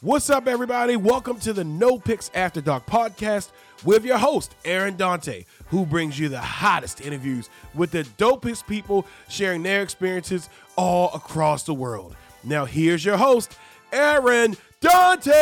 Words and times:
What's 0.00 0.30
up, 0.30 0.46
everybody? 0.46 0.94
Welcome 0.94 1.40
to 1.40 1.52
the 1.52 1.64
No 1.64 1.98
Picks 1.98 2.30
After 2.32 2.60
Dark 2.60 2.86
podcast 2.86 3.50
with 3.84 4.04
your 4.04 4.18
host, 4.18 4.54
Aaron 4.64 4.94
Dante, 4.94 5.44
who 5.66 5.84
brings 5.84 6.16
you 6.16 6.28
the 6.28 6.40
hottest 6.40 7.00
interviews 7.00 7.50
with 7.74 7.90
the 7.90 8.04
dopest 8.16 8.68
people 8.68 9.04
sharing 9.28 9.64
their 9.64 9.82
experiences 9.82 10.50
all 10.76 11.12
across 11.14 11.64
the 11.64 11.74
world. 11.74 12.14
Now, 12.44 12.64
here's 12.64 13.04
your 13.04 13.16
host, 13.16 13.58
Aaron 13.92 14.56
Dante. 14.80 15.32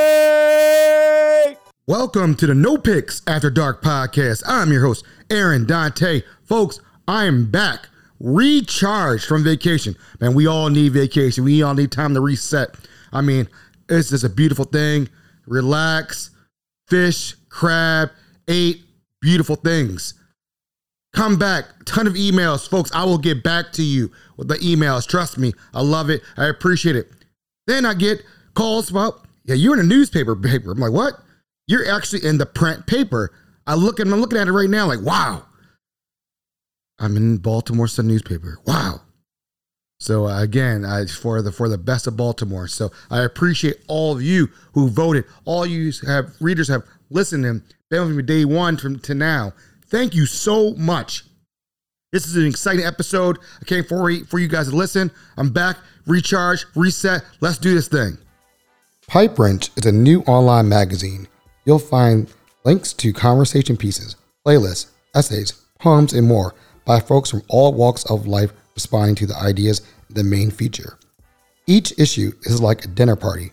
Welcome 1.86 2.34
to 2.36 2.46
the 2.46 2.54
No 2.54 2.79
Picks 2.79 3.20
After 3.27 3.50
Dark 3.50 3.82
podcast. 3.82 4.43
I'm 4.46 4.73
your 4.73 4.80
host, 4.86 5.04
Aaron 5.29 5.66
Dante. 5.66 6.23
Folks, 6.45 6.80
I 7.07 7.27
am 7.27 7.50
back, 7.50 7.91
recharged 8.20 9.27
from 9.27 9.45
vacation. 9.45 9.96
Man, 10.18 10.32
we 10.32 10.46
all 10.46 10.70
need 10.70 10.93
vacation. 10.93 11.45
We 11.45 11.62
all 11.62 11.75
need 11.75 11.93
time 11.93 12.14
to 12.14 12.23
reset. 12.23 12.75
I 13.12 13.20
mean, 13.20 13.48
it's 13.89 14.11
just 14.11 14.25
a 14.25 14.29
beautiful 14.29 14.64
thing. 14.64 15.09
Relax, 15.46 16.30
fish, 16.88 17.34
crab, 17.48 18.11
ate 18.48 18.83
beautiful 19.20 19.56
things. 19.56 20.15
Come 21.15 21.38
back, 21.38 21.65
ton 21.87 22.06
of 22.06 22.14
emails, 22.14 22.69
folks. 22.69 22.91
I 22.92 23.05
will 23.05 23.19
get 23.19 23.42
back 23.42 23.73
to 23.73 23.83
you 23.83 24.11
with 24.37 24.48
the 24.48 24.56
emails. 24.56 25.06
Trust 25.09 25.38
me, 25.38 25.52
I 25.73 25.80
love 25.80 26.11
it. 26.11 26.23
I 26.37 26.47
appreciate 26.47 26.95
it. 26.95 27.09
Then 27.66 27.87
I 27.87 27.95
get 27.95 28.23
calls 28.55 28.91
about, 28.91 29.27
yeah, 29.45 29.55
you're 29.55 29.75
in 29.75 29.80
a 29.80 29.89
newspaper 29.89 30.37
paper. 30.37 30.73
I'm 30.73 30.78
like, 30.78 30.92
what? 30.92 31.14
You're 31.66 31.91
actually 31.91 32.25
in 32.25 32.39
the 32.39 32.47
print 32.47 32.87
paper. 32.87 33.33
I 33.66 33.75
look 33.75 33.98
and 33.98 34.12
I'm 34.12 34.20
looking 34.20 34.39
at 34.39 34.47
it 34.47 34.53
right 34.53 34.70
now, 34.70 34.87
like, 34.87 35.00
wow. 35.00 35.47
I'm 36.98 37.16
in 37.16 37.39
Baltimore 37.39 37.89
Sun 37.89 38.06
newspaper. 38.06 38.59
Wow. 38.66 39.00
So 39.98 40.27
uh, 40.27 40.42
again, 40.42 40.84
I, 40.84 41.06
for 41.06 41.41
the 41.42 41.52
for 41.52 41.68
the 41.68 41.78
best 41.78 42.06
of 42.06 42.16
Baltimore. 42.16 42.68
So 42.68 42.91
I 43.10 43.23
appreciate 43.23 43.77
all 43.88 44.12
of 44.14 44.22
you 44.22 44.48
who 44.74 44.88
voted. 44.88 45.24
All 45.45 45.64
you 45.64 45.92
have 46.06 46.34
readers 46.41 46.69
have 46.69 46.82
listened 47.10 47.45
and 47.45 47.62
been 47.91 48.06
with 48.06 48.16
me 48.16 48.22
day 48.22 48.44
one 48.44 48.77
from 48.77 48.98
to 49.00 49.14
now. 49.14 49.53
Thank 49.86 50.14
you 50.14 50.27
so 50.27 50.75
much. 50.75 51.25
This 52.12 52.27
is 52.27 52.36
an 52.36 52.47
exciting 52.47 52.84
episode. 52.84 53.38
I 53.61 53.64
came 53.64 53.84
for 53.84 54.12
for 54.27 54.38
you 54.38 54.48
guys 54.48 54.69
to 54.69 54.77
listen. 54.77 55.11
I'm 55.36 55.50
back, 55.50 55.78
recharge, 56.06 56.66
reset. 56.75 57.22
Let's 57.41 57.58
do 57.58 57.75
this 57.75 57.88
thing. 57.88 58.19
Pipe 59.06 59.38
Wrench 59.38 59.70
is 59.77 59.86
a 59.86 59.92
new 59.92 60.20
online 60.22 60.69
magazine. 60.69 61.28
You'll 61.64 61.78
find 61.78 62.33
links 62.64 62.92
to 62.94 63.12
conversation 63.12 63.77
pieces, 63.77 64.16
playlists, 64.47 64.91
essays, 65.14 65.53
poems, 65.78 66.12
and 66.12 66.27
more 66.27 66.55
by 66.84 67.00
folks 67.00 67.31
from 67.31 67.42
all 67.48 67.72
walks 67.72 68.05
of 68.10 68.27
life 68.27 68.53
responding 68.77 69.16
to 69.16 69.27
the 69.27 69.36
ideas 69.36 69.82
the 70.08 70.22
main 70.22 70.52
feature. 70.52 70.96
Each 71.66 71.92
issue 71.98 72.30
is 72.42 72.60
like 72.60 72.84
a 72.84 72.88
dinner 72.88 73.16
party, 73.16 73.50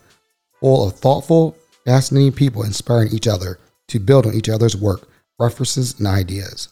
full 0.60 0.86
of 0.86 0.94
thoughtful, 0.94 1.56
fascinating 1.84 2.30
people 2.32 2.62
inspiring 2.62 3.12
each 3.12 3.26
other 3.26 3.58
to 3.88 3.98
build 3.98 4.26
on 4.26 4.34
each 4.34 4.48
other's 4.48 4.76
work, 4.76 5.08
references, 5.40 5.98
and 5.98 6.06
ideas. 6.06 6.68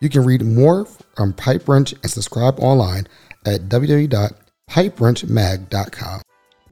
You 0.00 0.10
can 0.10 0.24
read 0.24 0.42
more 0.42 0.84
from 1.16 1.32
Pipe 1.32 1.66
Wrench 1.68 1.92
and 1.92 2.10
subscribe 2.10 2.60
online 2.60 3.06
at 3.46 3.68
www.pipewrenchmag.com. 3.68 6.22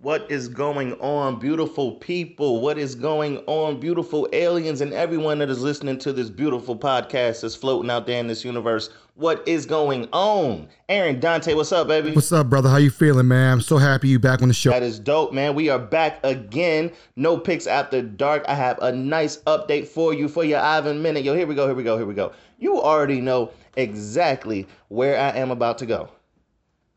What 0.02 0.30
is 0.30 0.48
going 0.48 0.94
on, 0.94 1.38
beautiful 1.38 1.92
people? 1.92 2.62
What 2.62 2.78
is 2.78 2.94
going 2.94 3.36
on, 3.46 3.78
beautiful 3.78 4.26
aliens, 4.32 4.80
and 4.80 4.94
everyone 4.94 5.40
that 5.40 5.50
is 5.50 5.60
listening 5.60 5.98
to 5.98 6.14
this 6.14 6.30
beautiful 6.30 6.74
podcast 6.74 7.42
that's 7.42 7.54
floating 7.54 7.90
out 7.90 8.06
there 8.06 8.18
in 8.18 8.26
this 8.26 8.42
universe? 8.42 8.88
What 9.20 9.46
is 9.46 9.66
going 9.66 10.08
on? 10.14 10.66
Aaron 10.88 11.20
Dante, 11.20 11.52
what's 11.52 11.72
up, 11.72 11.88
baby? 11.88 12.12
What's 12.12 12.32
up, 12.32 12.48
brother? 12.48 12.70
How 12.70 12.78
you 12.78 12.88
feeling, 12.88 13.28
man? 13.28 13.52
I'm 13.52 13.60
so 13.60 13.76
happy 13.76 14.08
you 14.08 14.18
back 14.18 14.40
on 14.40 14.48
the 14.48 14.54
show. 14.54 14.70
That 14.70 14.82
is 14.82 14.98
dope, 14.98 15.34
man. 15.34 15.54
We 15.54 15.68
are 15.68 15.78
back 15.78 16.20
again. 16.24 16.90
No 17.16 17.36
picks 17.36 17.66
after 17.66 18.00
dark. 18.00 18.46
I 18.48 18.54
have 18.54 18.78
a 18.78 18.92
nice 18.92 19.36
update 19.42 19.88
for 19.88 20.14
you 20.14 20.26
for 20.26 20.42
your 20.42 20.60
Ivan 20.60 21.02
minute. 21.02 21.22
Yo, 21.22 21.34
here 21.34 21.46
we 21.46 21.54
go, 21.54 21.66
here 21.66 21.74
we 21.74 21.82
go, 21.82 21.98
here 21.98 22.06
we 22.06 22.14
go. 22.14 22.32
You 22.58 22.80
already 22.80 23.20
know 23.20 23.50
exactly 23.76 24.66
where 24.88 25.20
I 25.20 25.36
am 25.36 25.50
about 25.50 25.76
to 25.78 25.86
go. 25.86 26.08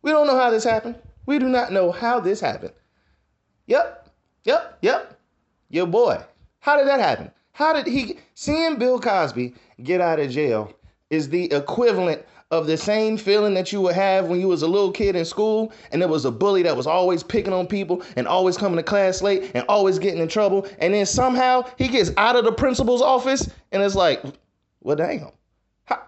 We 0.02 0.12
don't 0.12 0.26
know 0.26 0.38
how 0.38 0.50
this 0.50 0.64
happened. 0.64 0.96
We 1.26 1.40
do 1.40 1.50
not 1.50 1.74
know 1.74 1.92
how 1.92 2.22
this 2.22 2.40
happened. 2.40 2.72
Yep, 3.68 4.10
yep, 4.46 4.78
yep. 4.82 5.20
Your 5.70 5.88
boy. 5.88 6.24
How 6.62 6.78
did 6.78 6.88
that 6.88 7.02
happen? 7.02 7.32
How 7.52 7.74
did 7.74 7.86
he 7.86 8.18
seeing 8.34 8.78
Bill 8.78 8.98
Cosby 8.98 9.56
get 9.84 10.00
out 10.00 10.22
of 10.22 10.32
jail 10.32 10.74
is 11.14 11.30
the 11.30 11.46
equivalent 11.54 12.24
of 12.52 12.68
the 12.68 12.78
same 12.78 13.18
feeling 13.18 13.54
that 13.54 13.72
you 13.72 13.82
would 13.82 13.96
have 13.96 14.28
when 14.28 14.40
you 14.40 14.48
was 14.48 14.62
a 14.62 14.68
little 14.68 14.92
kid 14.92 15.16
in 15.16 15.26
school 15.26 15.72
and 15.92 16.02
there 16.02 16.10
was 16.10 16.26
a 16.26 16.32
bully 16.32 16.62
that 16.64 16.76
was 16.76 16.86
always 16.86 17.24
picking 17.24 17.54
on 17.54 17.66
people 17.66 18.04
and 18.16 18.28
always 18.28 18.58
coming 18.58 18.78
to 18.78 18.84
class 18.84 19.22
late 19.22 19.52
and 19.56 19.66
always 19.68 19.98
getting 19.98 20.20
in 20.20 20.28
trouble 20.28 20.68
and 20.80 20.94
then 20.94 21.06
somehow 21.06 21.64
he 21.78 21.88
gets 21.88 22.12
out 22.18 22.36
of 22.36 22.46
the 22.46 22.52
principal's 22.52 23.02
office 23.02 23.50
and 23.72 23.82
it's 23.82 23.96
like 23.96 24.22
well 24.82 24.96
damn 24.96 25.32
how, 25.86 26.02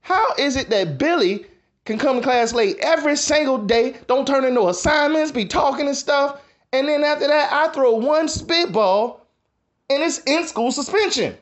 how 0.00 0.34
is 0.38 0.56
it 0.56 0.68
that 0.68 0.98
billy 0.98 1.46
can 1.86 1.98
come 1.98 2.16
to 2.16 2.22
class 2.22 2.52
late 2.52 2.76
every 2.80 3.16
single 3.16 3.56
day 3.58 3.96
don't 4.06 4.26
turn 4.26 4.44
into 4.44 4.68
assignments 4.68 5.32
be 5.32 5.46
talking 5.46 5.86
and 5.86 5.96
stuff 5.96 6.40
and 6.72 6.88
then 6.88 7.04
after 7.04 7.26
that, 7.26 7.52
I 7.52 7.68
throw 7.72 7.94
one 7.94 8.28
spitball 8.28 9.26
and 9.88 10.02
it's 10.02 10.18
in 10.26 10.46
school 10.46 10.72
suspension. 10.72 11.36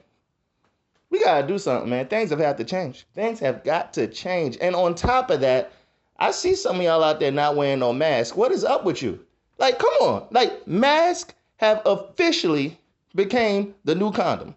We 1.14 1.22
gotta 1.22 1.46
do 1.46 1.58
something, 1.58 1.88
man. 1.88 2.08
Things 2.08 2.30
have 2.30 2.40
had 2.40 2.58
to 2.58 2.64
change. 2.64 3.06
Things 3.14 3.38
have 3.38 3.62
got 3.62 3.92
to 3.92 4.08
change. 4.08 4.58
And 4.60 4.74
on 4.74 4.96
top 4.96 5.30
of 5.30 5.42
that, 5.42 5.70
I 6.18 6.32
see 6.32 6.56
some 6.56 6.78
of 6.78 6.82
y'all 6.82 7.04
out 7.04 7.20
there 7.20 7.30
not 7.30 7.54
wearing 7.54 7.78
no 7.78 7.92
mask. 7.92 8.36
What 8.36 8.50
is 8.50 8.64
up 8.64 8.84
with 8.84 9.00
you? 9.00 9.24
Like, 9.58 9.78
come 9.78 9.94
on. 10.00 10.26
Like, 10.32 10.66
masks 10.66 11.32
have 11.58 11.82
officially 11.86 12.80
became 13.14 13.76
the 13.84 13.94
new 13.94 14.10
condom. 14.10 14.56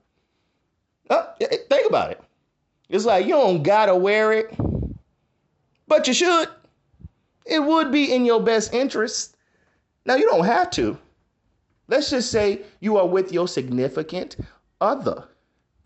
Uh, 1.11 1.27
think 1.39 1.87
about 1.87 2.09
it. 2.09 2.21
It's 2.89 3.05
like 3.05 3.27
you 3.27 3.33
don't 3.33 3.61
gotta 3.61 3.95
wear 3.95 4.33
it, 4.33 4.51
but 5.87 6.07
you 6.07 6.13
should. 6.15 6.49
It 7.45 7.63
would 7.63 7.91
be 7.91 8.11
in 8.11 8.25
your 8.25 8.41
best 8.41 8.73
interest 8.73 9.37
now, 10.07 10.15
you 10.15 10.25
don't 10.25 10.45
have 10.45 10.71
to. 10.71 10.97
Let's 11.87 12.09
just 12.09 12.31
say 12.31 12.61
you 12.79 12.97
are 12.97 13.05
with 13.05 13.31
your 13.31 13.47
significant 13.47 14.37
other 14.81 15.27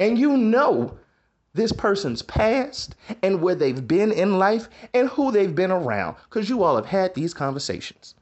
and 0.01 0.17
you 0.17 0.35
know 0.35 0.97
this 1.53 1.71
person's 1.71 2.23
past 2.23 2.95
and 3.21 3.39
where 3.39 3.53
they've 3.53 3.87
been 3.87 4.11
in 4.11 4.39
life 4.39 4.67
and 4.95 5.07
who 5.09 5.31
they've 5.31 5.53
been 5.53 5.69
around 5.69 6.15
because 6.23 6.49
you 6.49 6.63
all 6.63 6.75
have 6.75 6.87
had 6.87 7.13
these 7.13 7.35
conversations. 7.35 8.15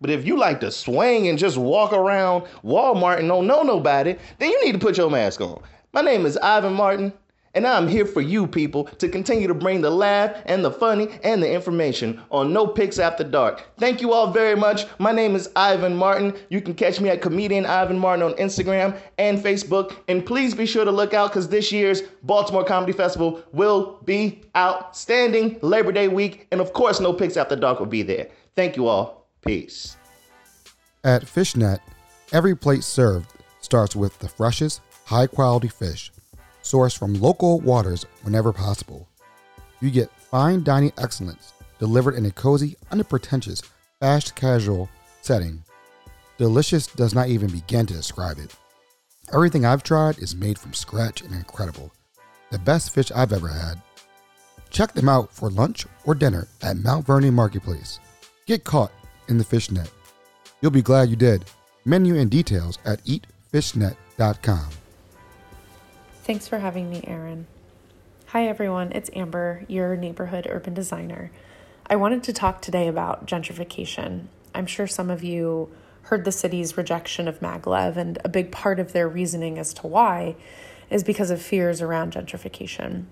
But 0.00 0.10
if 0.10 0.26
you 0.26 0.36
like 0.36 0.58
to 0.60 0.72
swing 0.72 1.28
and 1.28 1.38
just 1.38 1.56
walk 1.56 1.92
around 1.92 2.46
Walmart 2.64 3.20
and 3.20 3.28
don't 3.28 3.46
know 3.46 3.62
nobody, 3.62 4.16
then 4.40 4.50
you 4.50 4.64
need 4.64 4.72
to 4.72 4.80
put 4.80 4.98
your 4.98 5.08
mask 5.08 5.40
on. 5.40 5.62
My 5.92 6.00
name 6.00 6.26
is 6.26 6.36
Ivan 6.38 6.72
Martin. 6.72 7.12
And 7.54 7.66
I'm 7.66 7.86
here 7.86 8.06
for 8.06 8.22
you 8.22 8.46
people 8.46 8.84
to 8.84 9.08
continue 9.08 9.46
to 9.46 9.54
bring 9.54 9.82
the 9.82 9.90
laugh 9.90 10.42
and 10.46 10.64
the 10.64 10.70
funny 10.70 11.08
and 11.22 11.42
the 11.42 11.52
information 11.52 12.20
on 12.30 12.52
No 12.52 12.66
Picks 12.66 12.98
After 12.98 13.24
Dark. 13.24 13.62
Thank 13.78 14.00
you 14.00 14.12
all 14.14 14.32
very 14.32 14.56
much. 14.56 14.86
My 14.98 15.12
name 15.12 15.34
is 15.34 15.50
Ivan 15.54 15.94
Martin. 15.94 16.34
You 16.48 16.62
can 16.62 16.72
catch 16.72 16.98
me 16.98 17.10
at 17.10 17.20
Comedian 17.20 17.66
Ivan 17.66 17.98
Martin 17.98 18.24
on 18.24 18.32
Instagram 18.34 18.98
and 19.18 19.38
Facebook. 19.38 19.96
And 20.08 20.24
please 20.24 20.54
be 20.54 20.64
sure 20.64 20.86
to 20.86 20.90
look 20.90 21.12
out 21.12 21.30
because 21.30 21.48
this 21.48 21.70
year's 21.70 22.00
Baltimore 22.22 22.64
Comedy 22.64 22.92
Festival 22.92 23.42
will 23.52 24.00
be 24.06 24.40
outstanding 24.56 25.58
Labor 25.60 25.92
Day 25.92 26.08
week. 26.08 26.46
And 26.52 26.60
of 26.60 26.72
course, 26.72 27.00
No 27.00 27.12
Picks 27.12 27.36
After 27.36 27.56
Dark 27.56 27.80
will 27.80 27.86
be 27.86 28.02
there. 28.02 28.28
Thank 28.56 28.76
you 28.76 28.88
all. 28.88 29.28
Peace. 29.42 29.96
At 31.04 31.28
Fishnet, 31.28 31.80
every 32.32 32.56
plate 32.56 32.84
served 32.84 33.30
starts 33.60 33.94
with 33.94 34.18
the 34.20 34.28
freshest, 34.28 34.80
high 35.04 35.26
quality 35.26 35.68
fish 35.68 36.12
sourced 36.62 36.96
from 36.96 37.14
local 37.14 37.60
waters 37.60 38.06
whenever 38.22 38.52
possible. 38.52 39.08
You 39.80 39.90
get 39.90 40.10
fine 40.10 40.62
dining 40.62 40.92
excellence 40.98 41.52
delivered 41.82 42.14
in 42.14 42.26
a 42.26 42.30
cozy, 42.30 42.76
unpretentious, 42.92 43.60
fast 43.98 44.36
casual 44.36 44.88
setting. 45.20 45.64
Delicious 46.38 46.86
does 46.86 47.12
not 47.12 47.28
even 47.28 47.50
begin 47.50 47.86
to 47.86 47.94
describe 47.94 48.38
it. 48.38 48.54
Everything 49.34 49.66
I've 49.66 49.82
tried 49.82 50.18
is 50.18 50.36
made 50.36 50.58
from 50.58 50.74
scratch 50.74 51.22
and 51.22 51.34
incredible. 51.34 51.92
The 52.52 52.60
best 52.60 52.94
fish 52.94 53.10
I've 53.10 53.32
ever 53.32 53.48
had. 53.48 53.82
Check 54.70 54.92
them 54.92 55.08
out 55.08 55.32
for 55.32 55.50
lunch 55.50 55.86
or 56.04 56.14
dinner 56.14 56.46
at 56.62 56.76
Mount 56.76 57.04
Vernon 57.04 57.34
Marketplace. 57.34 57.98
Get 58.46 58.62
caught 58.62 58.92
in 59.28 59.38
the 59.38 59.44
fish 59.44 59.70
net. 59.70 59.90
You'll 60.60 60.70
be 60.70 60.82
glad 60.82 61.08
you 61.10 61.16
did. 61.16 61.44
Menu 61.84 62.16
and 62.16 62.30
details 62.30 62.78
at 62.84 63.04
eatfishnet.com. 63.04 64.68
Thanks 66.22 66.46
for 66.46 66.60
having 66.60 66.88
me, 66.88 67.02
Aaron. 67.04 67.48
Hi, 68.26 68.46
everyone. 68.46 68.92
It's 68.92 69.10
Amber, 69.12 69.64
your 69.66 69.96
neighborhood 69.96 70.46
urban 70.48 70.72
designer. 70.72 71.32
I 71.88 71.96
wanted 71.96 72.22
to 72.22 72.32
talk 72.32 72.62
today 72.62 72.86
about 72.86 73.26
gentrification. 73.26 74.26
I'm 74.54 74.66
sure 74.66 74.86
some 74.86 75.10
of 75.10 75.24
you 75.24 75.68
heard 76.02 76.24
the 76.24 76.30
city's 76.30 76.76
rejection 76.76 77.26
of 77.26 77.40
maglev, 77.40 77.96
and 77.96 78.18
a 78.24 78.28
big 78.28 78.52
part 78.52 78.78
of 78.78 78.92
their 78.92 79.08
reasoning 79.08 79.58
as 79.58 79.74
to 79.74 79.88
why 79.88 80.36
is 80.90 81.02
because 81.02 81.32
of 81.32 81.42
fears 81.42 81.82
around 81.82 82.12
gentrification. 82.12 83.06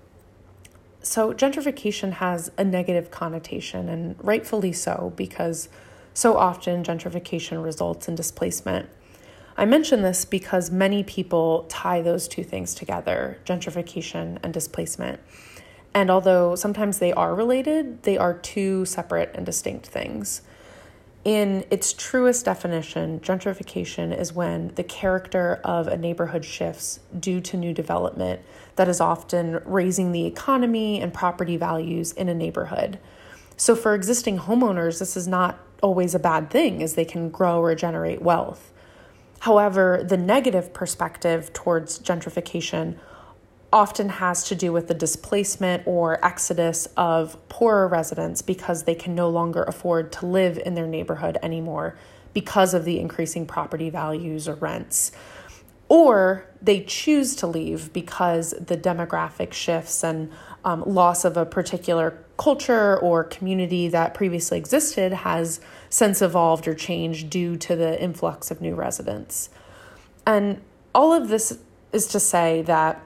So, 1.01 1.33
gentrification 1.33 2.13
has 2.13 2.49
a 2.57 2.63
negative 2.63 3.11
connotation, 3.11 3.89
and 3.89 4.15
rightfully 4.23 4.71
so, 4.71 5.11
because 5.17 5.67
So 6.13 6.37
often, 6.37 6.83
gentrification 6.83 7.61
results 7.61 8.07
in 8.07 8.15
displacement. 8.15 8.87
I 9.57 9.65
mention 9.65 10.01
this 10.01 10.25
because 10.25 10.71
many 10.71 11.03
people 11.03 11.65
tie 11.69 12.01
those 12.01 12.27
two 12.27 12.43
things 12.43 12.73
together 12.73 13.39
gentrification 13.45 14.37
and 14.43 14.53
displacement. 14.53 15.19
And 15.93 16.09
although 16.09 16.55
sometimes 16.55 16.99
they 16.99 17.11
are 17.11 17.35
related, 17.35 18.03
they 18.03 18.17
are 18.17 18.33
two 18.33 18.85
separate 18.85 19.31
and 19.35 19.45
distinct 19.45 19.87
things. 19.87 20.41
In 21.23 21.65
its 21.69 21.93
truest 21.93 22.45
definition, 22.45 23.19
gentrification 23.19 24.17
is 24.17 24.33
when 24.33 24.69
the 24.69 24.83
character 24.83 25.61
of 25.63 25.87
a 25.87 25.97
neighborhood 25.97 26.43
shifts 26.43 26.99
due 27.19 27.39
to 27.41 27.57
new 27.57 27.73
development 27.73 28.41
that 28.75 28.87
is 28.87 28.99
often 28.99 29.61
raising 29.63 30.13
the 30.13 30.25
economy 30.25 30.99
and 30.99 31.13
property 31.13 31.57
values 31.57 32.11
in 32.13 32.27
a 32.27 32.33
neighborhood. 32.33 32.97
So, 33.55 33.75
for 33.75 33.93
existing 33.93 34.39
homeowners, 34.39 34.97
this 34.97 35.15
is 35.15 35.27
not 35.27 35.59
always 35.83 36.15
a 36.15 36.19
bad 36.19 36.49
thing 36.49 36.81
as 36.81 36.95
they 36.95 37.05
can 37.05 37.29
grow 37.29 37.59
or 37.59 37.75
generate 37.75 38.23
wealth. 38.23 38.71
However, 39.41 40.05
the 40.07 40.17
negative 40.17 40.71
perspective 40.71 41.51
towards 41.51 41.97
gentrification 41.97 42.99
often 43.73 44.09
has 44.09 44.43
to 44.43 44.53
do 44.53 44.71
with 44.71 44.87
the 44.87 44.93
displacement 44.93 45.81
or 45.87 46.23
exodus 46.23 46.87
of 46.95 47.37
poorer 47.49 47.87
residents 47.87 48.43
because 48.43 48.83
they 48.83 48.93
can 48.93 49.15
no 49.15 49.29
longer 49.29 49.63
afford 49.63 50.11
to 50.11 50.27
live 50.27 50.59
in 50.63 50.75
their 50.75 50.85
neighborhood 50.85 51.39
anymore 51.41 51.97
because 52.33 52.75
of 52.75 52.85
the 52.85 52.99
increasing 52.99 53.47
property 53.47 53.89
values 53.89 54.47
or 54.47 54.53
rents. 54.53 55.11
Or 55.89 56.45
they 56.61 56.83
choose 56.83 57.35
to 57.37 57.47
leave 57.47 57.91
because 57.91 58.51
the 58.51 58.77
demographic 58.77 59.53
shifts 59.53 60.03
and 60.03 60.31
um, 60.63 60.83
loss 60.85 61.25
of 61.25 61.35
a 61.35 61.47
particular 61.47 62.23
culture 62.41 62.97
or 62.97 63.23
community 63.23 63.87
that 63.87 64.15
previously 64.15 64.57
existed 64.57 65.13
has 65.13 65.61
since 65.91 66.23
evolved 66.23 66.67
or 66.67 66.73
changed 66.73 67.29
due 67.29 67.55
to 67.55 67.75
the 67.75 68.01
influx 68.01 68.49
of 68.49 68.59
new 68.59 68.73
residents. 68.73 69.51
And 70.25 70.59
all 70.95 71.13
of 71.13 71.29
this 71.29 71.59
is 71.93 72.07
to 72.07 72.19
say 72.19 72.63
that 72.63 72.99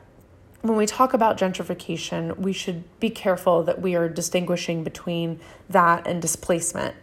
when 0.61 0.77
we 0.77 0.85
talk 0.85 1.13
about 1.13 1.37
gentrification, 1.37 2.37
we 2.37 2.53
should 2.53 2.85
be 3.01 3.09
careful 3.09 3.61
that 3.63 3.81
we 3.81 3.93
are 3.93 4.07
distinguishing 4.07 4.85
between 4.85 5.41
that 5.69 6.07
and 6.07 6.21
displacement. 6.21 6.95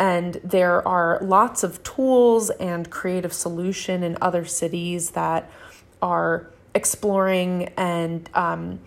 And 0.00 0.40
there 0.42 0.86
are 0.86 1.20
lots 1.22 1.62
of 1.62 1.80
tools 1.84 2.50
and 2.50 2.90
creative 2.90 3.32
solution 3.32 4.02
in 4.02 4.18
other 4.20 4.44
cities 4.44 5.10
that 5.10 5.48
are 6.02 6.50
exploring 6.74 7.70
and 7.76 8.28
um, 8.34 8.80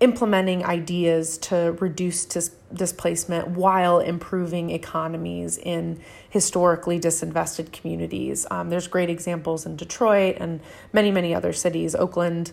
implementing 0.00 0.64
ideas 0.64 1.38
to 1.38 1.76
reduce 1.80 2.24
dis- 2.24 2.54
displacement 2.72 3.48
while 3.48 3.98
improving 3.98 4.70
economies 4.70 5.58
in 5.58 6.00
historically 6.28 7.00
disinvested 7.00 7.72
communities. 7.72 8.46
Um, 8.50 8.70
there's 8.70 8.86
great 8.86 9.10
examples 9.10 9.66
in 9.66 9.76
Detroit 9.76 10.36
and 10.38 10.60
many, 10.92 11.10
many 11.10 11.34
other 11.34 11.52
cities, 11.52 11.94
Oakland. 11.94 12.52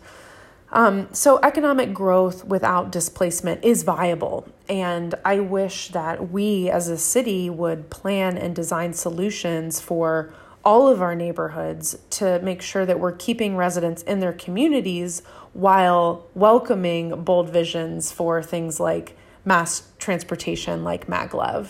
Um, 0.71 1.07
so, 1.13 1.39
economic 1.43 1.93
growth 1.93 2.43
without 2.43 2.91
displacement 2.91 3.63
is 3.63 3.83
viable. 3.83 4.47
And 4.67 5.13
I 5.23 5.39
wish 5.39 5.89
that 5.89 6.31
we 6.31 6.69
as 6.69 6.89
a 6.89 6.97
city 6.97 7.49
would 7.49 7.91
plan 7.91 8.37
and 8.37 8.55
design 8.55 8.93
solutions 8.93 9.79
for 9.79 10.33
all 10.65 10.87
of 10.87 10.99
our 10.99 11.13
neighborhoods 11.13 11.95
to 12.09 12.39
make 12.39 12.61
sure 12.61 12.87
that 12.87 12.99
we're 12.99 13.11
keeping 13.11 13.55
residents 13.55 14.01
in 14.01 14.19
their 14.19 14.33
communities 14.33 15.21
while 15.55 16.27
welcoming 16.35 17.23
bold 17.23 17.49
visions 17.49 18.11
for 18.11 18.43
things 18.43 18.77
like 18.77 19.17
mass 19.45 19.87
transportation, 19.99 20.83
like 20.83 21.07
maglev. 21.07 21.69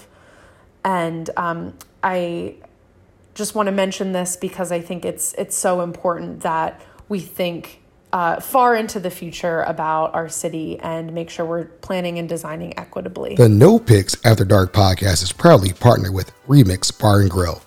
And 0.84 1.30
um, 1.38 1.78
I 2.04 2.56
just 3.36 3.54
want 3.54 3.68
to 3.68 3.72
mention 3.72 4.12
this 4.12 4.38
because 4.38 4.72
I 4.72 4.82
think 4.82 5.06
it's 5.06 5.34
it's 5.34 5.56
so 5.56 5.82
important 5.82 6.42
that 6.42 6.82
we 7.10 7.20
think 7.20 7.80
uh, 8.12 8.40
far 8.40 8.76
into 8.76 9.00
the 9.00 9.12
future 9.12 9.62
about 9.62 10.16
our 10.16 10.30
city 10.30 10.80
and 10.80 11.14
make 11.14 11.30
sure 11.30 11.46
we're 11.46 11.66
planning 11.66 12.18
and 12.18 12.28
designing 12.28 12.78
equitably. 12.80 13.36
The 13.36 13.50
No 13.50 13.78
Picks 13.78 14.16
After 14.26 14.46
Dark 14.46 14.74
podcast 14.74 15.22
is 15.22 15.32
proudly 15.32 15.74
partnered 15.74 16.14
with 16.14 16.32
Remix 16.48 16.98
Bar 17.00 17.22
and 17.22 17.30
Grill, 17.30 17.62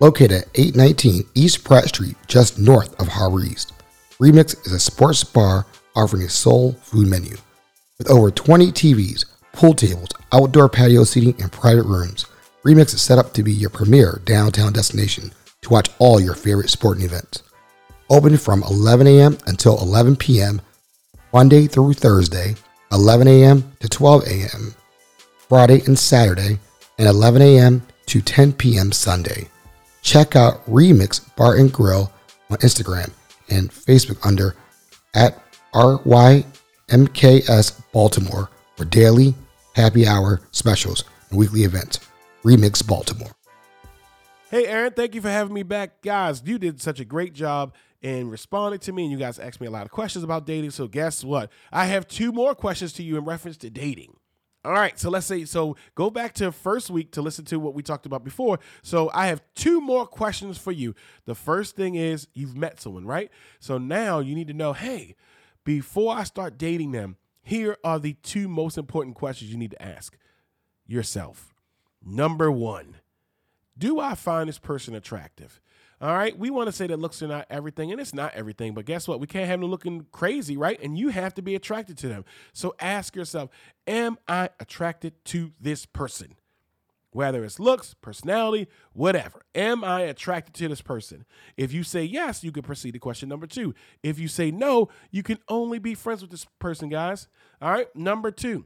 located 0.00 0.32
at 0.32 0.48
819 0.54 1.22
East 1.34 1.64
Pratt 1.64 1.84
Street, 1.84 2.16
just 2.26 2.58
north 2.58 3.00
of 3.00 3.08
Harbor 3.08 3.42
East. 3.42 3.72
Remix 4.22 4.64
is 4.64 4.72
a 4.72 4.78
sports 4.78 5.24
bar 5.24 5.66
offering 5.96 6.22
a 6.22 6.28
soul 6.28 6.74
food 6.74 7.08
menu. 7.08 7.36
With 7.98 8.08
over 8.08 8.30
20 8.30 8.70
TVs, 8.70 9.24
pool 9.52 9.74
tables, 9.74 10.10
outdoor 10.32 10.68
patio 10.68 11.02
seating, 11.02 11.34
and 11.42 11.50
private 11.50 11.82
rooms, 11.82 12.26
Remix 12.64 12.94
is 12.94 13.02
set 13.02 13.18
up 13.18 13.32
to 13.32 13.42
be 13.42 13.52
your 13.52 13.68
premier 13.68 14.22
downtown 14.24 14.72
destination 14.72 15.32
to 15.62 15.70
watch 15.70 15.90
all 15.98 16.20
your 16.20 16.36
favorite 16.36 16.70
sporting 16.70 17.04
events 17.04 17.42
open 18.10 18.36
from 18.36 18.62
11 18.62 19.08
a.m. 19.08 19.38
until 19.46 19.80
11 19.80 20.14
p.m. 20.14 20.60
Monday 21.32 21.66
through 21.66 21.94
Thursday, 21.94 22.54
11 22.92 23.26
a.m. 23.26 23.72
to 23.80 23.88
12 23.88 24.22
a.m. 24.28 24.72
Friday 25.48 25.82
and 25.86 25.98
Saturday, 25.98 26.60
and 26.96 27.08
11 27.08 27.42
a.m. 27.42 27.82
to 28.06 28.22
10 28.22 28.52
p.m. 28.52 28.92
Sunday. 28.92 29.48
Check 30.02 30.36
out 30.36 30.64
Remix 30.66 31.34
Bar 31.34 31.56
and 31.56 31.72
Grill 31.72 32.12
on 32.50 32.58
Instagram 32.58 33.10
and 33.48 33.70
Facebook 33.70 34.24
under 34.26 34.56
at 35.14 35.42
RYMKS 35.74 36.44
Baltimore 37.92 38.50
for 38.76 38.84
daily 38.84 39.34
happy 39.74 40.06
hour 40.06 40.40
specials 40.50 41.04
and 41.30 41.38
weekly 41.38 41.62
events. 41.62 42.00
Remix 42.44 42.86
Baltimore. 42.86 43.32
Hey, 44.50 44.66
Aaron, 44.66 44.92
thank 44.92 45.14
you 45.14 45.22
for 45.22 45.30
having 45.30 45.54
me 45.54 45.62
back. 45.62 46.02
Guys, 46.02 46.42
you 46.44 46.58
did 46.58 46.80
such 46.80 47.00
a 47.00 47.06
great 47.06 47.32
job 47.32 47.74
in 48.02 48.28
responding 48.28 48.80
to 48.80 48.92
me, 48.92 49.04
and 49.04 49.12
you 49.12 49.18
guys 49.18 49.38
asked 49.38 49.60
me 49.60 49.66
a 49.66 49.70
lot 49.70 49.86
of 49.86 49.90
questions 49.90 50.24
about 50.24 50.44
dating. 50.44 50.72
So, 50.72 50.88
guess 50.88 51.24
what? 51.24 51.50
I 51.72 51.86
have 51.86 52.06
two 52.06 52.32
more 52.32 52.54
questions 52.54 52.92
to 52.94 53.02
you 53.02 53.16
in 53.16 53.24
reference 53.24 53.56
to 53.58 53.70
dating. 53.70 54.16
All 54.64 54.72
right, 54.72 54.96
so 54.96 55.10
let's 55.10 55.26
say 55.26 55.44
so 55.44 55.76
go 55.96 56.08
back 56.08 56.34
to 56.34 56.52
first 56.52 56.88
week 56.88 57.10
to 57.12 57.22
listen 57.22 57.44
to 57.46 57.58
what 57.58 57.74
we 57.74 57.82
talked 57.82 58.06
about 58.06 58.22
before. 58.22 58.60
So 58.82 59.10
I 59.12 59.26
have 59.26 59.42
two 59.56 59.80
more 59.80 60.06
questions 60.06 60.56
for 60.56 60.70
you. 60.70 60.94
The 61.24 61.34
first 61.34 61.74
thing 61.74 61.96
is 61.96 62.28
you've 62.32 62.56
met 62.56 62.80
someone, 62.80 63.04
right? 63.04 63.30
So 63.58 63.78
now 63.78 64.20
you 64.20 64.36
need 64.36 64.46
to 64.48 64.54
know, 64.54 64.72
hey, 64.72 65.16
before 65.64 66.14
I 66.14 66.22
start 66.22 66.58
dating 66.58 66.92
them, 66.92 67.16
here 67.42 67.76
are 67.82 67.98
the 67.98 68.14
two 68.22 68.46
most 68.46 68.78
important 68.78 69.16
questions 69.16 69.50
you 69.50 69.58
need 69.58 69.72
to 69.72 69.82
ask 69.82 70.16
yourself. 70.86 71.54
Number 72.04 72.50
1, 72.50 72.96
do 73.76 73.98
I 73.98 74.14
find 74.14 74.48
this 74.48 74.58
person 74.58 74.94
attractive? 74.94 75.60
All 76.02 76.16
right, 76.16 76.36
we 76.36 76.50
want 76.50 76.66
to 76.66 76.72
say 76.72 76.88
that 76.88 76.98
looks 76.98 77.22
are 77.22 77.28
not 77.28 77.46
everything, 77.48 77.92
and 77.92 78.00
it's 78.00 78.12
not 78.12 78.34
everything. 78.34 78.74
But 78.74 78.86
guess 78.86 79.06
what? 79.06 79.20
We 79.20 79.28
can't 79.28 79.46
have 79.46 79.60
them 79.60 79.70
looking 79.70 80.06
crazy, 80.10 80.56
right? 80.56 80.76
And 80.82 80.98
you 80.98 81.10
have 81.10 81.32
to 81.34 81.42
be 81.42 81.54
attracted 81.54 81.96
to 81.98 82.08
them. 82.08 82.24
So 82.52 82.74
ask 82.80 83.14
yourself, 83.14 83.50
am 83.86 84.18
I 84.26 84.50
attracted 84.58 85.24
to 85.26 85.52
this 85.60 85.86
person? 85.86 86.34
Whether 87.12 87.44
it's 87.44 87.60
looks, 87.60 87.94
personality, 87.94 88.66
whatever. 88.94 89.42
Am 89.54 89.84
I 89.84 90.00
attracted 90.00 90.54
to 90.54 90.66
this 90.66 90.80
person? 90.80 91.24
If 91.56 91.72
you 91.72 91.84
say 91.84 92.02
yes, 92.02 92.42
you 92.42 92.50
can 92.50 92.64
proceed 92.64 92.92
to 92.92 92.98
question 92.98 93.28
number 93.28 93.46
two. 93.46 93.72
If 94.02 94.18
you 94.18 94.26
say 94.26 94.50
no, 94.50 94.88
you 95.12 95.22
can 95.22 95.38
only 95.48 95.78
be 95.78 95.94
friends 95.94 96.22
with 96.22 96.32
this 96.32 96.46
person, 96.58 96.88
guys. 96.88 97.28
All 97.60 97.70
right, 97.70 97.94
number 97.94 98.32
two. 98.32 98.64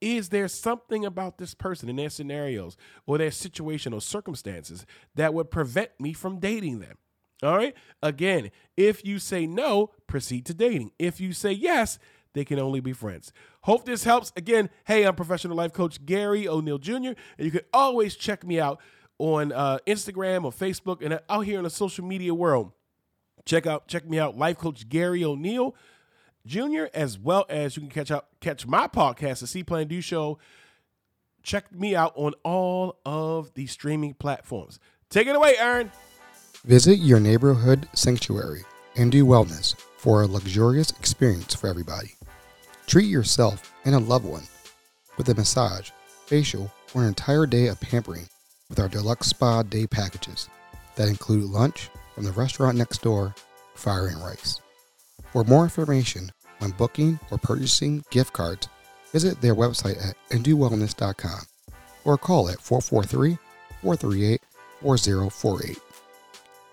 Is 0.00 0.28
there 0.28 0.48
something 0.48 1.04
about 1.04 1.38
this 1.38 1.54
person 1.54 1.88
in 1.88 1.96
their 1.96 2.10
scenarios 2.10 2.76
or 3.06 3.18
their 3.18 3.30
situation 3.30 3.92
or 3.92 4.00
circumstances 4.00 4.86
that 5.14 5.34
would 5.34 5.50
prevent 5.50 5.90
me 5.98 6.12
from 6.12 6.38
dating 6.38 6.80
them? 6.80 6.98
All 7.42 7.56
right. 7.56 7.74
Again, 8.02 8.50
if 8.76 9.04
you 9.04 9.18
say 9.18 9.46
no, 9.46 9.90
proceed 10.06 10.46
to 10.46 10.54
dating. 10.54 10.92
If 10.98 11.20
you 11.20 11.32
say 11.32 11.52
yes, 11.52 11.98
they 12.34 12.44
can 12.44 12.58
only 12.58 12.80
be 12.80 12.92
friends. 12.92 13.32
Hope 13.62 13.84
this 13.84 14.04
helps. 14.04 14.32
Again, 14.36 14.70
hey, 14.86 15.04
I'm 15.04 15.14
professional 15.14 15.56
life 15.56 15.72
coach 15.72 16.04
Gary 16.04 16.48
O'Neill 16.48 16.78
Jr., 16.78 16.94
and 16.94 17.16
you 17.38 17.50
can 17.50 17.62
always 17.72 18.16
check 18.16 18.44
me 18.44 18.60
out 18.60 18.80
on 19.18 19.52
uh, 19.52 19.78
Instagram 19.86 20.44
or 20.44 20.52
Facebook 20.52 21.04
and 21.04 21.20
out 21.28 21.40
here 21.40 21.58
in 21.58 21.64
the 21.64 21.70
social 21.70 22.04
media 22.04 22.34
world. 22.34 22.72
Check 23.44 23.66
out, 23.66 23.88
check 23.88 24.08
me 24.08 24.18
out, 24.18 24.36
Life 24.36 24.58
Coach 24.58 24.88
Gary 24.88 25.24
O'Neill. 25.24 25.74
Jr., 26.48 26.86
as 26.94 27.18
well 27.18 27.44
as 27.48 27.76
you 27.76 27.82
can 27.82 27.90
catch 27.90 28.10
out 28.10 28.26
catch 28.40 28.66
my 28.66 28.88
podcast, 28.88 29.40
the 29.40 29.46
C 29.46 29.62
Plan 29.62 29.86
Do 29.86 30.00
Show. 30.00 30.38
Check 31.42 31.72
me 31.72 31.94
out 31.94 32.12
on 32.16 32.34
all 32.42 32.98
of 33.06 33.54
the 33.54 33.66
streaming 33.66 34.14
platforms. 34.14 34.80
Take 35.10 35.28
it 35.28 35.36
away, 35.36 35.54
Aaron. 35.58 35.92
Visit 36.64 36.96
your 36.96 37.20
neighborhood 37.20 37.88
sanctuary 37.94 38.64
and 38.96 39.12
do 39.12 39.24
wellness 39.24 39.76
for 39.96 40.22
a 40.22 40.26
luxurious 40.26 40.90
experience 40.90 41.54
for 41.54 41.68
everybody. 41.68 42.14
Treat 42.86 43.06
yourself 43.06 43.72
and 43.84 43.94
a 43.94 43.98
loved 43.98 44.24
one 44.24 44.42
with 45.16 45.28
a 45.28 45.34
massage, 45.34 45.90
facial, 46.26 46.72
or 46.94 47.02
an 47.02 47.08
entire 47.08 47.46
day 47.46 47.66
of 47.68 47.80
pampering 47.80 48.28
with 48.68 48.80
our 48.80 48.88
deluxe 48.88 49.28
spa 49.28 49.62
day 49.62 49.86
packages 49.86 50.48
that 50.96 51.08
include 51.08 51.44
lunch 51.44 51.90
from 52.14 52.24
the 52.24 52.32
restaurant 52.32 52.76
next 52.76 53.02
door, 53.02 53.34
Fire 53.74 54.08
and 54.08 54.22
Rice. 54.22 54.60
For 55.32 55.44
more 55.44 55.64
information 55.64 56.30
when 56.58 56.70
booking 56.72 57.18
or 57.30 57.38
purchasing 57.38 58.04
gift 58.10 58.32
cards, 58.32 58.68
visit 59.12 59.40
their 59.40 59.54
website 59.54 60.04
at 60.04 60.16
indowellness.com 60.30 61.40
or 62.04 62.18
call 62.18 62.48
at 62.48 62.60
443 62.60 63.38
438 63.82 64.40
4048. 64.80 65.78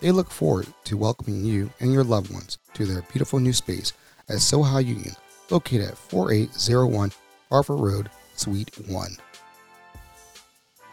They 0.02 0.12
look 0.12 0.30
forward 0.30 0.68
to 0.86 0.98
welcoming 0.98 1.44
you 1.44 1.72
and 1.80 1.92
your 1.92 2.04
loved 2.04 2.32
ones 2.32 2.58
to 2.74 2.86
their 2.86 3.02
beautiful 3.04 3.40
new 3.40 3.54
space 3.54 3.94
at 4.30 4.38
Soha 4.38 4.86
Union, 4.86 5.16
located 5.50 5.90
at 5.90 5.98
4801 5.98 7.12
Harford 7.50 7.80
Road, 7.80 8.10
Suite 8.36 8.72
1. 8.88 9.18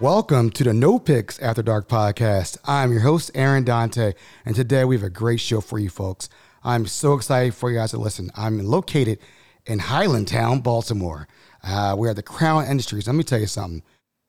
Welcome 0.01 0.51
to 0.51 0.65
the 0.65 0.73
No 0.73 0.99
Picks 0.99 1.39
After 1.39 1.63
Dark 1.63 1.89
podcast. 1.89 2.59
I'm 2.65 2.91
your 2.91 3.03
host, 3.03 3.31
Aaron 3.35 3.65
Dante, 3.65 4.15
and 4.45 4.57
today 4.57 4.85
we 4.85 4.97
have 4.97 5.05
a 5.05 5.11
great 5.11 5.41
show 5.41 5.61
for 5.61 5.79
you 5.79 5.91
folks. 5.91 6.29
I'm 6.65 6.87
so 6.87 7.15
excited 7.15 7.55
for 7.55 7.71
you 7.71 7.79
guys 7.79 7.91
to 7.91 7.99
listen. 7.99 8.31
I'm 8.35 8.65
located 8.65 9.19
in 9.67 9.79
Highlandtown, 9.79 10.63
Baltimore. 10.63 11.29
Uh, 11.63 11.95
we're 11.97 12.11
at 12.11 12.17
the 12.17 12.23
Crown 12.23 12.67
Industries. 12.67 13.07
Let 13.07 13.17
me 13.17 13.25
tell 13.25 13.41
you 13.41 13.47
something. 13.47 13.83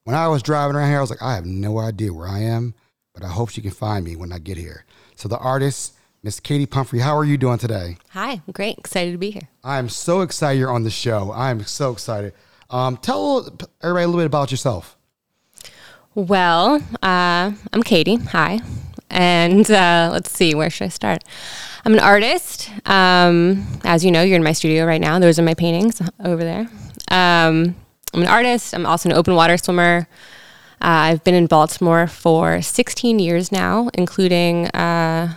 When 0.04 0.16
I 0.16 0.28
was 0.28 0.44
driving 0.44 0.76
around 0.76 0.90
here, 0.90 0.98
I 0.98 1.02
was 1.02 1.10
like, 1.10 1.22
I 1.22 1.36
have 1.36 1.46
no 1.46 1.80
idea 1.80 2.14
where 2.14 2.28
I 2.28 2.40
am, 2.40 2.74
but 3.14 3.24
I 3.24 3.28
hope 3.28 3.50
she 3.50 3.62
can 3.62 3.72
find 3.72 4.04
me 4.04 4.16
when 4.16 4.32
I 4.32 4.40
get 4.40 4.58
here. 4.58 4.86
So 5.16 5.30
the 5.30 5.38
artist, 5.38 5.94
Miss 6.24 6.40
Katie 6.40 6.66
Pumphrey, 6.66 7.00
how 7.00 7.16
are 7.18 7.26
you 7.26 7.38
doing 7.38 7.58
today? 7.58 7.98
Hi, 8.10 8.42
great. 8.52 8.78
Excited 8.78 9.12
to 9.12 9.18
be 9.18 9.32
here. 9.32 9.48
I'm 9.64 9.90
so 9.90 10.22
excited 10.22 10.60
you're 10.60 10.72
on 10.72 10.84
the 10.84 10.90
show. 10.90 11.32
I'm 11.32 11.64
so 11.64 11.92
excited. 11.92 12.34
Um, 12.70 12.98
tell 12.98 13.48
everybody 13.82 14.04
a 14.04 14.08
little 14.08 14.22
bit 14.22 14.26
about 14.26 14.52
yourself. 14.52 14.98
Well, 16.16 16.76
uh, 17.02 17.52
I'm 17.72 17.84
Katie. 17.84 18.16
Hi. 18.16 18.60
And 19.10 19.70
uh, 19.70 20.10
let's 20.12 20.32
see, 20.32 20.56
where 20.56 20.70
should 20.70 20.86
I 20.86 20.90
start? 20.90 21.24
I'm 21.86 21.94
an 21.94 22.00
artist. 22.00 22.70
Um, 22.86 23.68
as 23.84 24.06
you 24.06 24.12
know, 24.12 24.22
you're 24.22 24.38
in 24.38 24.44
my 24.44 24.54
studio 24.54 24.86
right 24.86 25.02
now. 25.02 25.20
Those 25.20 25.38
are 25.38 25.44
my 25.44 25.54
paintings 25.54 26.02
over 26.24 26.42
there. 26.42 26.70
Um, 27.12 27.76
I'm 28.14 28.22
an 28.22 28.28
artist. 28.28 28.74
I'm 28.74 28.86
also 28.86 29.10
an 29.10 29.16
open 29.16 29.36
water 29.36 29.58
swimmer. 29.58 30.08
Uh, 30.82 31.12
I've 31.12 31.24
been 31.26 31.36
in 31.36 31.48
Baltimore 31.48 32.08
for 32.08 32.62
16 32.62 33.20
years 33.20 33.52
now, 33.52 33.90
including 33.96 34.68
uh, 34.68 35.34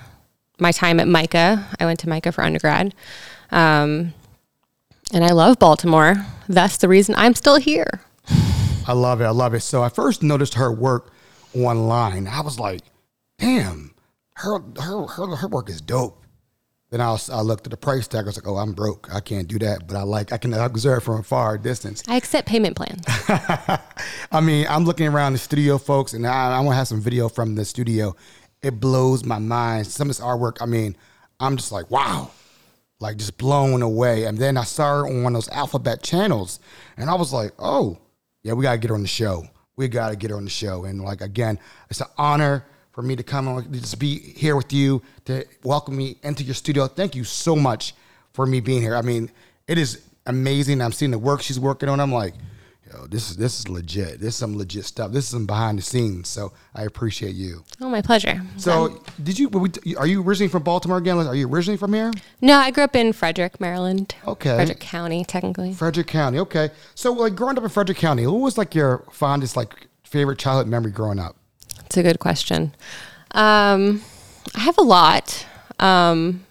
my 0.60 0.70
time 0.70 1.00
at 1.00 1.08
MICA. 1.08 1.66
I 1.80 1.84
went 1.84 1.98
to 2.00 2.08
MICA 2.08 2.30
for 2.30 2.44
undergrad. 2.44 2.94
Um, 3.50 4.14
and 5.12 5.24
I 5.24 5.30
love 5.32 5.58
Baltimore. 5.58 6.14
That's 6.48 6.76
the 6.76 6.88
reason 6.88 7.16
I'm 7.18 7.34
still 7.34 7.56
here. 7.56 8.02
I 8.86 8.92
love 8.92 9.20
it. 9.20 9.24
I 9.24 9.30
love 9.30 9.54
it. 9.54 9.60
So 9.60 9.82
I 9.82 9.88
first 9.88 10.22
noticed 10.22 10.54
her 10.54 10.70
work 10.70 11.12
online. 11.54 12.28
I 12.28 12.40
was 12.40 12.60
like, 12.60 12.82
damn, 13.38 13.94
her 14.34 14.60
her 14.80 15.06
her, 15.06 15.36
her 15.36 15.48
work 15.48 15.68
is 15.68 15.80
dope. 15.80 16.22
Then 16.90 17.00
I, 17.00 17.10
was, 17.10 17.28
I 17.28 17.40
looked 17.40 17.66
at 17.66 17.72
the 17.72 17.76
price 17.76 18.06
tag. 18.06 18.24
I 18.24 18.26
was 18.26 18.36
like, 18.36 18.46
oh, 18.46 18.56
I'm 18.56 18.72
broke. 18.72 19.08
I 19.12 19.20
can't 19.20 19.48
do 19.48 19.58
that. 19.58 19.88
But 19.88 19.96
I 19.96 20.02
like 20.02 20.32
I 20.32 20.38
can 20.38 20.54
observe 20.54 21.02
from 21.02 21.20
a 21.20 21.22
far 21.22 21.58
distance. 21.58 22.02
I 22.06 22.16
accept 22.16 22.46
payment 22.46 22.76
plans. 22.76 23.02
I 24.30 24.40
mean, 24.40 24.66
I'm 24.68 24.84
looking 24.84 25.08
around 25.08 25.32
the 25.32 25.38
studio, 25.38 25.78
folks, 25.78 26.12
and 26.12 26.26
I, 26.26 26.56
I 26.56 26.60
want 26.60 26.74
to 26.74 26.76
have 26.76 26.88
some 26.88 27.00
video 27.00 27.28
from 27.28 27.56
the 27.56 27.64
studio. 27.64 28.14
It 28.62 28.78
blows 28.78 29.24
my 29.24 29.38
mind. 29.38 29.88
Some 29.88 30.08
of 30.08 30.16
this 30.16 30.24
artwork, 30.24 30.58
I 30.60 30.66
mean, 30.66 30.96
I'm 31.40 31.56
just 31.56 31.72
like, 31.72 31.90
wow, 31.90 32.30
like 33.00 33.16
just 33.16 33.36
blown 33.36 33.82
away. 33.82 34.24
And 34.24 34.38
then 34.38 34.56
I 34.56 34.64
saw 34.64 35.00
her 35.00 35.08
on 35.08 35.24
one 35.24 35.34
of 35.34 35.42
those 35.42 35.48
alphabet 35.48 36.02
channels, 36.02 36.60
and 36.96 37.10
I 37.10 37.14
was 37.14 37.32
like, 37.32 37.52
oh, 37.58 37.98
yeah, 38.42 38.52
we 38.52 38.62
gotta 38.62 38.78
get 38.78 38.90
her 38.90 38.94
on 38.94 39.02
the 39.02 39.08
show. 39.08 39.44
We 39.76 39.88
gotta 39.88 40.14
get 40.14 40.30
her 40.30 40.36
on 40.36 40.44
the 40.44 40.50
show. 40.50 40.84
And 40.84 41.02
like 41.02 41.20
again, 41.20 41.58
it's 41.90 42.00
an 42.00 42.06
honor 42.16 42.64
for 42.96 43.02
me 43.02 43.14
to 43.14 43.22
come 43.22 43.46
and 43.46 43.72
just 43.74 43.98
be 43.98 44.18
here 44.18 44.56
with 44.56 44.72
you 44.72 45.02
to 45.26 45.44
welcome 45.62 45.94
me 45.94 46.16
into 46.22 46.42
your 46.42 46.54
studio. 46.54 46.86
Thank 46.88 47.14
you 47.14 47.24
so 47.24 47.54
much 47.54 47.94
for 48.32 48.46
me 48.46 48.58
being 48.60 48.80
here. 48.80 48.96
I 48.96 49.02
mean, 49.02 49.30
it 49.68 49.76
is 49.76 50.00
amazing. 50.24 50.80
I'm 50.80 50.92
seeing 50.92 51.10
the 51.10 51.18
work 51.18 51.42
she's 51.42 51.60
working 51.60 51.90
on. 51.90 52.00
I'm 52.00 52.10
like, 52.10 52.32
yo, 52.90 53.06
this 53.06 53.30
is 53.30 53.36
this 53.36 53.60
is 53.60 53.68
legit. 53.68 54.18
This 54.18 54.28
is 54.28 54.36
some 54.36 54.56
legit 54.56 54.86
stuff. 54.86 55.12
This 55.12 55.24
is 55.24 55.30
some 55.30 55.44
behind 55.46 55.76
the 55.78 55.82
scenes. 55.82 56.30
So 56.30 56.54
I 56.74 56.84
appreciate 56.84 57.34
you. 57.34 57.64
Oh, 57.82 57.90
my 57.90 58.00
pleasure. 58.00 58.40
So 58.56 58.86
Um, 58.86 59.00
did 59.22 59.38
you? 59.38 59.50
Are 59.98 60.06
you 60.06 60.22
originally 60.22 60.48
from 60.48 60.62
Baltimore 60.62 60.96
again? 60.96 61.18
Are 61.18 61.34
you 61.34 61.46
originally 61.50 61.76
from 61.76 61.92
here? 61.92 62.10
no, 62.40 62.56
I 62.56 62.70
grew 62.70 62.84
up 62.84 62.96
in 62.96 63.12
Frederick, 63.12 63.60
Maryland. 63.60 64.14
Okay. 64.26 64.54
Frederick 64.56 64.80
County, 64.80 65.22
technically. 65.22 65.74
Frederick 65.74 66.06
County. 66.06 66.38
Okay. 66.38 66.70
So 66.94 67.12
like 67.12 67.34
growing 67.36 67.58
up 67.58 67.62
in 67.64 67.68
Frederick 67.68 67.98
County, 67.98 68.26
what 68.26 68.40
was 68.40 68.56
like 68.56 68.74
your 68.74 69.04
fondest 69.12 69.54
like 69.54 69.86
favorite 70.02 70.38
childhood 70.38 70.68
memory 70.68 70.92
growing 70.92 71.18
up? 71.18 71.36
It's 71.86 71.96
a 71.96 72.02
good 72.02 72.18
question. 72.18 72.74
Um, 73.32 74.02
I 74.54 74.60
have 74.60 74.78
a 74.78 74.82
lot. 74.82 75.46
Um, 75.78 76.44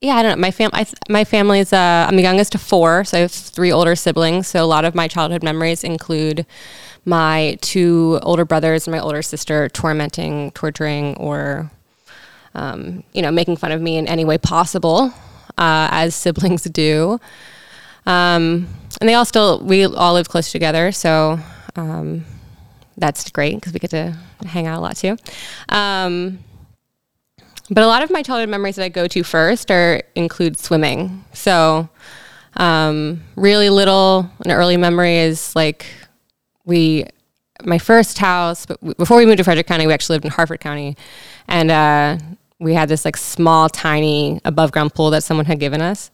yeah, 0.00 0.16
I 0.16 0.22
don't 0.22 0.38
know. 0.38 0.40
My 0.40 0.50
fam, 0.50 0.70
I 0.72 0.84
th- 0.84 0.96
my 1.08 1.24
family 1.24 1.60
is. 1.60 1.72
Uh, 1.72 2.06
I'm 2.08 2.16
the 2.16 2.22
youngest 2.22 2.54
of 2.54 2.60
four, 2.60 3.04
so 3.04 3.18
I 3.18 3.20
have 3.20 3.30
three 3.30 3.70
older 3.70 3.94
siblings. 3.94 4.48
So 4.48 4.62
a 4.62 4.66
lot 4.66 4.84
of 4.84 4.94
my 4.94 5.06
childhood 5.06 5.42
memories 5.42 5.84
include 5.84 6.44
my 7.04 7.56
two 7.60 8.18
older 8.22 8.44
brothers 8.44 8.86
and 8.86 8.92
my 8.92 9.00
older 9.00 9.22
sister 9.22 9.68
tormenting, 9.68 10.50
torturing, 10.52 11.16
or 11.16 11.70
um, 12.54 13.04
you 13.12 13.22
know, 13.22 13.30
making 13.30 13.56
fun 13.56 13.72
of 13.72 13.80
me 13.80 13.96
in 13.96 14.06
any 14.08 14.24
way 14.24 14.38
possible, 14.38 15.12
uh, 15.58 15.88
as 15.90 16.14
siblings 16.16 16.64
do. 16.64 17.20
Um, 18.04 18.66
and 19.00 19.08
they 19.08 19.14
all 19.14 19.24
still, 19.24 19.60
we 19.60 19.84
all 19.84 20.14
live 20.14 20.28
close 20.28 20.50
together, 20.50 20.90
so 20.92 21.38
um, 21.76 22.24
that's 23.02 23.28
great 23.30 23.56
because 23.56 23.72
we 23.72 23.80
get 23.80 23.90
to 23.90 24.16
hang 24.46 24.68
out 24.68 24.78
a 24.78 24.80
lot 24.80 24.96
too. 24.96 25.16
Um, 25.68 26.38
but 27.68 27.82
a 27.82 27.86
lot 27.86 28.02
of 28.02 28.12
my 28.12 28.22
childhood 28.22 28.48
memories 28.48 28.76
that 28.76 28.84
I 28.84 28.88
go 28.90 29.08
to 29.08 29.24
first 29.24 29.72
are 29.72 30.02
include 30.14 30.56
swimming. 30.56 31.24
So, 31.32 31.88
um, 32.56 33.24
really 33.34 33.70
little, 33.70 34.30
an 34.44 34.52
early 34.52 34.76
memory 34.76 35.18
is 35.18 35.56
like 35.56 35.86
we, 36.64 37.06
my 37.64 37.78
first 37.78 38.18
house, 38.18 38.66
but 38.66 38.78
before 38.96 39.16
we 39.16 39.26
moved 39.26 39.38
to 39.38 39.44
Frederick 39.44 39.66
County, 39.66 39.86
we 39.88 39.92
actually 39.92 40.14
lived 40.14 40.26
in 40.26 40.30
Harford 40.30 40.60
County, 40.60 40.96
and 41.48 41.70
uh, 41.72 42.18
we 42.60 42.72
had 42.72 42.88
this 42.88 43.04
like 43.04 43.16
small, 43.16 43.68
tiny 43.68 44.40
above 44.44 44.70
ground 44.70 44.94
pool 44.94 45.10
that 45.10 45.24
someone 45.24 45.46
had 45.46 45.58
given 45.58 45.80
us, 45.80 46.12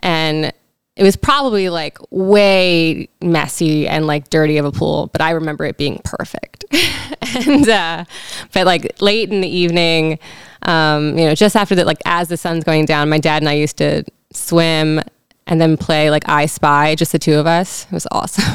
and 0.00 0.52
it 1.00 1.02
was 1.02 1.16
probably 1.16 1.70
like 1.70 1.96
way 2.10 3.08
messy 3.22 3.88
and 3.88 4.06
like 4.06 4.28
dirty 4.28 4.58
of 4.58 4.66
a 4.66 4.70
pool, 4.70 5.08
but 5.12 5.22
I 5.22 5.30
remember 5.30 5.64
it 5.64 5.78
being 5.78 5.98
perfect. 6.04 6.66
and 7.46 7.66
uh, 7.66 8.04
but 8.52 8.66
like 8.66 9.00
late 9.00 9.32
in 9.32 9.40
the 9.40 9.48
evening, 9.48 10.18
um, 10.60 11.18
you 11.18 11.24
know, 11.24 11.34
just 11.34 11.56
after 11.56 11.74
that, 11.76 11.86
like 11.86 12.02
as 12.04 12.28
the 12.28 12.36
sun's 12.36 12.64
going 12.64 12.84
down, 12.84 13.08
my 13.08 13.16
dad 13.18 13.40
and 13.40 13.48
I 13.48 13.54
used 13.54 13.78
to 13.78 14.04
swim 14.34 15.00
and 15.46 15.60
then 15.60 15.76
play 15.76 16.10
like 16.10 16.28
I 16.28 16.46
Spy, 16.46 16.94
just 16.94 17.12
the 17.12 17.18
two 17.18 17.34
of 17.34 17.46
us. 17.46 17.84
It 17.86 17.92
was 17.92 18.06
awesome. 18.10 18.44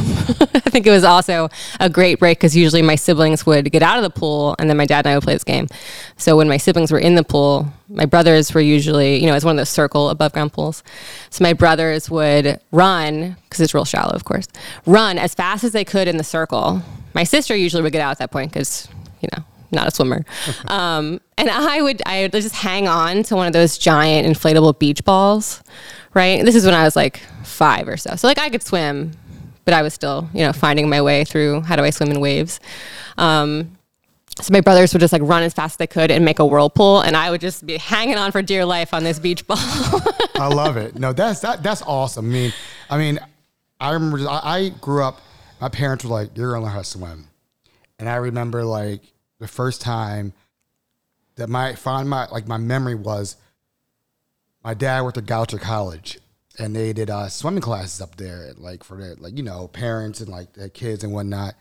I 0.54 0.70
think 0.70 0.88
it 0.88 0.92
was 0.92 1.04
also 1.04 1.50
a 1.80 1.90
great 1.90 2.20
break 2.20 2.38
because 2.38 2.56
usually 2.56 2.82
my 2.82 2.96
siblings 2.96 3.46
would 3.46 3.72
get 3.72 3.84
out 3.84 3.98
of 3.98 4.04
the 4.04 4.10
pool 4.10 4.56
and 4.60 4.70
then 4.70 4.78
my 4.78 4.86
dad 4.86 5.06
and 5.06 5.12
I 5.12 5.16
would 5.16 5.24
play 5.24 5.34
this 5.34 5.44
game. 5.44 5.68
So 6.18 6.38
when 6.38 6.48
my 6.48 6.58
siblings 6.58 6.92
were 6.92 7.00
in 7.00 7.16
the 7.16 7.24
pool, 7.24 7.68
my 7.90 8.06
brothers 8.06 8.54
were 8.54 8.62
usually, 8.62 9.18
you 9.18 9.28
know, 9.28 9.36
it's 9.36 9.46
one 9.46 9.56
of 9.56 9.58
those 9.58 9.70
circle 9.70 10.10
above 10.10 10.34
ground 10.34 10.54
pools. 10.54 10.84
So 11.30 11.44
my 11.44 11.54
brothers 11.54 12.10
would 12.10 12.60
run, 12.72 13.36
because 13.44 13.60
it's 13.60 13.74
real 13.74 13.86
shallow, 13.86 14.14
of 14.14 14.24
course, 14.24 14.48
run 14.86 15.18
as 15.18 15.36
fast 15.36 15.64
as 15.64 15.74
they 15.74 15.84
could 15.84 16.08
in 16.08 16.18
the 16.18 16.24
circle. 16.24 16.82
My 17.14 17.24
sister 17.24 17.56
usually 17.56 17.84
would 17.84 17.92
get 17.92 18.02
out 18.02 18.12
at 18.12 18.18
that 18.20 18.32
point 18.32 18.54
because, 18.54 18.88
you 19.22 19.28
know, 19.36 19.44
not 19.72 19.88
a 19.88 19.92
swimmer. 19.92 20.24
um, 20.68 21.20
and 21.46 21.52
I 21.52 21.82
would 21.82 22.02
I 22.06 22.24
would 22.24 22.32
just 22.32 22.56
hang 22.56 22.88
on 22.88 23.24
to 23.24 23.36
one 23.36 23.48
of 23.48 23.54
those 23.54 23.78
giant 23.78 24.28
inflatable 24.28 24.80
beach 24.80 25.04
balls, 25.04 25.64
right? 26.14 26.44
This 26.44 26.56
is 26.56 26.66
when 26.66 26.74
I 26.74 26.84
was 26.84 26.96
like 26.96 27.22
five 27.44 27.88
or 27.88 27.98
so. 27.98 28.16
So 28.16 28.28
like 28.28 28.40
I 28.40 28.50
could 28.50 28.64
swim, 28.64 29.12
but 29.64 29.74
I 29.74 29.82
was 29.82 29.94
still, 29.94 30.30
you 30.34 30.46
know, 30.46 30.54
finding 30.54 30.90
my 30.90 31.02
way 31.02 31.24
through 31.24 31.62
how 31.62 31.76
do 31.76 31.84
I 31.84 31.90
swim 31.90 32.12
in 32.12 32.20
waves. 32.20 32.60
Um, 33.18 33.78
so 34.42 34.52
my 34.52 34.60
brothers 34.60 34.92
would 34.94 35.00
just 35.00 35.14
like 35.14 35.22
run 35.22 35.44
as 35.44 35.54
fast 35.54 35.74
as 35.74 35.78
they 35.78 35.88
could 35.88 36.12
and 36.12 36.26
make 36.26 36.40
a 36.40 36.46
whirlpool, 36.46 37.02
and 37.02 37.16
I 37.16 37.32
would 37.32 37.42
just 37.42 37.66
be 37.66 37.78
hanging 37.78 38.18
on 38.18 38.32
for 38.32 38.42
dear 38.42 38.66
life 38.66 38.94
on 38.94 39.04
this 39.04 39.18
beach 39.18 39.48
ball. 39.48 39.58
I 40.36 40.50
love 40.54 40.76
it. 40.76 40.96
No, 40.96 41.14
that's 41.14 41.40
that, 41.40 41.64
that's 41.64 41.82
awesome. 41.84 42.26
I 42.26 42.34
mean, 42.34 42.54
I 42.90 42.98
mean, 42.98 43.20
I 43.80 43.92
remember 43.92 44.28
I, 44.28 44.42
I 44.44 44.70
grew 44.82 45.04
up. 45.04 45.22
My 45.62 45.70
parents 45.70 46.04
were 46.04 46.12
like, 46.12 46.36
"You're 46.36 46.52
gonna 46.52 46.66
learn 46.66 46.74
how 46.74 46.80
to 46.80 46.84
swim," 46.84 47.30
and 47.98 48.10
I 48.10 48.16
remember 48.16 48.66
like 48.66 49.02
the 49.40 49.48
first 49.48 49.80
time 49.82 50.34
that 51.36 51.50
my 51.50 51.74
find 51.76 52.10
my 52.10 52.28
like 52.28 52.48
my 52.48 52.58
memory 52.58 52.96
was 52.96 53.36
my 54.64 54.74
dad 54.74 55.04
worked 55.04 55.18
at 55.18 55.26
Goucher 55.26 55.60
College, 55.60 56.20
and 56.58 56.76
they 56.76 56.94
did 56.94 57.10
uh, 57.10 57.30
swimming 57.30 57.62
classes 57.62 58.02
up 58.02 58.16
there, 58.16 58.54
like 58.58 58.84
for 58.84 58.98
their 58.98 59.16
like 59.16 59.38
you 59.38 59.44
know 59.44 59.68
parents 59.68 60.22
and 60.22 60.30
like 60.30 60.54
their 60.54 60.70
kids 60.70 61.04
and 61.04 61.14
whatnot. 61.14 61.56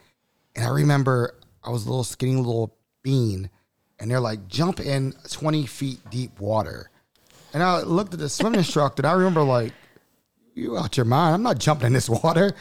And 0.56 0.64
I 0.64 0.70
remember 0.70 1.34
I 1.62 1.70
was 1.70 1.84
a 1.84 1.88
little 1.88 2.04
skinny 2.04 2.36
little 2.36 2.76
bean, 3.02 3.50
and 3.98 4.10
they're 4.10 4.20
like 4.20 4.48
jump 4.48 4.80
in 4.80 5.14
twenty 5.30 5.66
feet 5.66 5.98
deep 6.10 6.40
water. 6.40 6.90
And 7.52 7.62
I 7.62 7.82
looked 7.82 8.12
at 8.12 8.18
the 8.18 8.28
swimming 8.28 8.58
instructor. 8.58 9.02
And 9.02 9.06
I 9.06 9.12
remember 9.12 9.42
like, 9.42 9.72
"You 10.54 10.78
out 10.78 10.96
your 10.96 11.06
mind? 11.06 11.34
I'm 11.34 11.42
not 11.42 11.58
jumping 11.58 11.88
in 11.88 11.92
this 11.92 12.08
water." 12.08 12.52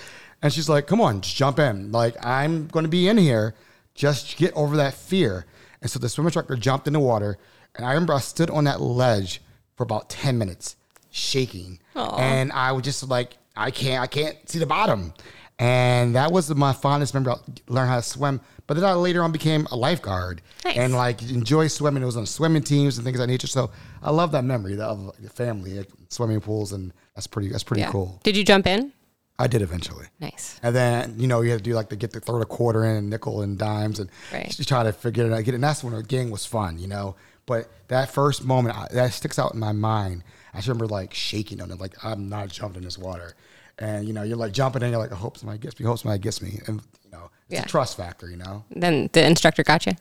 And 0.41 0.51
she's 0.51 0.67
like, 0.67 0.88
"Come 0.88 1.00
on, 1.00 1.22
just 1.22 1.36
jump 1.36 1.60
in. 1.60 1.91
Like 1.91 2.15
I'm 2.25 2.67
to 2.67 2.89
be 2.89 3.08
in 3.08 3.17
here. 3.17 3.53
Just 3.96 4.38
get 4.38 4.53
over 4.55 4.77
that 4.77 4.96
fear." 4.96 5.46
And 5.84 5.92
so 5.92 6.00
the 6.00 6.10
swim 6.10 6.25
instructor 6.25 6.56
jumped 6.56 6.88
in 6.88 6.94
the 6.94 7.00
water, 7.00 7.38
and 7.75 7.86
I 7.86 7.90
remember 7.92 8.13
I 8.13 8.20
stood 8.20 8.50
on 8.50 8.63
that 8.63 8.82
ledge 8.82 9.42
for 9.75 9.84
about 9.84 10.10
ten 10.10 10.38
minutes, 10.40 10.75
shaking, 11.12 11.78
and 11.96 12.52
I 12.54 12.72
was 12.72 12.84
just 12.84 13.08
like, 13.08 13.38
"I 13.56 13.70
can't, 13.70 14.02
I 14.02 14.08
can't 14.08 14.38
see 14.50 14.58
the 14.60 14.66
bottom." 14.66 15.13
and 15.60 16.16
that 16.16 16.32
was 16.32 16.50
my 16.56 16.74
fondest 16.74 17.13
memory. 17.13 17.36
Learn 17.68 17.88
how 17.88 17.98
to 17.98 18.02
swim, 18.02 18.42
but 18.66 18.74
then 18.74 18.84
I 18.84 18.94
later 18.94 19.22
on 19.22 19.32
became 19.32 19.68
a 19.72 19.75
lifeguard 19.75 20.42
Nice. 20.66 20.78
and 20.78 20.94
like 20.96 21.22
enjoy 21.22 21.68
swimming. 21.68 22.02
It 22.02 22.08
was 22.08 22.18
on 22.18 22.25
swimming 22.25 22.63
teams 22.63 22.98
and 22.98 23.06
things 23.06 23.20
of 23.20 23.28
that 23.28 23.32
nature. 23.32 23.46
So 23.46 23.70
I 24.02 24.10
love 24.10 24.32
that 24.32 24.44
memory 24.46 24.80
of 24.80 25.12
the 25.22 25.30
family, 25.30 25.86
swimming 26.10 26.42
pools, 26.42 26.72
and 26.74 26.92
that's 27.13 27.28
pretty. 27.28 27.50
That's 27.50 27.63
pretty 27.63 27.82
Yeah. 27.82 27.92
cool. 27.92 28.20
Did 28.24 28.36
you 28.36 28.44
jump 28.44 28.66
in? 28.66 28.94
I 29.40 29.48
did 29.48 29.62
eventually. 29.62 30.06
Nice. 30.20 30.60
And 30.63 30.75
then 30.75 31.16
you 31.18 31.28
know 31.28 31.42
you 31.42 31.50
had 31.52 31.60
to 31.60 31.63
do 31.63 31.74
like 31.74 31.90
to 31.90 31.96
get 31.96 32.12
the 32.12 32.20
throw 32.20 32.40
a 32.42 32.46
quarter 32.46 32.86
in, 32.86 32.96
and 32.98 33.10
nickel 33.10 33.42
and 33.42 33.58
dimes, 33.58 34.00
and 34.00 34.10
Right. 34.32 34.50
just 34.50 34.68
try 34.70 34.84
to 34.84 34.94
figure 34.94 35.25
it 35.25 35.34
out. 35.34 35.44
Get 35.44 35.50
it. 35.54 35.56
And 35.56 35.63
that's 35.63 35.84
when 35.84 35.94
the 35.94 36.04
game 36.04 36.30
was 36.30 36.46
fun, 36.46 36.78
you 36.78 36.88
know. 36.88 37.16
But 37.46 37.70
that 37.90 38.10
first 38.12 38.46
moment 38.46 38.78
I, 38.78 38.88
that 38.94 39.12
sticks 39.13 39.38
out 39.40 39.54
in 39.54 39.60
my 39.60 39.72
mind. 39.74 40.24
I 40.54 40.58
just 40.58 40.68
remember 40.68 40.88
like 40.88 41.13
shaking 41.13 41.62
on 41.62 41.72
it, 41.72 41.80
like 41.80 41.94
I'm 42.06 42.30
not 42.30 42.50
jumping 42.50 42.78
in 42.78 42.84
this 42.86 42.98
water, 42.98 43.34
and 43.80 44.06
you 44.08 44.13
know 44.13 44.22
you're 44.24 44.38
like 44.38 44.54
jumping 44.54 44.82
in, 44.84 44.92
you're 44.92 45.00
like 45.00 45.12
I 45.12 45.16
hope 45.16 45.38
somebody 45.38 45.60
gets 45.60 45.80
me, 45.80 45.86
hope 45.86 46.00
somebody 46.00 46.22
gets 46.22 46.42
me, 46.42 46.60
and 46.68 46.82
you 47.04 47.12
know 47.12 47.30
it's 47.50 47.60
Yeah. 47.60 47.63
a 47.63 47.68
trust 47.68 47.98
factor, 47.98 48.30
you 48.30 48.38
know. 48.38 48.63
Then 48.70 49.10
the 49.13 49.25
instructor 49.25 49.63
got 49.63 49.86
you. 49.88 49.94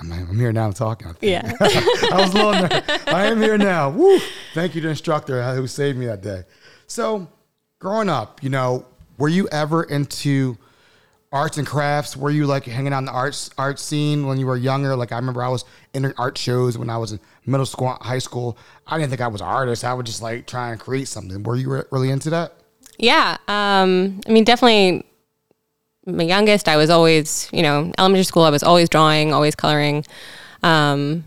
I'm, 0.00 0.10
I'm 0.12 0.36
here 0.38 0.52
now 0.52 0.72
talking. 0.72 1.06
I. 1.08 1.12
Yeah. 1.22 1.52
I 1.60 2.16
was 2.20 2.30
a 2.30 2.34
little 2.34 2.52
nervous. 2.52 2.82
I 3.06 3.26
am 3.26 3.40
here 3.40 3.56
now. 3.56 3.90
Woo! 3.90 4.18
Thank 4.52 4.74
you 4.74 4.80
to 4.80 4.88
the 4.88 4.90
instructor 4.90 5.40
uh, 5.40 5.54
who 5.54 5.68
saved 5.68 5.96
me 5.96 6.06
that 6.06 6.20
day. 6.20 6.42
So, 6.88 7.28
growing 7.84 8.08
up, 8.08 8.42
you 8.42 8.48
know, 8.48 8.86
were 9.18 9.28
you 9.28 9.46
ever 9.52 9.82
into 9.82 10.56
arts 11.30 11.58
and 11.58 11.66
crafts? 11.66 12.16
Were 12.16 12.30
you 12.30 12.46
like 12.46 12.64
hanging 12.64 12.94
out 12.94 13.00
in 13.00 13.04
the 13.04 13.12
arts 13.12 13.50
art 13.58 13.78
scene 13.78 14.26
when 14.26 14.38
you 14.38 14.46
were 14.46 14.56
younger? 14.56 14.96
Like 14.96 15.12
I 15.12 15.16
remember 15.16 15.42
I 15.42 15.48
was 15.48 15.66
in 15.92 16.10
art 16.16 16.38
shows 16.38 16.78
when 16.78 16.88
I 16.88 16.96
was 16.96 17.12
in 17.12 17.20
middle 17.44 17.66
school, 17.66 17.88
high 18.00 18.20
school. 18.20 18.56
I 18.86 18.96
didn't 18.96 19.10
think 19.10 19.20
I 19.20 19.28
was 19.28 19.42
an 19.42 19.48
artist. 19.48 19.84
I 19.84 19.92
would 19.92 20.06
just 20.06 20.22
like 20.22 20.46
try 20.46 20.70
and 20.70 20.80
create 20.80 21.08
something. 21.08 21.42
Were 21.42 21.56
you 21.56 21.70
re- 21.70 21.82
really 21.90 22.08
into 22.08 22.30
that? 22.30 22.54
Yeah. 22.96 23.36
Um, 23.48 24.22
I 24.26 24.32
mean, 24.32 24.44
definitely 24.44 25.04
my 26.06 26.22
youngest, 26.22 26.68
I 26.68 26.78
was 26.78 26.88
always, 26.88 27.50
you 27.52 27.62
know, 27.62 27.92
elementary 27.98 28.24
school, 28.24 28.44
I 28.44 28.50
was 28.50 28.62
always 28.62 28.88
drawing, 28.88 29.34
always 29.34 29.54
coloring. 29.54 30.06
Um, 30.62 31.26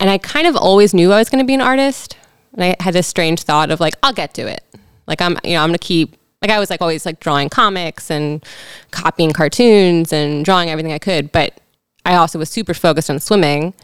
and 0.00 0.10
I 0.10 0.18
kind 0.18 0.48
of 0.48 0.56
always 0.56 0.92
knew 0.92 1.12
I 1.12 1.18
was 1.18 1.30
going 1.30 1.42
to 1.42 1.46
be 1.46 1.54
an 1.54 1.60
artist. 1.60 2.16
And 2.54 2.64
I 2.64 2.76
had 2.80 2.94
this 2.94 3.06
strange 3.06 3.42
thought 3.42 3.70
of 3.70 3.78
like, 3.78 3.94
I'll 4.02 4.12
get 4.12 4.34
to 4.34 4.42
it. 4.42 4.64
Like, 5.06 5.20
I'm, 5.20 5.38
you 5.44 5.54
know, 5.54 5.62
I'm 5.62 5.72
to 5.72 5.78
keep, 5.78 6.16
like, 6.40 6.50
I 6.50 6.58
was 6.58 6.70
like 6.70 6.80
always 6.80 7.06
like 7.06 7.20
drawing 7.20 7.48
comics 7.48 8.10
and 8.10 8.44
copying 8.90 9.32
cartoons 9.32 10.12
and 10.12 10.44
drawing 10.44 10.70
everything 10.70 10.92
I 10.92 10.98
could. 10.98 11.32
But 11.32 11.60
I 12.04 12.14
also 12.16 12.38
was 12.38 12.50
super 12.50 12.74
focused 12.74 13.10
on 13.10 13.20
swimming. 13.20 13.74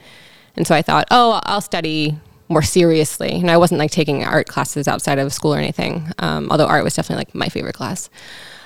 And 0.56 0.66
so 0.66 0.74
I 0.74 0.82
thought, 0.82 1.06
oh, 1.10 1.40
I'll 1.44 1.60
study 1.60 2.18
more 2.48 2.62
seriously. 2.62 3.32
And 3.32 3.50
I 3.50 3.56
wasn't 3.56 3.78
like 3.78 3.90
taking 3.90 4.24
art 4.24 4.48
classes 4.48 4.88
outside 4.88 5.18
of 5.18 5.32
school 5.32 5.54
or 5.54 5.58
anything, 5.58 6.10
um, 6.18 6.48
although 6.50 6.66
art 6.66 6.82
was 6.82 6.94
definitely 6.94 7.20
like 7.20 7.34
my 7.34 7.48
favorite 7.48 7.74
class. 7.74 8.10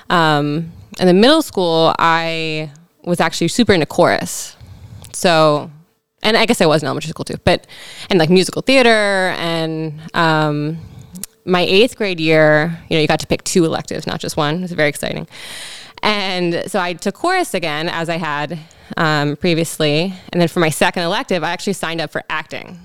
Um, 0.09 0.73
and 0.99 1.09
then 1.09 1.21
middle 1.21 1.43
school, 1.43 1.95
I 1.99 2.71
was 3.05 3.21
actually 3.21 3.49
super 3.49 3.73
into 3.73 3.87
chorus. 3.87 4.57
So, 5.13 5.71
and 6.23 6.37
I 6.37 6.47
guess 6.47 6.61
I 6.61 6.67
was 6.67 6.83
in 6.83 6.87
elementary 6.87 7.11
school 7.11 7.25
too, 7.25 7.39
but, 7.45 7.67
and 8.09 8.19
like 8.19 8.31
musical 8.31 8.63
theater. 8.63 9.35
And 9.39 10.01
um, 10.15 10.79
my 11.45 11.61
eighth 11.61 11.97
grade 11.97 12.21
year, 12.21 12.79
you 12.89 12.97
know, 12.97 13.01
you 13.01 13.09
got 13.09 13.21
to 13.21 13.27
pick 13.27 13.43
two 13.45 13.65
electives, 13.65 14.07
not 14.07 14.21
just 14.21 14.37
one. 14.37 14.57
It 14.57 14.61
was 14.63 14.73
very 14.73 14.89
exciting. 14.89 15.27
And 16.03 16.65
so 16.71 16.81
I 16.81 16.95
took 16.95 17.15
chorus 17.15 17.55
again, 17.55 17.89
as 17.89 18.09
I 18.09 18.17
had 18.17 18.59
um, 18.97 19.37
previously. 19.37 20.13
And 20.33 20.41
then 20.41 20.49
for 20.49 20.61
my 20.61 20.71
second 20.71 21.03
elective, 21.05 21.45
I 21.45 21.51
actually 21.51 21.75
signed 21.75 22.01
up 22.01 22.11
for 22.11 22.23
acting, 22.29 22.79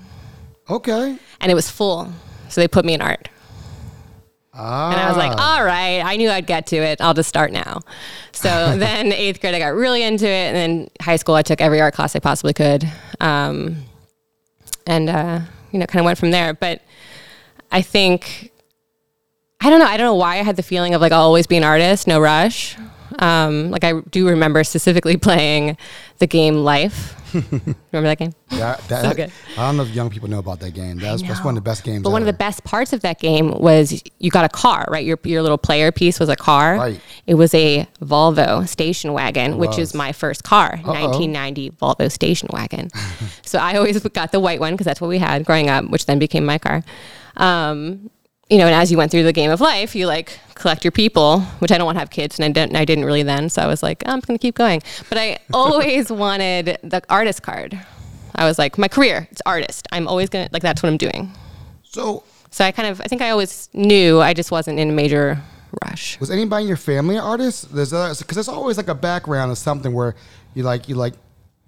Okay. 0.70 1.18
and 1.40 1.52
it 1.52 1.54
was 1.54 1.68
full. 1.70 2.12
So 2.48 2.60
they 2.60 2.68
put 2.68 2.84
me 2.84 2.94
in 2.94 3.02
art. 3.02 3.28
Ah. 4.54 4.90
And 4.90 5.00
I 5.00 5.08
was 5.08 5.16
like, 5.16 5.32
all 5.38 5.64
right, 5.64 6.00
I 6.04 6.16
knew 6.16 6.30
I'd 6.30 6.46
get 6.46 6.66
to 6.68 6.76
it. 6.76 7.00
I'll 7.00 7.14
just 7.14 7.28
start 7.28 7.52
now. 7.52 7.80
So 8.32 8.48
then 8.76 9.12
eighth 9.12 9.40
grade, 9.40 9.54
I 9.54 9.58
got 9.58 9.74
really 9.74 10.02
into 10.02 10.26
it. 10.26 10.54
And 10.54 10.56
then 10.56 10.90
high 11.00 11.16
school, 11.16 11.34
I 11.34 11.42
took 11.42 11.60
every 11.60 11.80
art 11.80 11.94
class 11.94 12.16
I 12.16 12.18
possibly 12.20 12.54
could. 12.54 12.88
Um, 13.20 13.84
and, 14.86 15.10
uh, 15.10 15.40
you 15.70 15.78
know, 15.78 15.86
kind 15.86 16.00
of 16.00 16.06
went 16.06 16.18
from 16.18 16.30
there. 16.30 16.54
But 16.54 16.82
I 17.70 17.82
think, 17.82 18.50
I 19.60 19.70
don't 19.70 19.80
know. 19.80 19.86
I 19.86 19.96
don't 19.96 20.06
know 20.06 20.14
why 20.14 20.38
I 20.38 20.42
had 20.42 20.56
the 20.56 20.62
feeling 20.62 20.94
of 20.94 21.00
like, 21.00 21.12
I'll 21.12 21.22
always 21.22 21.46
be 21.46 21.56
an 21.56 21.64
artist, 21.64 22.06
no 22.06 22.20
rush. 22.20 22.76
Um, 23.18 23.70
like 23.70 23.82
I 23.84 24.00
do 24.10 24.28
remember 24.28 24.62
specifically 24.62 25.16
playing 25.28 25.76
the 26.18 26.26
game 26.26 26.56
Life. 26.56 27.14
remember 27.34 27.76
that 28.08 28.18
game? 28.18 28.32
That, 28.50 28.80
that, 28.88 29.02
So 29.10 29.14
good. 29.14 29.32
I 29.56 29.66
don't 29.66 29.76
know 29.76 29.82
if 29.82 29.90
young 29.90 30.08
people 30.08 30.28
know 30.30 30.38
about 30.38 30.60
that 30.60 30.72
game. 30.74 30.98
That's, 30.98 31.22
that's 31.22 31.44
one 31.44 31.56
of 31.56 31.62
the 31.62 31.68
best 31.68 31.82
games. 31.82 32.04
But 32.04 32.10
one 32.10 32.22
of 32.22 32.26
the 32.26 32.32
best 32.32 32.64
parts 32.64 32.92
of 32.92 33.00
that 33.00 33.18
game 33.18 33.50
was 33.50 34.02
you 34.18 34.30
got 34.30 34.44
a 34.44 34.48
car, 34.48 34.86
right? 34.88 35.04
Your 35.04 35.18
your 35.24 35.42
little 35.42 35.58
player 35.58 35.90
piece 35.92 36.20
was 36.20 36.28
a 36.28 36.36
car. 36.36 36.76
Right. 36.76 37.00
It 37.26 37.34
was 37.34 37.52
a 37.54 37.86
Volvo 38.00 38.66
station 38.68 39.12
wagon, 39.12 39.58
which 39.58 39.70
was. 39.70 39.78
is 39.78 39.94
my 39.94 40.12
first 40.12 40.44
car, 40.44 40.80
1990 40.84 41.70
Volvo 41.72 42.10
station 42.10 42.48
wagon. 42.52 42.88
so 43.42 43.58
I 43.58 43.76
always 43.76 44.00
got 44.00 44.32
the 44.32 44.40
white 44.40 44.60
one 44.60 44.74
because 44.74 44.86
that's 44.86 45.00
what 45.00 45.08
we 45.08 45.18
had 45.18 45.44
growing 45.44 45.68
up, 45.68 45.90
which 45.90 46.06
then 46.06 46.18
became 46.18 46.44
my 46.46 46.58
car. 46.58 46.82
Um, 47.36 48.10
you 48.50 48.58
know, 48.58 48.66
and 48.66 48.74
as 48.74 48.90
you 48.90 48.96
went 48.96 49.10
through 49.10 49.24
the 49.24 49.32
game 49.32 49.50
of 49.50 49.60
life, 49.60 49.94
you 49.94 50.06
like 50.06 50.38
collect 50.54 50.84
your 50.84 50.92
people, 50.92 51.40
which 51.60 51.70
I 51.70 51.78
don't 51.78 51.84
want 51.84 51.96
to 51.96 52.00
have 52.00 52.10
kids, 52.10 52.38
and 52.38 52.44
I 52.44 52.48
didn't. 52.48 52.76
I 52.76 52.84
didn't 52.84 53.04
really 53.04 53.22
then, 53.22 53.48
so 53.48 53.62
I 53.62 53.66
was 53.66 53.82
like, 53.82 54.02
I'm 54.06 54.18
just 54.18 54.26
going 54.26 54.38
to 54.38 54.42
keep 54.42 54.54
going. 54.54 54.82
But 55.08 55.18
I 55.18 55.38
always 55.52 56.10
wanted 56.10 56.78
the 56.82 57.02
artist 57.08 57.42
card. 57.42 57.78
I 58.34 58.44
was 58.44 58.58
like, 58.58 58.78
my 58.78 58.88
career, 58.88 59.26
it's 59.30 59.42
artist. 59.44 59.86
I'm 59.92 60.06
always 60.06 60.28
gonna 60.28 60.48
like 60.52 60.62
that's 60.62 60.82
what 60.82 60.88
I'm 60.88 60.96
doing. 60.96 61.32
So, 61.82 62.22
So 62.50 62.64
I 62.64 62.72
kind 62.72 62.88
of, 62.88 63.00
I 63.00 63.04
think 63.04 63.20
I 63.20 63.30
always 63.30 63.68
knew 63.72 64.20
I 64.20 64.32
just 64.32 64.50
wasn't 64.50 64.78
in 64.78 64.90
a 64.90 64.92
major 64.92 65.42
rush. 65.84 66.18
Was 66.20 66.30
anybody 66.30 66.62
in 66.62 66.68
your 66.68 66.76
family 66.76 67.16
an 67.16 67.22
artist? 67.22 67.74
There's 67.74 67.90
because 67.90 68.36
there's 68.36 68.48
always 68.48 68.76
like 68.76 68.88
a 68.88 68.94
background 68.94 69.50
of 69.50 69.58
something 69.58 69.92
where 69.92 70.14
you 70.54 70.62
like 70.62 70.88
you 70.88 70.94
like. 70.94 71.14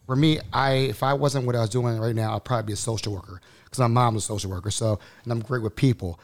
For 0.06 0.16
me, 0.16 0.40
I 0.52 0.72
if 0.72 1.02
I 1.02 1.12
wasn't 1.12 1.46
what 1.46 1.54
I 1.54 1.60
was 1.60 1.70
doing 1.70 1.98
right 1.98 2.14
now, 2.14 2.34
I'd 2.34 2.44
probably 2.44 2.66
be 2.68 2.72
a 2.72 2.76
social 2.76 3.12
worker 3.12 3.40
because 3.64 3.78
my 3.78 3.86
mom 3.86 4.14
was 4.14 4.24
a 4.24 4.26
social 4.26 4.50
worker. 4.50 4.70
So 4.70 4.98
and 5.24 5.32
I'm 5.32 5.40
great 5.40 5.62
with 5.62 5.76
people. 5.76 6.18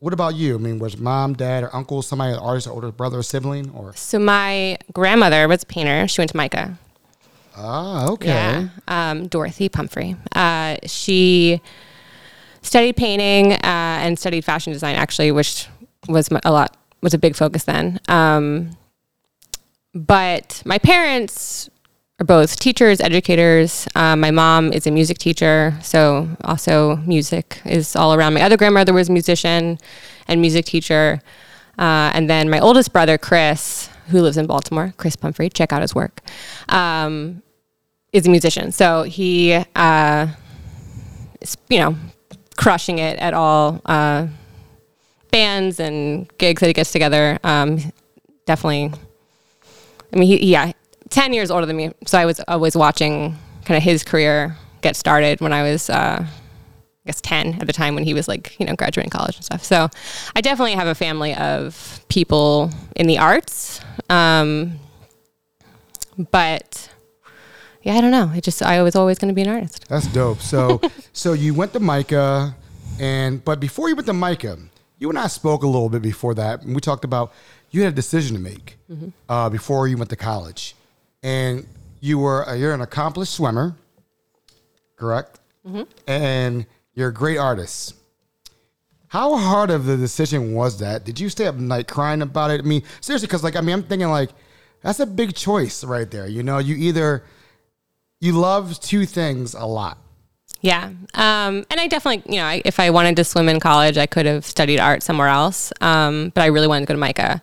What 0.00 0.14
about 0.14 0.34
you? 0.34 0.54
I 0.54 0.58
mean, 0.58 0.78
was 0.78 0.96
mom, 0.96 1.34
dad, 1.34 1.62
or 1.62 1.76
uncle 1.76 2.00
somebody 2.00 2.32
an 2.32 2.38
artist, 2.38 2.66
or 2.66 2.72
older 2.72 2.90
brother 2.90 3.18
or 3.18 3.22
sibling, 3.22 3.70
or 3.70 3.94
So 3.94 4.18
my 4.18 4.78
grandmother 4.94 5.46
was 5.46 5.62
a 5.62 5.66
painter. 5.66 6.08
She 6.08 6.22
went 6.22 6.30
to 6.30 6.36
MICA. 6.38 6.78
ah 7.54 8.08
okay, 8.08 8.28
Yeah. 8.28 8.68
Um, 8.88 9.28
Dorothy 9.28 9.68
Pumphrey. 9.68 10.16
Uh, 10.34 10.76
she 10.86 11.60
studied 12.62 12.96
painting 12.96 13.52
uh, 13.52 13.58
and 13.62 14.18
studied 14.18 14.42
fashion 14.42 14.72
design, 14.72 14.96
actually, 14.96 15.32
which 15.32 15.66
was 16.08 16.30
a 16.44 16.50
lot 16.50 16.74
was 17.02 17.12
a 17.12 17.18
big 17.18 17.36
focus 17.36 17.64
then. 17.64 18.00
Um, 18.08 18.70
but 19.94 20.62
my 20.64 20.78
parents 20.78 21.68
are 22.20 22.24
both 22.24 22.58
teachers, 22.58 23.00
educators. 23.00 23.88
Uh, 23.94 24.14
my 24.14 24.30
mom 24.30 24.72
is 24.72 24.86
a 24.86 24.90
music 24.90 25.18
teacher, 25.18 25.74
so 25.82 26.28
also 26.44 26.96
music 26.96 27.60
is 27.64 27.96
all 27.96 28.12
around. 28.12 28.34
My 28.34 28.42
other 28.42 28.58
grandmother 28.58 28.92
was 28.92 29.08
a 29.08 29.12
musician 29.12 29.78
and 30.28 30.40
music 30.40 30.66
teacher. 30.66 31.22
Uh, 31.78 32.10
and 32.12 32.28
then 32.28 32.50
my 32.50 32.60
oldest 32.60 32.92
brother, 32.92 33.16
Chris, 33.16 33.88
who 34.08 34.20
lives 34.20 34.36
in 34.36 34.46
Baltimore, 34.46 34.92
Chris 34.98 35.16
Pumphrey, 35.16 35.48
check 35.48 35.72
out 35.72 35.80
his 35.80 35.94
work, 35.94 36.20
um, 36.68 37.42
is 38.12 38.26
a 38.26 38.30
musician. 38.30 38.70
So 38.70 39.04
he, 39.04 39.54
uh, 39.74 40.26
is, 41.40 41.56
you 41.70 41.78
know, 41.78 41.96
crushing 42.56 42.98
it 42.98 43.18
at 43.18 43.32
all 43.32 43.80
uh, 43.86 44.26
bands 45.30 45.80
and 45.80 46.30
gigs 46.36 46.60
that 46.60 46.66
he 46.66 46.74
gets 46.74 46.92
together. 46.92 47.38
Um, 47.42 47.78
definitely 48.44 48.92
I 50.12 50.16
mean, 50.16 50.28
he, 50.28 50.46
yeah, 50.46 50.72
10 51.10 51.32
years 51.32 51.50
older 51.50 51.66
than 51.66 51.76
me. 51.76 51.92
So 52.06 52.18
I 52.18 52.24
was 52.24 52.40
always 52.48 52.76
watching 52.76 53.36
kind 53.64 53.76
of 53.76 53.82
his 53.82 54.02
career 54.02 54.56
get 54.80 54.96
started 54.96 55.40
when 55.40 55.52
I 55.52 55.62
was, 55.62 55.90
uh, 55.90 56.24
I 56.24 57.06
guess, 57.06 57.20
10 57.20 57.58
at 57.60 57.66
the 57.66 57.72
time 57.72 57.94
when 57.94 58.04
he 58.04 58.14
was 58.14 58.28
like, 58.28 58.58
you 58.58 58.66
know, 58.66 58.74
graduating 58.74 59.10
college 59.10 59.36
and 59.36 59.44
stuff. 59.44 59.64
So 59.64 59.88
I 60.34 60.40
definitely 60.40 60.72
have 60.72 60.86
a 60.88 60.94
family 60.94 61.34
of 61.34 62.00
people 62.08 62.70
in 62.96 63.06
the 63.06 63.18
arts. 63.18 63.80
Um, 64.08 64.78
but 66.30 66.88
yeah, 67.82 67.94
I 67.94 68.00
don't 68.00 68.10
know. 68.10 68.30
I 68.32 68.40
just, 68.40 68.62
I 68.62 68.82
was 68.82 68.94
always 68.94 69.18
going 69.18 69.28
to 69.28 69.34
be 69.34 69.42
an 69.42 69.48
artist. 69.48 69.86
that's 69.88 70.06
dope. 70.08 70.40
So 70.40 70.80
so 71.12 71.32
you 71.32 71.54
went 71.54 71.72
to 71.72 71.80
MICA, 71.80 72.54
and 72.98 73.42
but 73.44 73.58
before 73.60 73.88
you 73.88 73.96
went 73.96 74.06
to 74.06 74.12
MICA, 74.12 74.58
you 74.98 75.08
and 75.08 75.18
I 75.18 75.28
spoke 75.28 75.62
a 75.62 75.66
little 75.66 75.88
bit 75.88 76.02
before 76.02 76.34
that, 76.34 76.62
and 76.62 76.74
we 76.74 76.80
talked 76.80 77.04
about 77.04 77.32
you 77.70 77.82
had 77.82 77.92
a 77.92 77.96
decision 77.96 78.36
to 78.36 78.42
make 78.42 78.76
uh, 79.28 79.48
before 79.48 79.88
you 79.88 79.96
went 79.96 80.10
to 80.10 80.16
college, 80.16 80.74
and 81.22 81.66
you 82.00 82.18
were 82.18 82.48
uh, 82.48 82.54
you're 82.54 82.74
an 82.74 82.80
accomplished 82.80 83.34
swimmer, 83.34 83.76
correct? 84.96 85.40
And 86.06 86.66
you're 86.94 87.08
a 87.08 87.14
great 87.14 87.38
artist. 87.38 87.94
How 89.08 89.36
hard 89.36 89.70
of 89.70 89.86
the 89.86 89.96
decision 89.96 90.54
was 90.54 90.78
that? 90.78 91.04
Did 91.04 91.18
you 91.18 91.28
stay 91.28 91.46
up 91.46 91.56
night 91.56 91.88
crying 91.88 92.22
about 92.22 92.50
it? 92.50 92.60
I 92.60 92.64
mean, 92.64 92.82
seriously, 93.00 93.26
because 93.26 93.42
like 93.42 93.56
I 93.56 93.60
mean, 93.60 93.74
I'm 93.74 93.82
thinking 93.82 94.08
like 94.08 94.30
that's 94.82 95.00
a 95.00 95.06
big 95.06 95.34
choice 95.34 95.84
right 95.84 96.10
there. 96.10 96.26
You 96.26 96.42
know, 96.42 96.58
you 96.58 96.76
either 96.76 97.24
you 98.20 98.32
love 98.32 98.78
two 98.80 99.06
things 99.06 99.54
a 99.54 99.64
lot. 99.66 99.98
Yeah. 100.60 100.90
Um, 101.14 101.64
and 101.70 101.80
I 101.80 101.86
definitely, 101.88 102.30
you 102.32 102.38
know, 102.38 102.46
I, 102.46 102.62
if 102.64 102.78
I 102.78 102.90
wanted 102.90 103.16
to 103.16 103.24
swim 103.24 103.48
in 103.48 103.60
college, 103.60 103.96
I 103.96 104.06
could 104.06 104.26
have 104.26 104.44
studied 104.44 104.78
art 104.78 105.02
somewhere 105.02 105.28
else. 105.28 105.72
Um, 105.80 106.32
but 106.34 106.42
I 106.42 106.46
really 106.46 106.66
wanted 106.66 106.86
to 106.86 106.92
go 106.92 107.00
to 107.00 107.06
MICA. 107.06 107.42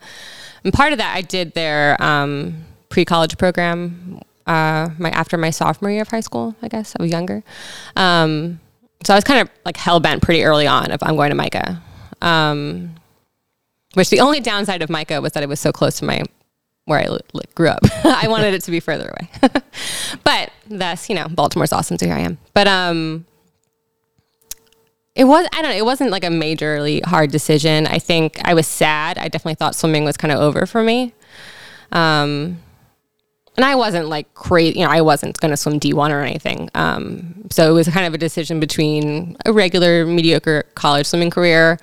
and 0.63 0.74
part 0.74 0.92
of 0.92 1.00
that 1.00 1.16
I 1.16 1.22
did 1.22 1.54
their 1.54 2.02
um, 2.02 2.63
pre 2.98 3.06
college 3.06 3.38
program. 3.38 4.20
Uh, 4.48 4.90
my 4.98 5.12
after 5.12 5.38
my 5.38 5.52
sophomore 5.52 5.92
year 5.92 6.02
of 6.02 6.08
high 6.08 6.20
school, 6.20 6.56
I 6.64 6.68
guess 6.68 6.96
I 6.98 7.04
was 7.04 7.12
younger. 7.12 7.44
Um, 7.96 8.60
so 9.04 9.14
I 9.14 9.18
was 9.18 9.24
kind 9.24 9.40
of 9.40 9.52
like 9.66 9.78
hell 9.78 10.00
bent 10.00 10.24
pretty 10.24 10.44
early 10.44 10.66
on 10.66 10.90
if 10.90 11.04
I'm 11.04 11.16
going 11.16 11.30
to 11.30 11.36
MICA. 11.36 11.80
Um, 12.24 12.96
which 13.94 14.10
the 14.10 14.20
only 14.22 14.40
downside 14.40 14.82
of 14.82 14.90
MICA 14.90 15.22
was 15.22 15.34
that 15.34 15.44
it 15.44 15.50
was 15.50 15.60
so 15.60 15.72
close 15.72 16.00
to 16.00 16.06
my 16.06 16.24
where 16.86 17.00
I 17.00 17.08
li- 17.08 17.44
grew 17.54 17.68
up. 17.68 17.82
I 18.04 18.28
wanted 18.30 18.56
it 18.56 18.64
to 18.64 18.72
be 18.72 18.80
further 18.80 19.14
away, 19.16 19.52
but 20.24 20.52
thus, 20.68 21.08
you 21.08 21.14
know, 21.14 21.28
Baltimore's 21.28 21.72
awesome, 21.72 22.00
so 22.00 22.08
here 22.08 22.16
I 22.16 22.22
am. 22.22 22.40
But 22.56 22.66
um, 22.66 23.28
it 25.14 25.26
was 25.26 25.48
I 25.54 25.62
don't 25.62 25.70
know. 25.70 25.78
It 25.78 25.86
wasn't 25.86 26.10
like 26.10 26.24
a 26.24 26.30
majorly 26.30 27.06
hard 27.06 27.30
decision. 27.30 27.86
I 27.86 28.00
think 28.00 28.40
I 28.44 28.56
was 28.56 28.66
sad. 28.66 29.20
I 29.20 29.28
definitely 29.28 29.56
thought 29.56 29.76
swimming 29.76 30.04
was 30.04 30.18
kind 30.18 30.32
of 30.32 30.40
over 30.40 30.66
for 30.66 30.82
me. 30.82 31.14
Um, 31.92 32.58
and 33.58 33.65
I 33.65 33.76
wasn't 33.76 34.08
like 34.08 34.34
crazy. 34.36 34.80
You 34.80 34.86
know, 34.86 34.91
I 34.91 35.02
wasn't 35.02 35.38
going 35.39 35.52
to 35.52 35.58
swim 35.58 35.80
D 35.80 35.93
one 35.93 36.12
or 36.12 36.22
anything. 36.22 36.70
Um, 36.76 37.48
so 37.50 37.70
it 37.70 37.74
was 37.74 37.88
kind 37.89 38.06
of 38.06 38.13
a 38.13 38.17
decision 38.17 38.60
between 38.60 39.36
a 39.46 39.52
regular 39.52 40.06
mediocre 40.06 40.63
college 40.76 41.08
swimming 41.08 41.32
career, 41.32 41.80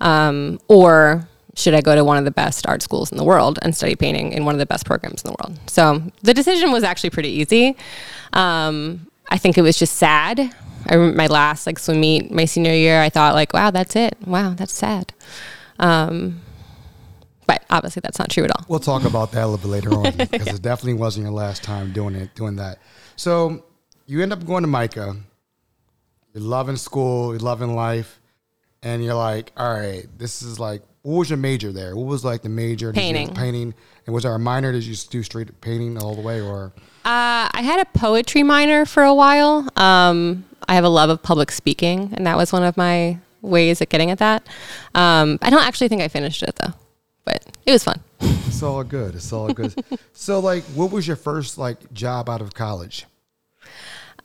um, 0.00 0.60
or 0.68 1.28
should 1.56 1.74
I 1.74 1.80
go 1.80 1.94
to 1.94 2.04
one 2.04 2.16
of 2.16 2.24
the 2.24 2.30
best 2.30 2.66
art 2.66 2.80
schools 2.80 3.10
in 3.10 3.18
the 3.18 3.24
world 3.24 3.58
and 3.62 3.76
study 3.76 3.96
painting 3.96 4.32
in 4.32 4.44
one 4.44 4.54
of 4.54 4.60
the 4.60 4.66
best 4.66 4.86
programs 4.86 5.22
in 5.22 5.30
the 5.30 5.36
world? 5.42 5.58
So 5.68 6.00
the 6.22 6.32
decision 6.32 6.70
was 6.70 6.84
actually 6.84 7.10
pretty 7.10 7.30
easy. 7.30 7.76
Um, 8.32 9.08
I 9.28 9.36
think 9.36 9.58
it 9.58 9.62
was 9.62 9.76
just 9.78 9.96
sad. 9.96 10.38
I 10.86 10.94
remember 10.94 11.16
my 11.16 11.26
last 11.26 11.66
like 11.66 11.78
swim 11.78 12.00
meet 12.00 12.30
my 12.30 12.44
senior 12.44 12.72
year. 12.72 13.02
I 13.02 13.10
thought 13.10 13.34
like, 13.34 13.52
wow, 13.52 13.70
that's 13.70 13.96
it. 13.96 14.16
Wow, 14.24 14.54
that's 14.54 14.72
sad. 14.72 15.12
Um, 15.78 16.40
but 17.50 17.64
obviously 17.70 18.00
that's 18.00 18.18
not 18.18 18.30
true 18.30 18.44
at 18.44 18.50
all. 18.50 18.64
We'll 18.68 18.78
talk 18.80 19.04
about 19.04 19.32
that 19.32 19.42
a 19.44 19.46
little 19.46 19.58
bit 19.58 19.68
later 19.68 19.92
on 19.94 20.16
because 20.30 20.54
it 20.58 20.62
definitely 20.62 20.94
wasn't 20.94 21.24
your 21.24 21.32
last 21.32 21.62
time 21.64 21.92
doing 21.92 22.14
it, 22.14 22.34
doing 22.34 22.56
that. 22.56 22.78
So 23.16 23.64
you 24.06 24.22
end 24.22 24.32
up 24.32 24.44
going 24.46 24.62
to 24.62 24.68
MICA. 24.68 25.16
You're 26.34 26.44
loving 26.44 26.76
school, 26.76 27.30
you're 27.32 27.40
loving 27.40 27.74
life, 27.74 28.20
and 28.82 29.02
you're 29.04 29.14
like, 29.14 29.52
all 29.56 29.72
right, 29.74 30.06
this 30.16 30.42
is 30.42 30.60
like, 30.60 30.82
what 31.02 31.16
was 31.18 31.30
your 31.30 31.38
major 31.38 31.72
there? 31.72 31.96
What 31.96 32.06
was 32.06 32.24
like 32.24 32.42
the 32.42 32.48
major? 32.48 32.92
Did 32.92 33.00
you- 33.00 33.12
Painting. 33.14 33.34
painting. 33.34 33.74
And 34.06 34.14
was 34.14 34.22
there 34.24 34.34
a 34.34 34.38
minor? 34.38 34.70
Did 34.72 34.84
you 34.84 34.92
just 34.92 35.10
do 35.10 35.22
straight 35.22 35.60
painting 35.60 35.98
all 35.98 36.14
the 36.14 36.20
way, 36.22 36.40
or 36.40 36.72
Uh, 37.04 37.48
I 37.52 37.62
had 37.62 37.80
a 37.80 37.98
poetry 37.98 38.42
minor 38.42 38.84
for 38.86 39.02
a 39.02 39.14
while. 39.14 39.68
Um, 39.76 40.44
I 40.68 40.74
have 40.74 40.84
a 40.84 40.88
love 40.88 41.10
of 41.10 41.22
public 41.22 41.50
speaking, 41.50 42.10
and 42.14 42.26
that 42.26 42.36
was 42.36 42.52
one 42.52 42.62
of 42.62 42.76
my 42.76 43.18
ways 43.42 43.80
of 43.80 43.88
getting 43.88 44.10
at 44.10 44.18
that. 44.18 44.46
Um, 44.94 45.38
I 45.42 45.50
don't 45.50 45.62
actually 45.64 45.88
think 45.88 46.02
I 46.02 46.08
finished 46.08 46.42
it 46.42 46.54
though, 46.56 46.74
but 47.24 47.44
it 47.66 47.72
was 47.72 47.84
fun. 47.84 48.00
it's 48.20 48.62
all 48.62 48.82
good? 48.84 49.14
It's 49.14 49.32
all 49.32 49.52
good. 49.52 49.74
so, 50.12 50.40
like, 50.40 50.62
what 50.74 50.90
was 50.90 51.06
your 51.06 51.16
first 51.16 51.58
like 51.58 51.92
job 51.92 52.28
out 52.28 52.40
of 52.40 52.54
college? 52.54 53.06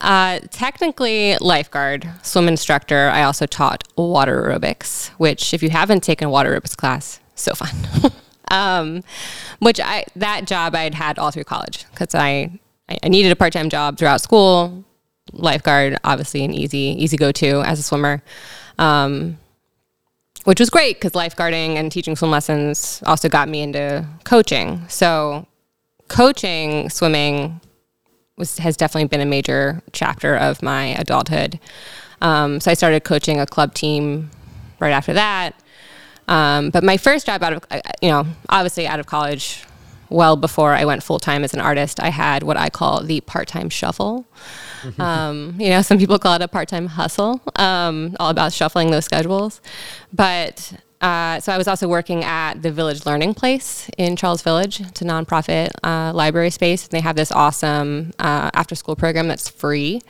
Uh, 0.01 0.39
technically, 0.51 1.37
lifeguard, 1.37 2.07
swim 2.21 2.47
instructor. 2.47 3.09
I 3.09 3.23
also 3.23 3.45
taught 3.45 3.83
water 3.95 4.43
aerobics, 4.43 5.09
which, 5.17 5.53
if 5.53 5.63
you 5.63 5.69
haven't 5.69 6.03
taken 6.03 6.29
water 6.29 6.59
aerobics 6.59 6.75
class, 6.75 7.19
so 7.35 7.53
fun. 7.53 8.11
um, 8.51 9.03
which 9.59 9.79
I 9.79 10.05
that 10.15 10.45
job 10.45 10.75
I'd 10.75 10.93
had 10.93 11.17
all 11.17 11.31
through 11.31 11.45
college 11.45 11.85
because 11.91 12.13
I 12.13 12.59
I 13.03 13.07
needed 13.09 13.31
a 13.31 13.35
part 13.35 13.53
time 13.53 13.69
job 13.69 13.97
throughout 13.97 14.21
school. 14.21 14.83
Lifeguard, 15.31 15.97
obviously, 16.03 16.43
an 16.43 16.53
easy 16.53 16.95
easy 16.99 17.17
go 17.17 17.31
to 17.31 17.61
as 17.61 17.79
a 17.79 17.83
swimmer. 17.83 18.21
Um, 18.77 19.37
which 20.45 20.59
was 20.59 20.69
great 20.69 20.95
because 20.95 21.11
lifeguarding 21.11 21.75
and 21.75 21.91
teaching 21.91 22.15
swim 22.15 22.31
lessons 22.31 23.03
also 23.05 23.27
got 23.27 23.49
me 23.49 23.61
into 23.61 24.07
coaching. 24.23 24.87
So, 24.87 25.45
coaching 26.07 26.89
swimming 26.89 27.59
was 28.37 28.57
has 28.59 28.77
definitely 28.77 29.07
been 29.07 29.21
a 29.21 29.25
major 29.25 29.81
chapter 29.91 30.35
of 30.35 30.61
my 30.61 30.87
adulthood. 30.99 31.59
Um, 32.21 32.59
so 32.59 32.71
I 32.71 32.73
started 32.73 33.03
coaching 33.03 33.39
a 33.39 33.45
club 33.45 33.73
team 33.73 34.31
right 34.79 34.91
after 34.91 35.13
that. 35.13 35.51
Um, 36.27 36.69
but 36.69 36.83
my 36.83 36.97
first 36.97 37.25
job 37.25 37.43
out 37.43 37.53
of 37.53 37.65
you 38.01 38.09
know 38.09 38.25
obviously 38.49 38.87
out 38.87 38.99
of 38.99 39.05
college, 39.05 39.63
well 40.09 40.35
before 40.35 40.73
I 40.73 40.85
went 40.85 41.03
full 41.03 41.19
time 41.19 41.43
as 41.43 41.53
an 41.53 41.59
artist, 41.59 41.99
I 41.99 42.09
had 42.09 42.43
what 42.43 42.57
I 42.57 42.69
call 42.69 43.03
the 43.03 43.21
part 43.21 43.47
time 43.47 43.69
shuffle. 43.69 44.25
Um, 44.99 45.55
you 45.59 45.69
know, 45.69 45.81
some 45.81 45.97
people 45.97 46.19
call 46.19 46.35
it 46.35 46.41
a 46.41 46.47
part 46.47 46.67
time 46.67 46.87
hustle. 46.87 47.41
Um, 47.55 48.15
all 48.19 48.29
about 48.29 48.53
shuffling 48.53 48.91
those 48.91 49.05
schedules, 49.05 49.61
but. 50.13 50.73
Uh, 51.01 51.39
so 51.39 51.51
I 51.51 51.57
was 51.57 51.67
also 51.67 51.87
working 51.87 52.23
at 52.23 52.63
the 52.63 52.71
Village 52.71 53.05
Learning 53.05 53.35
Place 53.35 53.89
in 53.97 54.15
Charles 54.15 54.41
Village. 54.41 54.79
It's 54.79 55.01
a 55.01 55.05
nonprofit 55.05 55.69
uh, 55.83 56.13
library 56.13 56.49
space, 56.49 56.85
and 56.85 56.91
they 56.91 57.01
have 57.01 57.15
this 57.15 57.31
awesome 57.31 58.13
uh, 58.17 58.49
after-school 58.53 58.95
program 58.95 59.27
that's 59.27 59.47
free 59.47 60.01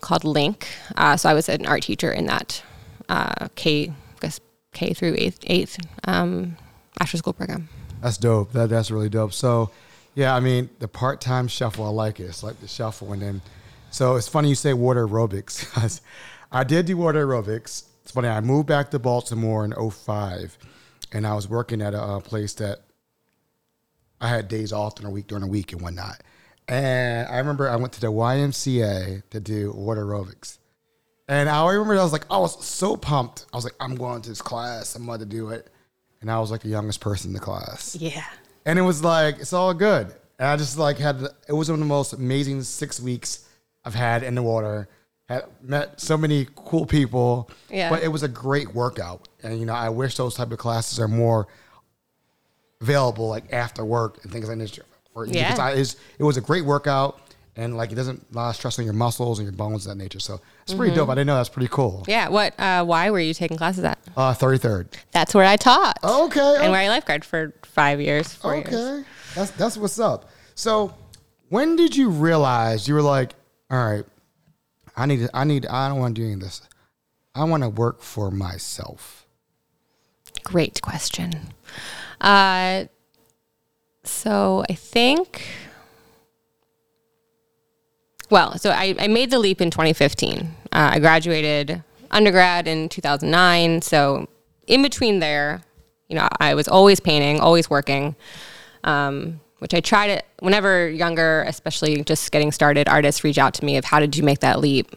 called 0.00 0.24
Link. 0.24 0.68
Uh, 0.96 1.16
so 1.18 1.28
I 1.28 1.34
was 1.34 1.50
an 1.50 1.66
art 1.66 1.82
teacher 1.82 2.10
in 2.10 2.26
that 2.26 2.62
uh, 3.10 3.48
K, 3.56 3.88
I 3.90 3.94
guess 4.20 4.40
K 4.72 4.94
through 4.94 5.16
eighth, 5.18 5.40
eighth 5.48 5.76
um, 6.04 6.56
after-school 7.00 7.34
program. 7.34 7.68
That's 8.00 8.16
dope. 8.16 8.52
That 8.52 8.70
that's 8.70 8.90
really 8.90 9.10
dope. 9.10 9.34
So, 9.34 9.70
yeah, 10.14 10.34
I 10.34 10.40
mean, 10.40 10.70
the 10.78 10.88
part 10.88 11.20
time 11.20 11.46
shuffle, 11.46 11.84
I 11.84 11.90
like 11.90 12.20
it. 12.20 12.24
It's 12.24 12.42
like 12.42 12.58
the 12.60 12.68
shuffle, 12.68 13.12
and 13.12 13.20
then, 13.20 13.42
so 13.92 14.16
it's 14.16 14.26
funny 14.26 14.48
you 14.48 14.54
say 14.54 14.72
water 14.72 15.06
aerobics. 15.06 16.00
I 16.52 16.64
did 16.64 16.86
do 16.86 16.96
water 16.96 17.24
aerobics. 17.26 17.84
It's 18.02 18.10
funny. 18.10 18.28
I 18.28 18.40
moved 18.40 18.66
back 18.66 18.90
to 18.90 18.98
Baltimore 18.98 19.64
in 19.64 19.72
05, 19.90 20.58
and 21.12 21.26
I 21.26 21.34
was 21.34 21.48
working 21.48 21.80
at 21.80 21.94
a, 21.94 22.02
uh 22.02 22.20
place 22.20 22.54
that 22.54 22.80
I 24.20 24.28
had 24.28 24.48
days 24.48 24.72
off 24.72 24.96
during 24.96 25.10
the 25.10 25.14
week 25.14 25.26
during 25.26 25.44
the 25.44 25.50
week 25.50 25.72
and 25.72 25.80
whatnot. 25.80 26.22
And 26.68 27.28
I 27.28 27.38
remember 27.38 27.68
I 27.68 27.76
went 27.76 27.92
to 27.94 28.00
the 28.00 28.10
YMCA 28.10 29.22
to 29.30 29.40
do 29.40 29.72
water 29.72 30.04
aerobics. 30.04 30.58
And 31.28 31.48
I 31.48 31.68
remember 31.70 31.98
I 31.98 32.02
was 32.02 32.12
like, 32.12 32.26
I 32.30 32.38
was 32.38 32.64
so 32.64 32.96
pumped. 32.96 33.46
I 33.52 33.56
was 33.56 33.64
like, 33.64 33.74
I'm 33.80 33.94
going 33.94 34.22
to 34.22 34.28
this 34.28 34.42
class. 34.42 34.94
I'm 34.94 35.04
about 35.04 35.20
to 35.20 35.26
do 35.26 35.50
it. 35.50 35.70
And 36.20 36.30
I 36.30 36.38
was 36.40 36.50
like 36.50 36.62
the 36.62 36.68
youngest 36.68 37.00
person 37.00 37.30
in 37.30 37.34
the 37.34 37.40
class. 37.40 37.96
Yeah. 37.96 38.24
And 38.64 38.78
it 38.78 38.82
was 38.82 39.02
like, 39.02 39.38
it's 39.38 39.52
all 39.52 39.74
good. 39.74 40.14
And 40.38 40.48
I 40.48 40.56
just 40.56 40.78
like 40.78 40.98
had, 40.98 41.20
it 41.48 41.52
was 41.52 41.68
one 41.68 41.80
of 41.80 41.80
the 41.80 41.86
most 41.86 42.12
amazing 42.12 42.62
six 42.62 43.00
weeks 43.00 43.48
I've 43.84 43.94
had 43.94 44.22
in 44.22 44.34
the 44.34 44.42
water. 44.42 44.88
Had 45.28 45.44
met 45.62 46.00
so 46.00 46.16
many 46.16 46.46
cool 46.54 46.84
people. 46.86 47.50
Yeah. 47.70 47.90
But 47.90 48.02
it 48.02 48.08
was 48.08 48.22
a 48.22 48.28
great 48.28 48.74
workout. 48.74 49.28
And, 49.42 49.58
you 49.58 49.66
know, 49.66 49.74
I 49.74 49.88
wish 49.88 50.16
those 50.16 50.34
type 50.34 50.50
of 50.52 50.58
classes 50.58 50.98
are 51.00 51.08
more 51.08 51.46
available, 52.80 53.28
like 53.28 53.52
after 53.52 53.84
work 53.84 54.18
and 54.22 54.32
things 54.32 54.48
like 54.48 54.58
this. 54.58 54.78
For- 55.14 55.26
Yeah. 55.26 55.50
Because 55.52 55.96
I, 55.96 55.98
it 56.18 56.22
was 56.24 56.36
a 56.36 56.40
great 56.40 56.64
workout. 56.64 57.18
And 57.54 57.76
like 57.76 57.92
it 57.92 57.96
doesn't 57.96 58.24
a 58.32 58.34
lot 58.34 58.48
of 58.48 58.56
stress 58.56 58.78
on 58.78 58.86
your 58.86 58.94
muscles 58.94 59.38
and 59.38 59.44
your 59.44 59.52
bones 59.52 59.84
of 59.84 59.90
that 59.90 60.02
nature. 60.02 60.18
So 60.20 60.40
it's 60.62 60.72
pretty 60.72 60.94
dope. 60.94 61.10
I 61.10 61.14
didn't 61.14 61.26
know 61.26 61.34
that's 61.36 61.50
pretty 61.50 61.68
cool. 61.70 62.02
Yeah. 62.08 62.28
What? 62.30 62.58
Uh, 62.58 62.82
why 62.82 63.10
were 63.10 63.20
you 63.20 63.34
taking 63.34 63.58
classes 63.58 63.84
at? 63.84 63.98
Uh, 64.16 64.32
33rd. 64.32 64.86
That's 65.10 65.34
where 65.34 65.44
I 65.44 65.56
taught. 65.56 65.98
Okay. 66.02 66.56
And 66.62 66.72
where 66.72 66.80
I 66.80 66.88
lifeguard 66.88 67.26
for 67.26 67.52
five 67.66 68.00
years, 68.00 68.32
four 68.32 68.54
years. 68.56 68.68
Okay, 68.68 69.04
that's 69.34 69.50
that's 69.50 69.76
what's 69.76 69.98
up. 69.98 70.30
So, 70.54 70.94
when 71.50 71.76
did 71.76 71.94
you 71.94 72.08
realize 72.08 72.88
you 72.88 72.94
were 72.94 73.02
like, 73.02 73.34
all 73.72 73.78
right, 73.78 74.04
I 74.94 75.06
need, 75.06 75.28
I 75.32 75.44
need, 75.44 75.66
I 75.66 75.88
don't 75.88 75.98
want 75.98 76.14
to 76.14 76.20
do 76.20 76.26
any 76.26 76.34
of 76.34 76.40
this. 76.40 76.60
I 77.34 77.44
want 77.44 77.62
to 77.62 77.70
work 77.70 78.02
for 78.02 78.30
myself. 78.30 79.26
Great 80.44 80.82
question. 80.82 81.32
Uh, 82.20 82.84
so 84.04 84.64
I 84.68 84.74
think, 84.74 85.42
well, 88.28 88.58
so 88.58 88.70
I, 88.70 88.94
I 88.98 89.08
made 89.08 89.30
the 89.30 89.38
leap 89.38 89.62
in 89.62 89.70
2015. 89.70 90.40
Uh, 90.40 90.46
I 90.72 90.98
graduated 90.98 91.82
undergrad 92.10 92.68
in 92.68 92.90
2009. 92.90 93.80
So 93.80 94.28
in 94.66 94.82
between 94.82 95.20
there, 95.20 95.62
you 96.08 96.16
know, 96.16 96.28
I 96.38 96.54
was 96.54 96.68
always 96.68 97.00
painting, 97.00 97.40
always 97.40 97.70
working, 97.70 98.16
um, 98.84 99.40
which 99.62 99.74
I 99.74 99.80
try 99.80 100.08
to, 100.08 100.22
whenever 100.40 100.88
younger, 100.88 101.44
especially 101.46 102.02
just 102.02 102.32
getting 102.32 102.50
started, 102.50 102.88
artists 102.88 103.22
reach 103.22 103.38
out 103.38 103.54
to 103.54 103.64
me 103.64 103.76
of 103.76 103.84
how 103.84 104.00
did 104.00 104.16
you 104.16 104.24
make 104.24 104.40
that 104.40 104.58
leap? 104.58 104.96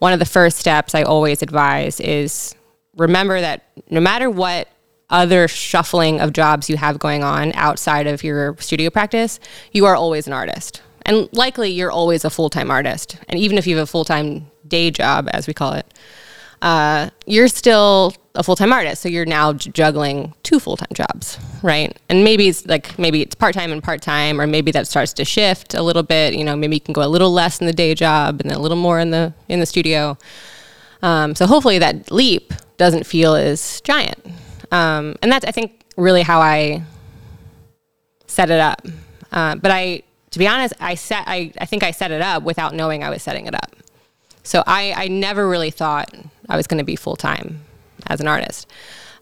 One 0.00 0.12
of 0.12 0.18
the 0.18 0.24
first 0.24 0.58
steps 0.58 0.92
I 0.92 1.04
always 1.04 1.40
advise 1.40 2.00
is 2.00 2.52
remember 2.96 3.40
that 3.40 3.62
no 3.90 4.00
matter 4.00 4.28
what 4.28 4.66
other 5.08 5.46
shuffling 5.46 6.20
of 6.20 6.32
jobs 6.32 6.68
you 6.68 6.76
have 6.78 6.98
going 6.98 7.22
on 7.22 7.52
outside 7.54 8.08
of 8.08 8.24
your 8.24 8.56
studio 8.58 8.90
practice, 8.90 9.38
you 9.70 9.86
are 9.86 9.94
always 9.94 10.26
an 10.26 10.32
artist. 10.32 10.82
And 11.06 11.28
likely 11.32 11.70
you're 11.70 11.92
always 11.92 12.24
a 12.24 12.30
full 12.30 12.50
time 12.50 12.72
artist. 12.72 13.16
And 13.28 13.38
even 13.38 13.56
if 13.56 13.68
you 13.68 13.76
have 13.76 13.84
a 13.84 13.90
full 13.90 14.04
time 14.04 14.50
day 14.66 14.90
job, 14.90 15.28
as 15.32 15.46
we 15.46 15.54
call 15.54 15.74
it, 15.74 15.86
uh, 16.62 17.10
you're 17.26 17.48
still 17.48 18.14
a 18.34 18.42
full 18.42 18.56
time 18.56 18.72
artist. 18.72 19.02
So 19.02 19.08
you're 19.08 19.26
now 19.26 19.52
juggling 19.52 20.32
two 20.42 20.58
full 20.58 20.76
time 20.76 20.88
jobs, 20.94 21.38
right? 21.62 21.94
And 22.08 22.24
maybe 22.24 22.48
it's 22.48 22.64
like 22.66 22.98
maybe 22.98 23.20
it's 23.20 23.34
part 23.34 23.54
time 23.54 23.72
and 23.72 23.82
part 23.82 24.00
time, 24.00 24.40
or 24.40 24.46
maybe 24.46 24.70
that 24.70 24.86
starts 24.86 25.12
to 25.14 25.24
shift 25.24 25.74
a 25.74 25.82
little 25.82 26.04
bit. 26.04 26.34
You 26.34 26.44
know, 26.44 26.56
maybe 26.56 26.76
you 26.76 26.80
can 26.80 26.94
go 26.94 27.02
a 27.02 27.10
little 27.10 27.32
less 27.32 27.60
in 27.60 27.66
the 27.66 27.72
day 27.72 27.94
job 27.94 28.40
and 28.40 28.48
then 28.48 28.56
a 28.56 28.60
little 28.60 28.78
more 28.78 29.00
in 29.00 29.10
the 29.10 29.34
in 29.48 29.60
the 29.60 29.66
studio. 29.66 30.16
Um, 31.02 31.34
so 31.34 31.46
hopefully 31.46 31.78
that 31.80 32.10
leap 32.12 32.54
doesn't 32.78 33.04
feel 33.04 33.34
as 33.34 33.80
giant. 33.82 34.24
Um, 34.70 35.16
and 35.20 35.30
that's 35.30 35.44
I 35.44 35.50
think 35.50 35.84
really 35.96 36.22
how 36.22 36.40
I 36.40 36.82
set 38.28 38.50
it 38.50 38.60
up. 38.60 38.86
Uh, 39.32 39.56
but 39.56 39.70
I, 39.70 40.02
to 40.30 40.38
be 40.38 40.46
honest, 40.46 40.74
I 40.78 40.94
set 40.94 41.24
I, 41.26 41.52
I 41.60 41.66
think 41.66 41.82
I 41.82 41.90
set 41.90 42.12
it 42.12 42.22
up 42.22 42.44
without 42.44 42.72
knowing 42.72 43.02
I 43.02 43.10
was 43.10 43.22
setting 43.22 43.46
it 43.46 43.54
up. 43.54 43.74
So 44.44 44.62
I, 44.66 44.92
I 44.96 45.08
never 45.08 45.48
really 45.48 45.70
thought 45.70 46.14
I 46.48 46.56
was 46.56 46.66
going 46.66 46.78
to 46.78 46.84
be 46.84 46.96
full 46.96 47.16
time 47.16 47.60
as 48.06 48.20
an 48.20 48.28
artist. 48.28 48.68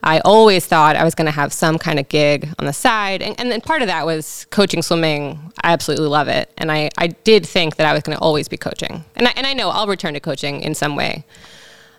I 0.03 0.21
always 0.21 0.67
thought 0.67 0.97
I 0.97 1.05
was 1.05 1.15
going 1.15 1.27
to 1.27 1.33
have 1.33 1.53
some 1.53 1.79
kind 1.79 1.99
of 1.99 2.09
gig 2.09 2.49
on 2.59 2.65
the 2.65 2.73
side. 2.73 3.21
And, 3.21 3.39
and 3.39 3.53
then 3.53 3.61
part 3.61 3.83
of 3.83 3.89
that 3.89 4.07
was 4.07 4.47
coaching 4.51 4.83
swimming. 4.83 5.53
I 5.63 5.73
absolutely 5.73 6.09
love 6.09 6.29
it. 6.29 6.51
And 6.57 6.73
I, 6.73 6.89
I 6.97 7.09
did 7.09 7.47
think 7.47 7.77
that 7.77 7.87
I 7.87 7.93
was 7.93 8.03
going 8.03 8.17
to 8.17 8.23
always 8.23 8.49
be 8.49 8.57
coaching. 8.57 9.05
And 9.17 9.29
I, 9.29 9.33
and 9.37 9.47
I 9.47 9.53
know 9.53 9.69
I'll 9.69 9.87
return 9.87 10.15
to 10.15 10.21
coaching 10.21 10.63
in 10.63 10.75
some 10.75 10.97
way 10.97 11.25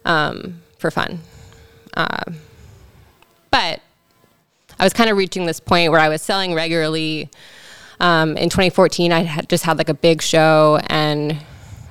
um, 0.04 0.62
for 0.80 0.90
fun. 0.90 1.20
Uh, 1.94 2.24
but 3.52 3.82
I 4.80 4.84
was 4.84 4.94
kind 4.94 5.10
of 5.10 5.18
reaching 5.18 5.46
this 5.46 5.60
point 5.60 5.92
where 5.92 6.02
I 6.02 6.10
was 6.10 6.24
selling 6.24 6.56
regularly. 6.56 7.30
Um, 8.00 8.36
in 8.36 8.50
2014, 8.50 9.12
I 9.12 9.20
had 9.20 9.48
just 9.48 9.64
had 9.64 9.78
like 9.78 9.90
a 9.90 9.94
big 9.94 10.24
show 10.24 10.80
and 10.88 11.38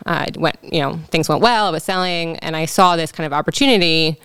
uh, 0.06 0.26
went, 0.36 0.56
you 0.62 0.80
know, 0.80 0.98
things 1.10 1.28
went 1.28 1.40
well. 1.40 1.66
I 1.66 1.70
was 1.70 1.84
selling, 1.84 2.36
and 2.38 2.56
I 2.56 2.64
saw 2.64 2.96
this 2.96 3.12
kind 3.12 3.26
of 3.26 3.32
opportunity 3.32 4.18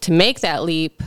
to 0.00 0.12
make 0.12 0.40
that 0.40 0.62
leap 0.62 1.02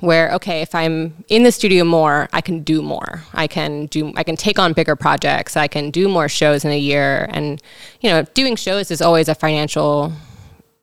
where 0.00 0.30
okay 0.32 0.60
if 0.60 0.74
i'm 0.74 1.24
in 1.28 1.42
the 1.42 1.50
studio 1.50 1.82
more 1.82 2.28
i 2.32 2.40
can 2.40 2.62
do 2.62 2.82
more. 2.82 3.22
I 3.32 3.46
can 3.46 3.86
do 3.86 4.12
i 4.16 4.22
can 4.22 4.36
take 4.36 4.58
on 4.58 4.72
bigger 4.74 4.94
projects. 4.94 5.56
I 5.56 5.68
can 5.68 5.90
do 5.90 6.08
more 6.08 6.28
shows 6.28 6.64
in 6.64 6.70
a 6.70 6.78
year. 6.78 7.28
And 7.30 7.62
you 8.00 8.10
know 8.10 8.22
doing 8.34 8.56
shows 8.56 8.90
is 8.90 9.00
always 9.00 9.28
a 9.28 9.34
financial 9.34 10.12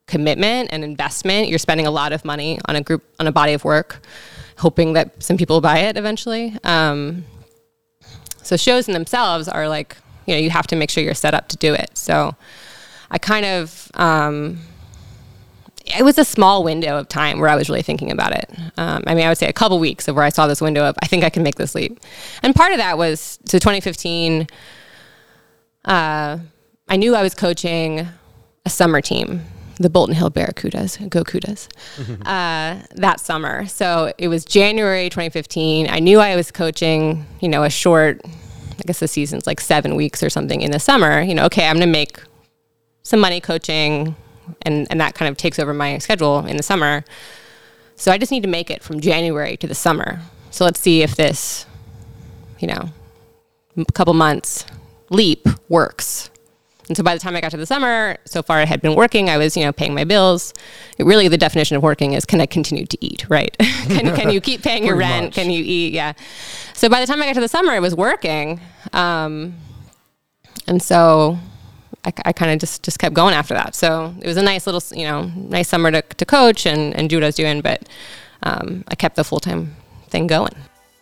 commitment 0.07 0.69
and 0.71 0.83
investment. 0.83 1.47
You're 1.47 1.59
spending 1.59 1.87
a 1.87 1.91
lot 1.91 2.11
of 2.11 2.25
money 2.25 2.59
on 2.65 2.75
a 2.75 2.81
group 2.81 3.03
on 3.19 3.27
a 3.27 3.31
body 3.31 3.53
of 3.53 3.63
work 3.63 4.01
hoping 4.57 4.93
that 4.93 5.21
some 5.21 5.37
people 5.37 5.61
buy 5.61 5.79
it 5.79 5.97
eventually. 5.97 6.55
Um, 6.63 7.25
so 8.41 8.57
shows 8.57 8.87
in 8.87 8.93
themselves 8.93 9.47
are 9.47 9.67
like 9.67 9.97
you 10.25 10.33
know 10.33 10.39
you 10.39 10.49
have 10.49 10.67
to 10.67 10.75
make 10.75 10.89
sure 10.89 11.03
you're 11.03 11.13
set 11.13 11.33
up 11.33 11.47
to 11.47 11.57
do 11.57 11.73
it 11.73 11.89
so 11.97 12.35
i 13.11 13.17
kind 13.17 13.45
of 13.45 13.91
um, 13.95 14.59
it 15.85 16.03
was 16.03 16.17
a 16.17 16.25
small 16.25 16.63
window 16.63 16.97
of 16.97 17.09
time 17.09 17.39
where 17.39 17.49
I 17.49 17.55
was 17.55 17.67
really 17.69 17.81
thinking 17.81 18.09
about 18.09 18.31
it. 18.31 18.49
Um, 18.77 19.03
I 19.05 19.13
mean, 19.13 19.25
I 19.25 19.29
would 19.29 19.37
say 19.37 19.49
a 19.49 19.53
couple 19.53 19.79
weeks 19.79 20.07
of 20.07 20.15
where 20.15 20.23
I 20.23 20.29
saw 20.29 20.47
this 20.47 20.61
window 20.61 20.85
of 20.85 20.95
I 21.01 21.07
think 21.07 21.23
I 21.23 21.29
can 21.29 21.43
make 21.43 21.55
this 21.55 21.75
leap, 21.75 21.99
and 22.41 22.55
part 22.55 22.71
of 22.71 22.77
that 22.77 22.97
was 22.97 23.37
to 23.49 23.59
2015. 23.59 24.47
Uh, 25.85 26.37
I 26.87 26.95
knew 26.95 27.15
I 27.15 27.21
was 27.21 27.35
coaching 27.35 28.07
a 28.65 28.69
summer 28.69 29.01
team, 29.01 29.41
the 29.77 29.89
Bolton 29.89 30.15
Hill 30.15 30.31
Barracudas, 30.31 31.09
Go 31.09 31.23
Cudas, 31.23 31.67
uh, 32.25 32.85
that 32.95 33.19
summer. 33.19 33.65
So 33.67 34.13
it 34.17 34.29
was 34.29 34.45
January 34.45 35.09
2015. 35.09 35.89
I 35.89 35.99
knew 35.99 36.19
I 36.19 36.35
was 36.35 36.51
coaching, 36.51 37.25
you 37.41 37.49
know, 37.49 37.63
a 37.63 37.69
short, 37.69 38.21
I 38.79 38.83
guess 38.85 38.99
the 38.99 39.07
season's 39.07 39.47
like 39.47 39.59
seven 39.59 39.95
weeks 39.95 40.23
or 40.23 40.29
something 40.29 40.61
in 40.61 40.71
the 40.71 40.79
summer. 40.79 41.21
You 41.21 41.35
know, 41.35 41.45
okay, 41.45 41.67
I'm 41.67 41.77
going 41.77 41.87
to 41.87 41.91
make 41.91 42.21
some 43.03 43.19
money 43.19 43.39
coaching 43.41 44.15
and 44.63 44.87
and 44.89 44.99
that 44.99 45.15
kind 45.15 45.29
of 45.29 45.37
takes 45.37 45.59
over 45.59 45.73
my 45.73 45.97
schedule 45.99 46.45
in 46.45 46.57
the 46.57 46.63
summer. 46.63 47.03
So 47.95 48.11
I 48.11 48.17
just 48.17 48.31
need 48.31 48.43
to 48.43 48.49
make 48.49 48.69
it 48.69 48.83
from 48.83 48.99
January 48.99 49.55
to 49.57 49.67
the 49.67 49.75
summer. 49.75 50.21
So 50.51 50.65
let's 50.65 50.79
see 50.79 51.01
if 51.01 51.15
this, 51.15 51.65
you 52.59 52.67
know, 52.67 52.89
couple 53.93 54.13
months 54.13 54.65
leap 55.09 55.47
works. 55.69 56.29
And 56.87 56.97
so 56.97 57.03
by 57.03 57.13
the 57.13 57.19
time 57.19 57.35
I 57.35 57.41
got 57.41 57.51
to 57.51 57.57
the 57.57 57.65
summer, 57.65 58.17
so 58.25 58.43
far 58.43 58.57
I 58.57 58.65
had 58.65 58.81
been 58.81 58.95
working. 58.95 59.29
I 59.29 59.37
was, 59.37 59.55
you 59.55 59.63
know, 59.63 59.71
paying 59.71 59.93
my 59.93 60.03
bills. 60.03 60.53
It 60.97 61.05
really, 61.05 61.27
the 61.27 61.37
definition 61.37 61.77
of 61.77 61.83
working 61.83 62.13
is 62.13 62.25
can 62.25 62.41
I 62.41 62.45
continue 62.45 62.85
to 62.85 63.05
eat, 63.05 63.25
right? 63.29 63.55
can, 63.59 64.15
can 64.15 64.29
you 64.29 64.41
keep 64.41 64.61
paying 64.61 64.85
your 64.85 64.97
rent? 64.97 65.27
Much. 65.27 65.35
Can 65.35 65.49
you 65.49 65.63
eat? 65.65 65.93
Yeah. 65.93 66.13
So 66.73 66.89
by 66.89 66.99
the 66.99 67.07
time 67.07 67.21
I 67.21 67.25
got 67.25 67.35
to 67.35 67.41
the 67.41 67.47
summer, 67.47 67.73
it 67.73 67.81
was 67.81 67.95
working. 67.95 68.59
Um, 68.91 69.55
and 70.67 70.81
so 70.81 71.37
I, 72.03 72.11
I 72.25 72.33
kind 72.33 72.51
of 72.51 72.59
just, 72.59 72.83
just 72.83 72.99
kept 72.99 73.15
going 73.15 73.33
after 73.33 73.53
that. 73.53 73.75
So 73.75 74.13
it 74.21 74.27
was 74.27 74.37
a 74.37 74.43
nice 74.43 74.65
little, 74.67 74.83
you 74.97 75.05
know, 75.05 75.31
nice 75.35 75.69
summer 75.69 75.89
to, 75.91 76.01
to 76.01 76.25
coach 76.25 76.65
and, 76.65 76.93
and 76.95 77.09
do 77.09 77.15
what 77.15 77.23
I 77.23 77.27
was 77.27 77.35
doing, 77.35 77.61
but 77.61 77.87
um, 78.43 78.83
I 78.89 78.95
kept 78.95 79.15
the 79.15 79.23
full 79.23 79.39
time 79.39 79.75
thing 80.09 80.27
going. 80.27 80.53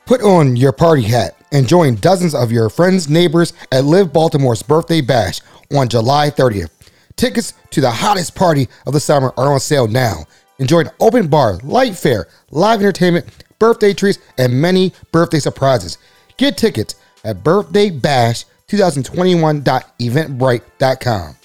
Put 0.06 0.22
on 0.22 0.56
your 0.56 0.74
party 0.74 1.04
hat 1.04 1.36
and 1.52 1.68
join 1.68 1.96
dozens 1.96 2.34
of 2.34 2.52
your 2.52 2.70
friends, 2.70 3.10
neighbors 3.10 3.54
at 3.72 3.86
Live 3.86 4.14
Baltimore's 4.14 4.64
birthday 4.64 5.02
bash 5.02 5.42
on 5.76 5.90
July 5.90 6.30
30th. 6.30 6.70
Tickets 7.16 7.54
to 7.72 7.82
the 7.82 7.92
hottest 7.92 8.36
party 8.36 8.68
of 8.86 8.94
the 8.94 9.00
summer 9.00 9.34
are 9.38 9.54
on 9.54 9.60
sale 9.60 9.88
now. 9.88 10.26
Enjoy 10.60 10.80
an 10.80 10.90
open 11.00 11.28
bar, 11.28 11.58
light 11.64 11.96
fare, 11.96 12.28
live 12.52 12.82
entertainment, 12.82 13.26
birthday 13.60 13.94
treats, 13.94 14.20
and 14.38 14.62
many 14.62 14.94
birthday 15.12 15.40
surprises. 15.40 15.98
Get 16.38 16.58
tickets 16.58 16.96
at 17.24 17.44
Birthday 17.44 17.90
Bash 17.90 18.46
2021.eventbrite.com. 18.68 21.36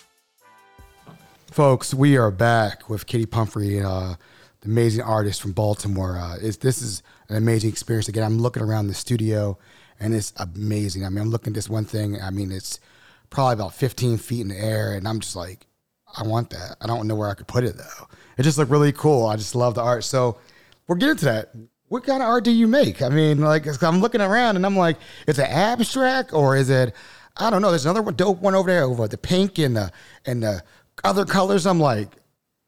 Folks, 1.50 1.94
we 1.94 2.16
are 2.16 2.30
back 2.30 2.88
with 2.88 3.06
Kitty 3.06 3.26
Pumphrey, 3.26 3.80
uh, 3.80 4.14
the 4.60 4.68
amazing 4.68 5.02
artist 5.02 5.40
from 5.40 5.52
Baltimore. 5.52 6.18
Uh, 6.18 6.36
this 6.38 6.82
is 6.82 7.02
an 7.28 7.36
amazing 7.36 7.70
experience. 7.70 8.08
Again, 8.08 8.24
I'm 8.24 8.38
looking 8.38 8.62
around 8.62 8.88
the 8.88 8.94
studio 8.94 9.58
and 10.00 10.14
it's 10.14 10.32
amazing. 10.36 11.04
I 11.04 11.08
mean, 11.08 11.22
I'm 11.22 11.30
looking 11.30 11.52
at 11.52 11.54
this 11.54 11.68
one 11.68 11.84
thing. 11.84 12.20
I 12.20 12.30
mean, 12.30 12.52
it's 12.52 12.80
probably 13.30 13.54
about 13.54 13.74
15 13.74 14.18
feet 14.18 14.40
in 14.40 14.48
the 14.48 14.58
air, 14.58 14.94
and 14.94 15.06
I'm 15.06 15.20
just 15.20 15.36
like, 15.36 15.66
I 16.16 16.22
want 16.22 16.50
that. 16.50 16.76
I 16.80 16.86
don't 16.86 17.06
know 17.06 17.14
where 17.14 17.28
I 17.28 17.34
could 17.34 17.48
put 17.48 17.64
it 17.64 17.76
though. 17.76 18.08
It 18.38 18.42
just 18.42 18.58
looked 18.58 18.70
really 18.70 18.92
cool. 18.92 19.26
I 19.26 19.36
just 19.36 19.54
love 19.54 19.74
the 19.74 19.82
art. 19.82 20.04
So 20.04 20.38
we're 20.86 20.96
getting 20.96 21.16
to 21.16 21.24
that 21.26 21.50
what 21.88 22.02
kind 22.04 22.20
of 22.20 22.28
art 22.28 22.42
do 22.42 22.50
you 22.50 22.66
make? 22.66 23.00
I 23.00 23.08
mean, 23.08 23.40
like 23.40 23.66
I'm 23.82 24.00
looking 24.00 24.20
around 24.20 24.56
and 24.56 24.66
I'm 24.66 24.76
like, 24.76 24.96
is 25.28 25.38
it 25.38 25.48
abstract 25.48 26.32
or 26.32 26.56
is 26.56 26.68
it 26.68 26.94
I 27.38 27.50
don't 27.50 27.60
know. 27.60 27.70
There's 27.70 27.84
another 27.84 28.10
dope 28.12 28.40
one 28.40 28.54
over 28.54 28.70
there 28.70 28.84
over 28.84 29.06
the 29.08 29.18
pink 29.18 29.58
and 29.58 29.76
the 29.76 29.92
and 30.24 30.42
the 30.42 30.62
other 31.04 31.24
colors. 31.24 31.66
I'm 31.66 31.80
like, 31.80 32.08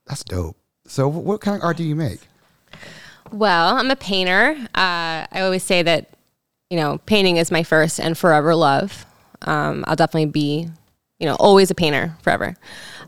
that's 0.07 0.23
dope. 0.25 0.57
So, 0.87 1.09
what 1.09 1.41
kind 1.41 1.57
of 1.57 1.63
art 1.63 1.79
do 1.79 1.85
you 1.85 1.97
make? 1.97 2.21
Well, 3.33 3.77
I'm 3.77 3.91
a 3.91 3.97
painter. 3.97 4.57
Uh, 4.75 5.27
I 5.31 5.41
always 5.41 5.63
say 5.63 5.83
that 5.83 6.11
you 6.71 6.77
know 6.77 6.99
painting 7.07 7.37
is 7.37 7.51
my 7.51 7.63
first 7.63 8.01
and 8.01 8.17
forever 8.17 8.55
love. 8.55 9.07
Um, 9.43 9.85
I'll 9.87 9.97
definitely 9.97 10.27
be, 10.27 10.69
you 11.19 11.27
know, 11.27 11.37
always 11.37 11.71
a 11.71 11.75
painter 11.75 12.17
forever. 12.23 12.57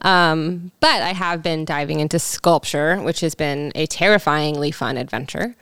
Um, 0.02 0.70
but 0.80 1.02
I 1.02 1.12
have 1.12 1.42
been 1.42 1.64
diving 1.64 2.00
into 2.00 2.18
sculpture, 2.18 3.00
which 3.02 3.20
has 3.20 3.34
been 3.34 3.72
a 3.74 3.86
terrifyingly 3.86 4.70
fun 4.70 4.96
adventure. 4.96 5.56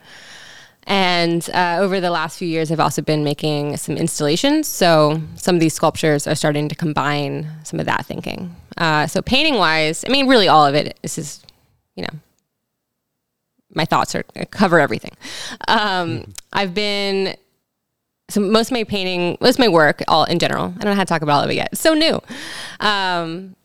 And 0.83 1.47
uh, 1.53 1.77
over 1.79 1.99
the 1.99 2.09
last 2.09 2.39
few 2.39 2.47
years, 2.47 2.71
I've 2.71 2.79
also 2.79 3.01
been 3.01 3.23
making 3.23 3.77
some 3.77 3.97
installations. 3.97 4.67
So 4.67 5.21
some 5.35 5.55
of 5.55 5.61
these 5.61 5.73
sculptures 5.73 6.25
are 6.25 6.35
starting 6.35 6.69
to 6.69 6.75
combine 6.75 7.47
some 7.63 7.79
of 7.79 7.85
that 7.87 8.05
thinking. 8.05 8.55
Uh, 8.77 9.07
so 9.07 9.21
painting 9.21 9.55
wise, 9.55 10.05
I 10.07 10.09
mean, 10.09 10.27
really 10.27 10.47
all 10.47 10.65
of 10.65 10.73
it. 10.75 10.97
This 11.01 11.17
is, 11.17 11.43
you 11.95 12.03
know, 12.03 12.19
my 13.73 13.85
thoughts 13.85 14.15
are 14.15 14.23
cover 14.51 14.79
everything. 14.79 15.15
Um. 15.67 16.33
I've 16.51 16.73
been 16.73 17.35
so 18.29 18.39
most 18.39 18.67
of 18.67 18.73
my 18.73 18.83
painting, 18.83 19.37
most 19.41 19.55
of 19.55 19.59
my 19.59 19.67
work, 19.67 20.03
all 20.07 20.23
in 20.25 20.39
general. 20.39 20.65
I 20.65 20.83
don't 20.83 20.91
know 20.91 20.95
how 20.95 21.03
to 21.03 21.09
talk 21.09 21.21
about 21.21 21.37
all 21.37 21.43
of 21.43 21.49
it 21.49 21.55
yet. 21.55 21.69
It's 21.71 21.81
so 21.81 21.93
new. 21.93 22.21
Um, 22.79 23.55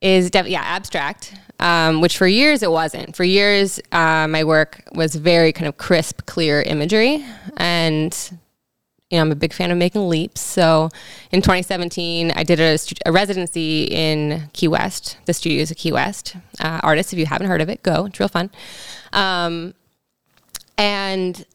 is 0.00 0.30
def- 0.30 0.48
yeah 0.48 0.60
abstract 0.60 1.34
um, 1.60 2.00
which 2.00 2.18
for 2.18 2.26
years 2.26 2.62
it 2.62 2.70
wasn't. 2.70 3.16
For 3.16 3.24
years, 3.24 3.80
uh, 3.92 4.26
my 4.28 4.44
work 4.44 4.82
was 4.92 5.14
very 5.14 5.52
kind 5.52 5.66
of 5.68 5.76
crisp, 5.76 6.26
clear 6.26 6.62
imagery, 6.62 7.24
and 7.56 8.30
you 9.10 9.16
know 9.16 9.22
I'm 9.22 9.32
a 9.32 9.36
big 9.36 9.52
fan 9.52 9.70
of 9.70 9.78
making 9.78 10.08
leaps. 10.08 10.40
So 10.40 10.90
in 11.30 11.40
2017, 11.42 12.32
I 12.32 12.42
did 12.42 12.60
a, 12.60 12.78
a 13.06 13.12
residency 13.12 13.84
in 13.84 14.50
Key 14.52 14.68
West. 14.68 15.18
The 15.26 15.32
studio 15.32 15.62
is 15.62 15.70
a 15.70 15.74
Key 15.74 15.92
West 15.92 16.36
uh, 16.60 16.80
artist. 16.82 17.12
If 17.12 17.18
you 17.18 17.26
haven't 17.26 17.46
heard 17.46 17.60
of 17.60 17.68
it, 17.68 17.82
go. 17.82 18.06
It's 18.06 18.18
real 18.18 18.28
fun. 18.28 18.50
Um, 19.12 19.74
and 20.76 21.46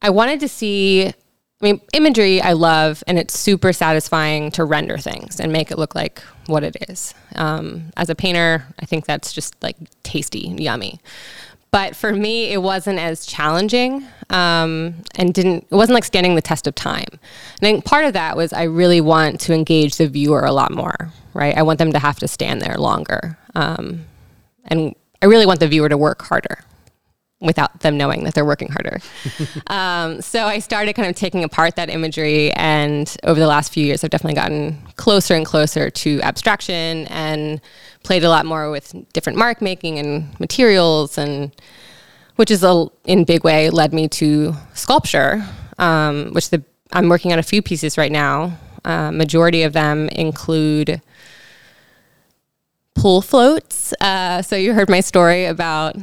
I 0.00 0.10
wanted 0.10 0.40
to 0.40 0.48
see 0.48 1.12
I 1.60 1.64
mean, 1.64 1.80
imagery 1.92 2.40
I 2.40 2.52
love, 2.52 3.02
and 3.08 3.18
it's 3.18 3.36
super 3.36 3.72
satisfying 3.72 4.52
to 4.52 4.64
render 4.64 4.96
things 4.96 5.40
and 5.40 5.52
make 5.52 5.72
it 5.72 5.78
look 5.78 5.94
like 5.94 6.22
what 6.46 6.62
it 6.62 6.76
is. 6.88 7.14
Um, 7.34 7.90
as 7.96 8.08
a 8.08 8.14
painter, 8.14 8.64
I 8.78 8.86
think 8.86 9.06
that's 9.06 9.32
just 9.32 9.60
like 9.60 9.76
tasty, 10.04 10.54
yummy. 10.56 11.00
But 11.70 11.96
for 11.96 12.12
me, 12.12 12.52
it 12.52 12.62
wasn't 12.62 12.98
as 13.00 13.26
challenging 13.26 14.06
um, 14.30 15.02
and 15.16 15.34
didn't, 15.34 15.66
it 15.70 15.74
wasn't 15.74 15.94
like 15.94 16.04
standing 16.04 16.36
the 16.36 16.40
test 16.42 16.66
of 16.66 16.74
time. 16.76 17.08
And 17.10 17.20
I 17.60 17.72
think 17.72 17.84
part 17.84 18.04
of 18.04 18.12
that 18.12 18.36
was 18.36 18.52
I 18.52 18.62
really 18.62 19.00
want 19.00 19.40
to 19.42 19.52
engage 19.52 19.96
the 19.96 20.08
viewer 20.08 20.44
a 20.44 20.52
lot 20.52 20.70
more, 20.70 21.12
right? 21.34 21.56
I 21.56 21.62
want 21.62 21.78
them 21.80 21.92
to 21.92 21.98
have 21.98 22.20
to 22.20 22.28
stand 22.28 22.62
there 22.62 22.78
longer. 22.78 23.36
Um, 23.54 24.06
and 24.64 24.94
I 25.20 25.26
really 25.26 25.44
want 25.44 25.60
the 25.60 25.68
viewer 25.68 25.88
to 25.88 25.98
work 25.98 26.22
harder 26.22 26.60
without 27.40 27.80
them 27.80 27.96
knowing 27.96 28.24
that 28.24 28.34
they're 28.34 28.44
working 28.44 28.68
harder. 28.68 29.00
um, 29.68 30.20
so 30.20 30.44
I 30.46 30.58
started 30.58 30.94
kind 30.94 31.08
of 31.08 31.14
taking 31.14 31.44
apart 31.44 31.76
that 31.76 31.88
imagery, 31.88 32.52
and 32.54 33.14
over 33.24 33.38
the 33.38 33.46
last 33.46 33.72
few 33.72 33.84
years, 33.84 34.02
I've 34.02 34.10
definitely 34.10 34.34
gotten 34.34 34.78
closer 34.96 35.34
and 35.34 35.46
closer 35.46 35.90
to 35.90 36.20
abstraction 36.22 37.06
and 37.08 37.60
played 38.02 38.24
a 38.24 38.28
lot 38.28 38.46
more 38.46 38.70
with 38.70 38.94
different 39.12 39.38
mark 39.38 39.62
making 39.62 39.98
and 39.98 40.38
materials, 40.40 41.16
and 41.18 41.54
which 42.36 42.50
is 42.50 42.64
a, 42.64 42.86
in 43.04 43.24
big 43.24 43.44
way 43.44 43.70
led 43.70 43.92
me 43.92 44.08
to 44.08 44.54
sculpture. 44.74 45.44
um, 45.78 46.32
which 46.32 46.50
the 46.50 46.62
I'm 46.92 47.08
working 47.08 47.32
on 47.32 47.38
a 47.38 47.42
few 47.42 47.62
pieces 47.62 47.98
right 47.98 48.12
now. 48.12 48.58
Uh, 48.84 49.10
majority 49.12 49.62
of 49.62 49.72
them 49.72 50.08
include 50.08 51.02
pool 52.94 53.20
floats. 53.20 53.92
Uh, 54.00 54.42
so 54.42 54.56
you 54.56 54.72
heard 54.72 54.88
my 54.88 55.00
story 55.00 55.44
about 55.44 55.96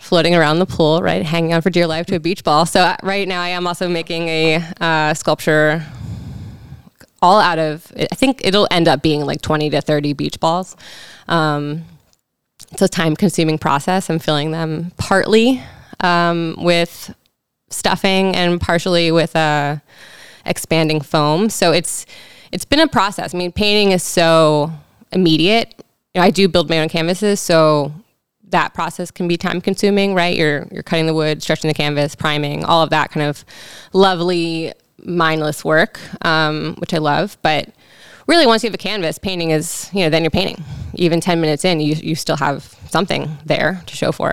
floating 0.00 0.34
around 0.34 0.58
the 0.58 0.66
pool, 0.66 1.02
right, 1.02 1.24
hanging 1.24 1.52
on 1.52 1.62
for 1.62 1.70
dear 1.70 1.86
life 1.86 2.06
to 2.06 2.16
a 2.16 2.20
beach 2.20 2.42
ball. 2.42 2.66
So 2.66 2.96
right 3.02 3.28
now, 3.28 3.42
I 3.42 3.50
am 3.50 3.66
also 3.66 3.88
making 3.88 4.28
a 4.28 4.64
uh, 4.80 5.14
sculpture 5.14 5.86
all 7.22 7.38
out 7.38 7.58
of. 7.58 7.92
I 7.96 8.14
think 8.14 8.40
it'll 8.42 8.66
end 8.70 8.88
up 8.88 9.02
being 9.02 9.24
like 9.24 9.42
twenty 9.42 9.70
to 9.70 9.80
thirty 9.80 10.14
beach 10.14 10.40
balls. 10.40 10.76
Um, 11.28 11.84
it's 12.72 12.82
a 12.82 12.88
time-consuming 12.88 13.58
process. 13.58 14.10
I'm 14.10 14.18
filling 14.18 14.52
them 14.52 14.92
partly 14.96 15.62
um, 16.00 16.56
with 16.58 17.14
stuffing 17.68 18.36
and 18.36 18.60
partially 18.60 19.12
with 19.12 19.34
uh, 19.36 19.76
expanding 20.46 21.00
foam. 21.00 21.50
So 21.50 21.72
it's 21.72 22.06
it's 22.52 22.64
been 22.64 22.80
a 22.80 22.88
process. 22.88 23.34
I 23.34 23.38
mean, 23.38 23.52
painting 23.52 23.92
is 23.92 24.02
so 24.02 24.72
immediate. 25.12 25.74
You 26.14 26.20
know, 26.20 26.26
I 26.26 26.30
do 26.30 26.48
build 26.48 26.68
my 26.68 26.80
own 26.80 26.88
canvases, 26.88 27.38
so 27.38 27.92
that 28.50 28.74
process 28.74 29.10
can 29.10 29.28
be 29.28 29.36
time 29.36 29.60
consuming, 29.60 30.14
right? 30.14 30.36
You're 30.36 30.66
you're 30.70 30.82
cutting 30.82 31.06
the 31.06 31.14
wood, 31.14 31.42
stretching 31.42 31.68
the 31.68 31.74
canvas, 31.74 32.14
priming, 32.14 32.64
all 32.64 32.82
of 32.82 32.90
that 32.90 33.10
kind 33.10 33.26
of 33.26 33.44
lovely 33.92 34.72
mindless 35.04 35.64
work, 35.64 35.98
um, 36.24 36.74
which 36.78 36.92
I 36.94 36.98
love. 36.98 37.38
But 37.42 37.68
really, 38.26 38.46
once 38.46 38.62
you 38.62 38.68
have 38.68 38.74
a 38.74 38.78
canvas, 38.78 39.18
painting 39.18 39.50
is 39.50 39.90
you 39.92 40.04
know 40.04 40.10
then 40.10 40.22
you're 40.22 40.30
painting. 40.30 40.62
Even 40.94 41.20
ten 41.20 41.40
minutes 41.40 41.64
in, 41.64 41.80
you 41.80 41.94
you 41.94 42.14
still 42.14 42.36
have 42.36 42.76
something 42.88 43.38
there 43.44 43.82
to 43.86 43.96
show 43.96 44.12
for. 44.12 44.32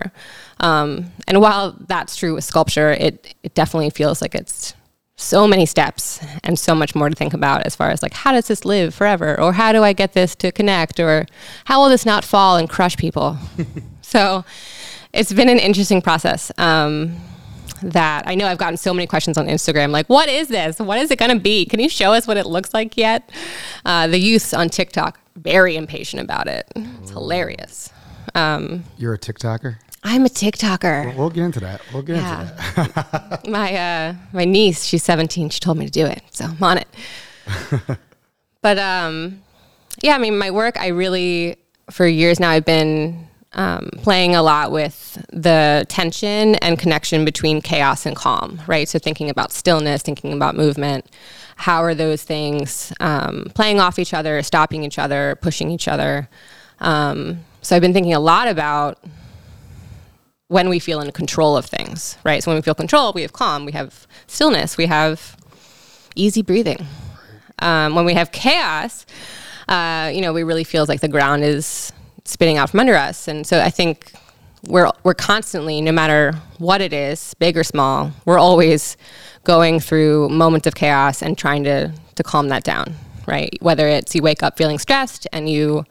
Um, 0.60 1.12
and 1.28 1.40
while 1.40 1.76
that's 1.88 2.16
true 2.16 2.34
with 2.34 2.44
sculpture, 2.44 2.92
it 2.92 3.36
it 3.44 3.54
definitely 3.54 3.90
feels 3.90 4.22
like 4.22 4.36
it's 4.36 4.74
so 5.18 5.48
many 5.48 5.66
steps 5.66 6.20
and 6.44 6.58
so 6.60 6.76
much 6.76 6.94
more 6.94 7.10
to 7.10 7.16
think 7.16 7.34
about 7.34 7.64
as 7.64 7.76
far 7.76 7.90
as 7.90 8.04
like 8.04 8.14
how 8.14 8.32
does 8.32 8.48
this 8.48 8.64
live 8.64 8.94
forever 8.94 9.40
or 9.42 9.52
how 9.52 9.72
do 9.72 9.84
I 9.84 9.92
get 9.92 10.14
this 10.14 10.36
to 10.36 10.52
connect 10.52 11.00
or 11.00 11.26
how 11.66 11.82
will 11.82 11.90
this 11.90 12.06
not 12.06 12.24
fall 12.24 12.56
and 12.56 12.70
crush 12.70 12.96
people. 12.96 13.38
so 14.08 14.46
it's 15.14 15.34
been 15.34 15.50
an 15.50 15.60
interesting 15.60 16.02
process. 16.02 16.52
Um, 16.58 17.18
that 17.84 18.24
I 18.28 18.34
know 18.34 18.48
I've 18.48 18.58
gotten 18.58 18.78
so 18.78 18.92
many 18.92 19.06
questions 19.06 19.38
on 19.38 19.46
Instagram, 19.48 19.92
like, 19.92 20.08
what 20.08 20.30
is 20.30 20.48
this? 20.48 20.80
What 20.80 20.98
is 20.98 21.12
it 21.12 21.20
going 21.20 21.30
to 21.32 21.40
be? 21.40 21.64
Can 21.66 21.80
you 21.80 21.90
show 21.90 22.12
us 22.12 22.26
what 22.26 22.36
it 22.38 22.48
looks 22.48 22.74
like 22.74 22.98
yet? 22.98 23.30
Uh, 23.86 24.08
the 24.08 24.18
youth 24.18 24.52
on 24.56 24.70
TikTok, 24.70 25.20
very 25.36 25.76
impatient 25.76 26.24
about 26.24 26.48
it. 26.48 26.66
It's 26.76 27.12
hilarious. 27.12 27.92
Um, 28.34 28.84
You're 28.98 29.14
a 29.14 29.20
TikToker? 29.20 29.76
I'm 30.04 30.26
a 30.26 30.30
TikToker. 30.30 31.16
We'll 31.16 31.30
get 31.30 31.44
into 31.44 31.60
that. 31.60 31.82
We'll 31.94 32.02
get 32.02 32.16
Yeah. 32.16 32.42
into 32.42 32.56
that. 32.96 33.48
my 33.48 33.76
uh, 33.76 34.14
my 34.34 34.46
niece, 34.46 34.84
she's 34.84 35.04
17. 35.04 35.50
She 35.50 35.60
told 35.60 35.78
me 35.78 35.86
to 35.86 35.92
do 35.92 36.06
it, 36.08 36.24
so 36.32 36.46
I'm 36.46 36.64
on 36.64 36.80
it. 36.80 36.88
but 38.62 38.80
um, 38.80 39.42
yeah, 40.02 40.16
I 40.16 40.18
mean, 40.18 40.38
my 40.38 40.50
work, 40.50 40.78
I 40.80 40.88
really 40.88 41.58
for 41.92 42.08
years 42.08 42.40
now, 42.40 42.50
I've 42.50 42.66
been 42.66 43.27
um, 43.58 43.90
playing 44.04 44.36
a 44.36 44.44
lot 44.44 44.72
with 44.72 45.26
the 45.34 45.86
tension 45.90 46.56
and 46.56 46.78
connection 46.78 47.26
between 47.26 47.60
chaos 47.60 48.06
and 48.06 48.16
calm, 48.16 48.62
right? 48.68 48.88
So 48.88 49.00
thinking 49.00 49.30
about 49.30 49.52
stillness, 49.52 50.04
thinking 50.04 50.32
about 50.32 50.56
movement. 50.56 51.08
How 51.56 51.84
are 51.84 51.96
those 51.96 52.24
things 52.24 52.94
um, 53.00 53.48
playing 53.56 53.80
off 53.80 53.98
each 53.98 54.14
other, 54.14 54.42
stopping 54.44 54.84
each 54.84 55.00
other, 55.00 55.38
pushing 55.42 55.72
each 55.72 55.88
other? 55.88 56.30
Um, 56.80 57.40
so 57.64 57.76
I've 57.76 57.82
been 57.82 57.94
thinking 57.94 58.14
a 58.14 58.20
lot 58.20 58.48
about 58.48 59.04
when 60.50 60.70
we 60.70 60.78
feel 60.78 61.02
in 61.02 61.12
control 61.12 61.58
of 61.58 61.66
things, 61.66 62.18
right? 62.24 62.44
So 62.44 62.52
when 62.52 62.58
we 62.58 62.62
feel 62.62 62.76
control, 62.76 63.12
we 63.12 63.24
have 63.24 63.34
calm, 63.34 63.66
we 63.66 63.72
have 63.72 64.08
stillness, 64.28 64.78
we 64.78 64.86
have 64.86 65.36
easy 66.16 66.44
breathing. 66.44 66.86
Um, 67.60 67.96
when 67.96 68.06
we 68.06 68.14
have 68.14 68.32
chaos, 68.32 69.08
uh, 69.68 70.12
you 70.14 70.22
know, 70.22 70.32
we 70.32 70.44
really 70.44 70.64
feels 70.64 70.88
like 70.88 71.02
the 71.02 71.08
ground 71.08 71.44
is 71.44 71.92
spinning 72.28 72.58
out 72.58 72.70
from 72.70 72.80
under 72.82 72.96
us, 72.96 73.28
and 73.28 73.46
so 73.46 73.60
I 73.62 73.70
think 73.70 74.14
we're 74.68 74.90
we're 75.04 75.14
constantly, 75.14 75.82
no 75.82 75.92
matter 75.92 76.34
what 76.58 76.82
it 76.82 76.94
is, 76.94 77.34
big 77.36 77.58
or 77.58 77.64
small, 77.64 78.12
we're 78.26 78.40
always 78.40 78.98
going 79.44 79.80
through 79.80 80.30
moments 80.30 80.68
of 80.68 80.76
chaos 80.76 81.22
and 81.22 81.38
trying 81.38 81.64
to 81.64 81.92
to 82.16 82.24
calm 82.24 82.50
that 82.50 82.64
down, 82.64 82.94
right? 83.28 83.58
Whether 83.62 83.88
it's 83.88 84.14
you 84.16 84.22
wake 84.22 84.44
up 84.44 84.58
feeling 84.58 84.80
stressed 84.80 85.28
and 85.32 85.50
you 85.50 85.86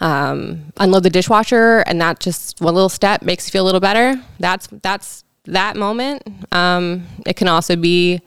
um, 0.00 0.72
unload 0.76 1.02
the 1.02 1.10
dishwasher 1.10 1.78
and 1.80 2.00
that 2.00 2.20
just 2.20 2.60
one 2.60 2.74
little 2.74 2.88
step 2.88 3.22
makes 3.22 3.46
you 3.46 3.52
feel 3.52 3.64
a 3.64 3.66
little 3.66 3.80
better 3.80 4.14
that's 4.38 4.68
that's 4.82 5.24
that 5.44 5.76
moment 5.76 6.22
um, 6.52 7.06
it 7.26 7.34
can 7.34 7.48
also 7.48 7.74
be 7.74 8.20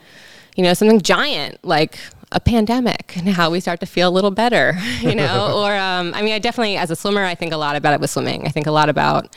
you 0.55 0.63
know 0.63 0.73
something 0.73 0.99
giant 0.99 1.63
like 1.63 1.97
a 2.31 2.39
pandemic 2.39 3.15
and 3.17 3.29
how 3.29 3.49
we 3.49 3.59
start 3.59 3.79
to 3.79 3.85
feel 3.85 4.09
a 4.09 4.11
little 4.11 4.31
better 4.31 4.77
you 5.01 5.15
know 5.15 5.53
or 5.63 5.75
um, 5.75 6.13
i 6.13 6.21
mean 6.21 6.33
i 6.33 6.39
definitely 6.39 6.77
as 6.77 6.91
a 6.91 6.95
swimmer 6.95 7.23
i 7.23 7.35
think 7.35 7.53
a 7.53 7.57
lot 7.57 7.75
about 7.75 7.93
it 7.93 7.99
with 7.99 8.09
swimming 8.09 8.45
i 8.45 8.49
think 8.49 8.67
a 8.67 8.71
lot 8.71 8.89
about 8.89 9.35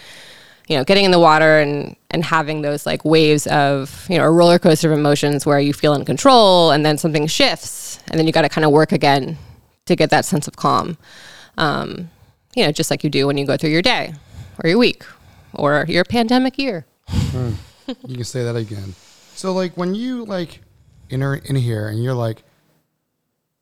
you 0.68 0.76
know 0.76 0.84
getting 0.84 1.04
in 1.04 1.10
the 1.10 1.18
water 1.18 1.58
and 1.58 1.96
and 2.10 2.24
having 2.24 2.62
those 2.62 2.86
like 2.86 3.04
waves 3.04 3.46
of 3.48 4.06
you 4.08 4.16
know 4.16 4.24
a 4.24 4.30
roller 4.30 4.58
coaster 4.58 4.92
of 4.92 4.98
emotions 4.98 5.44
where 5.44 5.58
you 5.58 5.72
feel 5.72 5.94
in 5.94 6.04
control 6.04 6.70
and 6.70 6.84
then 6.86 6.96
something 6.96 7.26
shifts 7.26 7.98
and 8.08 8.18
then 8.18 8.26
you 8.26 8.32
got 8.32 8.42
to 8.42 8.48
kind 8.48 8.64
of 8.64 8.70
work 8.70 8.92
again 8.92 9.36
to 9.86 9.94
get 9.94 10.10
that 10.10 10.24
sense 10.24 10.48
of 10.48 10.56
calm 10.56 10.96
um, 11.56 12.10
you 12.54 12.64
know, 12.64 12.72
just 12.72 12.90
like 12.90 13.04
you 13.04 13.10
do 13.10 13.26
when 13.26 13.36
you 13.36 13.46
go 13.46 13.56
through 13.56 13.70
your 13.70 13.82
day 13.82 14.14
or 14.62 14.68
your 14.68 14.78
week 14.78 15.04
or 15.52 15.84
your 15.88 16.04
pandemic 16.04 16.58
year. 16.58 16.86
you 17.32 18.14
can 18.14 18.24
say 18.24 18.44
that 18.44 18.56
again. 18.56 18.94
So 19.34 19.52
like 19.52 19.76
when 19.76 19.94
you 19.94 20.24
like 20.24 20.60
enter 21.10 21.34
in 21.34 21.56
here 21.56 21.88
and 21.88 22.02
you're 22.02 22.14
like, 22.14 22.42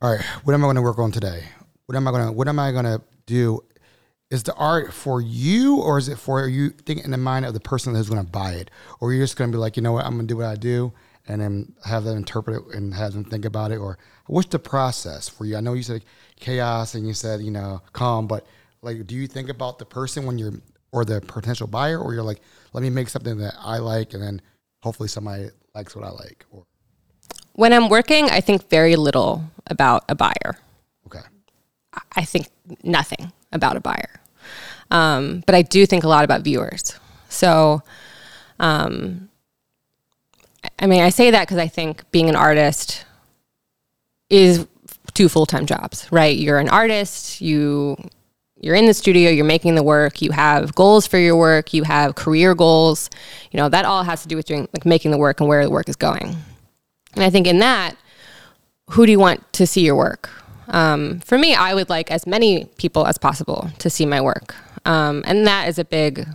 all 0.02 0.10
right, 0.10 0.24
what 0.42 0.52
am 0.52 0.64
I 0.64 0.66
going 0.66 0.76
to 0.76 0.82
work 0.82 0.98
on 0.98 1.12
today? 1.12 1.44
What 1.86 1.94
am 1.94 2.08
I 2.08 2.10
going 2.10 2.26
to 2.26 2.32
what 2.32 2.48
am 2.48 2.58
I 2.58 2.72
going 2.72 2.84
to 2.84 3.00
do? 3.26 3.60
Is 4.32 4.42
the 4.42 4.54
art 4.54 4.92
for 4.92 5.20
you 5.20 5.76
or 5.76 5.96
is 5.96 6.08
it 6.08 6.18
for 6.18 6.48
you 6.48 6.70
thinking 6.70 7.04
in 7.04 7.12
the 7.12 7.18
mind 7.18 7.46
of 7.46 7.54
the 7.54 7.60
person 7.60 7.94
who's 7.94 8.08
going 8.08 8.24
to 8.24 8.28
buy 8.28 8.52
it? 8.54 8.70
Or 8.98 9.12
you're 9.12 9.22
just 9.22 9.36
going 9.36 9.52
to 9.52 9.56
be 9.56 9.60
like, 9.60 9.76
you 9.76 9.82
know 9.82 9.92
what, 9.92 10.04
I'm 10.04 10.14
going 10.14 10.26
to 10.26 10.34
do 10.34 10.38
what 10.38 10.46
I 10.46 10.56
do 10.56 10.92
and 11.28 11.40
then 11.40 11.74
have 11.84 12.02
them 12.02 12.16
interpret 12.16 12.56
it 12.56 12.74
and 12.74 12.92
have 12.92 13.12
them 13.12 13.24
think 13.24 13.44
about 13.44 13.70
it? 13.70 13.76
Or 13.76 13.96
what's 14.26 14.48
the 14.48 14.58
process 14.58 15.28
for 15.28 15.44
you? 15.44 15.56
I 15.56 15.60
know 15.60 15.74
you 15.74 15.84
said 15.84 16.04
chaos 16.40 16.96
and 16.96 17.06
you 17.06 17.14
said, 17.14 17.40
you 17.40 17.52
know, 17.52 17.80
calm, 17.92 18.26
but 18.26 18.44
like, 18.80 19.06
do 19.06 19.14
you 19.14 19.28
think 19.28 19.50
about 19.50 19.78
the 19.78 19.84
person 19.84 20.26
when 20.26 20.36
you're, 20.36 20.54
or 20.90 21.04
the 21.04 21.20
potential 21.20 21.68
buyer, 21.68 21.98
or 21.98 22.12
you're 22.12 22.24
like, 22.24 22.40
let 22.72 22.82
me 22.82 22.90
make 22.90 23.08
something 23.08 23.38
that 23.38 23.54
I 23.60 23.78
like 23.78 24.14
and 24.14 24.22
then 24.22 24.42
hopefully 24.82 25.08
somebody 25.08 25.50
likes 25.76 25.94
what 25.94 26.04
I 26.04 26.10
like? 26.10 26.44
Or, 26.50 26.64
When 27.54 27.72
I'm 27.72 27.88
working, 27.88 28.30
I 28.30 28.40
think 28.40 28.68
very 28.68 28.96
little 28.96 29.44
about 29.66 30.04
a 30.08 30.14
buyer. 30.14 30.58
okay. 31.06 31.20
I 32.16 32.24
think 32.24 32.48
nothing 32.82 33.32
about 33.52 33.76
a 33.76 33.80
buyer. 33.80 34.20
Um, 34.90 35.42
but 35.46 35.54
I 35.54 35.62
do 35.62 35.86
think 35.86 36.04
a 36.04 36.08
lot 36.08 36.24
about 36.24 36.42
viewers. 36.42 36.98
So, 37.28 37.82
um, 38.60 39.28
I 40.78 40.86
mean, 40.86 41.02
I 41.02 41.10
say 41.10 41.30
that 41.30 41.42
because 41.42 41.58
I 41.58 41.68
think 41.68 42.10
being 42.10 42.28
an 42.28 42.36
artist 42.36 43.04
is 44.30 44.66
two 45.14 45.28
full 45.28 45.46
time 45.46 45.66
jobs, 45.66 46.08
right? 46.10 46.36
You're 46.36 46.58
an 46.58 46.68
artist, 46.68 47.40
you 47.40 47.96
you're 48.60 48.76
in 48.76 48.86
the 48.86 48.94
studio, 48.94 49.30
you're 49.30 49.44
making 49.44 49.74
the 49.74 49.82
work, 49.82 50.22
you 50.22 50.30
have 50.30 50.74
goals 50.74 51.06
for 51.06 51.18
your 51.18 51.36
work, 51.36 51.74
you 51.74 51.82
have 51.82 52.14
career 52.14 52.54
goals. 52.54 53.10
You 53.50 53.58
know, 53.58 53.68
that 53.68 53.84
all 53.84 54.04
has 54.04 54.22
to 54.22 54.28
do 54.28 54.36
with 54.36 54.46
doing 54.46 54.68
like 54.72 54.86
making 54.86 55.10
the 55.10 55.18
work 55.18 55.40
and 55.40 55.48
where 55.48 55.64
the 55.64 55.70
work 55.70 55.88
is 55.88 55.96
going. 55.96 56.36
And 57.14 57.24
I 57.24 57.30
think 57.30 57.46
in 57.46 57.58
that, 57.58 57.96
who 58.90 59.06
do 59.06 59.12
you 59.12 59.18
want 59.18 59.52
to 59.54 59.66
see 59.66 59.84
your 59.84 59.96
work? 59.96 60.30
Um, 60.68 61.20
for 61.20 61.38
me, 61.38 61.54
I 61.54 61.74
would 61.74 61.88
like 61.88 62.10
as 62.10 62.26
many 62.26 62.66
people 62.76 63.06
as 63.06 63.18
possible 63.18 63.70
to 63.78 63.90
see 63.90 64.06
my 64.06 64.20
work. 64.20 64.54
Um, 64.84 65.22
and 65.26 65.46
that 65.46 65.68
is 65.68 65.78
a 65.78 65.84
big 65.84 66.26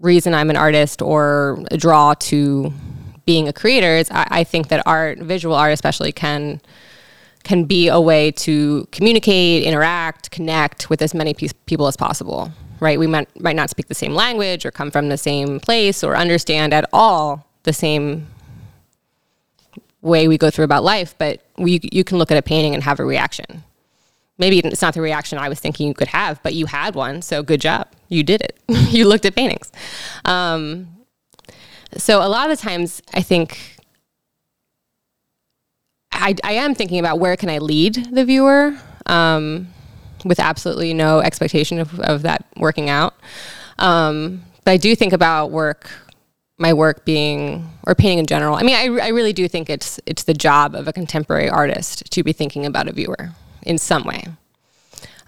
reason 0.00 0.34
I'm 0.34 0.50
an 0.50 0.56
artist 0.56 1.00
or 1.00 1.64
a 1.70 1.76
draw 1.76 2.14
to 2.14 2.72
being 3.26 3.48
a 3.48 3.52
creator 3.52 3.96
is 3.96 4.10
I, 4.10 4.26
I 4.30 4.44
think 4.44 4.68
that 4.68 4.82
art, 4.86 5.18
visual 5.18 5.54
art 5.54 5.72
especially, 5.72 6.12
can 6.12 6.60
can 7.42 7.64
be 7.64 7.88
a 7.88 8.00
way 8.00 8.30
to 8.30 8.88
communicate, 8.90 9.64
interact, 9.64 10.30
connect 10.30 10.88
with 10.88 11.02
as 11.02 11.12
many 11.12 11.34
pe- 11.34 11.48
people 11.66 11.86
as 11.86 11.96
possible. 11.96 12.50
Right? 12.80 12.98
We 12.98 13.06
might 13.06 13.28
might 13.40 13.56
not 13.56 13.70
speak 13.70 13.88
the 13.88 13.94
same 13.94 14.14
language 14.14 14.66
or 14.66 14.70
come 14.70 14.90
from 14.90 15.08
the 15.08 15.18
same 15.18 15.60
place 15.60 16.02
or 16.02 16.16
understand 16.16 16.74
at 16.74 16.88
all 16.92 17.46
the 17.62 17.72
same 17.72 18.26
way 20.04 20.28
we 20.28 20.38
go 20.38 20.50
through 20.50 20.66
about 20.66 20.84
life, 20.84 21.14
but 21.18 21.40
we, 21.56 21.80
you 21.82 22.04
can 22.04 22.18
look 22.18 22.30
at 22.30 22.36
a 22.36 22.42
painting 22.42 22.74
and 22.74 22.84
have 22.84 23.00
a 23.00 23.04
reaction. 23.04 23.64
Maybe 24.36 24.58
it's 24.58 24.82
not 24.82 24.94
the 24.94 25.00
reaction 25.00 25.38
I 25.38 25.48
was 25.48 25.58
thinking 25.58 25.88
you 25.88 25.94
could 25.94 26.08
have, 26.08 26.42
but 26.42 26.54
you 26.54 26.66
had 26.66 26.94
one, 26.94 27.22
so 27.22 27.42
good 27.42 27.60
job. 27.60 27.88
You 28.08 28.22
did 28.22 28.42
it. 28.42 28.58
you 28.68 29.08
looked 29.08 29.24
at 29.24 29.34
paintings. 29.34 29.72
Um, 30.24 30.88
so 31.96 32.18
a 32.18 32.28
lot 32.28 32.50
of 32.50 32.56
the 32.56 32.62
times, 32.62 33.00
I 33.14 33.22
think 33.22 33.78
I, 36.12 36.34
I 36.44 36.52
am 36.52 36.74
thinking 36.74 36.98
about 36.98 37.18
where 37.18 37.36
can 37.36 37.48
I 37.48 37.58
lead 37.58 37.94
the 38.12 38.24
viewer 38.24 38.76
um, 39.06 39.68
with 40.24 40.40
absolutely 40.40 40.94
no 40.94 41.20
expectation 41.20 41.78
of, 41.78 41.98
of 42.00 42.22
that 42.22 42.44
working 42.56 42.90
out. 42.90 43.14
Um, 43.78 44.42
but 44.64 44.72
I 44.72 44.76
do 44.76 44.94
think 44.96 45.12
about 45.12 45.50
work 45.50 45.90
my 46.58 46.72
work 46.72 47.04
being 47.04 47.68
or 47.84 47.94
painting 47.94 48.18
in 48.20 48.26
general. 48.26 48.54
I 48.54 48.62
mean, 48.62 48.76
I, 48.76 49.06
I 49.06 49.08
really 49.08 49.32
do 49.32 49.48
think 49.48 49.68
it's 49.68 50.00
it's 50.06 50.24
the 50.24 50.34
job 50.34 50.74
of 50.74 50.86
a 50.86 50.92
contemporary 50.92 51.48
artist 51.48 52.10
to 52.12 52.22
be 52.22 52.32
thinking 52.32 52.64
about 52.64 52.88
a 52.88 52.92
viewer 52.92 53.30
in 53.62 53.78
some 53.78 54.04
way. 54.04 54.24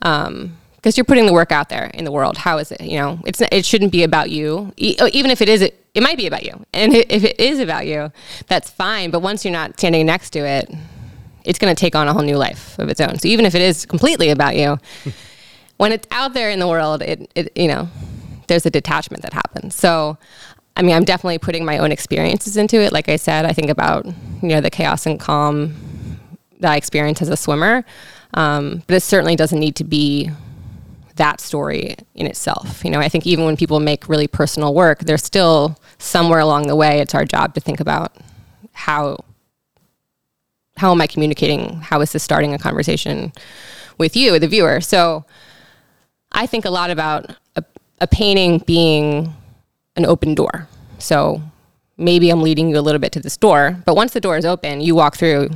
Um, 0.02 0.56
because 0.76 0.96
you're 0.96 1.04
putting 1.04 1.26
the 1.26 1.32
work 1.32 1.50
out 1.50 1.68
there 1.68 1.86
in 1.86 2.04
the 2.04 2.12
world. 2.12 2.38
How 2.38 2.58
is 2.58 2.70
it? 2.70 2.80
You 2.80 2.98
know, 2.98 3.18
it's 3.26 3.40
it 3.50 3.66
shouldn't 3.66 3.90
be 3.90 4.04
about 4.04 4.30
you. 4.30 4.72
E- 4.76 4.96
even 5.12 5.32
if 5.32 5.42
it 5.42 5.48
is, 5.48 5.60
it, 5.60 5.84
it 5.94 6.02
might 6.02 6.16
be 6.16 6.28
about 6.28 6.44
you. 6.44 6.64
And 6.72 6.94
if 6.94 7.24
it 7.24 7.40
is 7.40 7.58
about 7.58 7.88
you, 7.88 8.12
that's 8.46 8.70
fine. 8.70 9.10
But 9.10 9.18
once 9.18 9.44
you're 9.44 9.50
not 9.50 9.76
standing 9.80 10.06
next 10.06 10.30
to 10.30 10.38
it, 10.46 10.72
it's 11.42 11.58
going 11.58 11.74
to 11.74 11.80
take 11.80 11.96
on 11.96 12.06
a 12.06 12.12
whole 12.12 12.22
new 12.22 12.36
life 12.36 12.78
of 12.78 12.88
its 12.88 13.00
own. 13.00 13.18
So 13.18 13.26
even 13.26 13.46
if 13.46 13.56
it 13.56 13.62
is 13.62 13.84
completely 13.84 14.30
about 14.30 14.54
you, 14.54 14.78
when 15.76 15.90
it's 15.90 16.06
out 16.12 16.34
there 16.34 16.50
in 16.50 16.60
the 16.60 16.68
world, 16.68 17.02
it, 17.02 17.32
it 17.34 17.56
you 17.56 17.66
know, 17.66 17.88
there's 18.46 18.64
a 18.64 18.70
detachment 18.70 19.24
that 19.24 19.32
happens. 19.32 19.74
So 19.74 20.18
I 20.76 20.82
mean, 20.82 20.94
I'm 20.94 21.04
definitely 21.04 21.38
putting 21.38 21.64
my 21.64 21.78
own 21.78 21.90
experiences 21.90 22.56
into 22.56 22.76
it. 22.76 22.92
Like 22.92 23.08
I 23.08 23.16
said, 23.16 23.46
I 23.46 23.52
think 23.52 23.70
about 23.70 24.04
you 24.06 24.48
know 24.48 24.60
the 24.60 24.70
chaos 24.70 25.06
and 25.06 25.18
calm 25.18 25.74
that 26.60 26.72
I 26.72 26.76
experience 26.76 27.22
as 27.22 27.28
a 27.28 27.36
swimmer, 27.36 27.84
um, 28.34 28.82
but 28.86 28.94
it 28.94 29.00
certainly 29.00 29.36
doesn't 29.36 29.58
need 29.58 29.76
to 29.76 29.84
be 29.84 30.30
that 31.16 31.40
story 31.40 31.96
in 32.14 32.26
itself. 32.26 32.84
You 32.84 32.90
know, 32.90 33.00
I 33.00 33.08
think 33.08 33.26
even 33.26 33.46
when 33.46 33.56
people 33.56 33.80
make 33.80 34.08
really 34.08 34.28
personal 34.28 34.74
work, 34.74 35.00
there's 35.00 35.24
still 35.24 35.78
somewhere 35.98 36.40
along 36.40 36.66
the 36.66 36.76
way. 36.76 37.00
It's 37.00 37.14
our 37.14 37.24
job 37.24 37.54
to 37.54 37.60
think 37.60 37.80
about 37.80 38.14
how 38.72 39.24
how 40.76 40.92
am 40.92 41.00
I 41.00 41.06
communicating? 41.06 41.80
How 41.80 42.02
is 42.02 42.12
this 42.12 42.22
starting 42.22 42.52
a 42.52 42.58
conversation 42.58 43.32
with 43.96 44.14
you, 44.14 44.38
the 44.38 44.46
viewer? 44.46 44.82
So 44.82 45.24
I 46.32 46.46
think 46.46 46.66
a 46.66 46.70
lot 46.70 46.90
about 46.90 47.34
a, 47.56 47.64
a 47.98 48.06
painting 48.06 48.58
being 48.66 49.32
an 49.96 50.06
open 50.06 50.34
door. 50.34 50.68
So 50.98 51.42
maybe 51.96 52.30
I'm 52.30 52.42
leading 52.42 52.68
you 52.70 52.78
a 52.78 52.80
little 52.80 53.00
bit 53.00 53.12
to 53.12 53.20
this 53.20 53.36
door, 53.36 53.76
but 53.84 53.96
once 53.96 54.12
the 54.12 54.20
door 54.20 54.36
is 54.36 54.44
open, 54.44 54.80
you 54.80 54.94
walk 54.94 55.16
through, 55.16 55.50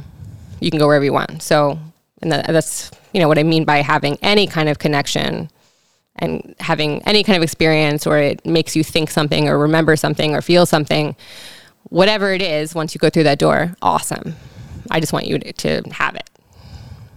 you 0.60 0.70
can 0.70 0.78
go 0.78 0.86
wherever 0.86 1.04
you 1.04 1.12
want. 1.12 1.42
So, 1.42 1.78
and 2.22 2.32
that's 2.32 2.90
you 3.12 3.20
know 3.20 3.28
what 3.28 3.38
I 3.38 3.42
mean 3.42 3.64
by 3.64 3.78
having 3.78 4.18
any 4.22 4.46
kind 4.46 4.68
of 4.68 4.78
connection 4.78 5.50
and 6.16 6.54
having 6.60 7.02
any 7.06 7.22
kind 7.22 7.36
of 7.36 7.42
experience, 7.42 8.06
or 8.06 8.18
it 8.18 8.44
makes 8.44 8.76
you 8.76 8.84
think 8.84 9.10
something, 9.10 9.48
or 9.48 9.58
remember 9.58 9.96
something, 9.96 10.34
or 10.34 10.42
feel 10.42 10.66
something. 10.66 11.16
Whatever 11.84 12.32
it 12.32 12.42
is, 12.42 12.74
once 12.74 12.94
you 12.94 12.98
go 12.98 13.10
through 13.10 13.24
that 13.24 13.38
door, 13.38 13.74
awesome. 13.80 14.36
I 14.90 15.00
just 15.00 15.12
want 15.12 15.26
you 15.26 15.38
to, 15.38 15.52
to 15.52 15.82
have 15.92 16.14
it. 16.14 16.29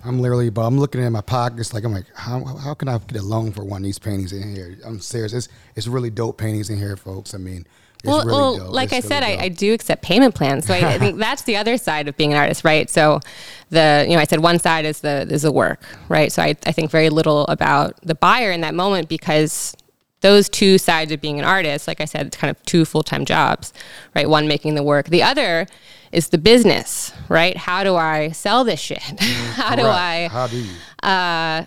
I'm 0.06 0.20
literally, 0.20 0.50
but 0.50 0.62
I'm 0.62 0.78
looking 0.78 1.02
in 1.02 1.14
my 1.14 1.22
pockets 1.22 1.74
like 1.74 1.84
I'm 1.84 1.94
like, 1.94 2.06
how, 2.14 2.44
how 2.44 2.74
can 2.74 2.88
I 2.88 2.98
get 2.98 3.22
a 3.22 3.24
loan 3.24 3.52
for 3.52 3.64
one 3.64 3.82
of 3.82 3.84
these 3.84 4.00
paintings 4.00 4.34
in 4.34 4.56
here? 4.56 4.78
I'm 4.86 5.00
serious. 5.00 5.34
It's 5.34 5.48
it's 5.76 5.88
really 5.88 6.10
dope 6.10 6.38
paintings 6.38 6.70
in 6.70 6.78
here, 6.78 6.98
folks. 6.98 7.34
I 7.34 7.38
mean, 7.38 7.66
well, 8.04 8.26
really 8.26 8.60
well 8.60 8.72
like 8.72 8.92
It's 8.92 9.06
I 9.06 9.08
said, 9.08 9.24
really 9.24 9.40
I, 9.40 9.44
I 9.44 9.50
do 9.50 9.74
accept 9.74 10.02
payment 10.02 10.36
plans. 10.36 10.66
So 10.66 10.74
I, 10.74 10.96
I 10.96 11.00
think 11.00 11.18
that's 11.20 11.44
the 11.44 11.56
other 11.56 11.78
side 11.78 12.08
of 12.08 12.18
being 12.18 12.34
an 12.34 12.38
artist, 12.38 12.64
right? 12.64 12.90
So 12.90 13.22
the 13.70 14.06
you 14.08 14.16
know 14.16 14.22
I 14.22 14.26
said 14.26 14.40
one 14.42 14.60
side 14.60 14.86
is 14.86 15.00
the 15.02 15.28
is 15.30 15.44
the 15.44 15.52
work, 15.52 15.84
right? 16.10 16.32
So 16.32 16.42
I, 16.42 16.56
I 16.66 16.72
think 16.72 16.92
very 16.92 17.10
little 17.10 17.46
about 17.48 17.96
the 18.02 18.16
buyer 18.16 18.52
in 18.52 18.62
that 18.62 18.76
moment 18.76 19.08
because 19.08 19.76
those 20.24 20.50
two 20.50 20.78
sides 20.78 21.12
of 21.12 21.22
being 21.22 21.38
an 21.38 21.46
artist, 21.46 21.88
like 21.88 22.02
I 22.02 22.06
said, 22.06 22.28
it's 22.28 22.38
kind 22.38 22.50
of 22.50 22.64
two 22.64 22.86
full 22.86 23.04
time 23.04 23.26
jobs, 23.26 23.74
right? 24.16 24.28
One 24.28 24.48
making 24.48 24.74
the 24.74 24.82
work, 24.82 25.10
the 25.10 25.22
other 25.22 25.68
is 26.12 26.30
the 26.30 26.38
business, 26.38 27.12
right? 27.30 27.56
How 27.58 27.84
do 27.84 27.96
I 27.96 28.30
sell 28.32 28.64
this 28.64 28.80
shit? 28.80 28.98
How 29.56 29.76
do 29.76 29.84
I 29.84 30.30
How 30.32 30.48
do 30.48 30.58
you? 30.58 30.74
Uh, 31.04 31.66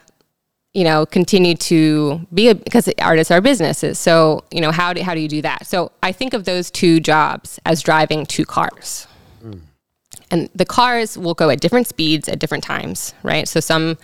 you 0.73 0.85
know, 0.85 1.07
continue 1.07 1.55
to 1.55 2.27
be 2.35 2.49
a, 2.49 2.55
because 2.55 2.89
artists 2.99 3.31
are 3.31 3.41
businesses. 3.41 3.99
So, 3.99 4.45
you 4.51 4.61
know, 4.61 4.73
how 4.73 4.93
do, 4.93 5.03
how 5.03 5.15
do 5.15 5.21
you 5.21 5.29
do 5.29 5.41
that? 5.41 5.67
So 5.67 5.91
I 6.03 6.13
think 6.13 6.35
of 6.35 6.45
those 6.45 6.71
two 6.71 7.01
jobs 7.01 7.59
as 7.65 7.83
driving 7.83 8.27
two 8.27 8.45
cars. 8.45 9.07
And 10.31 10.51
the 10.55 10.67
cars 10.67 11.17
will 11.17 11.33
go 11.35 11.49
at 11.51 11.61
different 11.61 11.87
speeds 11.87 12.29
at 12.29 12.39
different 12.39 12.65
times, 12.65 13.15
right? 13.23 13.49
So 13.49 13.61
some 13.61 13.97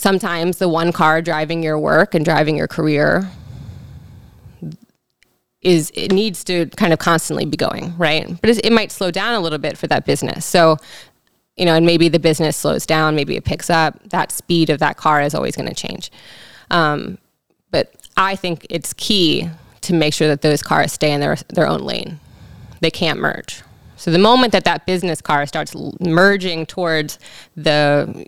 sometimes 0.00 0.56
the 0.56 0.68
one 0.68 0.92
car 0.92 1.20
driving 1.20 1.62
your 1.62 1.78
work 1.78 2.14
and 2.14 2.24
driving 2.24 2.56
your 2.56 2.66
career 2.66 3.30
is 5.60 5.92
it 5.94 6.10
needs 6.10 6.42
to 6.42 6.64
kind 6.70 6.94
of 6.94 6.98
constantly 6.98 7.44
be 7.44 7.58
going, 7.58 7.94
right? 7.98 8.40
But 8.40 8.48
it 8.48 8.72
might 8.72 8.90
slow 8.90 9.10
down 9.10 9.34
a 9.34 9.40
little 9.40 9.58
bit 9.58 9.76
for 9.76 9.86
that 9.88 10.06
business. 10.06 10.46
So, 10.46 10.78
you 11.54 11.66
know, 11.66 11.74
and 11.74 11.84
maybe 11.84 12.08
the 12.08 12.18
business 12.18 12.56
slows 12.56 12.86
down, 12.86 13.14
maybe 13.14 13.36
it 13.36 13.44
picks 13.44 13.68
up. 13.68 14.08
That 14.08 14.32
speed 14.32 14.70
of 14.70 14.78
that 14.78 14.96
car 14.96 15.20
is 15.20 15.34
always 15.34 15.54
going 15.54 15.68
to 15.68 15.74
change. 15.74 16.10
Um, 16.70 17.18
but 17.70 17.92
I 18.16 18.36
think 18.36 18.66
it's 18.70 18.94
key 18.94 19.50
to 19.82 19.92
make 19.92 20.14
sure 20.14 20.28
that 20.28 20.40
those 20.40 20.62
cars 20.62 20.94
stay 20.94 21.12
in 21.12 21.20
their 21.20 21.36
their 21.50 21.66
own 21.66 21.80
lane. 21.80 22.20
They 22.80 22.90
can't 22.90 23.20
merge. 23.20 23.62
So 23.96 24.10
the 24.10 24.18
moment 24.18 24.52
that 24.52 24.64
that 24.64 24.86
business 24.86 25.20
car 25.20 25.44
starts 25.44 25.76
merging 26.00 26.64
towards 26.64 27.18
the 27.54 28.26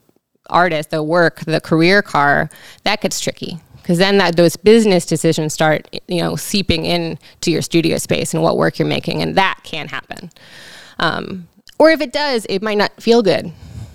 artist, 0.50 0.90
the 0.90 1.02
work, 1.02 1.40
the 1.40 1.60
career 1.60 2.02
car, 2.02 2.50
that 2.84 3.00
gets 3.00 3.20
tricky 3.20 3.58
because 3.82 3.98
then 3.98 4.18
that 4.18 4.36
those 4.36 4.56
business 4.56 5.04
decisions 5.04 5.52
start, 5.52 5.88
you 6.06 6.20
know, 6.20 6.36
seeping 6.36 6.84
in 6.84 7.18
to 7.40 7.50
your 7.50 7.62
studio 7.62 7.98
space 7.98 8.32
and 8.32 8.42
what 8.42 8.56
work 8.56 8.78
you're 8.78 8.88
making, 8.88 9.22
and 9.22 9.36
that 9.36 9.58
can 9.64 9.88
happen. 9.88 10.30
Um, 10.98 11.48
or 11.78 11.90
if 11.90 12.00
it 12.00 12.12
does, 12.12 12.46
it 12.48 12.62
might 12.62 12.78
not 12.78 12.92
feel 13.02 13.22
good. 13.22 13.52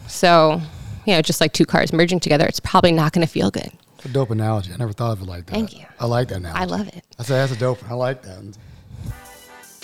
So, 0.08 0.62
you 1.06 1.14
know, 1.14 1.22
just 1.22 1.40
like 1.40 1.54
two 1.54 1.66
cars 1.66 1.94
merging 1.94 2.20
together, 2.20 2.46
it's 2.46 2.60
probably 2.60 2.92
not 2.92 3.14
going 3.14 3.26
to 3.26 3.32
feel 3.32 3.50
good. 3.50 3.72
It's 3.96 4.06
a 4.06 4.10
dope 4.10 4.30
analogy. 4.30 4.74
I 4.74 4.78
never 4.78 4.92
thought 4.92 5.14
of 5.14 5.22
it 5.22 5.26
like 5.26 5.46
that. 5.46 5.54
Thank 5.54 5.78
you. 5.78 5.86
I 6.00 6.06
like 6.06 6.28
that 6.30 6.38
analogy. 6.38 6.60
I 6.62 6.66
love 6.66 6.88
it. 6.90 7.04
I 7.18 7.24
said 7.24 7.38
that's 7.38 7.54
a 7.54 7.60
dope. 7.60 7.80
I 7.90 7.94
like 7.94 8.22
that. 8.24 8.58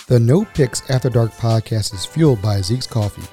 The 0.07 0.19
No 0.19 0.43
Picks 0.53 0.87
After 0.89 1.09
Dark 1.09 1.31
podcast 1.31 1.93
is 1.93 2.05
fueled 2.05 2.41
by 2.41 2.59
Zeke's 2.59 2.85
Coffee. 2.85 3.23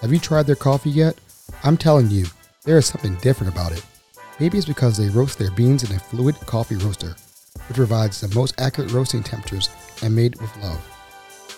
Have 0.00 0.12
you 0.12 0.20
tried 0.20 0.46
their 0.46 0.56
coffee 0.56 0.90
yet? 0.90 1.16
I'm 1.64 1.76
telling 1.76 2.10
you, 2.10 2.26
there 2.64 2.78
is 2.78 2.86
something 2.86 3.16
different 3.16 3.52
about 3.52 3.72
it. 3.72 3.84
Maybe 4.38 4.56
it's 4.56 4.66
because 4.66 4.96
they 4.96 5.08
roast 5.08 5.38
their 5.38 5.50
beans 5.50 5.88
in 5.88 5.96
a 5.96 6.00
fluid 6.00 6.36
coffee 6.46 6.76
roaster, 6.76 7.16
which 7.68 7.76
provides 7.76 8.20
the 8.20 8.34
most 8.34 8.60
accurate 8.60 8.92
roasting 8.92 9.22
temperatures 9.22 9.68
and 10.02 10.14
made 10.14 10.40
with 10.40 10.56
love. 10.58 10.80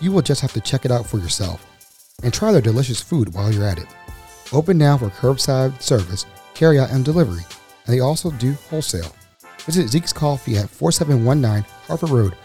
You 0.01 0.13
will 0.13 0.23
just 0.23 0.41
have 0.41 0.53
to 0.55 0.61
check 0.61 0.85
it 0.85 0.91
out 0.91 1.07
for 1.07 1.19
yourself 1.19 1.67
and 2.23 2.33
try 2.33 2.53
their 2.53 2.61
delicious 2.61 3.01
food 3.01 3.35
while 3.35 3.53
you're 3.53 3.69
at 3.69 3.79
it. 3.79 3.87
Open 4.53 4.79
now 4.79 4.97
for 4.97 5.09
curbside 5.09 5.81
service, 5.81 6.27
carryout, 6.55 6.93
and 6.93 7.05
delivery, 7.05 7.43
and 7.87 7.95
they 7.95 8.01
also 8.01 8.31
do 8.31 8.53
wholesale. 8.71 9.15
Visit 9.61 9.89
Zeke's 9.89 10.13
Coffee 10.13 10.57
at 10.57 10.71
4719 10.71 11.65
Harford 11.87 12.11
Road, 12.11 12.37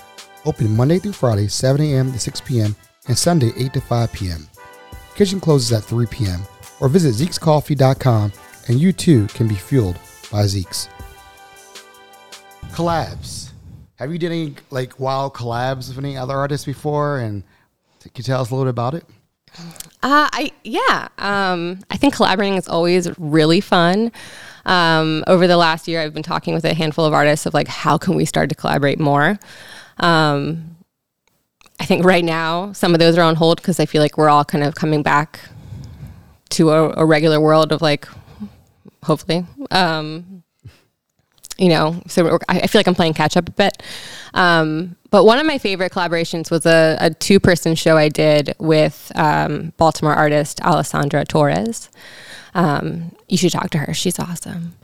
open 0.45 0.76
Monday 0.76 0.99
through 0.99 1.14
Friday, 1.14 1.47
7 1.47 1.82
a.m. 1.82 2.12
to 2.12 2.20
6 2.20 2.41
p.m., 2.41 2.76
and 3.07 3.18
Sunday, 3.18 3.51
8 3.57 3.74
to 3.74 3.82
5 3.82 4.14
p.m. 4.14 4.47
Kitchen 5.16 5.39
closes 5.39 5.72
at 5.72 5.84
3 5.84 6.05
p.m., 6.07 6.41
or 6.80 6.88
visit 6.88 7.16
Zeke'sCoffee.com, 7.16 8.32
and 8.70 8.80
you 8.80 8.94
too 8.94 9.28
can 9.28 9.48
be 9.48 9.56
fueled 9.56 9.98
by 10.32 10.46
Zeke's. 10.46 10.88
Collabs. 12.70 13.52
Have 13.96 14.12
you 14.14 14.20
done 14.20 14.32
any 14.32 14.56
like 14.70 15.00
wild 15.00 15.34
collabs 15.34 15.90
with 15.90 15.98
any 15.98 16.16
other 16.16 16.38
artists 16.38 16.66
before? 16.66 17.18
And 17.18 17.44
can 18.02 18.12
you 18.16 18.24
tell 18.24 18.40
us 18.40 18.52
a 18.52 18.56
little 18.56 18.66
bit 18.66 18.70
about 18.70 18.94
it? 18.94 19.04
Uh, 20.04 20.30
I 20.32 20.52
yeah. 20.64 21.10
Um, 21.18 21.80
I 21.90 21.98
think 21.98 22.14
collaborating 22.16 22.58
is 22.58 22.70
always 22.70 23.10
really 23.20 23.60
fun. 23.60 24.12
Um, 24.66 25.24
over 25.26 25.48
the 25.48 25.58
last 25.58 25.88
year, 25.88 26.02
I've 26.02 26.14
been 26.14 26.24
talking 26.24 26.54
with 26.54 26.64
a 26.64 26.76
handful 26.76 27.04
of 27.06 27.14
artists 27.14 27.48
of 27.48 27.56
like 27.56 27.68
how 27.68 27.98
can 27.98 28.16
we 28.16 28.24
start 28.24 28.50
to 28.50 28.56
collaborate 28.56 29.00
more. 29.00 29.40
Um, 29.98 30.78
I 31.80 31.86
think 31.86 32.06
right 32.06 32.24
now 32.24 32.72
some 32.74 32.94
of 32.94 33.00
those 33.00 33.18
are 33.18 33.24
on 33.24 33.36
hold 33.36 33.58
because 33.58 33.80
I 33.80 33.88
feel 33.88 34.02
like 34.02 34.18
we're 34.18 34.30
all 34.30 34.46
kind 34.46 34.64
of 34.64 34.76
coming 34.76 35.02
back 35.02 35.40
to 36.52 36.70
a, 36.70 36.94
a 36.98 37.06
regular 37.06 37.42
world 37.42 37.72
of 37.72 37.82
like 37.82 38.08
hopefully. 39.04 39.45
Um, 39.72 40.43
you 41.58 41.68
know, 41.68 42.02
so 42.08 42.39
I 42.47 42.68
feel 42.68 42.80
like 42.80 42.88
I'm 42.88 42.95
playing 42.95 43.14
catch 43.14 43.36
up 43.36 43.50
a 43.50 43.52
bit. 43.52 43.84
Um, 44.34 44.95
but 45.12 45.26
one 45.26 45.39
of 45.39 45.45
my 45.45 45.58
favorite 45.58 45.91
collaborations 45.91 46.50
was 46.50 46.66
a, 46.66 46.97
a 47.02 47.10
two 47.14 47.39
person 47.39 47.76
show 47.76 47.97
I 47.97 48.08
did 48.08 48.56
with 48.60 49.12
um, 49.16 49.74
Baltimore 49.76 50.14
artist 50.14 50.62
Alessandra 50.62 51.26
Torres. 51.26 51.89
Um, 52.54 53.14
you 53.28 53.38
should 53.38 53.52
talk 53.52 53.72
to 53.72 53.78
her. 53.80 53.93
She's 53.93 54.20
awesome. 54.20 54.76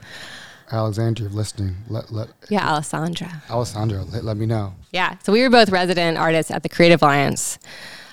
Alexandra, 0.70 1.28
listening, 1.28 1.76
let, 1.88 2.10
let 2.10 2.28
Yeah, 2.48 2.68
Alessandra. 2.68 3.42
Alessandra, 3.48 4.02
let, 4.02 4.24
let 4.24 4.36
me 4.36 4.46
know. 4.46 4.74
Yeah. 4.92 5.16
So 5.22 5.32
we 5.32 5.42
were 5.42 5.50
both 5.50 5.70
resident 5.70 6.18
artists 6.18 6.50
at 6.50 6.62
the 6.62 6.68
Creative 6.68 7.00
Alliance. 7.02 7.58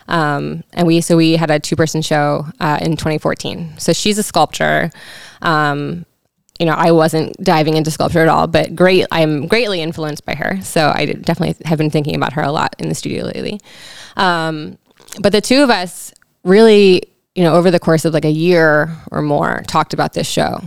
Um, 0.08 0.64
and 0.74 0.88
we 0.88 1.01
so 1.01 1.18
we 1.18 1.36
had 1.36 1.51
a 1.51 1.60
two 1.60 1.76
person 1.76 2.01
show 2.01 2.45
uh, 2.60 2.80
in 2.82 2.91
2014. 2.91 3.78
So 3.78 3.93
she's 3.93 4.18
a 4.18 4.24
sculptor. 4.24 4.91
Um, 5.41 6.06
you 6.60 6.66
know, 6.66 6.74
I 6.74 6.91
wasn't 6.91 7.36
diving 7.43 7.76
into 7.76 7.89
sculpture 7.91 8.20
at 8.20 8.28
all, 8.28 8.47
but 8.47 8.76
great. 8.76 9.06
I'm 9.12 9.47
greatly 9.47 9.82
influenced 9.82 10.26
by 10.26 10.36
her. 10.36 10.62
So 10.62 10.91
I 10.93 11.06
definitely 11.06 11.56
have 11.66 11.78
been 11.78 11.89
thinking 11.89 12.16
about 12.16 12.34
her 12.34 12.41
a 12.41 12.51
lot 12.51 12.76
in 12.78 12.89
the 12.89 12.95
studio 12.95 13.26
lately. 13.26 13.60
Um, 14.16 14.78
but 15.20 15.32
the 15.32 15.41
two 15.41 15.64
of 15.64 15.70
us 15.70 16.14
really, 16.43 17.04
you 17.36 17.43
know, 17.43 17.56
over 17.56 17.72
the 17.72 17.80
course 17.80 18.06
of 18.06 18.14
like 18.14 18.26
a 18.26 18.32
year 18.32 18.95
or 19.12 19.22
more, 19.22 19.64
talked 19.68 19.93
about 19.93 20.14
this 20.14 20.30
show 20.30 20.62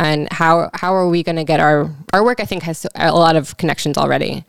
and 0.00 0.32
how 0.32 0.70
how 0.72 0.94
are 0.94 1.08
we 1.08 1.22
going 1.22 1.36
to 1.36 1.44
get 1.44 1.60
our 1.60 1.90
our 2.12 2.24
work? 2.24 2.40
I 2.40 2.44
think 2.44 2.62
has 2.64 2.86
a 2.94 3.12
lot 3.12 3.36
of 3.36 3.56
connections 3.58 3.98
already. 3.98 4.44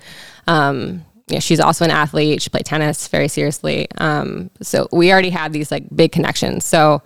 Um, 0.47 1.05
yeah, 1.31 1.39
she's 1.39 1.59
also 1.59 1.85
an 1.85 1.91
athlete. 1.91 2.41
She 2.41 2.49
played 2.49 2.65
tennis 2.65 3.07
very 3.07 3.27
seriously. 3.27 3.87
Um, 3.97 4.49
so 4.61 4.87
we 4.91 5.11
already 5.11 5.29
had 5.29 5.53
these 5.53 5.71
like 5.71 5.83
big 5.95 6.11
connections. 6.11 6.65
So 6.65 7.01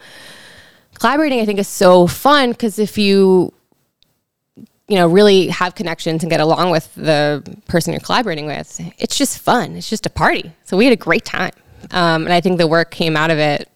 collaborating, 0.95 1.41
I 1.41 1.45
think, 1.45 1.59
is 1.59 1.67
so 1.67 2.07
fun 2.07 2.51
because 2.51 2.79
if 2.79 2.97
you 2.97 3.53
you 4.87 4.95
know 4.95 5.07
really 5.07 5.47
have 5.47 5.73
connections 5.73 6.23
and 6.23 6.29
get 6.29 6.39
along 6.39 6.69
with 6.69 6.93
the 6.95 7.43
person 7.67 7.93
you're 7.93 7.99
collaborating 7.99 8.45
with, 8.45 8.79
it's 8.97 9.17
just 9.17 9.39
fun. 9.39 9.75
It's 9.75 9.89
just 9.89 10.05
a 10.05 10.09
party. 10.09 10.51
So 10.63 10.77
we 10.77 10.85
had 10.85 10.93
a 10.93 10.97
great 10.97 11.25
time, 11.25 11.53
um, 11.91 12.23
and 12.23 12.33
I 12.33 12.41
think 12.41 12.57
the 12.57 12.67
work 12.67 12.91
came 12.91 13.15
out 13.15 13.31
of 13.31 13.37
it 13.37 13.69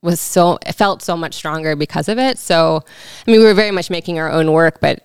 was 0.00 0.20
so 0.20 0.58
it 0.66 0.72
felt 0.72 1.02
so 1.02 1.16
much 1.16 1.34
stronger 1.34 1.76
because 1.76 2.08
of 2.08 2.18
it. 2.18 2.38
So 2.38 2.82
I 3.26 3.30
mean, 3.30 3.40
we 3.40 3.46
were 3.46 3.54
very 3.54 3.70
much 3.72 3.90
making 3.90 4.18
our 4.18 4.30
own 4.30 4.52
work, 4.52 4.80
but 4.80 5.04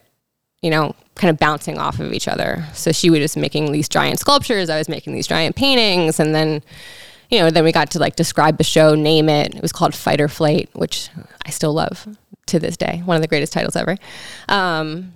you 0.62 0.70
know, 0.70 0.96
kind 1.16 1.30
of 1.30 1.38
bouncing 1.38 1.78
off 1.78 2.00
of 2.00 2.12
each 2.12 2.28
other. 2.28 2.66
So 2.74 2.92
she 2.92 3.10
was 3.10 3.20
just 3.20 3.38
making 3.38 3.72
these 3.72 3.88
giant 3.88 4.20
sculptures, 4.20 4.70
I 4.70 4.78
was 4.78 4.90
making 4.90 5.14
these 5.14 5.28
giant 5.28 5.56
paintings, 5.56 6.20
and 6.20 6.34
then, 6.34 6.64
you 7.30 7.40
know, 7.40 7.50
then 7.50 7.64
we 7.64 7.72
got 7.72 7.92
to 7.92 8.00
like 8.00 8.16
describe 8.16 8.58
the 8.58 8.64
show, 8.64 8.96
name 8.96 9.30
it. 9.30 9.56
It 9.56 9.62
was 9.62 9.72
called 9.72 9.94
Fight 9.94 10.20
or 10.20 10.28
Flight, 10.28 10.70
which 10.74 11.10
I 11.46 11.52
still 11.52 11.74
love 11.74 12.08
to 12.48 12.60
this 12.60 12.78
day, 12.78 13.02
one 13.06 13.16
of 13.16 13.22
the 13.22 13.28
greatest 13.28 13.54
titles 13.54 13.76
ever. 13.76 13.98
Um, 14.50 15.14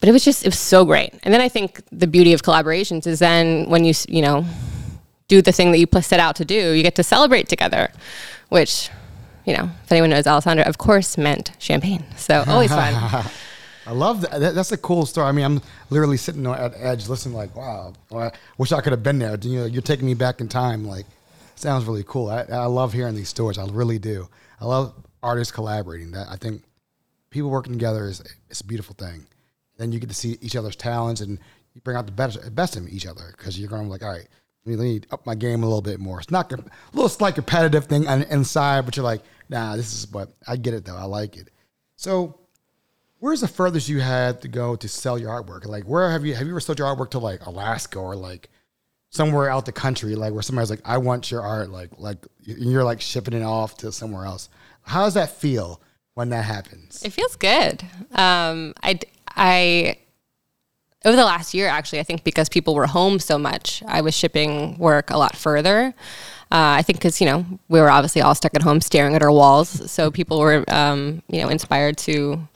but 0.00 0.08
it 0.08 0.12
was 0.12 0.24
just 0.24 0.44
it 0.44 0.48
was 0.48 0.58
so 0.58 0.84
great. 0.84 1.14
And 1.22 1.32
then 1.32 1.40
I 1.40 1.48
think 1.48 1.82
the 1.90 2.06
beauty 2.06 2.32
of 2.32 2.42
collaborations 2.42 3.06
is 3.06 3.18
then 3.18 3.68
when 3.70 3.84
you 3.84 3.94
you 4.08 4.22
know 4.22 4.44
do 5.28 5.42
the 5.42 5.52
thing 5.52 5.72
that 5.72 5.78
you 5.78 5.86
set 6.02 6.20
out 6.20 6.36
to 6.36 6.44
do, 6.44 6.72
you 6.72 6.82
get 6.82 6.94
to 6.96 7.02
celebrate 7.02 7.48
together, 7.48 7.90
which 8.48 8.90
you 9.44 9.56
know, 9.56 9.70
if 9.84 9.92
anyone 9.92 10.10
knows 10.10 10.26
Alessandra, 10.26 10.66
of 10.66 10.76
course 10.76 11.16
meant 11.16 11.52
champagne. 11.58 12.04
So 12.16 12.44
always 12.46 12.70
fun. 12.70 13.24
I 13.86 13.92
love 13.92 14.20
that. 14.22 14.40
that. 14.40 14.54
That's 14.54 14.72
a 14.72 14.76
cool 14.76 15.06
story. 15.06 15.28
I 15.28 15.32
mean, 15.32 15.44
I'm 15.44 15.62
literally 15.90 16.16
sitting 16.16 16.46
at 16.46 16.74
edge, 16.76 17.08
listening, 17.08 17.34
like, 17.34 17.54
wow, 17.54 17.92
I 18.12 18.32
wish 18.58 18.72
I 18.72 18.80
could 18.80 18.92
have 18.92 19.02
been 19.02 19.18
there. 19.18 19.36
You 19.40 19.60
know, 19.60 19.66
you're 19.66 19.82
taking 19.82 20.06
me 20.06 20.14
back 20.14 20.40
in 20.40 20.48
time. 20.48 20.84
Like, 20.84 21.06
sounds 21.54 21.84
really 21.84 22.04
cool. 22.06 22.28
I, 22.28 22.42
I 22.50 22.66
love 22.66 22.92
hearing 22.92 23.14
these 23.14 23.28
stories. 23.28 23.58
I 23.58 23.66
really 23.66 23.98
do. 23.98 24.28
I 24.60 24.64
love 24.64 24.94
artists 25.22 25.52
collaborating. 25.52 26.10
That 26.12 26.28
I 26.28 26.36
think 26.36 26.62
people 27.30 27.50
working 27.50 27.72
together 27.72 28.06
is 28.06 28.22
it's 28.50 28.60
a 28.60 28.66
beautiful 28.66 28.94
thing. 28.94 29.26
Then 29.78 29.92
you 29.92 30.00
get 30.00 30.08
to 30.08 30.14
see 30.14 30.38
each 30.40 30.56
other's 30.56 30.76
talents 30.76 31.20
and 31.20 31.38
you 31.74 31.80
bring 31.82 31.96
out 31.96 32.06
the 32.06 32.12
best 32.12 32.54
best 32.54 32.76
in 32.76 32.88
each 32.88 33.06
other 33.06 33.34
because 33.36 33.58
you're 33.58 33.68
going 33.68 33.84
to 33.84 33.90
like, 33.90 34.02
all 34.02 34.10
right, 34.10 34.26
let 34.64 34.78
me 34.78 35.00
up 35.12 35.24
my 35.26 35.34
game 35.34 35.62
a 35.62 35.66
little 35.66 35.82
bit 35.82 36.00
more. 36.00 36.18
It's 36.18 36.30
not 36.30 36.50
a 36.52 36.64
little 36.92 37.08
slight 37.08 37.34
competitive 37.34 37.84
thing 37.84 38.04
inside, 38.04 38.84
but 38.84 38.96
you're 38.96 39.04
like, 39.04 39.22
nah, 39.48 39.76
this 39.76 39.92
is 39.92 40.10
what 40.10 40.30
I 40.48 40.56
get 40.56 40.74
it 40.74 40.84
though. 40.84 40.96
I 40.96 41.04
like 41.04 41.36
it. 41.36 41.50
So 41.96 42.40
where's 43.20 43.40
the 43.40 43.48
furthest 43.48 43.88
you 43.88 44.00
had 44.00 44.42
to 44.42 44.48
go 44.48 44.76
to 44.76 44.88
sell 44.88 45.18
your 45.18 45.30
artwork? 45.30 45.66
Like, 45.66 45.84
where 45.84 46.10
have 46.10 46.24
you 46.24 46.34
have 46.34 46.46
you 46.46 46.52
ever 46.52 46.60
sold 46.60 46.78
your 46.78 46.88
artwork 46.88 47.10
to 47.10 47.18
like 47.18 47.44
Alaska 47.46 47.98
or 47.98 48.16
like 48.16 48.48
somewhere 49.10 49.50
out 49.50 49.66
the 49.66 49.72
country, 49.72 50.14
like 50.14 50.32
where 50.32 50.42
somebody's 50.42 50.70
like, 50.70 50.82
I 50.84 50.98
want 50.98 51.30
your 51.30 51.42
art, 51.42 51.70
like 51.70 51.90
like 51.98 52.18
you're 52.40 52.84
like 52.84 53.00
shipping 53.00 53.34
it 53.34 53.42
off 53.42 53.76
to 53.78 53.92
somewhere 53.92 54.24
else. 54.24 54.48
How 54.82 55.04
does 55.04 55.14
that 55.14 55.30
feel 55.30 55.80
when 56.14 56.28
that 56.30 56.44
happens? 56.44 57.02
It 57.02 57.10
feels 57.10 57.36
good. 57.36 57.82
Um, 58.12 58.74
I 58.82 58.98
I 59.34 59.98
over 61.04 61.16
the 61.16 61.24
last 61.24 61.54
year, 61.54 61.68
actually, 61.68 62.00
I 62.00 62.02
think 62.02 62.24
because 62.24 62.48
people 62.48 62.74
were 62.74 62.86
home 62.86 63.18
so 63.18 63.38
much, 63.38 63.82
I 63.86 64.00
was 64.00 64.14
shipping 64.14 64.76
work 64.76 65.10
a 65.10 65.16
lot 65.16 65.36
further. 65.36 65.94
Uh, 66.50 66.78
I 66.78 66.82
think 66.82 66.98
because 66.98 67.20
you 67.20 67.26
know 67.26 67.44
we 67.68 67.80
were 67.80 67.90
obviously 67.90 68.22
all 68.22 68.34
stuck 68.34 68.54
at 68.54 68.62
home 68.62 68.80
staring 68.80 69.14
at 69.14 69.22
our 69.22 69.32
walls, 69.32 69.90
so 69.90 70.10
people 70.10 70.38
were 70.38 70.64
um, 70.68 71.22
you 71.28 71.40
know 71.40 71.48
inspired 71.48 71.96
to 71.98 72.46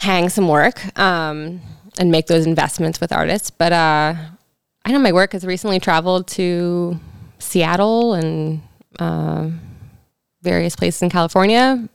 hang 0.00 0.28
some 0.28 0.48
work 0.48 0.98
um, 0.98 1.60
and 1.98 2.10
make 2.10 2.26
those 2.26 2.46
investments 2.46 3.00
with 3.00 3.12
artists. 3.12 3.50
But 3.50 3.72
uh, 3.72 4.14
I 4.84 4.92
know 4.92 4.98
my 4.98 5.12
work 5.12 5.32
has 5.32 5.44
recently 5.44 5.78
traveled 5.78 6.26
to 6.28 6.98
Seattle 7.38 8.14
and 8.14 8.62
uh, 8.98 9.50
various 10.42 10.74
places 10.74 11.02
in 11.02 11.10
California, 11.10 11.88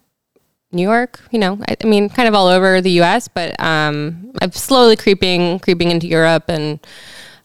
New 0.71 0.83
York. 0.83 1.21
You 1.31 1.39
know, 1.39 1.59
I, 1.67 1.75
I, 1.83 1.87
mean, 1.87 2.09
kind 2.09 2.27
of 2.27 2.35
all 2.35 2.47
over 2.47 2.79
the 2.79 2.91
U.S. 2.91 3.27
But 3.27 3.59
um, 3.59 4.31
I'm 4.41 4.51
slowly 4.51 4.95
creeping, 4.95 5.59
creeping 5.59 5.89
into 5.91 6.07
Europe 6.07 6.45
and 6.47 6.79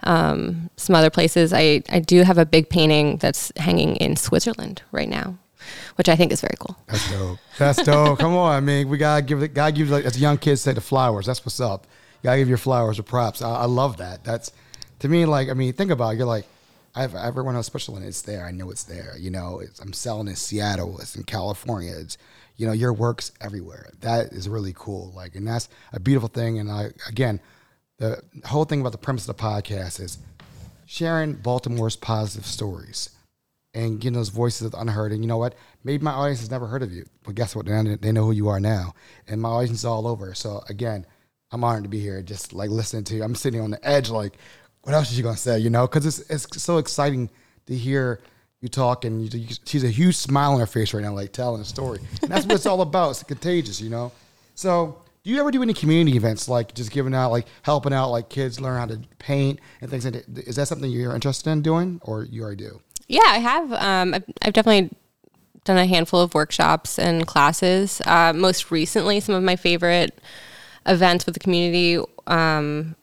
um, 0.05 0.71
some 0.77 0.95
other 0.95 1.11
places. 1.11 1.53
I 1.53 1.83
I 1.91 2.01
do 2.01 2.23
have 2.23 2.39
a 2.39 2.47
big 2.47 2.69
painting 2.69 3.17
that's 3.17 3.51
hanging 3.57 3.97
in 3.97 4.17
Switzerland 4.17 4.83
right 4.93 5.09
now 5.09 5.39
which 5.97 6.09
I 6.09 6.17
think 6.17 6.33
is 6.33 6.41
very 6.41 6.57
cool. 6.59 6.77
That's 6.87 7.11
dope. 7.11 7.39
That's 7.59 7.83
dope. 7.83 8.19
Come 8.19 8.35
on, 8.35 8.55
I 8.55 8.61
mean, 8.61 8.89
we 8.89 8.99
gotta 8.99 9.23
give 9.23 9.43
it. 9.43 9.55
Gotta 9.55 9.73
give 9.73 9.91
like 9.91 10.05
as 10.05 10.21
young 10.21 10.39
kids 10.39 10.61
say 10.61 10.73
the 10.73 10.81
flowers. 10.81 11.27
That's 11.27 11.45
what's 11.45 11.61
up. 11.61 11.87
You 12.23 12.29
gotta 12.29 12.39
give 12.39 12.49
your 12.49 12.59
flowers 12.59 12.99
or 12.99 13.03
props. 13.03 13.43
I, 13.43 13.51
I 13.51 13.65
love 13.65 13.97
that. 13.99 14.25
That's 14.25 14.53
to 15.01 15.09
me 15.09 15.25
like 15.27 15.49
I 15.49 15.55
mean, 15.55 15.73
think 15.73 15.91
about 15.91 16.11
it. 16.11 16.19
You're 16.19 16.27
like. 16.27 16.47
I've 16.93 17.15
everyone 17.15 17.55
else, 17.55 17.67
especially 17.67 17.95
when 17.95 18.03
it's 18.03 18.23
there. 18.23 18.45
I 18.45 18.51
know 18.51 18.69
it's 18.73 18.83
there. 18.83 19.15
You 19.17 19.31
know, 19.31 19.63
I'm 19.81 19.93
selling 19.93 20.27
in 20.27 20.35
Seattle. 20.35 20.99
It's 20.99 21.15
in 21.15 21.23
California. 21.23 21.95
It's 21.97 22.19
you 22.57 22.67
know 22.67 22.73
your 22.73 22.93
work's 22.93 23.31
everywhere. 23.41 23.91
That 24.01 24.33
is 24.33 24.49
really 24.49 24.75
cool. 24.77 25.13
Like, 25.15 25.37
and 25.37 25.47
that's 25.47 25.69
a 25.93 26.01
beautiful 26.01 26.29
thing. 26.29 26.59
And 26.59 26.69
I 26.69 26.91
again, 27.09 27.39
the 27.99 28.21
whole 28.45 28.65
thing 28.65 28.81
about 28.81 28.91
the 28.91 28.99
premise 28.99 29.29
of 29.29 29.37
the 29.37 29.41
podcast 29.41 30.01
is 30.01 30.19
sharing 30.85 31.35
Baltimore's 31.35 31.95
positive 31.95 32.45
stories 32.45 33.11
and 33.75 34.01
getting 34.01 34.15
those 34.15 34.29
voices 34.29 34.73
unheard. 34.75 35.13
And 35.13 35.23
you 35.23 35.29
know 35.29 35.39
what? 35.39 35.55
Maybe 35.85 36.03
my 36.03 36.13
audience 36.13 36.41
has 36.41 36.51
never 36.51 36.67
heard 36.67 36.83
of 36.83 36.93
you, 36.93 37.07
but 37.25 37.35
guess 37.35 37.55
what? 37.55 37.67
They 37.67 38.13
know 38.13 38.25
who 38.25 38.33
you 38.33 38.49
are 38.49 38.61
now, 38.61 38.95
and 39.29 39.41
my 39.41 39.49
audience 39.49 39.79
is 39.79 39.85
all 39.85 40.07
over. 40.07 40.35
So 40.35 40.63
again, 40.69 41.07
I'm 41.53 41.65
honored 41.65 41.85
to 41.85 41.89
be 41.89 42.01
here, 42.01 42.23
just 42.23 42.53
like 42.53 42.71
listening 42.71 43.05
to 43.05 43.17
you. 43.17 43.23
I'm 43.23 43.35
sitting 43.35 43.61
on 43.61 43.71
the 43.71 43.87
edge, 43.87 44.11
like, 44.11 44.39
what 44.83 44.95
else 44.95 45.11
is 45.11 45.17
she 45.17 45.23
gonna 45.23 45.37
say? 45.37 45.59
You 45.59 45.71
know, 45.71 45.87
because 45.87 46.07
it's 46.07 46.31
it's 46.31 46.63
so 46.63 46.79
exciting 46.79 47.31
to 47.67 47.75
hear 47.77 48.21
you 48.61 48.69
talk, 48.69 49.05
and 49.05 49.33
you, 49.33 49.49
she's 49.65 49.85
a 49.85 49.89
huge 49.89 50.17
smile 50.17 50.53
on 50.53 50.61
her 50.61 50.67
face 50.67 50.93
right 50.93 51.03
now, 51.03 51.15
like 51.15 51.33
telling 51.33 51.63
a 51.63 51.65
story. 51.65 52.01
And 52.23 52.31
that's 52.31 52.47
what 52.47 52.55
it's 52.57 52.67
all 52.67 52.83
about. 52.83 53.11
It's 53.11 53.23
contagious, 53.23 53.81
you 53.81 53.91
know. 53.91 54.13
So 54.55 55.03
do 55.23 55.31
you 55.31 55.41
ever 55.41 55.51
do 55.51 55.63
any 55.63 55.75
community 55.75 56.17
events 56.17 56.49
like 56.49 56.75
just 56.75 56.91
giving 56.91 57.15
out 57.15 57.31
like 57.31 57.47
helping 57.63 57.93
out 57.93 58.11
like 58.11 58.29
kids 58.29 58.61
learn 58.61 58.79
how 58.79 58.87
to 58.87 59.01
paint 59.19 59.61
and 59.81 59.91
things 59.91 60.05
like 60.05 60.15
that 60.15 60.47
is 60.47 60.57
that 60.57 60.69
something 60.69 60.91
you're 60.91 61.15
interested 61.15 61.51
in 61.51 61.63
doing 61.63 62.01
or 62.03 62.25
you 62.25 62.43
already 62.43 62.65
do 62.65 62.81
yeah, 63.11 63.27
I 63.27 63.39
have. 63.39 63.73
Um, 63.73 64.15
I've, 64.15 64.25
I've, 64.41 64.53
definitely 64.53 64.97
done 65.65 65.77
a 65.77 65.87
handful 65.87 66.21
of 66.21 66.33
workshops 66.33 66.97
and 66.97 67.27
classes. 67.27 68.01
Uh, 68.07 68.33
most 68.33 68.71
recently, 68.71 69.19
some 69.19 69.35
of 69.35 69.43
my 69.43 69.57
favorite 69.57 70.17
events 70.87 71.27
with 71.27 71.35
the 71.35 71.41
community, 71.41 72.01
um, 72.29 72.95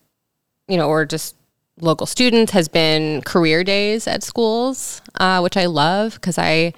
you 0.70 0.78
know, 0.78 0.88
or 0.88 1.06
just 1.06 1.36
local 1.82 2.08
students 2.08 2.54
has 2.54 2.70
been 2.70 3.22
career 3.24 3.66
days 3.66 4.08
at 4.08 4.24
schools, 4.24 5.02
uh, 5.16 5.42
which 5.42 5.58
I 5.58 5.66
love 5.66 6.14
because 6.14 6.38
I, 6.38 6.54
you 6.58 6.72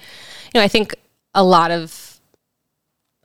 know, 0.54 0.62
I 0.62 0.68
think 0.68 0.96
a 1.32 1.44
lot 1.44 1.70
of 1.70 2.20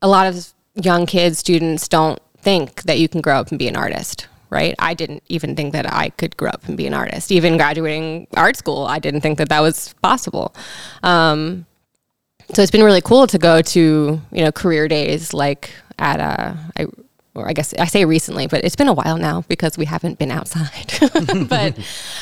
a 0.03 0.07
lot 0.07 0.27
of 0.27 0.53
young 0.75 1.07
kids, 1.07 1.39
students 1.39 1.87
don't 1.87 2.19
think 2.37 2.83
that 2.83 2.99
you 2.99 3.09
can 3.09 3.21
grow 3.21 3.39
up 3.39 3.49
and 3.49 3.57
be 3.57 3.67
an 3.67 3.75
artist, 3.75 4.27
right? 4.49 4.75
I 4.79 4.93
didn't 4.93 5.23
even 5.27 5.55
think 5.55 5.73
that 5.73 5.91
I 5.91 6.09
could 6.09 6.37
grow 6.37 6.49
up 6.49 6.67
and 6.67 6.77
be 6.77 6.87
an 6.87 6.93
artist. 6.93 7.31
Even 7.31 7.57
graduating 7.57 8.27
art 8.35 8.55
school, 8.55 8.85
I 8.85 8.99
didn't 8.99 9.21
think 9.21 9.37
that 9.37 9.49
that 9.49 9.61
was 9.61 9.93
possible. 10.01 10.55
Um, 11.03 11.65
so 12.53 12.61
it's 12.61 12.71
been 12.71 12.83
really 12.83 13.01
cool 13.01 13.27
to 13.27 13.37
go 13.37 13.61
to 13.61 14.21
you 14.31 14.43
know 14.43 14.51
career 14.51 14.87
days 14.87 15.33
like 15.33 15.71
at 15.97 16.19
a 16.19 16.57
I, 16.77 16.85
or 17.33 17.49
I 17.49 17.53
guess 17.53 17.73
I 17.73 17.85
say 17.85 18.05
recently, 18.05 18.47
but 18.47 18.63
it's 18.63 18.77
been 18.77 18.87
a 18.87 18.93
while 18.93 19.17
now 19.17 19.43
because 19.49 19.77
we 19.77 19.85
haven't 19.85 20.17
been 20.17 20.31
outside. 20.31 20.93
but 21.49 21.77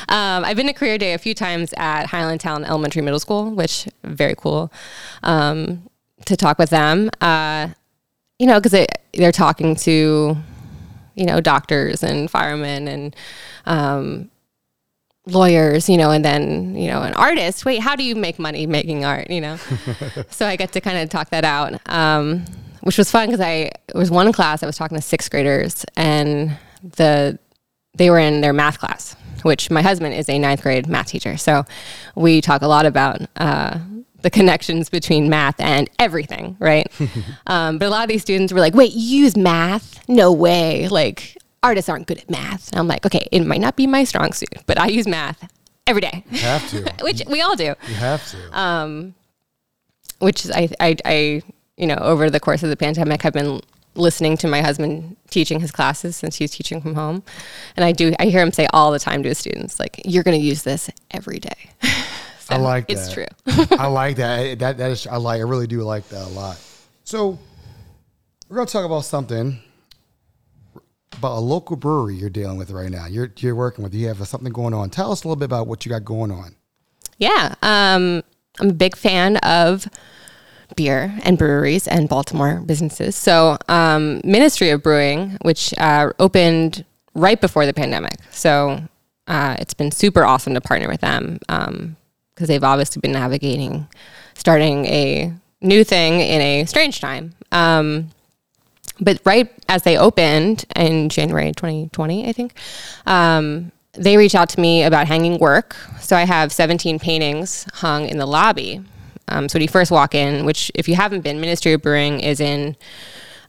um, 0.10 0.44
I've 0.44 0.58
been 0.58 0.68
to 0.68 0.74
career 0.74 0.98
day 0.98 1.14
a 1.14 1.20
few 1.20 1.36
times 1.36 1.74
at 1.78 2.08
Highlandtown 2.08 2.66
Elementary 2.68 3.04
Middle 3.04 3.20
School, 3.20 3.52
which 3.52 3.88
very 4.04 4.34
cool 4.36 4.74
um, 5.22 5.88
to 6.26 6.36
talk 6.36 6.58
with 6.58 6.72
them. 6.72 7.12
Uh, 7.22 7.70
you 8.40 8.48
know, 8.48 8.60
because 8.60 8.88
they're 9.14 9.32
talking 9.32 9.76
to 9.76 10.36
you 11.16 11.26
know, 11.26 11.42
doctors 11.42 12.04
and 12.04 12.30
firemen 12.30 12.88
and 12.88 13.16
um, 13.66 14.30
lawyers, 15.26 15.90
you 15.90 15.98
know, 15.98 16.12
and 16.12 16.24
then, 16.24 16.76
you 16.76 16.90
know, 16.90 17.02
an 17.02 17.14
artist. 17.14 17.66
Wait, 17.66 17.80
how 17.80 17.96
do 17.96 18.04
you 18.04 18.16
make 18.16 18.40
money 18.40 18.68
making 18.68 19.06
art, 19.06 19.30
you 19.30 19.42
know? 19.42 19.58
so 20.30 20.46
I 20.46 20.56
get 20.56 20.72
to 20.74 20.82
kind 20.82 20.98
of 20.98 21.10
talk 21.10 21.30
that 21.30 21.46
out, 21.46 21.80
um, 21.88 22.46
which 22.82 22.98
was 22.98 23.10
fun 23.10 23.28
because 23.28 23.42
I, 23.42 23.72
it 23.88 23.96
was 23.96 24.12
one 24.12 24.32
class 24.32 24.64
I 24.64 24.66
was 24.66 24.78
talking 24.78 24.98
to 24.98 25.02
sixth 25.02 25.32
graders 25.32 25.86
and 25.96 26.58
the, 26.82 27.40
they 27.96 28.10
were 28.10 28.20
in 28.20 28.42
their 28.42 28.54
math 28.54 28.80
class, 28.80 29.16
which 29.44 29.70
my 29.70 29.82
husband 29.82 30.14
is 30.16 30.28
a 30.30 30.38
ninth 30.38 30.64
grade 30.64 30.88
math 30.88 31.08
teacher. 31.08 31.38
So 31.38 31.66
we 32.16 32.42
talk 32.42 32.62
a 32.62 32.68
lot 32.68 32.86
about, 32.86 33.22
uh, 33.38 33.80
the 34.24 34.30
connections 34.30 34.90
between 34.90 35.30
math 35.30 35.60
and 35.60 35.90
everything, 36.00 36.58
right? 36.60 36.88
um, 37.48 37.78
but 37.78 37.86
a 37.88 37.90
lot 37.90 38.04
of 38.04 38.10
these 38.10 38.22
students 38.22 38.52
were 38.52 38.60
like, 38.60 38.74
wait, 38.74 38.94
you 38.94 39.20
use 39.24 39.38
math? 39.38 40.08
No 40.10 40.32
way. 40.32 40.88
Like, 40.88 41.38
artists 41.62 41.90
aren't 41.90 42.08
good 42.08 42.18
at 42.18 42.30
math. 42.30 42.72
And 42.72 42.80
I'm 42.80 42.88
like, 42.88 43.06
okay, 43.06 43.28
it 43.32 43.46
might 43.46 43.62
not 43.62 43.76
be 43.76 43.86
my 43.86 44.04
strong 44.06 44.34
suit, 44.34 44.56
but 44.66 44.80
I 44.80 44.88
use 44.88 45.08
math 45.08 45.48
every 45.86 46.02
day. 46.02 46.24
You 46.32 46.40
have 46.40 46.70
to. 46.72 46.94
which 47.04 47.22
we 47.28 47.42
all 47.42 47.56
do. 47.56 47.76
You 47.88 47.96
have 47.96 48.28
to. 48.32 48.60
Um, 48.60 49.14
which 50.20 50.50
I, 50.50 50.70
I, 50.80 50.96
I, 51.06 51.42
you 51.78 51.86
know, 51.86 51.96
over 51.96 52.30
the 52.30 52.40
course 52.40 52.64
of 52.64 52.70
the 52.70 52.78
pandemic, 52.78 53.26
I've 53.26 53.34
been 53.34 53.62
listening 53.96 54.38
to 54.38 54.48
my 54.48 54.62
husband 54.62 55.18
teaching 55.30 55.60
his 55.60 55.72
classes 55.72 56.16
since 56.16 56.38
he's 56.38 56.52
teaching 56.52 56.82
from 56.82 56.96
home. 56.96 57.24
And 57.76 57.84
I 57.84 57.92
do, 57.92 58.14
I 58.20 58.26
hear 58.26 58.42
him 58.42 58.52
say 58.52 58.68
all 58.74 58.92
the 58.92 59.00
time 59.00 59.22
to 59.24 59.30
his 59.30 59.38
students, 59.38 59.80
like, 59.80 60.02
you're 60.06 60.24
going 60.24 60.40
to 60.40 60.46
use 60.46 60.64
this 60.64 60.90
every 61.12 61.40
day. 61.40 61.72
I 62.50 62.58
like 62.58 62.86
it's 62.90 63.14
that. 63.14 63.14
true. 63.14 63.78
I 63.78 63.88
like 63.88 64.18
that. 64.18 64.60
That 64.60 64.78
that 64.78 64.92
is 64.92 65.08
I 65.08 65.18
like. 65.18 65.40
I 65.40 65.44
really 65.44 65.68
do 65.68 65.82
like 65.82 66.08
that 66.10 66.26
a 66.26 66.30
lot. 66.30 66.60
So 67.04 67.40
we're 68.50 68.58
gonna 68.58 68.68
talk 68.68 68.86
about 68.86 69.06
something 69.06 69.60
about 71.18 71.38
a 71.38 71.40
local 71.40 71.76
brewery 71.76 72.16
you're 72.16 72.30
dealing 72.30 72.58
with 72.58 72.72
right 72.72 72.90
now. 72.90 73.06
You're 73.06 73.32
you're 73.38 73.56
working 73.56 73.84
with. 73.84 73.94
You 73.94 74.08
have 74.08 74.26
something 74.28 74.52
going 74.52 74.74
on. 74.74 74.90
Tell 74.90 75.12
us 75.12 75.24
a 75.24 75.28
little 75.28 75.40
bit 75.40 75.46
about 75.46 75.68
what 75.68 75.86
you 75.86 75.90
got 75.90 76.04
going 76.04 76.32
on. 76.32 76.56
Yeah. 77.18 77.56
Um, 77.62 78.24
I'm 78.60 78.70
a 78.70 78.74
big 78.74 78.96
fan 78.96 79.38
of 79.38 79.88
beer 80.76 81.18
and 81.24 81.38
breweries 81.38 81.88
and 81.88 82.10
Baltimore 82.10 82.62
businesses. 82.66 83.16
So, 83.16 83.58
um, 83.68 84.22
Ministry 84.24 84.70
of 84.70 84.84
Brewing, 84.84 85.38
which 85.42 85.74
uh, 85.78 86.12
opened 86.20 86.86
right 87.14 87.40
before 87.40 87.66
the 87.66 87.74
pandemic. 87.74 88.18
So, 88.32 88.82
uh, 89.28 89.56
it's 89.60 89.74
been 89.74 89.92
super 89.92 90.26
awesome 90.26 90.54
to 90.54 90.62
partner 90.62 90.88
with 90.88 91.02
them 91.02 91.40
because 92.44 92.50
they've 92.50 92.64
obviously 92.66 93.00
been 93.00 93.14
navigating 93.14 93.88
starting 94.34 94.86
a 94.88 95.34
new 95.62 95.82
thing 95.86 96.20
in 96.20 96.42
a 96.42 96.66
strange 96.66 97.00
time. 97.00 97.34
Um, 97.54 98.10
but 99.00 99.22
right 99.24 99.50
as 99.70 99.84
they 99.84 99.98
opened 99.98 100.66
in 100.76 101.08
January 101.08 101.54
2020, 101.54 102.28
I 102.28 102.34
think, 102.34 102.56
um, 103.06 103.72
they 103.94 104.18
reached 104.18 104.36
out 104.36 104.50
to 104.50 104.60
me 104.60 104.84
about 104.84 105.08
hanging 105.08 105.40
work. 105.40 105.78
So 106.02 106.18
I 106.18 106.26
have 106.26 106.52
17 106.52 107.00
paintings 107.00 107.66
hung 107.76 108.10
in 108.10 108.18
the 108.18 108.26
lobby. 108.26 108.84
Um, 109.30 109.48
so 109.48 109.56
when 109.56 109.62
you 109.62 109.70
first 109.70 109.90
walk 109.90 110.14
in, 110.14 110.44
which 110.44 110.70
if 110.76 110.90
you 110.90 110.96
haven't 110.96 111.22
been, 111.22 111.40
Ministry 111.40 111.72
of 111.72 111.82
Brewing 111.82 112.20
is 112.20 112.42
in 112.42 112.76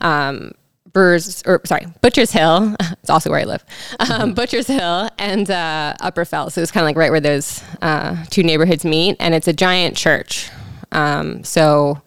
um, 0.02 0.52
Brewers, 0.94 1.42
or 1.44 1.60
sorry, 1.66 1.86
Butcher's 2.00 2.30
Hill. 2.30 2.74
It's 3.04 3.10
also 3.10 3.28
where 3.28 3.40
I 3.40 3.44
live. 3.44 3.62
Um, 4.00 4.32
Butcher's 4.32 4.66
Hill 4.66 5.10
and 5.18 5.50
uh, 5.50 5.92
Upper 6.00 6.24
Fell. 6.24 6.48
So 6.48 6.62
it's 6.62 6.70
kind 6.70 6.84
of 6.84 6.86
like 6.86 6.96
right 6.96 7.10
where 7.10 7.20
those 7.20 7.62
uh, 7.82 8.24
two 8.30 8.42
neighborhoods 8.42 8.82
meet, 8.82 9.16
and 9.20 9.34
it's 9.34 9.46
a 9.46 9.52
giant 9.52 9.94
church. 9.94 10.48
Um, 10.90 11.44
so 11.44 12.00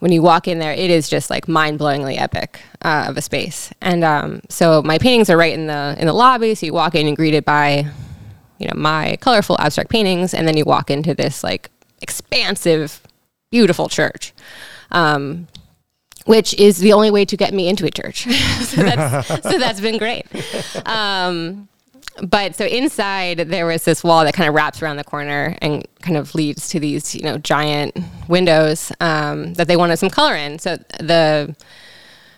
when 0.00 0.10
you 0.10 0.20
walk 0.20 0.48
in 0.48 0.58
there, 0.58 0.72
it 0.72 0.90
is 0.90 1.08
just 1.08 1.30
like 1.30 1.46
mind-blowingly 1.46 2.18
epic 2.18 2.60
uh, 2.82 3.06
of 3.08 3.16
a 3.16 3.22
space. 3.22 3.72
And 3.80 4.02
um, 4.02 4.40
so 4.48 4.82
my 4.82 4.98
paintings 4.98 5.30
are 5.30 5.36
right 5.36 5.54
in 5.54 5.68
the 5.68 5.94
in 5.98 6.06
the 6.08 6.12
lobby. 6.12 6.56
So 6.56 6.66
you 6.66 6.72
walk 6.72 6.96
in 6.96 7.06
and 7.06 7.16
greeted 7.16 7.44
by, 7.44 7.86
you 8.58 8.66
know, 8.66 8.74
my 8.74 9.18
colorful 9.20 9.56
abstract 9.60 9.90
paintings, 9.90 10.34
and 10.34 10.48
then 10.48 10.56
you 10.56 10.64
walk 10.64 10.90
into 10.90 11.14
this 11.14 11.44
like 11.44 11.70
expansive, 12.02 13.00
beautiful 13.52 13.88
church. 13.88 14.32
Um, 14.90 15.46
which 16.28 16.52
is 16.54 16.76
the 16.76 16.92
only 16.92 17.10
way 17.10 17.24
to 17.24 17.38
get 17.38 17.54
me 17.54 17.68
into 17.68 17.86
a 17.86 17.90
church. 17.90 18.24
so, 18.60 18.82
that's, 18.82 19.42
so 19.42 19.58
that's 19.58 19.80
been 19.80 19.96
great. 19.96 20.26
Um, 20.86 21.70
but 22.22 22.54
so 22.54 22.66
inside 22.66 23.38
there 23.38 23.64
was 23.64 23.84
this 23.84 24.04
wall 24.04 24.24
that 24.24 24.34
kind 24.34 24.46
of 24.46 24.54
wraps 24.54 24.82
around 24.82 24.96
the 24.96 25.04
corner 25.04 25.56
and 25.62 25.86
kind 26.02 26.18
of 26.18 26.34
leads 26.34 26.68
to 26.68 26.80
these 26.80 27.14
you 27.14 27.22
know 27.22 27.38
giant 27.38 27.96
windows 28.28 28.92
um, 29.00 29.54
that 29.54 29.68
they 29.68 29.76
wanted 29.76 29.96
some 29.96 30.10
color 30.10 30.34
in 30.34 30.58
so 30.58 30.76
the 30.98 31.54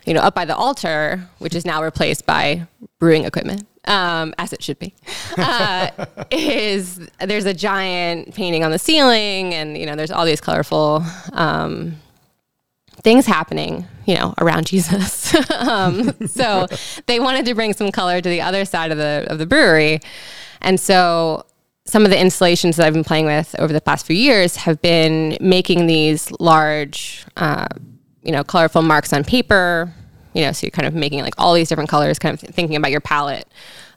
you 0.05 0.12
know 0.12 0.20
up 0.20 0.34
by 0.34 0.45
the 0.45 0.55
altar 0.55 1.26
which 1.38 1.55
is 1.55 1.64
now 1.64 1.82
replaced 1.82 2.26
by 2.26 2.66
brewing 2.99 3.24
equipment 3.24 3.66
um, 3.86 4.34
as 4.36 4.53
it 4.53 4.62
should 4.62 4.78
be 4.78 4.95
uh, 5.38 5.88
is 6.30 7.09
there's 7.20 7.47
a 7.47 7.55
giant 7.55 8.34
painting 8.34 8.62
on 8.62 8.70
the 8.70 8.78
ceiling 8.78 9.55
and 9.55 9.78
you 9.78 9.86
know 9.86 9.97
there's 9.97 10.11
all 10.11 10.26
these 10.26 10.43
colorful 10.43 11.03
um, 11.32 11.97
things 13.03 13.27
happening, 13.27 13.87
you 14.07 14.15
know, 14.15 14.35
around 14.39 14.67
Jesus. 14.73 15.35
um, 15.51 16.13
so 16.27 16.67
they 17.07 17.21
wanted 17.21 17.47
to 17.47 17.55
bring 17.55 17.73
some 17.73 17.91
color 17.91 18.21
to 18.21 18.29
the 18.29 18.41
other 18.41 18.65
side 18.65 18.91
of 18.91 18.99
the 18.99 19.27
of 19.29 19.39
the 19.39 19.47
brewery, 19.47 20.01
and 20.61 20.79
so 20.79 21.45
some 21.85 22.05
of 22.05 22.11
the 22.11 22.21
installations 22.21 22.77
that 22.77 22.87
I've 22.87 22.93
been 22.93 23.05
playing 23.05 23.27
with 23.27 23.55
over 23.59 23.73
the 23.73 23.81
past 23.81 24.07
few 24.07 24.15
years 24.15 24.55
have 24.57 24.81
been 24.81 25.37
making 25.41 25.87
these 25.87 26.31
large, 26.39 27.25
uh, 27.37 27.67
you 28.23 28.31
know, 28.31 28.45
colorful 28.45 28.83
marks 28.83 29.13
on 29.13 29.25
paper. 29.25 29.93
You 30.33 30.43
know, 30.43 30.53
so 30.53 30.67
you're 30.67 30.71
kind 30.71 30.87
of 30.87 30.95
making 30.95 31.21
like 31.23 31.35
all 31.37 31.55
these 31.55 31.69
different 31.69 31.91
colors, 31.91 32.21
kind 32.21 32.33
of 32.33 32.41
thinking 32.41 32.77
about 32.77 32.93
your 32.93 33.01
palette 33.01 33.49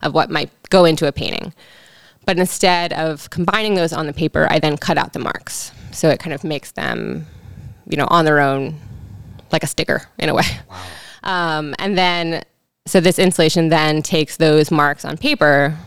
of 0.02 0.16
what 0.16 0.32
might 0.32 0.50
go 0.70 0.86
into 0.86 1.08
a 1.08 1.12
painting. 1.12 1.54
But 2.26 2.40
instead 2.40 2.94
of 2.94 3.30
combining 3.30 3.76
those 3.76 3.94
on 3.94 4.08
the 4.08 4.14
paper, 4.14 4.48
I 4.50 4.60
then 4.60 4.78
cut 4.78 4.98
out 4.98 5.14
the 5.14 5.20
marks. 5.20 5.72
So 5.92 6.10
it 6.10 6.20
kind 6.20 6.34
of 6.34 6.44
makes 6.44 6.72
them, 6.72 7.28
you 7.88 7.98
know, 7.98 8.08
on 8.10 8.26
their 8.26 8.40
own, 8.40 8.80
like 9.54 9.64
a 9.64 9.68
sticker 9.68 10.08
in 10.20 10.30
a 10.30 10.34
way. 10.34 10.44
Um, 11.24 11.74
and 11.80 11.98
then, 11.98 12.44
so 12.86 13.00
this 13.00 13.18
installation 13.18 13.70
then 13.70 14.02
takes 14.02 14.36
those 14.36 14.72
marks 14.72 15.06
on 15.06 15.18
paper 15.18 15.78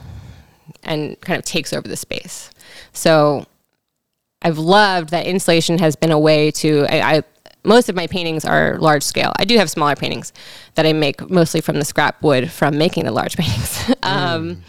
and 0.83 1.21
kind 1.21 1.39
of 1.39 1.45
takes 1.45 1.75
over 1.75 1.87
the 1.87 1.95
space. 1.95 2.51
So 2.95 3.45
I've 4.43 4.59
loved 4.59 5.11
that 5.11 5.27
installation 5.27 5.79
has 5.79 5.95
been 5.95 6.11
a 6.11 6.19
way 6.19 6.51
to, 6.53 6.87
I, 6.89 7.17
I 7.17 7.23
most 7.65 7.89
of 7.89 7.97
my 7.97 8.07
paintings 8.07 8.45
are 8.45 8.79
large 8.79 9.03
scale. 9.03 9.33
I 9.39 9.45
do 9.45 9.59
have 9.59 9.69
smaller 9.69 9.97
paintings 9.97 10.33
that 10.77 10.87
I 10.87 10.93
make 10.93 11.29
mostly 11.29 11.61
from 11.61 11.77
the 11.77 11.85
scrap 11.85 12.23
wood 12.23 12.51
from 12.51 12.79
making 12.79 13.05
the 13.05 13.11
large 13.11 13.37
paintings. 13.37 13.93
um, 14.03 14.63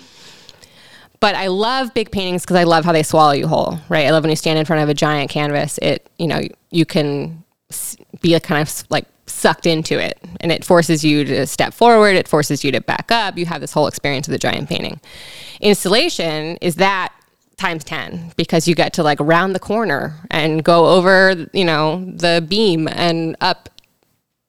but 1.20 1.36
I 1.36 1.48
love 1.48 1.93
big 1.93 2.12
paintings 2.12 2.43
because 2.43 2.58
I 2.58 2.64
love 2.64 2.86
how 2.86 2.91
they 2.91 3.04
swallow 3.04 3.32
you 3.32 3.48
whole, 3.48 3.80
right? 3.89 4.06
I 4.06 4.12
love 4.12 4.24
when 4.24 4.30
you 4.30 4.36
stand 4.36 4.60
in 4.60 4.66
front 4.66 4.84
of 4.84 4.89
a 4.89 4.93
giant 4.93 5.30
canvas. 5.30 5.80
It, 5.82 6.10
you 6.18 6.28
know, 6.28 6.41
you 6.70 6.86
can 6.86 7.43
be 8.22 8.39
kind 8.39 8.61
of 8.61 8.84
like 8.89 9.05
sucked 9.26 9.65
into 9.65 9.99
it, 9.99 10.20
and 10.41 10.51
it 10.51 10.63
forces 10.63 11.03
you 11.03 11.24
to 11.26 11.45
step 11.45 11.74
forward. 11.74 12.15
It 12.15 12.28
forces 12.28 12.63
you 12.63 12.72
to 12.72 12.82
back 12.82 13.11
up. 13.11 13.38
You 13.38 13.45
have 13.45 13.61
this 13.61 13.74
whole 13.74 13.88
experience 13.88 14.28
of 14.28 14.32
the 14.32 14.38
giant 14.38 14.70
painting. 14.70 14.99
Installation 15.61 16.57
is 16.61 16.76
that 16.76 17.13
times 17.57 17.84
10 17.84 18.34
because 18.38 18.68
you 18.68 18.76
get 18.76 18.93
to 18.93 19.03
like 19.03 19.20
round 19.20 19.55
the 19.55 19.59
corner 19.59 20.15
and 20.30 20.63
go 20.63 20.88
over, 20.88 21.47
you 21.53 21.65
know, 21.65 22.05
the 22.15 22.45
beam 22.47 22.88
and 22.88 23.36
up 23.41 23.70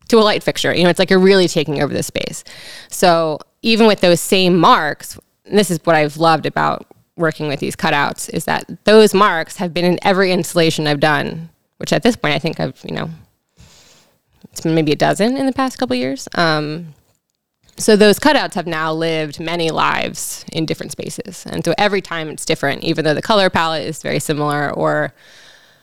to 0.09 0.19
a 0.19 0.21
light 0.21 0.43
fixture. 0.43 0.75
You 0.75 0.85
know, 0.85 0.91
it's 0.91 0.99
like 0.99 1.11
you're 1.11 1.19
really 1.19 1.49
taking 1.49 1.83
over 1.83 1.93
the 1.93 2.03
space. 2.03 2.45
So 2.91 3.39
even 3.63 3.87
with 3.87 4.01
those 4.01 4.21
same 4.21 4.57
marks, 4.57 5.19
this 5.45 5.71
is 5.71 5.81
what 5.85 5.97
I've 5.97 6.19
loved 6.19 6.47
about 6.47 6.87
working 7.17 7.49
with 7.49 7.61
these 7.61 7.75
cutouts 7.75 8.33
is 8.33 8.45
that 8.45 8.85
those 8.85 9.13
marks 9.13 9.57
have 9.57 9.75
been 9.75 9.85
in 9.85 9.99
every 10.03 10.31
installation 10.31 10.87
I've 10.87 11.01
done, 11.01 11.51
which 11.79 11.93
at 11.93 12.03
this 12.03 12.17
point 12.17 12.35
I 12.35 12.39
think 12.39 12.61
I've, 12.61 12.81
you 12.85 12.95
know, 12.95 13.11
it's 14.53 14.61
been 14.61 14.75
maybe 14.75 14.93
a 14.93 14.97
dozen 14.97 15.37
in 15.37 15.47
the 15.47 15.53
past 15.53 15.79
couple 15.79 15.97
years. 15.97 16.29
Um, 16.35 16.95
so 17.77 17.97
those 17.97 18.19
cutouts 18.19 18.55
have 18.55 18.67
now 18.67 18.93
lived 18.93 19.39
many 19.39 19.71
lives 19.71 20.45
in 20.53 20.67
different 20.67 20.93
spaces, 20.93 21.47
and 21.47 21.65
so 21.65 21.75
every 21.79 22.01
time 22.01 22.29
it's 22.29 22.45
different, 22.45 22.83
even 22.83 23.05
though 23.05 23.15
the 23.15 23.23
color 23.23 23.51
palette 23.51 23.87
is 23.87 24.03
very 24.03 24.19
similar, 24.19 24.73
or 24.73 25.15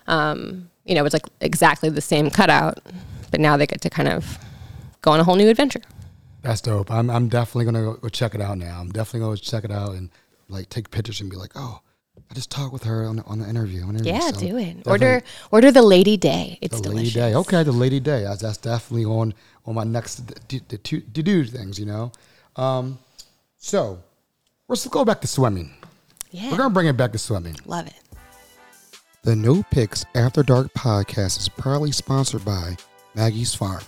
um, 0.07 0.69
you 0.83 0.93
know, 0.93 1.05
it's 1.05 1.13
like 1.13 1.25
exactly 1.39 1.89
the 1.89 2.01
same 2.01 2.29
cutout, 2.29 2.79
but 3.31 3.39
now 3.39 3.55
they 3.55 3.65
get 3.65 3.81
to 3.81 3.89
kind 3.89 4.09
of 4.09 4.37
go 5.01 5.11
on 5.11 5.19
a 5.19 5.23
whole 5.23 5.35
new 5.35 5.49
adventure. 5.49 5.81
That's 6.41 6.61
dope. 6.61 6.91
I'm 6.91 7.09
I'm 7.09 7.29
definitely 7.29 7.65
gonna 7.65 7.81
go, 7.81 7.93
go 7.93 8.09
check 8.09 8.35
it 8.35 8.41
out 8.41 8.57
now. 8.57 8.79
I'm 8.79 8.91
definitely 8.91 9.21
gonna 9.21 9.37
check 9.37 9.63
it 9.63 9.71
out 9.71 9.95
and 9.95 10.09
like 10.49 10.69
take 10.69 10.91
pictures 10.91 11.21
and 11.21 11.29
be 11.29 11.37
like, 11.37 11.51
oh, 11.55 11.79
I 12.29 12.33
just 12.33 12.49
talked 12.49 12.73
with 12.73 12.83
her 12.83 13.05
on 13.05 13.17
the, 13.17 13.23
on 13.25 13.39
the 13.39 13.47
interview. 13.47 13.83
on 13.83 13.93
the 13.95 13.99
interview." 14.03 14.13
Yeah, 14.13 14.31
So 14.31 14.39
do 14.39 14.57
it. 14.57 14.77
Order 14.87 15.21
order 15.51 15.71
the 15.71 15.81
Lady 15.81 16.17
Day. 16.17 16.57
It's 16.61 16.77
the 16.77 16.83
delicious. 16.89 17.15
lady 17.15 17.31
day. 17.31 17.35
Okay, 17.37 17.63
the 17.63 17.71
lady 17.71 17.99
day. 17.99 18.23
That's, 18.23 18.41
that's 18.41 18.57
definitely 18.57 19.05
on 19.05 19.33
on 19.65 19.75
my 19.75 19.83
next 19.83 20.21
to, 20.49 20.59
to 20.59 20.99
do 21.23 21.45
things. 21.45 21.79
You 21.79 21.85
know. 21.85 22.11
Um, 22.55 22.97
so 23.57 23.99
let's 24.67 24.87
go 24.87 25.03
back 25.05 25.21
to 25.21 25.27
swimming. 25.27 25.73
Yeah, 26.31 26.51
We're 26.51 26.57
gonna 26.57 26.73
bring 26.73 26.87
it 26.87 26.97
back 26.97 27.11
to 27.13 27.17
swimming. 27.17 27.55
love 27.65 27.87
it. 27.87 27.93
The 29.23 29.35
No 29.35 29.63
Picks 29.71 30.05
After 30.13 30.43
Dark 30.43 30.71
podcast 30.73 31.39
is 31.39 31.49
proudly 31.49 31.91
sponsored 31.91 32.45
by 32.45 32.77
Maggie's 33.15 33.55
Farm. 33.55 33.81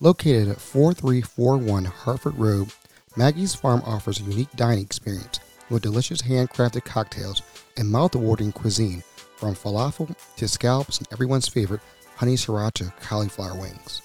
Located 0.00 0.48
at 0.48 0.60
4341 0.60 1.84
Harford 1.84 2.36
Road, 2.36 2.70
Maggie's 3.16 3.54
Farm 3.54 3.82
offers 3.84 4.18
a 4.18 4.24
unique 4.24 4.50
dining 4.56 4.82
experience 4.84 5.38
with 5.68 5.82
delicious 5.82 6.22
handcrafted 6.22 6.84
cocktails 6.84 7.40
and 7.76 7.88
mouth-watering 7.88 8.52
cuisine 8.52 9.02
from 9.36 9.54
falafel 9.54 10.14
to 10.36 10.48
scallops 10.48 10.98
and 10.98 11.08
everyone's 11.12 11.48
favorite 11.48 11.80
honey 12.16 12.34
sriracha 12.34 12.92
cauliflower 13.00 13.58
wings. 13.58 14.02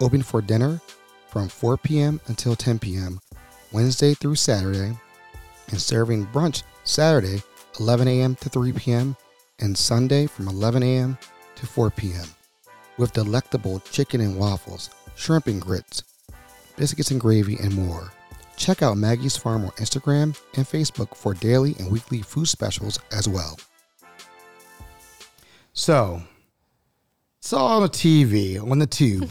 Open 0.00 0.22
for 0.22 0.40
dinner 0.40 0.80
from 1.28 1.48
4 1.48 1.76
p.m. 1.78 2.20
until 2.26 2.54
10 2.54 2.78
p.m. 2.78 3.20
Wednesday 3.72 4.14
through 4.14 4.34
Saturday 4.34 4.96
and 5.70 5.80
serving 5.80 6.26
brunch 6.26 6.62
Saturday 6.84 7.42
11 7.80 8.06
a.m. 8.06 8.34
to 8.36 8.48
3 8.48 8.72
p.m. 8.72 9.16
and 9.60 9.76
Sunday 9.76 10.26
from 10.26 10.48
11 10.48 10.82
a.m. 10.82 11.18
to 11.56 11.66
4 11.66 11.90
p.m. 11.90 12.26
with 12.98 13.12
delectable 13.12 13.80
chicken 13.90 14.20
and 14.20 14.38
waffles, 14.38 14.90
shrimp 15.14 15.46
and 15.46 15.60
grits, 15.60 16.02
biscuits 16.76 17.10
and 17.10 17.20
gravy, 17.20 17.56
and 17.56 17.74
more. 17.74 18.12
Check 18.56 18.82
out 18.82 18.96
Maggie's 18.96 19.36
Farm 19.36 19.64
on 19.64 19.70
Instagram 19.72 20.38
and 20.56 20.66
Facebook 20.66 21.16
for 21.16 21.34
daily 21.34 21.74
and 21.78 21.90
weekly 21.90 22.22
food 22.22 22.46
specials 22.46 22.98
as 23.10 23.28
well. 23.28 23.58
So, 25.72 26.22
saw 27.40 27.76
on 27.76 27.82
the 27.82 27.88
TV, 27.88 28.62
on 28.62 28.78
the 28.78 28.86
tube, 28.86 29.30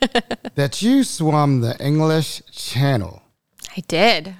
that 0.54 0.82
you 0.82 1.02
swam 1.02 1.60
the 1.60 1.76
English 1.84 2.42
Channel. 2.52 3.22
I 3.76 3.80
did. 3.88 4.34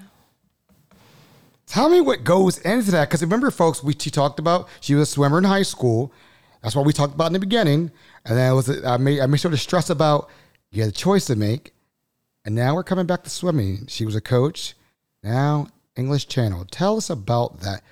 Tell 1.66 1.88
me 1.88 2.00
what 2.00 2.24
goes 2.24 2.58
into 2.58 2.90
that. 2.92 3.08
Because 3.08 3.22
remember, 3.22 3.50
folks, 3.50 3.82
we 3.82 3.94
she 3.98 4.10
talked 4.10 4.38
about 4.38 4.68
she 4.80 4.94
was 4.94 5.08
a 5.08 5.12
swimmer 5.12 5.38
in 5.38 5.44
high 5.44 5.62
school. 5.62 6.12
That's 6.62 6.76
what 6.76 6.86
we 6.86 6.92
talked 6.92 7.14
about 7.14 7.28
in 7.28 7.32
the 7.32 7.38
beginning. 7.38 7.90
And 8.24 8.38
then 8.38 8.52
it 8.52 8.54
was 8.54 8.84
I 8.84 8.96
made 8.96 9.20
I 9.20 9.26
made 9.26 9.40
sure 9.40 9.50
to 9.50 9.56
stress 9.56 9.90
about 9.90 10.30
you 10.70 10.82
had 10.82 10.90
a 10.90 10.94
choice 10.94 11.26
to 11.26 11.36
make. 11.36 11.72
And 12.46 12.54
now 12.54 12.76
we're 12.76 12.84
coming 12.84 13.06
back 13.06 13.24
to 13.24 13.30
swimming. 13.30 13.86
She 13.88 14.06
was 14.06 14.14
a 14.14 14.20
coach. 14.20 14.74
Now 15.24 15.66
English 15.96 16.28
Channel. 16.28 16.64
Tell 16.70 16.96
us 16.96 17.10
about 17.10 17.60
that. 17.60 17.82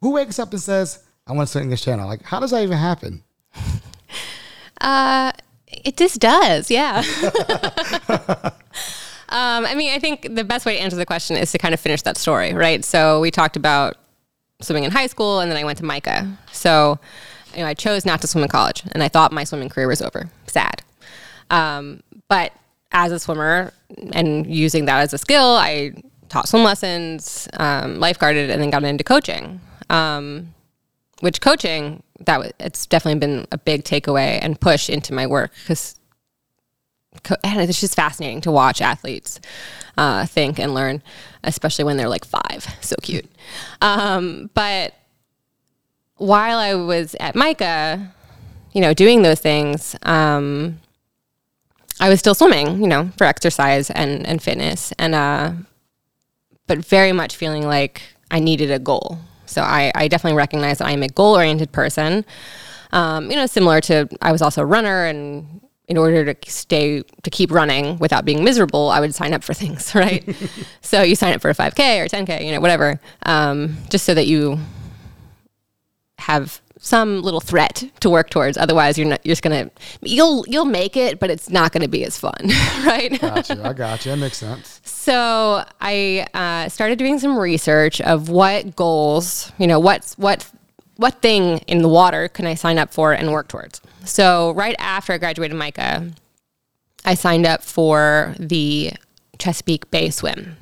Who 0.00 0.12
wakes 0.12 0.38
up 0.38 0.52
and 0.52 0.62
says, 0.62 1.02
I 1.26 1.32
want 1.32 1.48
to 1.48 1.52
swim 1.52 1.64
English 1.64 1.82
Channel? 1.82 2.06
Like, 2.06 2.22
how 2.22 2.38
does 2.38 2.52
that 2.52 2.62
even 2.62 2.78
happen? 2.78 3.24
Uh, 4.80 5.32
it 5.66 5.96
just 5.96 6.20
does, 6.20 6.70
yeah. 6.70 6.98
um, 8.08 9.66
I 9.66 9.74
mean, 9.74 9.92
I 9.92 9.98
think 9.98 10.36
the 10.36 10.44
best 10.44 10.64
way 10.64 10.76
to 10.76 10.80
answer 10.80 10.96
the 10.96 11.04
question 11.04 11.36
is 11.36 11.50
to 11.50 11.58
kind 11.58 11.74
of 11.74 11.80
finish 11.80 12.02
that 12.02 12.16
story, 12.16 12.54
right? 12.54 12.84
So 12.84 13.20
we 13.20 13.32
talked 13.32 13.56
about 13.56 13.96
swimming 14.60 14.84
in 14.84 14.92
high 14.92 15.08
school, 15.08 15.40
and 15.40 15.50
then 15.50 15.58
I 15.58 15.64
went 15.64 15.78
to 15.78 15.84
MICA. 15.84 16.38
So, 16.52 17.00
you 17.54 17.62
know, 17.62 17.66
I 17.66 17.74
chose 17.74 18.06
not 18.06 18.20
to 18.20 18.28
swim 18.28 18.44
in 18.44 18.48
college, 18.48 18.84
and 18.92 19.02
I 19.02 19.08
thought 19.08 19.32
my 19.32 19.42
swimming 19.42 19.68
career 19.68 19.88
was 19.88 20.00
over. 20.00 20.30
Sad. 20.46 20.84
Um, 21.50 22.04
but 22.28 22.52
as 22.92 23.10
a 23.10 23.18
swimmer 23.18 23.72
and 24.12 24.46
using 24.46 24.84
that 24.86 25.00
as 25.00 25.12
a 25.12 25.18
skill, 25.18 25.56
I 25.56 25.92
taught 26.28 26.48
swim 26.48 26.62
lessons, 26.62 27.48
um, 27.54 27.98
lifeguarded, 27.98 28.50
and 28.50 28.62
then 28.62 28.70
got 28.70 28.84
into 28.84 29.04
coaching. 29.04 29.60
Um, 29.90 30.54
which 31.20 31.40
coaching 31.40 32.02
that 32.20 32.38
was, 32.38 32.52
it's 32.60 32.86
definitely 32.86 33.18
been 33.18 33.46
a 33.50 33.58
big 33.58 33.84
takeaway 33.84 34.38
and 34.40 34.60
push 34.60 34.88
into 34.88 35.12
my 35.12 35.26
work 35.26 35.52
because 35.62 35.98
co- 37.22 37.36
it's 37.44 37.80
just 37.80 37.94
fascinating 37.94 38.40
to 38.42 38.50
watch 38.50 38.80
athletes 38.80 39.40
uh, 39.96 40.26
think 40.26 40.58
and 40.58 40.74
learn, 40.74 41.02
especially 41.44 41.84
when 41.84 41.96
they're 41.96 42.08
like 42.08 42.24
five. 42.24 42.66
So 42.80 42.96
cute. 43.02 43.30
Um, 43.80 44.50
but 44.54 44.94
while 46.16 46.58
I 46.58 46.74
was 46.74 47.16
at 47.20 47.34
MICA, 47.34 48.14
you 48.72 48.80
know, 48.80 48.94
doing 48.94 49.22
those 49.22 49.40
things, 49.40 49.96
um, 50.02 50.80
I 52.00 52.08
was 52.08 52.18
still 52.20 52.34
swimming, 52.34 52.80
you 52.80 52.88
know, 52.88 53.10
for 53.16 53.24
exercise 53.24 53.90
and, 53.90 54.26
and 54.26 54.42
fitness, 54.42 54.92
and 54.98 55.14
uh, 55.14 55.52
but 56.66 56.78
very 56.78 57.12
much 57.12 57.36
feeling 57.36 57.66
like 57.66 58.02
I 58.30 58.40
needed 58.40 58.70
a 58.70 58.78
goal. 58.78 59.18
So 59.46 59.62
I, 59.62 59.90
I 59.94 60.08
definitely 60.08 60.36
recognize 60.36 60.78
that 60.78 60.86
I'm 60.86 61.02
a 61.02 61.08
goal 61.08 61.36
oriented 61.36 61.72
person. 61.72 62.24
Um, 62.92 63.30
you 63.30 63.36
know, 63.36 63.46
similar 63.46 63.80
to 63.82 64.08
I 64.22 64.32
was 64.32 64.42
also 64.42 64.62
a 64.62 64.66
runner, 64.66 65.06
and 65.06 65.60
in 65.88 65.96
order 65.96 66.32
to 66.32 66.50
stay 66.50 67.02
to 67.22 67.30
keep 67.30 67.50
running 67.50 67.98
without 67.98 68.24
being 68.24 68.44
miserable, 68.44 68.90
I 68.90 69.00
would 69.00 69.14
sign 69.14 69.32
up 69.34 69.42
for 69.42 69.54
things, 69.62 69.94
right? 69.94 70.24
so 70.82 71.02
you 71.02 71.16
sign 71.16 71.34
up 71.34 71.40
for 71.40 71.50
a 71.50 71.54
5K 71.54 72.04
or 72.04 72.08
10K, 72.08 72.44
you 72.44 72.52
know, 72.52 72.60
whatever, 72.60 73.00
um, 73.24 73.76
just 73.88 74.04
so 74.04 74.14
that 74.14 74.26
you 74.26 74.58
have 76.18 76.60
some 76.78 77.22
little 77.22 77.40
threat 77.40 77.84
to 78.00 78.10
work 78.10 78.30
towards. 78.30 78.56
Otherwise, 78.56 78.96
you're 78.98 79.06
not. 79.08 79.20
You're 79.24 79.32
just 79.32 79.42
gonna. 79.42 79.70
You'll 80.00 80.44
you'll 80.48 80.64
make 80.64 80.96
it, 80.96 81.18
but 81.18 81.30
it's 81.30 81.50
not 81.50 81.72
gonna 81.72 81.88
be 81.88 82.04
as 82.04 82.18
fun, 82.18 82.34
right? 82.84 83.20
Gotcha. 83.20 83.60
I 83.64 83.72
got 83.72 84.04
you. 84.04 84.12
That 84.12 84.18
makes 84.18 84.38
sense. 84.38 84.80
So 84.84 85.64
I 85.80 86.26
uh, 86.34 86.68
started 86.68 86.98
doing 86.98 87.18
some 87.18 87.38
research 87.38 88.00
of 88.00 88.28
what 88.28 88.76
goals, 88.76 89.52
you 89.58 89.66
know, 89.66 89.78
what's 89.78 90.16
what 90.18 90.48
what 90.96 91.22
thing 91.22 91.58
in 91.66 91.82
the 91.82 91.88
water 91.88 92.28
can 92.28 92.46
I 92.46 92.54
sign 92.54 92.78
up 92.78 92.92
for 92.92 93.12
and 93.12 93.32
work 93.32 93.48
towards. 93.48 93.80
So 94.04 94.52
right 94.52 94.76
after 94.78 95.12
I 95.12 95.18
graduated 95.18 95.56
MICA, 95.56 96.10
I 97.04 97.14
signed 97.14 97.46
up 97.46 97.62
for 97.62 98.34
the 98.38 98.92
Chesapeake 99.38 99.90
Bay 99.90 100.10
Swim, 100.10 100.56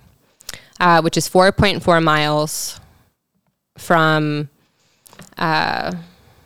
uh, 0.78 1.00
which 1.00 1.16
is 1.16 1.28
4.4 1.28 2.02
miles 2.02 2.80
from 3.78 4.50
uh, 5.38 5.92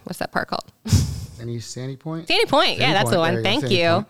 what's 0.04 0.18
that 0.18 0.32
park 0.32 0.48
called? 0.48 0.72
Any 1.40 1.58
Sandy 1.60 1.96
Point? 1.96 2.28
Sandy 2.28 2.46
Point. 2.46 2.78
yeah, 2.78 2.86
Sandy 2.86 2.94
that's 2.94 3.10
the 3.10 3.18
one. 3.18 3.34
There 3.34 3.42
Thank 3.42 3.70
you. 3.70 4.04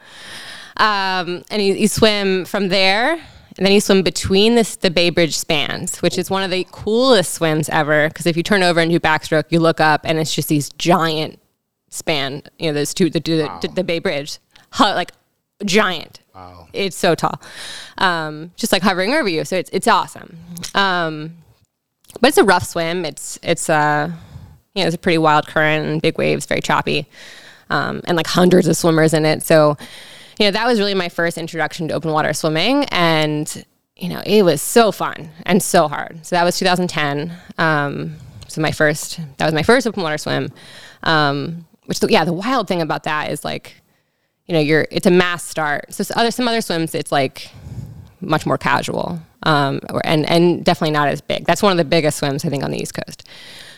Um, 0.76 1.42
and 1.50 1.62
you, 1.62 1.74
you 1.74 1.88
swim 1.88 2.44
from 2.44 2.68
there, 2.68 3.12
and 3.12 3.66
then 3.66 3.72
you 3.72 3.80
swim 3.80 4.02
between 4.02 4.54
this, 4.54 4.76
the 4.76 4.90
Bay 4.90 5.10
Bridge 5.10 5.36
spans, 5.36 6.00
which 6.00 6.16
is 6.18 6.30
one 6.30 6.42
of 6.42 6.50
the 6.50 6.66
coolest 6.72 7.34
swims 7.34 7.68
ever. 7.68 8.08
Because 8.08 8.26
if 8.26 8.36
you 8.36 8.42
turn 8.42 8.62
over 8.62 8.80
and 8.80 8.90
do 8.90 8.98
backstroke, 8.98 9.44
you 9.50 9.60
look 9.60 9.80
up, 9.80 10.00
and 10.04 10.18
it's 10.18 10.34
just 10.34 10.48
these 10.48 10.70
giant 10.70 11.38
span. 11.90 12.42
You 12.58 12.68
know, 12.68 12.74
those 12.74 12.94
two, 12.94 13.10
the 13.10 13.20
the, 13.20 13.68
the 13.74 13.84
Bay 13.84 13.98
Bridge, 13.98 14.38
like 14.80 15.12
giant. 15.64 16.20
Wow. 16.34 16.68
It's 16.72 16.96
so 16.96 17.14
tall, 17.14 17.40
um, 17.98 18.52
just 18.56 18.72
like 18.72 18.82
hovering 18.82 19.12
over 19.12 19.28
you. 19.28 19.44
So 19.44 19.56
it's 19.56 19.70
it's 19.72 19.86
awesome. 19.86 20.38
Um, 20.74 21.36
but 22.20 22.28
it's 22.28 22.38
a 22.38 22.44
rough 22.44 22.64
swim. 22.64 23.04
It's 23.04 23.38
it's 23.42 23.68
uh, 23.68 24.12
you 24.74 24.82
know, 24.82 24.86
it's 24.86 24.94
a 24.94 24.98
pretty 24.98 25.18
wild 25.18 25.46
current 25.46 25.86
and 25.86 26.02
big 26.02 26.18
waves, 26.18 26.46
very 26.46 26.60
choppy, 26.60 27.06
um, 27.70 28.00
and 28.04 28.16
like 28.16 28.26
hundreds 28.26 28.66
of 28.68 28.76
swimmers 28.76 29.14
in 29.14 29.24
it. 29.24 29.42
So, 29.42 29.76
you 30.38 30.46
know, 30.46 30.52
that 30.52 30.66
was 30.66 30.78
really 30.78 30.94
my 30.94 31.08
first 31.08 31.38
introduction 31.38 31.88
to 31.88 31.94
open 31.94 32.12
water 32.12 32.32
swimming, 32.32 32.84
and 32.86 33.64
you 33.96 34.08
know, 34.08 34.22
it 34.24 34.42
was 34.42 34.62
so 34.62 34.90
fun 34.90 35.30
and 35.44 35.62
so 35.62 35.86
hard. 35.86 36.24
So 36.24 36.34
that 36.34 36.44
was 36.44 36.58
2010. 36.58 37.32
Um, 37.58 38.16
so 38.48 38.62
my 38.62 38.72
first, 38.72 39.20
that 39.36 39.44
was 39.44 39.52
my 39.52 39.62
first 39.62 39.86
open 39.86 40.02
water 40.02 40.16
swim. 40.16 40.50
Um, 41.02 41.66
which, 41.84 42.00
yeah, 42.08 42.24
the 42.24 42.32
wild 42.32 42.66
thing 42.66 42.80
about 42.80 43.04
that 43.04 43.30
is 43.30 43.44
like, 43.44 43.74
you 44.46 44.54
know, 44.54 44.60
you're 44.60 44.86
it's 44.90 45.06
a 45.06 45.10
mass 45.10 45.44
start. 45.44 45.92
So 45.92 46.04
other 46.16 46.30
some 46.30 46.48
other 46.48 46.60
swims, 46.60 46.94
it's 46.94 47.12
like 47.12 47.50
much 48.20 48.46
more 48.46 48.58
casual, 48.58 49.20
um, 49.44 49.80
and 50.04 50.28
and 50.28 50.64
definitely 50.64 50.92
not 50.92 51.08
as 51.08 51.20
big. 51.20 51.44
That's 51.44 51.62
one 51.62 51.72
of 51.72 51.78
the 51.78 51.84
biggest 51.84 52.18
swims 52.18 52.44
I 52.44 52.48
think 52.48 52.64
on 52.64 52.70
the 52.70 52.80
East 52.80 52.94
Coast. 52.94 53.28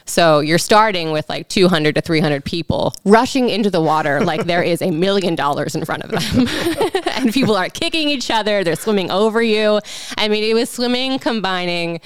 So 0.05 0.41
you're 0.41 0.59
starting 0.59 1.13
with 1.13 1.29
like 1.29 1.49
200 1.49 1.95
to 1.95 2.01
300 2.01 2.45
people 2.45 2.95
rushing 3.05 3.49
into 3.49 3.71
the 3.71 3.81
water 3.81 4.21
like 4.25 4.45
there 4.45 4.63
is 4.63 4.83
a 4.83 4.91
million 4.91 5.35
dollars 5.35 5.75
in 5.75 5.85
front 5.85 6.03
of 6.05 6.11
them, 6.11 6.47
and 7.13 7.33
people 7.33 7.57
are 7.57 7.69
kicking 7.69 8.09
each 8.09 8.31
other. 8.31 8.65
They're 8.65 8.77
swimming 8.77 9.11
over 9.11 9.43
you. 9.43 9.81
I 10.17 10.29
mean, 10.29 10.45
it 10.45 10.55
was 10.55 10.71
swimming 10.71 11.19
combining, 11.19 12.01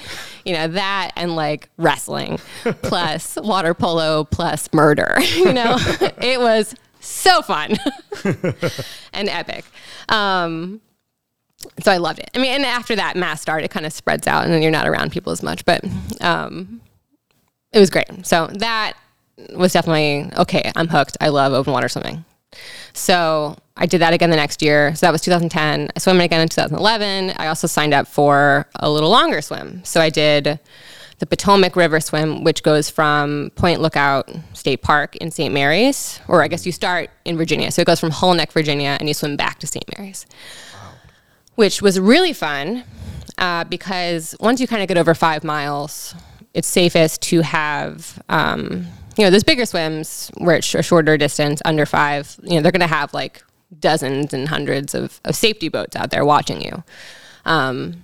you 0.45 0.53
know, 0.53 0.67
that 0.67 1.11
and 1.15 1.35
like 1.35 1.69
wrestling, 1.77 2.39
plus 2.81 3.35
water 3.41 3.73
polo, 3.73 4.23
plus 4.25 4.69
murder. 4.73 5.15
You 5.35 5.53
know, 5.53 5.77
it 6.21 6.39
was 6.39 6.75
so 6.99 7.41
fun 7.41 7.75
and 9.13 9.29
epic. 9.29 9.65
Um, 10.09 10.81
so 11.81 11.91
I 11.91 11.97
loved 11.97 12.19
it. 12.19 12.29
I 12.35 12.39
mean, 12.39 12.51
and 12.51 12.65
after 12.65 12.95
that 12.95 13.15
mass 13.15 13.41
start, 13.41 13.63
it 13.63 13.71
kind 13.71 13.85
of 13.85 13.93
spreads 13.93 14.27
out, 14.27 14.43
and 14.43 14.53
then 14.53 14.61
you're 14.61 14.71
not 14.71 14.87
around 14.87 15.11
people 15.11 15.31
as 15.31 15.43
much. 15.43 15.65
But 15.65 15.83
um, 16.21 16.81
it 17.71 17.79
was 17.79 17.89
great. 17.89 18.25
So 18.25 18.47
that 18.47 18.93
was 19.53 19.73
definitely 19.73 20.29
okay. 20.37 20.71
I'm 20.75 20.87
hooked. 20.87 21.17
I 21.21 21.29
love 21.29 21.53
open 21.53 21.73
water 21.73 21.89
swimming. 21.89 22.25
So 22.93 23.57
I 23.75 23.85
did 23.85 24.01
that 24.01 24.13
again 24.13 24.29
the 24.29 24.35
next 24.35 24.61
year. 24.61 24.95
So 24.95 25.05
that 25.05 25.11
was 25.11 25.21
2010. 25.21 25.89
I 25.95 25.99
swam 25.99 26.19
again 26.19 26.41
in 26.41 26.49
2011. 26.49 27.33
I 27.37 27.47
also 27.47 27.67
signed 27.67 27.93
up 27.93 28.07
for 28.07 28.67
a 28.75 28.89
little 28.89 29.09
longer 29.09 29.41
swim. 29.41 29.83
So 29.83 30.01
I 30.01 30.09
did 30.09 30.59
the 31.19 31.25
Potomac 31.25 31.75
River 31.75 31.99
swim, 31.99 32.43
which 32.43 32.63
goes 32.63 32.89
from 32.89 33.51
Point 33.55 33.81
Lookout 33.81 34.29
State 34.53 34.81
Park 34.81 35.15
in 35.17 35.31
St. 35.31 35.53
Mary's, 35.53 36.19
or 36.27 36.43
I 36.43 36.47
guess 36.47 36.65
you 36.65 36.71
start 36.71 37.09
in 37.25 37.37
Virginia. 37.37 37.71
So 37.71 37.81
it 37.81 37.85
goes 37.85 37.99
from 37.99 38.11
Hull 38.11 38.33
Neck, 38.33 38.51
Virginia, 38.51 38.97
and 38.99 39.07
you 39.07 39.13
swim 39.13 39.35
back 39.35 39.59
to 39.59 39.67
St. 39.67 39.85
Mary's, 39.97 40.25
which 41.55 41.81
was 41.81 41.99
really 41.99 42.33
fun 42.33 42.83
uh, 43.37 43.63
because 43.63 44.35
once 44.39 44.61
you 44.61 44.67
kind 44.67 44.81
of 44.81 44.87
get 44.87 44.97
over 44.97 45.13
five 45.15 45.43
miles, 45.43 46.13
it's 46.57 46.67
safest 46.67 47.21
to 47.21 47.41
have, 47.41 48.19
um, 48.29 48.87
you 49.15 49.23
know, 49.23 49.29
those 49.29 49.43
bigger 49.43 49.63
swims 49.63 50.31
where 50.39 50.55
it's 50.55 50.73
a 50.73 50.81
shorter 50.81 51.15
distance, 51.15 51.61
under 51.65 51.85
five, 51.85 52.35
you 52.41 52.55
know, 52.55 52.61
they're 52.61 52.71
going 52.71 52.81
to 52.81 52.87
have 52.87 53.13
like 53.13 53.43
dozens 53.79 54.33
and 54.33 54.47
hundreds 54.47 54.95
of, 54.95 55.21
of 55.23 55.35
safety 55.35 55.69
boats 55.69 55.95
out 55.95 56.09
there 56.09 56.25
watching 56.25 56.59
you. 56.59 56.83
Um, 57.45 58.03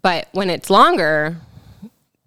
but 0.00 0.28
when 0.32 0.48
it's 0.48 0.70
longer, 0.70 1.36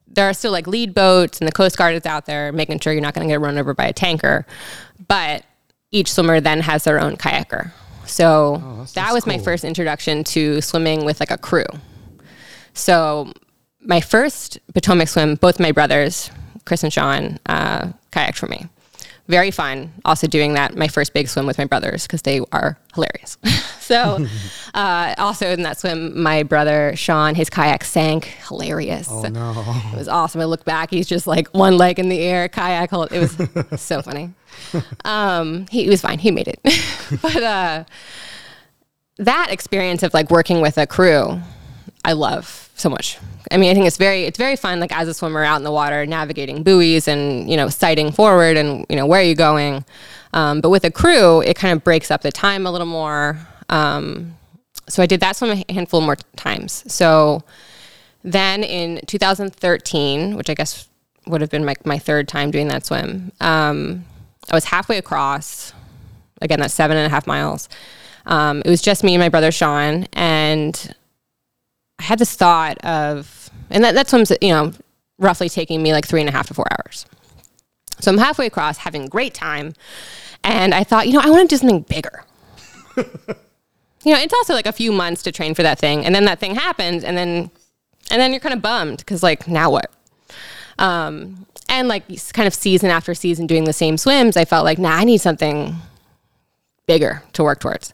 there 0.05 0.29
are 0.29 0.35
still 0.35 0.51
like 0.51 0.67
lead 0.67 0.93
boats 0.93 1.39
and 1.39 1.47
the 1.47 1.51
Coast 1.51 1.77
Guard 1.77 1.95
is 1.95 2.05
out 2.05 2.27
there 2.27 2.51
making 2.51 2.79
sure 2.79 2.93
you're 2.93 3.01
not 3.01 3.15
going 3.15 3.27
to 3.27 3.33
get 3.33 3.41
run 3.41 3.57
over 3.57 3.73
by 3.73 3.85
a 3.85 3.93
tanker. 3.93 4.45
But 5.07 5.43
each 5.89 6.13
swimmer 6.13 6.39
then 6.41 6.59
has 6.59 6.83
their 6.83 6.99
own 6.99 7.17
kayaker. 7.17 7.71
So 8.05 8.57
that 8.57 8.93
that's 8.93 9.13
was 9.15 9.25
my 9.25 9.39
first 9.39 9.63
introduction 9.63 10.23
to 10.25 10.61
swimming 10.61 11.05
with 11.05 11.19
like 11.19 11.31
a 11.31 11.39
crew. 11.39 11.65
So 12.75 13.33
my 13.83 14.01
first 14.01 14.59
Potomac 14.73 15.07
swim, 15.07 15.35
both 15.35 15.59
my 15.59 15.71
brothers, 15.71 16.31
Chris 16.65 16.83
and 16.83 16.93
Sean, 16.93 17.39
uh, 17.45 17.91
kayaked 18.11 18.35
for 18.35 18.47
me. 18.47 18.67
Very 19.27 19.51
fun. 19.51 19.93
Also 20.03 20.27
doing 20.27 20.55
that, 20.55 20.75
my 20.75 20.87
first 20.87 21.13
big 21.13 21.29
swim 21.29 21.45
with 21.45 21.57
my 21.57 21.65
brothers 21.65 22.05
because 22.05 22.21
they 22.23 22.41
are 22.51 22.77
hilarious. 22.93 23.37
so, 23.79 24.25
uh, 24.73 25.13
also 25.17 25.47
in 25.51 25.61
that 25.63 25.79
swim, 25.79 26.21
my 26.21 26.43
brother 26.43 26.93
Sean, 26.95 27.35
his 27.35 27.49
kayak 27.49 27.83
sank. 27.83 28.25
Hilarious. 28.47 29.07
Oh 29.09 29.21
no. 29.21 29.51
It 29.93 29.97
was 29.97 30.07
awesome. 30.09 30.41
I 30.41 30.45
look 30.45 30.65
back, 30.65 30.89
he's 30.89 31.07
just 31.07 31.27
like 31.27 31.47
one 31.49 31.77
leg 31.77 31.97
in 31.97 32.09
the 32.09 32.19
air, 32.19 32.49
kayak 32.49 32.89
hold. 32.89 33.11
It 33.13 33.19
was 33.19 33.81
so 33.81 34.01
funny. 34.01 34.33
Um, 35.05 35.65
he, 35.71 35.83
he 35.83 35.89
was 35.89 36.01
fine. 36.01 36.19
He 36.19 36.31
made 36.31 36.49
it. 36.49 36.59
but 37.21 37.41
uh, 37.41 37.83
that 39.17 39.47
experience 39.51 40.03
of 40.03 40.13
like 40.13 40.29
working 40.29 40.59
with 40.59 40.77
a 40.77 40.85
crew, 40.85 41.39
I 42.03 42.13
love 42.13 42.69
so 42.75 42.89
much. 42.89 43.17
I 43.51 43.57
mean, 43.57 43.69
I 43.69 43.73
think 43.73 43.85
it's 43.85 43.97
very 43.97 44.23
it's 44.23 44.37
very 44.37 44.55
fun 44.55 44.79
like 44.79 44.95
as 44.95 45.07
a 45.07 45.13
swimmer 45.13 45.43
out 45.43 45.57
in 45.57 45.63
the 45.63 45.71
water, 45.71 46.05
navigating 46.05 46.63
buoys 46.63 47.07
and 47.07 47.49
you 47.49 47.57
know 47.57 47.69
sighting 47.69 48.11
forward 48.11 48.57
and 48.57 48.85
you 48.89 48.95
know 48.95 49.05
where 49.05 49.19
are 49.19 49.23
you 49.23 49.35
going. 49.35 49.85
Um, 50.33 50.61
but 50.61 50.69
with 50.69 50.85
a 50.85 50.91
crew, 50.91 51.41
it 51.41 51.55
kind 51.55 51.73
of 51.77 51.83
breaks 51.83 52.09
up 52.09 52.21
the 52.21 52.31
time 52.31 52.65
a 52.65 52.71
little 52.71 52.87
more. 52.87 53.37
Um, 53.69 54.37
so 54.87 55.03
I 55.03 55.05
did 55.05 55.19
that 55.19 55.35
swim 55.35 55.51
a 55.51 55.73
handful 55.73 56.01
more 56.01 56.17
times. 56.35 56.83
So 56.91 57.43
then 58.23 58.63
in 58.63 59.01
2013, 59.07 60.35
which 60.35 60.49
I 60.49 60.53
guess 60.53 60.87
would 61.27 61.41
have 61.41 61.49
been 61.49 61.65
my, 61.65 61.75
my 61.85 61.99
third 61.99 62.27
time 62.27 62.51
doing 62.51 62.67
that 62.67 62.85
swim, 62.85 63.31
um, 63.39 64.05
I 64.49 64.55
was 64.55 64.65
halfway 64.65 64.97
across. 64.97 65.73
Again, 66.41 66.59
that's 66.59 66.73
seven 66.73 66.97
and 66.97 67.05
a 67.05 67.09
half 67.09 67.27
miles. 67.27 67.69
Um, 68.25 68.61
it 68.65 68.69
was 68.69 68.81
just 68.81 69.03
me 69.03 69.13
and 69.13 69.21
my 69.21 69.29
brother 69.29 69.51
Sean, 69.51 70.07
and 70.13 70.95
I 71.99 72.03
had 72.03 72.19
this 72.19 72.35
thought 72.35 72.77
of, 72.83 73.40
and 73.71 73.83
that, 73.83 73.95
that 73.95 74.09
swim's 74.09 74.31
you 74.41 74.49
know 74.49 74.73
roughly 75.17 75.49
taking 75.49 75.81
me 75.81 75.93
like 75.93 76.05
three 76.05 76.19
and 76.19 76.29
a 76.29 76.31
half 76.31 76.47
to 76.47 76.53
four 76.53 76.65
hours. 76.71 77.05
So 77.99 78.11
I'm 78.11 78.17
halfway 78.17 78.47
across, 78.47 78.77
having 78.77 79.03
a 79.03 79.07
great 79.07 79.33
time, 79.33 79.73
and 80.43 80.73
I 80.73 80.83
thought, 80.83 81.07
you 81.07 81.13
know, 81.13 81.21
I 81.23 81.29
want 81.29 81.49
to 81.49 81.55
do 81.55 81.59
something 81.59 81.81
bigger. 81.81 82.23
you 82.97 84.13
know, 84.13 84.19
it's 84.19 84.33
also 84.33 84.53
like 84.53 84.65
a 84.65 84.71
few 84.71 84.91
months 84.91 85.21
to 85.23 85.31
train 85.31 85.53
for 85.53 85.63
that 85.63 85.79
thing, 85.79 86.05
and 86.05 86.13
then 86.13 86.25
that 86.25 86.39
thing 86.39 86.55
happens, 86.55 87.03
and 87.03 87.17
then 87.17 87.51
and 88.09 88.21
then 88.21 88.31
you're 88.31 88.39
kind 88.39 88.53
of 88.53 88.61
bummed 88.61 88.97
because 88.97 89.23
like 89.23 89.47
now 89.47 89.69
what? 89.69 89.91
Um, 90.79 91.45
and 91.69 91.87
like 91.87 92.05
kind 92.33 92.47
of 92.47 92.53
season 92.53 92.89
after 92.89 93.13
season 93.13 93.47
doing 93.47 93.63
the 93.63 93.73
same 93.73 93.97
swims, 93.97 94.35
I 94.35 94.45
felt 94.45 94.65
like, 94.65 94.77
nah, 94.79 94.95
I 94.95 95.03
need 95.03 95.19
something 95.19 95.75
bigger 96.85 97.23
to 97.33 97.43
work 97.43 97.59
towards. 97.59 97.93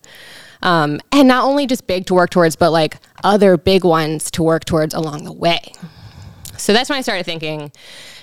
Um, 0.61 0.99
and 1.11 1.27
not 1.27 1.45
only 1.45 1.67
just 1.67 1.87
big 1.87 2.05
to 2.07 2.13
work 2.13 2.29
towards, 2.29 2.55
but 2.55 2.71
like 2.71 2.97
other 3.23 3.57
big 3.57 3.83
ones 3.83 4.31
to 4.31 4.43
work 4.43 4.65
towards 4.65 4.93
along 4.93 5.23
the 5.23 5.31
way. 5.31 5.73
So 6.57 6.73
that's 6.73 6.89
when 6.89 6.97
I 6.97 7.01
started 7.01 7.25
thinking, 7.25 7.71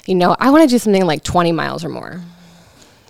you 0.07 0.14
know, 0.14 0.37
I 0.39 0.51
want 0.51 0.62
to 0.64 0.68
do 0.68 0.78
something 0.78 1.05
like 1.07 1.22
20 1.22 1.53
miles 1.53 1.85
or 1.85 1.89
more. 1.89 2.20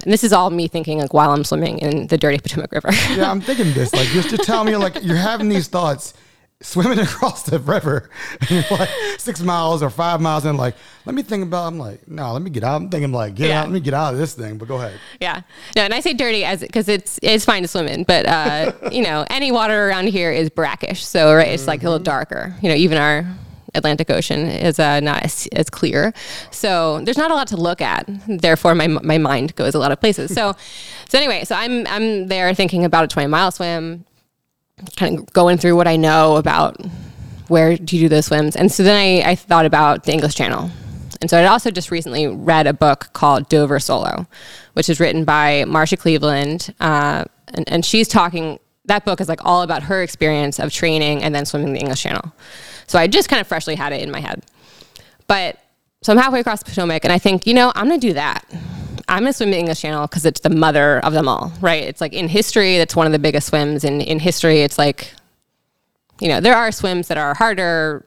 And 0.02 0.12
this 0.12 0.22
is 0.22 0.32
all 0.32 0.50
me 0.50 0.68
thinking 0.68 0.98
like 0.98 1.14
while 1.14 1.30
I'm 1.30 1.44
swimming 1.44 1.78
in 1.78 2.08
the 2.08 2.18
dirty 2.18 2.38
Potomac 2.38 2.72
River. 2.72 2.90
yeah, 3.14 3.30
I'm 3.30 3.40
thinking 3.40 3.72
this. 3.72 3.92
Like, 3.94 4.08
just 4.08 4.30
to 4.30 4.36
tell 4.36 4.62
me, 4.64 4.76
like, 4.76 5.02
you're 5.02 5.16
having 5.16 5.48
these 5.48 5.66
thoughts 5.66 6.12
swimming 6.60 6.98
across 7.00 7.42
the 7.42 7.58
river 7.58 8.08
like 8.70 8.88
six 9.18 9.40
miles 9.40 9.82
or 9.82 9.90
five 9.90 10.20
miles 10.20 10.44
and 10.44 10.56
like 10.56 10.74
let 11.04 11.14
me 11.14 11.22
think 11.22 11.42
about 11.42 11.66
i'm 11.66 11.78
like 11.78 12.06
no 12.08 12.32
let 12.32 12.42
me 12.42 12.50
get 12.50 12.64
out 12.64 12.80
i'm 12.80 12.88
thinking 12.88 13.12
like 13.12 13.34
get 13.34 13.48
yeah. 13.48 13.60
out 13.60 13.66
let 13.66 13.72
me 13.72 13.80
get 13.80 13.94
out 13.94 14.14
of 14.14 14.18
this 14.18 14.34
thing 14.34 14.56
but 14.56 14.68
go 14.68 14.76
ahead 14.76 14.98
yeah 15.20 15.42
no 15.76 15.82
and 15.82 15.92
i 15.92 16.00
say 16.00 16.14
dirty 16.14 16.44
as 16.44 16.60
because 16.60 16.88
it's 16.88 17.18
it's 17.22 17.44
fine 17.44 17.62
to 17.62 17.68
swim 17.68 17.86
in 17.86 18.04
but 18.04 18.26
uh 18.26 18.72
you 18.92 19.02
know 19.02 19.24
any 19.30 19.52
water 19.52 19.88
around 19.88 20.06
here 20.06 20.30
is 20.30 20.48
brackish 20.48 21.04
so 21.04 21.34
right 21.34 21.48
it's 21.48 21.62
mm-hmm. 21.62 21.70
like 21.70 21.80
a 21.82 21.84
little 21.84 21.98
mm-hmm. 21.98 22.04
darker 22.04 22.54
you 22.62 22.68
know 22.68 22.74
even 22.74 22.98
our 22.98 23.26
Atlantic 23.76 24.08
Ocean 24.08 24.46
is 24.46 24.78
uh, 24.78 25.00
not 25.00 25.24
as, 25.24 25.48
as, 25.50 25.68
clear, 25.68 26.14
so 26.52 27.00
there's 27.00 27.16
not 27.16 27.32
a 27.32 27.34
lot 27.34 27.48
to 27.48 27.56
look 27.56 27.80
at. 27.80 28.08
Therefore, 28.28 28.72
my, 28.72 28.86
my 28.86 29.18
mind 29.18 29.56
goes 29.56 29.74
a 29.74 29.80
lot 29.80 29.90
of 29.90 29.98
places. 29.98 30.32
So, 30.32 30.54
so 31.08 31.18
anyway, 31.18 31.42
so 31.44 31.56
I'm 31.56 31.84
I'm 31.88 32.28
there 32.28 32.54
thinking 32.54 32.84
about 32.84 33.02
a 33.02 33.08
20 33.08 33.26
mile 33.26 33.50
swim 33.50 34.04
kind 34.96 35.18
of 35.18 35.32
going 35.32 35.58
through 35.58 35.76
what 35.76 35.86
I 35.86 35.96
know 35.96 36.36
about 36.36 36.84
where 37.48 37.76
do 37.76 37.96
you 37.96 38.02
do 38.02 38.08
those 38.08 38.26
swims. 38.26 38.56
And 38.56 38.70
so 38.70 38.82
then 38.82 38.96
I, 38.96 39.30
I 39.30 39.34
thought 39.34 39.66
about 39.66 40.04
the 40.04 40.12
English 40.12 40.34
Channel. 40.34 40.70
And 41.20 41.30
so 41.30 41.38
I'd 41.38 41.46
also 41.46 41.70
just 41.70 41.90
recently 41.90 42.26
read 42.26 42.66
a 42.66 42.72
book 42.72 43.10
called 43.12 43.48
Dover 43.48 43.78
Solo, 43.78 44.26
which 44.74 44.88
is 44.88 45.00
written 45.00 45.24
by 45.24 45.64
Marcia 45.66 45.96
Cleveland. 45.96 46.74
Uh, 46.80 47.24
and, 47.54 47.68
and 47.70 47.84
she's 47.84 48.08
talking, 48.08 48.58
that 48.86 49.04
book 49.04 49.20
is 49.20 49.28
like 49.28 49.44
all 49.44 49.62
about 49.62 49.84
her 49.84 50.02
experience 50.02 50.58
of 50.58 50.72
training 50.72 51.22
and 51.22 51.34
then 51.34 51.46
swimming 51.46 51.72
the 51.72 51.80
English 51.80 52.02
Channel. 52.02 52.32
So 52.86 52.98
I 52.98 53.06
just 53.06 53.28
kind 53.28 53.40
of 53.40 53.46
freshly 53.46 53.74
had 53.74 53.92
it 53.92 54.02
in 54.02 54.10
my 54.10 54.20
head. 54.20 54.44
But 55.26 55.58
so 56.02 56.12
I'm 56.12 56.18
halfway 56.18 56.40
across 56.40 56.62
the 56.62 56.66
Potomac 56.66 57.04
and 57.04 57.12
I 57.12 57.18
think, 57.18 57.46
you 57.46 57.54
know, 57.54 57.72
I'm 57.74 57.88
going 57.88 58.00
to 58.00 58.06
do 58.06 58.12
that. 58.14 58.44
I'm 59.08 59.24
to 59.24 59.32
swim 59.32 59.50
the 59.50 59.58
English 59.58 59.80
Channel 59.80 60.06
because 60.06 60.24
it's 60.24 60.40
the 60.40 60.50
mother 60.50 60.98
of 61.00 61.12
them 61.12 61.28
all, 61.28 61.52
right? 61.60 61.82
It's 61.82 62.00
like 62.00 62.12
in 62.12 62.28
history, 62.28 62.78
that's 62.78 62.96
one 62.96 63.06
of 63.06 63.12
the 63.12 63.18
biggest 63.18 63.48
swims. 63.48 63.84
And 63.84 64.00
in 64.02 64.18
history, 64.18 64.60
it's 64.60 64.78
like, 64.78 65.12
you 66.20 66.28
know, 66.28 66.40
there 66.40 66.56
are 66.56 66.72
swims 66.72 67.08
that 67.08 67.18
are 67.18 67.34
harder 67.34 68.04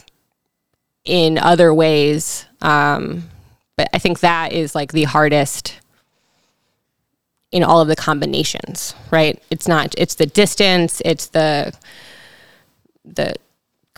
in 1.05 1.37
other 1.37 1.73
ways. 1.73 2.45
Um, 2.61 3.29
but 3.75 3.89
I 3.93 3.99
think 3.99 4.21
that 4.21 4.53
is 4.53 4.73
like 4.73 4.91
the 4.91 5.03
hardest 5.03 5.79
in 7.51 7.63
all 7.63 7.79
of 7.79 7.87
the 7.87 7.95
combinations, 7.95 8.93
right? 9.11 9.41
It's 9.49 9.67
not, 9.67 9.93
it's 9.97 10.15
the 10.15 10.25
distance, 10.25 11.01
it's 11.05 11.27
the, 11.27 11.73
the 13.05 13.35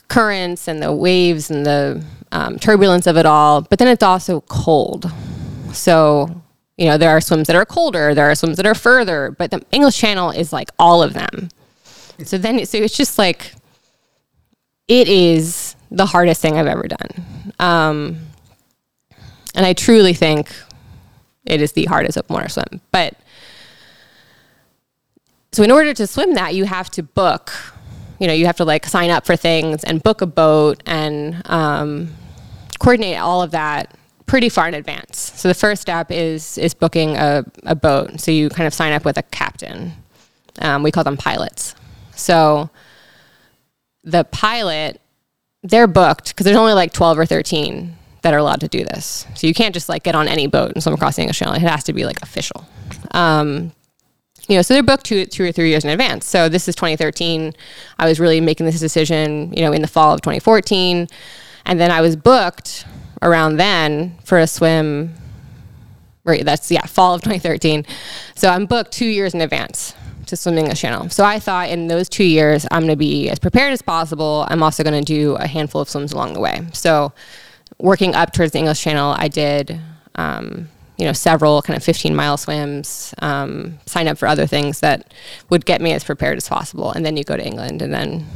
currents 0.08 0.68
and 0.68 0.82
the 0.82 0.94
waves 0.94 1.50
and 1.50 1.66
the 1.66 2.04
um, 2.32 2.60
turbulence 2.60 3.08
of 3.08 3.18
it 3.18 3.26
all. 3.26 3.62
But 3.62 3.80
then 3.80 3.88
it's 3.88 4.04
also 4.04 4.42
cold. 4.42 5.12
So 5.74 6.42
you 6.80 6.86
know, 6.86 6.98
there 6.98 7.10
are 7.10 7.20
swims 7.20 7.48
that 7.48 7.58
are 7.58 7.66
colder, 7.66 8.16
there 8.16 8.32
are 8.32 8.36
swims 8.36 8.56
that 8.56 8.66
are 8.66 8.74
further, 8.74 9.36
but 9.38 9.52
the 9.52 9.62
English 9.70 9.98
Channel 9.98 10.32
is 10.32 10.54
like 10.54 10.70
all 10.80 11.04
of 11.04 11.14
them. 11.14 11.50
So 12.24 12.38
then, 12.38 12.66
so 12.66 12.78
it's 12.78 12.96
just 12.96 13.18
like, 13.18 13.54
it 14.88 15.10
is 15.10 15.76
the 15.92 16.06
hardest 16.06 16.42
thing 16.42 16.58
I've 16.58 16.68
ever 16.68 16.88
done. 16.88 17.54
Um, 17.60 18.20
and 19.56 19.66
I 19.66 19.74
truly 19.74 20.14
think 20.14 20.50
it 21.46 21.62
is 21.62 21.74
the 21.74 21.84
hardest 21.84 22.18
open 22.18 22.34
water 22.34 22.48
swim. 22.48 22.80
But 22.94 23.14
so 25.52 25.64
in 25.64 25.72
order 25.72 25.94
to 25.94 26.08
swim 26.08 26.34
that, 26.36 26.56
you 26.56 26.64
have 26.64 26.90
to 26.92 27.04
book, 27.04 27.52
you 28.20 28.28
know, 28.28 28.34
you 28.34 28.46
have 28.46 28.56
to 28.56 28.66
like 28.66 28.86
sign 28.86 29.10
up 29.10 29.26
for 29.26 29.36
things 29.36 29.84
and 29.84 30.02
book 30.02 30.22
a 30.22 30.26
boat 30.26 30.82
and 30.86 31.42
um, 31.44 32.16
coordinate 32.80 33.18
all 33.18 33.42
of 33.42 33.52
that 33.52 33.99
pretty 34.30 34.48
far 34.48 34.68
in 34.68 34.76
advance. 34.76 35.34
So 35.36 35.48
the 35.48 35.56
first 35.56 35.82
step 35.82 36.12
is 36.12 36.58
is 36.60 36.76
booking 36.76 37.18
a, 37.18 37.44
a 37.64 37.74
boat. 37.74 38.20
So 38.22 38.30
you 38.30 38.50
kind 38.50 38.68
of 38.68 38.74
sign 38.76 38.94
up 38.94 39.04
with 39.04 39.18
a 39.18 39.24
captain. 39.24 39.94
Um, 40.60 40.84
we 40.84 40.92
call 40.92 41.04
them 41.04 41.18
pilots. 41.18 41.74
So 42.16 42.70
the 44.04 44.24
pilot, 44.26 45.02
they're 45.64 45.88
booked 45.88 46.30
because 46.30 46.44
there's 46.44 46.58
only 46.58 46.74
like 46.74 46.94
12 46.94 47.18
or 47.18 47.26
13 47.26 47.96
that 48.22 48.34
are 48.34 48.38
allowed 48.38 48.60
to 48.60 48.68
do 48.68 48.84
this. 48.84 49.26
So 49.34 49.48
you 49.48 49.54
can't 49.56 49.74
just 49.74 49.90
like 49.90 50.04
get 50.04 50.14
on 50.14 50.28
any 50.28 50.46
boat 50.46 50.74
and 50.74 50.84
swim 50.84 50.94
across 50.94 51.16
the 51.16 51.24
English 51.24 51.40
Channel. 51.40 51.56
It 51.56 51.62
has 51.62 51.84
to 51.86 51.94
be 51.94 52.06
like 52.06 52.22
official. 52.22 52.68
Um, 53.12 53.72
you 54.48 54.56
know, 54.56 54.62
so 54.62 54.76
they're 54.76 54.84
booked 54.84 55.06
two, 55.06 55.26
two 55.26 55.46
or 55.46 55.52
three 55.52 55.70
years 55.70 55.84
in 55.84 55.90
advance. 55.90 56.28
So 56.28 56.50
this 56.50 56.68
is 56.68 56.76
2013. 56.76 57.54
I 57.98 58.08
was 58.08 58.20
really 58.20 58.42
making 58.42 58.68
this 58.68 58.80
decision, 58.80 59.52
you 59.54 59.62
know, 59.62 59.72
in 59.72 59.82
the 59.82 59.88
fall 59.88 60.14
of 60.14 60.22
2014. 60.22 61.08
And 61.66 61.80
then 61.80 61.90
I 61.90 62.02
was 62.02 62.16
booked 62.16 62.86
around 63.22 63.58
then 63.58 64.18
for 64.24 64.38
a 64.38 64.48
swim. 64.48 65.16
Right, 66.24 66.46
that's 66.46 66.70
yeah, 66.70 66.86
fall 66.86 67.16
of 67.16 67.22
2013. 67.22 67.86
So 68.36 68.50
I'm 68.50 68.66
booked 68.66 68.92
two 68.92 69.08
years 69.08 69.34
in 69.34 69.42
advance 69.42 69.96
to 70.28 70.36
swimming 70.36 70.70
the 70.70 70.76
channel. 70.76 71.10
So 71.10 71.24
I 71.24 71.40
thought 71.40 71.70
in 71.70 71.88
those 71.88 72.08
two 72.08 72.24
years 72.24 72.66
I'm 72.72 72.82
going 72.82 72.92
to 72.92 72.96
be 72.96 73.30
as 73.30 73.40
prepared 73.40 73.74
as 73.74 73.82
possible. 73.82 74.46
I'm 74.50 74.62
also 74.62 74.84
going 74.84 75.04
to 75.04 75.06
do 75.06 75.36
a 75.36 75.48
handful 75.48 75.82
of 75.82 75.90
swims 75.90 76.12
along 76.12 76.34
the 76.34 76.40
way. 76.40 76.68
So 76.74 77.14
working 77.80 78.16
up 78.16 78.34
towards 78.34 78.52
the 78.52 78.60
English 78.60 78.82
Channel, 78.82 79.16
I 79.18 79.28
did. 79.28 79.80
Um, 80.16 80.70
you 80.98 81.06
know, 81.06 81.14
several 81.14 81.62
kind 81.62 81.78
of 81.78 81.84
15 81.84 82.14
mile 82.14 82.36
swims, 82.36 83.16
um, 83.20 83.80
sign 83.86 84.10
up 84.10 84.18
for 84.18 84.28
other 84.28 84.46
things 84.46 84.82
that 84.82 85.14
would 85.50 85.66
get 85.66 85.80
me 85.80 85.94
as 85.94 86.04
prepared 86.04 86.36
as 86.36 86.50
possible. 86.50 86.92
And 86.92 87.06
then 87.06 87.16
you 87.16 87.24
go 87.24 87.38
to 87.38 87.46
England 87.46 87.82
and 87.82 87.94
then 87.94 88.28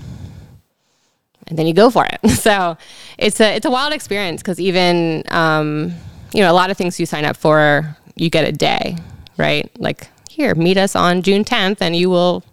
and 1.48 1.58
then 1.58 1.68
you 1.68 1.74
go 1.74 1.90
for 1.90 2.06
it. 2.06 2.20
So 2.44 2.78
it's 3.18 3.40
a 3.40 3.56
it's 3.56 3.66
a 3.66 3.72
wild 3.72 3.94
experience 3.94 4.42
because 4.42 4.60
even 4.60 5.24
um, 5.30 5.94
you 6.34 6.42
know 6.42 6.52
a 6.52 6.54
lot 6.54 6.72
of 6.72 6.78
things 6.78 7.00
you 7.00 7.06
sign 7.06 7.24
up 7.24 7.38
for, 7.38 7.96
you 8.16 8.30
get 8.30 8.46
a 8.46 8.52
day, 8.52 8.98
right? 9.38 9.72
Like 9.80 10.10
here, 10.30 10.56
meet 10.56 10.78
us 10.78 10.96
on 10.96 11.22
June 11.22 11.46
10th, 11.46 11.78
and 11.80 11.96
you 11.96 12.10
will 12.10 12.44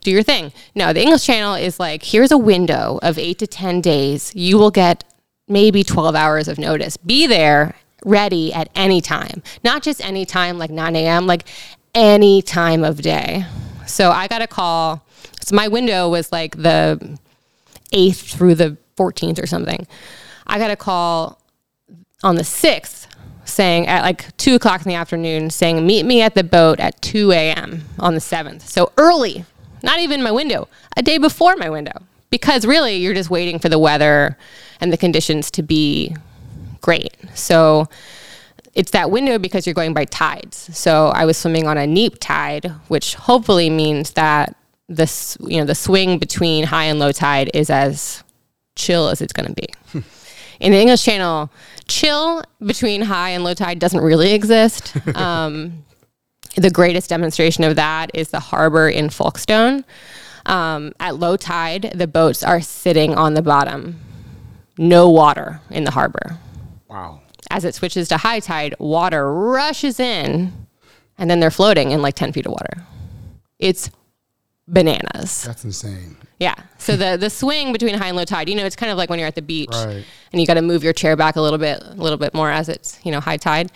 do 0.00 0.10
your 0.10 0.22
thing. 0.22 0.52
No, 0.74 0.92
the 0.92 1.02
English 1.02 1.26
Channel 1.26 1.54
is 1.54 1.78
like 1.78 2.04
here's 2.04 2.30
a 2.30 2.38
window 2.38 2.98
of 3.02 3.18
eight 3.18 3.38
to 3.40 3.46
ten 3.46 3.80
days. 3.80 4.32
You 4.34 4.56
will 4.56 4.70
get 4.70 5.04
maybe 5.46 5.82
12 5.82 6.14
hours 6.14 6.48
of 6.48 6.58
notice. 6.58 6.96
Be 6.96 7.26
there, 7.26 7.74
ready 8.04 8.52
at 8.52 8.68
any 8.74 9.00
time, 9.00 9.42
not 9.64 9.82
just 9.82 10.02
any 10.04 10.24
time 10.24 10.58
like 10.58 10.70
9 10.70 10.96
a.m. 10.96 11.26
Like 11.26 11.44
any 11.94 12.40
time 12.42 12.84
of 12.84 13.02
day. 13.02 13.44
So 13.86 14.10
I 14.10 14.28
got 14.28 14.42
a 14.42 14.46
call. 14.46 15.04
So 15.40 15.56
my 15.56 15.68
window 15.68 16.08
was 16.08 16.30
like 16.30 16.56
the 16.56 17.18
8th 17.92 18.36
through 18.36 18.54
the 18.54 18.76
14th 18.96 19.42
or 19.42 19.46
something. 19.46 19.86
I 20.46 20.58
got 20.58 20.70
a 20.70 20.76
call 20.76 21.40
on 22.22 22.36
the 22.36 22.42
6th 22.42 23.06
saying 23.44 23.86
at 23.86 24.02
like 24.02 24.36
2 24.36 24.54
o'clock 24.54 24.82
in 24.82 24.88
the 24.88 24.94
afternoon 24.94 25.50
saying, 25.50 25.86
meet 25.86 26.04
me 26.04 26.22
at 26.22 26.34
the 26.34 26.44
boat 26.44 26.80
at 26.80 27.00
2 27.02 27.32
a.m. 27.32 27.84
on 27.98 28.14
the 28.14 28.20
7th. 28.20 28.62
So 28.62 28.92
early, 28.98 29.44
not 29.82 30.00
even 30.00 30.22
my 30.22 30.32
window, 30.32 30.68
a 30.96 31.02
day 31.02 31.18
before 31.18 31.56
my 31.56 31.70
window. 31.70 32.02
Because 32.30 32.66
really, 32.66 32.96
you're 32.96 33.14
just 33.14 33.30
waiting 33.30 33.58
for 33.58 33.70
the 33.70 33.78
weather 33.78 34.36
and 34.80 34.92
the 34.92 34.98
conditions 34.98 35.50
to 35.52 35.62
be 35.62 36.14
great. 36.82 37.14
So 37.34 37.88
it's 38.74 38.90
that 38.90 39.10
window 39.10 39.38
because 39.38 39.66
you're 39.66 39.74
going 39.74 39.94
by 39.94 40.04
tides. 40.04 40.76
So 40.76 41.06
I 41.08 41.24
was 41.24 41.38
swimming 41.38 41.66
on 41.66 41.78
a 41.78 41.86
neap 41.86 42.18
tide, 42.20 42.66
which 42.88 43.14
hopefully 43.14 43.70
means 43.70 44.10
that 44.10 44.54
this 44.88 45.36
you 45.40 45.58
know 45.58 45.66
the 45.66 45.74
swing 45.74 46.18
between 46.18 46.64
high 46.64 46.84
and 46.84 46.98
low 46.98 47.12
tide 47.12 47.50
is 47.54 47.70
as 47.70 48.22
chill 48.76 49.08
as 49.08 49.20
it's 49.20 49.32
going 49.32 49.46
to 49.46 49.54
be. 49.54 50.02
In 50.60 50.72
the 50.72 50.80
English 50.80 51.04
Channel, 51.04 51.50
chill 51.86 52.42
between 52.60 53.02
high 53.02 53.30
and 53.30 53.44
low 53.44 53.54
tide 53.54 53.78
doesn't 53.78 54.00
really 54.00 54.32
exist. 54.32 54.96
Um, 55.14 55.84
the 56.56 56.70
greatest 56.70 57.08
demonstration 57.10 57.62
of 57.64 57.76
that 57.76 58.10
is 58.14 58.30
the 58.30 58.40
harbor 58.40 58.88
in 58.88 59.10
Folkestone. 59.10 59.84
Um, 60.46 60.92
at 60.98 61.16
low 61.16 61.36
tide, 61.36 61.92
the 61.94 62.06
boats 62.06 62.42
are 62.42 62.60
sitting 62.60 63.14
on 63.14 63.34
the 63.34 63.42
bottom, 63.42 64.00
no 64.76 65.08
water 65.08 65.60
in 65.70 65.84
the 65.84 65.90
harbor. 65.90 66.38
Wow. 66.88 67.20
As 67.50 67.64
it 67.64 67.74
switches 67.74 68.08
to 68.08 68.16
high 68.16 68.40
tide, 68.40 68.74
water 68.78 69.32
rushes 69.32 70.00
in, 70.00 70.52
and 71.16 71.30
then 71.30 71.38
they're 71.38 71.50
floating 71.50 71.90
in 71.90 72.02
like 72.02 72.14
10 72.14 72.32
feet 72.32 72.46
of 72.46 72.52
water. 72.52 72.82
It's 73.58 73.90
bananas. 74.68 75.42
That's 75.44 75.64
insane. 75.64 76.16
Yeah. 76.38 76.54
So 76.78 76.94
the 76.94 77.16
the 77.16 77.30
swing 77.30 77.72
between 77.72 77.94
high 77.94 78.08
and 78.08 78.16
low 78.16 78.24
tide, 78.24 78.48
you 78.48 78.54
know, 78.54 78.64
it's 78.64 78.76
kind 78.76 78.92
of 78.92 78.98
like 78.98 79.10
when 79.10 79.18
you're 79.18 79.26
at 79.26 79.34
the 79.34 79.42
beach 79.42 79.70
Right. 79.72 80.04
and 80.32 80.40
you 80.40 80.46
got 80.46 80.54
to 80.54 80.62
move 80.62 80.84
your 80.84 80.92
chair 80.92 81.16
back 81.16 81.34
a 81.36 81.40
little 81.40 81.58
bit, 81.58 81.82
a 81.82 81.94
little 81.94 82.18
bit 82.18 82.32
more 82.34 82.50
as 82.50 82.68
it's 82.68 83.00
you 83.04 83.10
know 83.10 83.18
high 83.20 83.38
tide. 83.38 83.72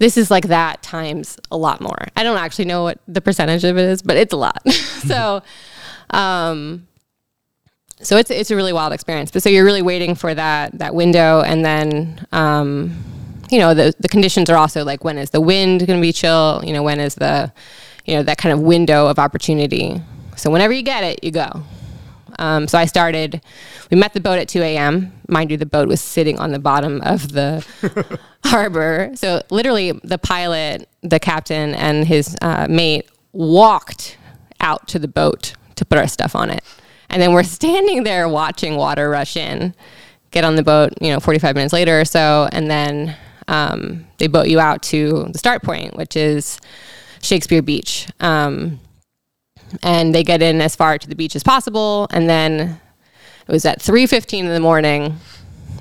This 0.00 0.16
is 0.16 0.30
like 0.30 0.48
that 0.48 0.82
times 0.82 1.38
a 1.52 1.56
lot 1.56 1.80
more. 1.80 2.08
I 2.16 2.24
don't 2.24 2.38
actually 2.38 2.64
know 2.64 2.82
what 2.82 2.98
the 3.06 3.20
percentage 3.20 3.62
of 3.64 3.76
it 3.78 3.84
is, 3.84 4.02
but 4.02 4.16
it's 4.16 4.32
a 4.32 4.36
lot. 4.36 4.60
so, 4.72 5.42
um, 6.10 6.86
so 8.00 8.16
it's 8.16 8.30
it's 8.30 8.50
a 8.50 8.56
really 8.56 8.72
wild 8.72 8.92
experience. 8.92 9.30
But 9.30 9.42
so 9.42 9.48
you're 9.50 9.64
really 9.64 9.82
waiting 9.82 10.14
for 10.14 10.34
that 10.34 10.78
that 10.78 10.94
window, 10.94 11.42
and 11.42 11.64
then 11.64 12.26
um, 12.32 12.96
you 13.50 13.58
know 13.58 13.74
the 13.74 13.94
the 14.00 14.08
conditions 14.08 14.50
are 14.50 14.56
also 14.56 14.84
like 14.84 15.04
when 15.04 15.18
is 15.18 15.30
the 15.30 15.40
wind 15.40 15.86
going 15.86 15.98
to 15.98 16.02
be 16.02 16.12
chill? 16.12 16.62
You 16.64 16.72
know 16.72 16.82
when 16.82 16.98
is 16.98 17.14
the 17.14 17.52
you 18.04 18.16
know 18.16 18.22
that 18.24 18.38
kind 18.38 18.52
of 18.52 18.60
window 18.60 19.06
of 19.06 19.18
opportunity. 19.18 20.02
So 20.40 20.50
whenever 20.50 20.72
you 20.72 20.82
get 20.82 21.04
it, 21.04 21.22
you 21.22 21.30
go. 21.30 21.62
Um, 22.38 22.66
so 22.66 22.78
I 22.78 22.86
started. 22.86 23.42
We 23.90 23.98
met 23.98 24.14
the 24.14 24.20
boat 24.20 24.38
at 24.38 24.48
2 24.48 24.62
a.m. 24.62 25.12
Mind 25.28 25.50
you, 25.50 25.58
the 25.58 25.66
boat 25.66 25.86
was 25.86 26.00
sitting 26.00 26.38
on 26.38 26.52
the 26.52 26.58
bottom 26.58 27.02
of 27.02 27.32
the 27.32 27.66
harbor. 28.44 29.10
So 29.14 29.42
literally, 29.50 29.92
the 29.92 30.16
pilot, 30.16 30.88
the 31.02 31.20
captain, 31.20 31.74
and 31.74 32.06
his 32.06 32.36
uh, 32.40 32.66
mate 32.70 33.08
walked 33.32 34.16
out 34.60 34.88
to 34.88 34.98
the 34.98 35.08
boat 35.08 35.52
to 35.76 35.84
put 35.84 35.98
our 35.98 36.08
stuff 36.08 36.34
on 36.34 36.50
it, 36.50 36.64
and 37.10 37.20
then 37.20 37.32
we're 37.32 37.42
standing 37.60 38.04
there 38.04 38.28
watching 38.28 38.76
water 38.76 39.10
rush 39.10 39.36
in. 39.36 39.74
Get 40.30 40.44
on 40.44 40.54
the 40.54 40.62
boat, 40.62 40.92
you 41.00 41.10
know, 41.12 41.18
45 41.18 41.56
minutes 41.56 41.72
later 41.72 42.00
or 42.00 42.04
so, 42.04 42.48
and 42.52 42.70
then 42.70 43.16
um, 43.48 44.06
they 44.18 44.28
boat 44.28 44.46
you 44.46 44.60
out 44.60 44.80
to 44.84 45.28
the 45.32 45.38
start 45.38 45.62
point, 45.62 45.96
which 45.96 46.16
is 46.16 46.60
Shakespeare 47.20 47.62
Beach. 47.62 48.06
Um, 48.20 48.78
and 49.82 50.14
they 50.14 50.22
get 50.22 50.42
in 50.42 50.60
as 50.60 50.76
far 50.76 50.98
to 50.98 51.08
the 51.08 51.14
beach 51.14 51.36
as 51.36 51.42
possible. 51.42 52.06
And 52.10 52.28
then 52.28 52.80
it 53.46 53.52
was 53.52 53.64
at 53.64 53.80
3.15 53.80 54.40
in 54.40 54.48
the 54.48 54.60
morning. 54.60 55.16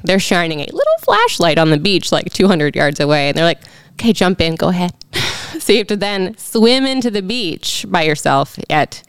They're 0.03 0.19
shining 0.19 0.61
a 0.61 0.65
little 0.65 0.97
flashlight 1.01 1.57
on 1.57 1.69
the 1.69 1.77
beach 1.77 2.11
like 2.11 2.31
200 2.31 2.75
yards 2.75 2.99
away. 2.99 3.29
And 3.29 3.37
they're 3.37 3.45
like 3.45 3.61
okay 3.93 4.13
jump 4.13 4.41
in 4.41 4.55
go 4.55 4.69
ahead. 4.69 4.93
So 5.59 5.73
you 5.73 5.79
have 5.79 5.87
to 5.87 5.97
then 5.97 6.37
swim 6.37 6.85
into 6.85 7.11
the 7.11 7.21
beach 7.21 7.85
by 7.89 8.03
yourself 8.03 8.57
at 8.69 9.03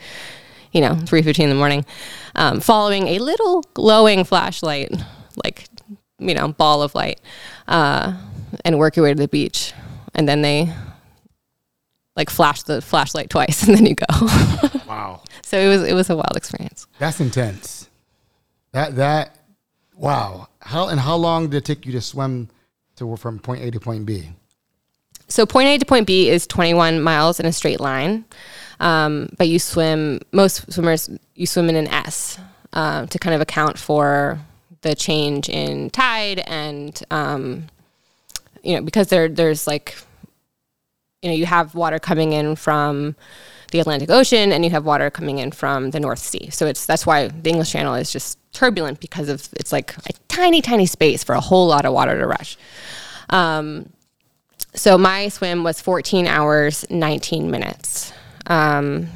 you 0.72 0.80
know 0.80 0.94
3.15 0.94 1.38
in 1.40 1.48
the 1.48 1.54
morning 1.54 1.84
um, 2.34 2.60
following 2.60 3.08
a 3.08 3.18
little 3.18 3.62
glowing 3.74 4.24
flashlight 4.24 4.90
like 5.44 5.68
you 6.18 6.34
know 6.34 6.48
ball 6.48 6.82
of 6.82 6.94
light 6.94 7.20
uh, 7.68 8.14
and 8.64 8.78
work 8.78 8.96
your 8.96 9.04
way 9.04 9.14
to 9.14 9.20
the 9.20 9.28
beach. 9.28 9.72
And 10.14 10.28
then 10.28 10.42
they 10.42 10.72
like 12.20 12.30
flash 12.30 12.62
the 12.64 12.82
flashlight 12.82 13.30
twice 13.30 13.62
and 13.66 13.76
then 13.76 13.86
you 13.86 13.94
go 13.94 14.04
Wow. 14.86 15.22
so 15.42 15.58
it 15.58 15.68
was 15.68 15.82
it 15.82 15.94
was 15.94 16.10
a 16.10 16.16
wild 16.16 16.36
experience 16.36 16.86
That's 16.98 17.20
intense. 17.20 17.88
That 18.72 18.96
that 18.96 19.38
wow. 19.96 20.48
How 20.60 20.88
and 20.88 21.00
how 21.00 21.16
long 21.16 21.48
did 21.48 21.56
it 21.58 21.64
take 21.64 21.86
you 21.86 21.92
to 21.92 22.00
swim 22.00 22.48
to 22.96 23.16
from 23.16 23.38
point 23.38 23.62
A 23.62 23.70
to 23.70 23.80
point 23.80 24.04
B? 24.06 24.30
so 25.30 25.46
point 25.46 25.68
a 25.68 25.78
to 25.78 25.86
point 25.86 26.06
b 26.06 26.28
is 26.28 26.46
21 26.48 27.00
miles 27.00 27.38
in 27.40 27.46
a 27.46 27.52
straight 27.52 27.80
line 27.80 28.24
um, 28.80 29.28
but 29.38 29.46
you 29.48 29.58
swim 29.58 30.20
most 30.32 30.70
swimmers 30.72 31.08
you 31.36 31.46
swim 31.46 31.68
in 31.68 31.76
an 31.76 31.86
s 31.86 32.38
uh, 32.72 33.06
to 33.06 33.18
kind 33.18 33.34
of 33.34 33.40
account 33.40 33.78
for 33.78 34.40
the 34.82 34.94
change 34.94 35.48
in 35.48 35.88
tide 35.90 36.40
and 36.46 37.02
um, 37.10 37.66
you 38.62 38.74
know 38.74 38.82
because 38.82 39.08
there 39.08 39.28
there's 39.28 39.66
like 39.66 39.96
you 41.22 41.28
know 41.28 41.36
you 41.36 41.46
have 41.46 41.74
water 41.74 41.98
coming 41.98 42.32
in 42.32 42.56
from 42.56 43.14
the 43.72 43.80
Atlantic 43.80 44.10
Ocean 44.10 44.52
and 44.52 44.64
you 44.64 44.70
have 44.70 44.84
water 44.84 45.10
coming 45.10 45.38
in 45.38 45.52
from 45.52 45.90
the 45.90 46.00
North 46.00 46.18
Sea. 46.18 46.48
So 46.50 46.66
it's 46.66 46.86
that's 46.86 47.06
why 47.06 47.28
the 47.28 47.50
English 47.50 47.70
Channel 47.70 47.94
is 47.94 48.10
just 48.10 48.38
turbulent 48.52 49.00
because 49.00 49.28
of 49.28 49.48
it's 49.52 49.70
like 49.70 49.96
a 50.08 50.12
tiny 50.28 50.62
tiny 50.62 50.86
space 50.86 51.22
for 51.22 51.34
a 51.34 51.40
whole 51.40 51.66
lot 51.66 51.84
of 51.84 51.92
water 51.92 52.18
to 52.18 52.26
rush. 52.26 52.56
Um, 53.28 53.90
so 54.74 54.96
my 54.96 55.28
swim 55.28 55.62
was 55.62 55.80
14 55.80 56.26
hours 56.26 56.88
19 56.90 57.50
minutes. 57.50 58.12
Um, 58.46 59.08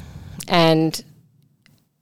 and 0.47 1.03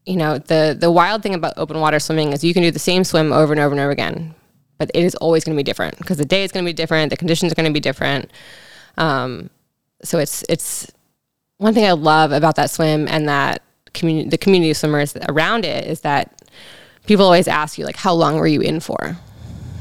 you 0.06 0.18
know 0.18 0.38
the 0.38 0.76
the 0.78 0.92
wild 0.92 1.24
thing 1.24 1.34
about 1.34 1.54
open 1.56 1.80
water 1.80 2.00
swimming 2.00 2.34
is 2.34 2.44
you 2.44 2.54
can 2.54 2.62
do 2.62 2.72
the 2.72 2.80
same 2.80 3.06
swim 3.06 3.32
over 3.32 3.54
and 3.54 3.60
over 3.60 3.72
and 3.72 3.80
over 3.80 3.92
again, 3.92 4.36
but 4.78 4.92
it 4.94 5.06
is 5.06 5.16
always 5.16 5.46
going 5.46 5.56
to 5.56 5.60
be 5.60 5.64
different 5.64 5.98
because 5.98 6.18
the 6.18 6.26
day 6.26 6.44
is 6.44 6.52
going 6.52 6.66
to 6.66 6.70
be 6.70 6.74
different, 6.74 7.10
the 7.10 7.18
conditions 7.18 7.54
are 7.54 7.56
going 7.56 7.70
to 7.70 7.74
be 7.74 7.80
different. 7.80 8.30
Um, 8.98 9.50
so 10.04 10.20
it's 10.20 10.44
it's 10.50 10.92
one 11.58 11.74
thing 11.74 11.86
I 11.86 11.92
love 11.92 12.32
about 12.32 12.56
that 12.56 12.70
swim 12.70 13.08
and 13.08 13.28
that 13.30 13.62
community, 13.94 14.30
the 14.30 14.38
community 14.38 14.72
of 14.72 14.78
swimmers 14.78 15.16
around 15.30 15.66
it 15.66 15.86
is 15.86 16.02
that 16.02 16.42
people 17.06 17.26
always 17.26 17.48
ask 17.48 17.78
you 17.78 17.86
like, 17.86 17.96
how 17.96 18.14
long 18.14 18.38
were 18.38 18.48
you 18.48 18.62
in 18.62 18.80
for? 18.80 19.18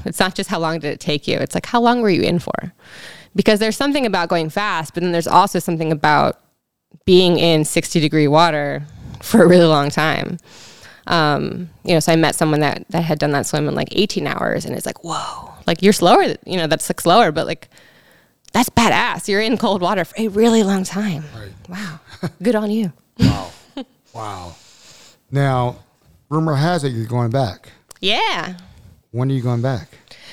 It's 0.04 0.18
not 0.18 0.34
just 0.34 0.50
how 0.50 0.58
long 0.58 0.78
did 0.80 0.92
it 0.92 1.00
take 1.00 1.28
you. 1.28 1.38
It's 1.38 1.54
like, 1.54 1.66
how 1.66 1.80
long 1.80 2.00
were 2.00 2.10
you 2.10 2.22
in 2.22 2.38
for? 2.38 2.72
Because 3.34 3.58
there's 3.60 3.76
something 3.76 4.04
about 4.04 4.28
going 4.28 4.50
fast, 4.50 4.94
but 4.94 5.02
then 5.02 5.12
there's 5.12 5.26
also 5.26 5.58
something 5.58 5.92
about 5.92 6.40
being 7.04 7.38
in 7.38 7.64
60 7.64 8.00
degree 8.00 8.28
water 8.28 8.82
for 9.22 9.42
a 9.42 9.48
really 9.48 9.66
long 9.66 9.90
time. 9.90 10.38
Um, 11.06 11.70
you 11.84 11.94
know, 11.94 12.00
so 12.00 12.12
I 12.12 12.16
met 12.16 12.34
someone 12.34 12.60
that, 12.60 12.84
that 12.90 13.02
had 13.02 13.18
done 13.18 13.32
that 13.32 13.46
swim 13.46 13.66
in 13.68 13.74
like 13.74 13.88
18 13.92 14.26
hours 14.26 14.64
and 14.64 14.76
it's 14.76 14.86
like, 14.86 15.02
whoa, 15.02 15.52
like 15.66 15.82
you're 15.82 15.92
slower, 15.92 16.22
you 16.44 16.56
know, 16.56 16.66
that's 16.66 16.88
like 16.88 17.00
slower, 17.00 17.32
but 17.32 17.46
like, 17.46 17.68
that's 18.52 18.68
badass. 18.68 19.28
You're 19.28 19.40
in 19.40 19.56
cold 19.56 19.82
water 19.82 20.04
for 20.04 20.14
a 20.18 20.28
really 20.28 20.62
long 20.62 20.84
time. 20.84 21.24
Wow. 21.68 22.00
Good 22.42 22.54
on 22.54 22.70
you. 22.70 22.92
Wow. 24.14 24.56
Now, 25.30 25.76
rumor 26.28 26.54
has 26.54 26.84
it 26.84 26.90
you're 26.90 27.06
going 27.06 27.30
back. 27.30 27.70
Yeah. 28.00 28.56
When 29.10 29.30
are 29.30 29.34
you 29.34 29.40
going 29.40 29.62
back? 29.62 29.88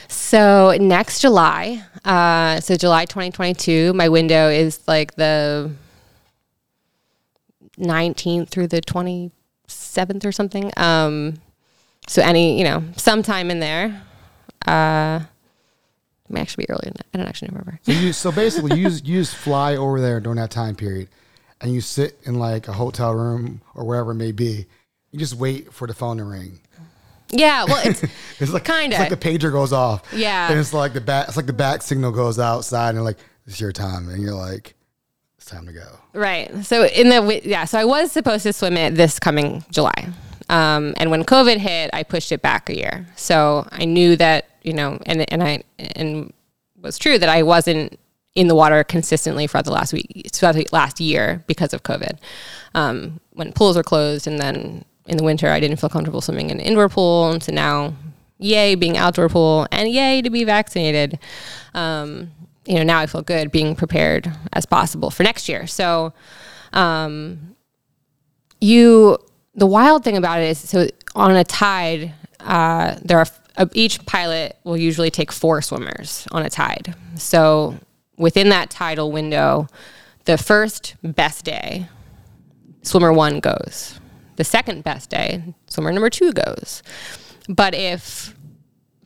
So 0.10 0.76
next 0.80 1.22
July, 1.22 1.84
uh, 2.04 2.60
so 2.60 2.76
July 2.76 3.06
2022, 3.06 3.94
my 3.94 4.10
window 4.10 4.50
is 4.50 4.86
like 4.86 5.16
the 5.16 5.72
19th 7.80 8.50
through 8.50 8.68
the 8.68 8.82
27th 8.82 10.26
or 10.26 10.34
something. 10.34 10.72
Um, 10.76 11.36
so 12.08 12.22
any, 12.22 12.58
you 12.58 12.66
know, 12.66 12.84
sometime 12.98 13.50
in 13.50 13.60
there. 13.60 14.02
Uh, 14.68 15.22
it 16.30 16.34
may 16.34 16.42
actually 16.42 16.66
be 16.66 16.70
earlier 16.70 16.86
than 16.86 16.94
that. 16.98 17.06
I 17.14 17.18
don't 17.18 17.28
actually 17.28 17.50
remember. 17.50 17.80
So, 17.84 17.92
you, 17.92 18.14
so 18.14 18.32
basically, 18.32 18.78
you 18.80 18.90
just, 18.90 19.06
you 19.06 19.20
just 19.20 19.36
fly 19.36 19.76
over 19.76 20.00
there 20.00 20.20
during 20.20 20.38
that 20.38 20.52
time 20.52 20.76
period, 20.76 21.10
and 21.62 21.74
you 21.74 21.82
sit 21.82 22.20
in 22.24 22.36
like 22.36 22.68
a 22.68 22.74
hotel 22.74 23.14
room 23.14 23.62
or 23.76 23.84
wherever 23.86 24.12
it 24.12 24.16
may 24.16 24.32
be. 24.32 24.66
You 25.12 25.18
just 25.20 25.34
wait 25.36 25.74
for 25.74 25.88
the 25.88 25.94
phone 25.94 26.18
to 26.18 26.24
ring. 26.24 26.60
Yeah, 27.32 27.66
well, 27.66 27.82
it's 27.88 28.04
It's 28.40 28.52
like 28.52 28.66
Kinda. 28.66 28.98
Like 28.98 29.10
the 29.10 29.18
pager 29.18 29.52
goes 29.52 29.74
off. 29.74 30.04
Yeah. 30.14 30.50
and 30.50 30.60
it's 30.60 30.74
like 30.74 30.94
the 30.94 31.02
bat. 31.02 31.28
It's 31.28 31.38
like 31.38 31.48
the 31.48 31.54
bat 31.54 31.84
signal 31.84 32.12
goes 32.12 32.40
outside, 32.40 32.96
and 32.96 33.04
like 33.04 33.18
it's 33.48 33.60
your 33.60 33.72
time, 33.72 34.10
and 34.10 34.22
you're 34.22 34.36
like, 34.36 34.76
it's 35.38 35.46
time 35.48 35.66
to 35.66 35.74
go. 35.74 35.98
Right. 36.14 36.64
So 36.66 36.86
in 36.86 37.10
the 37.10 37.42
yeah, 37.44 37.66
so 37.66 37.80
I 37.80 37.86
was 37.86 38.12
supposed 38.12 38.44
to 38.44 38.54
swim 38.54 38.78
it 38.78 38.96
this 38.96 39.20
coming 39.20 39.64
July, 39.72 40.10
um, 40.50 40.94
and 40.98 41.12
when 41.12 41.24
COVID 41.24 41.58
hit, 41.58 41.90
I 41.94 42.04
pushed 42.04 42.32
it 42.32 42.42
back 42.42 42.70
a 42.70 42.76
year. 42.76 43.08
So 43.16 43.68
I 43.72 43.86
knew 43.86 44.16
that 44.18 44.50
you 44.64 44.74
know, 44.74 45.00
and 45.06 45.32
and 45.32 45.44
I 45.44 45.64
and 45.78 46.34
was 46.82 46.98
true 46.98 47.18
that 47.18 47.30
I 47.30 47.44
wasn't 47.44 48.00
in 48.36 48.48
the 48.48 48.56
water 48.56 48.84
consistently 48.84 49.48
for 49.48 49.62
the 49.62 49.72
last 49.72 49.92
week, 49.94 50.30
the 50.32 50.70
last 50.72 51.00
year 51.00 51.44
because 51.48 51.74
of 51.74 51.84
COVID, 51.84 52.20
um, 52.76 53.20
when 53.32 53.52
pools 53.54 53.76
were 53.76 53.84
closed, 53.84 54.28
and 54.28 54.40
then 54.40 54.86
in 55.06 55.18
the 55.18 55.24
winter 55.24 55.50
I 55.50 55.60
didn't 55.60 55.78
feel 55.78 55.90
comfortable 55.90 56.22
swimming 56.22 56.50
in 56.50 56.60
an 56.60 56.66
indoor 56.66 56.90
pool, 56.90 57.32
and 57.32 57.42
so 57.42 57.52
now, 57.52 57.94
yay, 58.38 58.76
being 58.76 58.98
outdoor 58.98 59.30
pool, 59.30 59.68
and 59.72 59.90
yay 59.90 60.22
to 60.22 60.30
be 60.30 60.44
vaccinated. 60.44 61.20
Um, 61.74 62.32
you 62.66 62.76
know, 62.76 62.84
now 62.84 63.00
I 63.00 63.08
feel 63.08 63.24
good 63.24 63.52
being 63.52 63.76
prepared 63.76 64.32
as 64.54 64.66
possible 64.66 65.10
for 65.10 65.24
next 65.24 65.50
year. 65.50 65.66
So, 65.66 66.14
um, 66.72 67.56
you, 68.62 69.18
the 69.60 69.68
wild 69.68 70.04
thing 70.04 70.18
about 70.18 70.42
it 70.42 70.50
is, 70.50 70.58
so 70.58 70.88
on 71.16 71.36
a 71.36 71.44
tide, 71.44 72.14
uh, 72.40 72.96
there 73.04 73.20
are 73.20 73.28
uh, 73.58 73.66
each 73.74 74.06
pilot 74.06 74.58
will 74.64 74.78
usually 74.78 75.12
take 75.12 75.32
four 75.32 75.62
swimmers 75.62 76.28
on 76.32 76.46
a 76.46 76.50
tide. 76.50 76.96
So 77.16 77.76
within 78.18 78.50
that 78.50 78.70
tidal 78.70 79.12
window, 79.12 79.68
the 80.26 80.38
first 80.38 80.96
best 81.04 81.46
day, 81.46 81.88
swimmer 82.84 83.12
one 83.12 83.40
goes. 83.42 84.00
the 84.40 84.46
second 84.46 84.86
best 84.86 85.10
day, 85.10 85.44
swimmer 85.68 85.92
number 85.92 86.10
two 86.10 86.32
goes. 86.32 86.82
But 87.50 87.76
if 87.76 88.34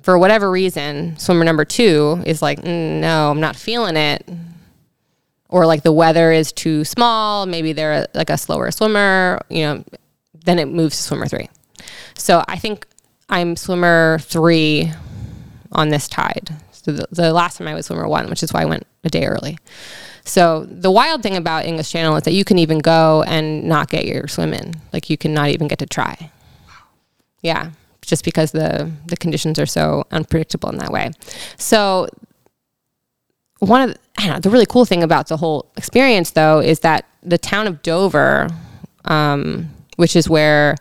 for 0.04 0.16
whatever 0.20 0.52
reason 0.52 1.18
swimmer 1.18 1.44
number 1.44 1.66
two 1.66 2.22
is 2.24 2.40
like, 2.40 2.62
mm, 2.62 3.00
no, 3.00 3.32
I'm 3.32 3.40
not 3.40 3.56
feeling 3.56 3.98
it, 3.98 4.30
or 5.50 5.66
like 5.66 5.82
the 5.82 5.92
weather 5.92 6.32
is 6.32 6.52
too 6.52 6.84
small, 6.86 7.48
maybe 7.48 7.74
they're 7.74 8.06
like 8.14 8.30
a 8.30 8.38
slower 8.38 8.70
swimmer, 8.70 9.42
you 9.50 9.62
know, 9.64 9.84
then 10.44 10.60
it 10.60 10.68
moves 10.68 10.98
to 10.98 11.04
swimmer 11.04 11.28
three. 11.28 11.50
So 12.16 12.44
I 12.48 12.58
think 12.58 12.88
I'm 13.30 13.56
swimmer 13.56 14.20
three 14.22 14.92
on 15.72 15.90
this 15.90 16.08
tide. 16.08 16.56
So 16.72 16.92
the, 16.92 17.08
the 17.12 17.34
last 17.34 17.58
time 17.58 17.68
I 17.68 17.74
was 17.74 17.88
swimmer 17.88 18.08
one, 18.08 18.30
which 18.30 18.44
is 18.44 18.54
why 18.54 18.62
I 18.62 18.66
went 18.66 18.86
a 19.04 19.10
day 19.10 19.26
early. 19.26 19.58
So 20.26 20.66
the 20.70 20.92
wild 20.92 21.24
thing 21.24 21.36
about 21.36 21.66
English 21.66 21.92
Channel 21.92 22.16
is 22.16 22.24
that 22.24 22.34
you 22.34 22.46
can 22.46 22.58
even 22.60 22.80
go 22.80 23.24
and 23.24 23.66
not 23.66 23.90
get 23.90 24.06
your 24.06 24.28
swim 24.28 24.54
in. 24.54 24.74
Like 24.92 25.10
you 25.10 25.18
can 25.18 25.34
not 25.34 25.50
even 25.50 25.68
get 25.68 25.80
to 25.80 25.86
try. 25.86 26.32
Yeah, 27.42 27.72
just 28.02 28.24
because 28.24 28.52
the 28.52 28.90
the 29.06 29.18
conditions 29.18 29.60
are 29.60 29.66
so 29.66 30.06
unpredictable 30.12 30.70
in 30.70 30.78
that 30.78 30.92
way. 30.92 31.12
So 31.58 32.08
one 33.60 33.90
of 33.90 33.98
the, 34.18 34.28
know, 34.28 34.40
the 34.40 34.50
really 34.50 34.66
cool 34.66 34.86
thing 34.86 35.04
about 35.04 35.28
the 35.28 35.38
whole 35.38 35.72
experience 35.76 36.32
though 36.32 36.60
is 36.60 36.82
that 36.82 37.06
the 37.22 37.38
town 37.38 37.68
of 37.68 37.82
Dover, 37.82 38.50
um, 39.06 39.73
which 39.96 40.16
is 40.16 40.30
where 40.30 40.76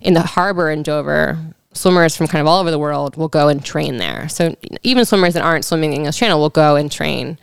in 0.00 0.14
the 0.14 0.22
harbor 0.22 0.70
in 0.70 0.82
Dover, 0.82 1.38
swimmers 1.76 2.16
from 2.16 2.26
kind 2.26 2.40
of 2.40 2.46
all 2.46 2.60
over 2.60 2.70
the 2.70 2.78
world 2.78 3.16
will 3.16 3.28
go 3.28 3.48
and 3.48 3.64
train 3.64 3.98
there. 3.98 4.28
So 4.28 4.56
even 4.82 5.04
swimmers 5.04 5.34
that 5.34 5.42
aren't 5.42 5.64
swimming 5.64 5.90
in 5.90 5.94
the 5.94 5.96
English 5.98 6.16
Channel 6.16 6.40
will 6.40 6.50
go 6.50 6.76
and 6.76 6.90
train. 6.90 7.38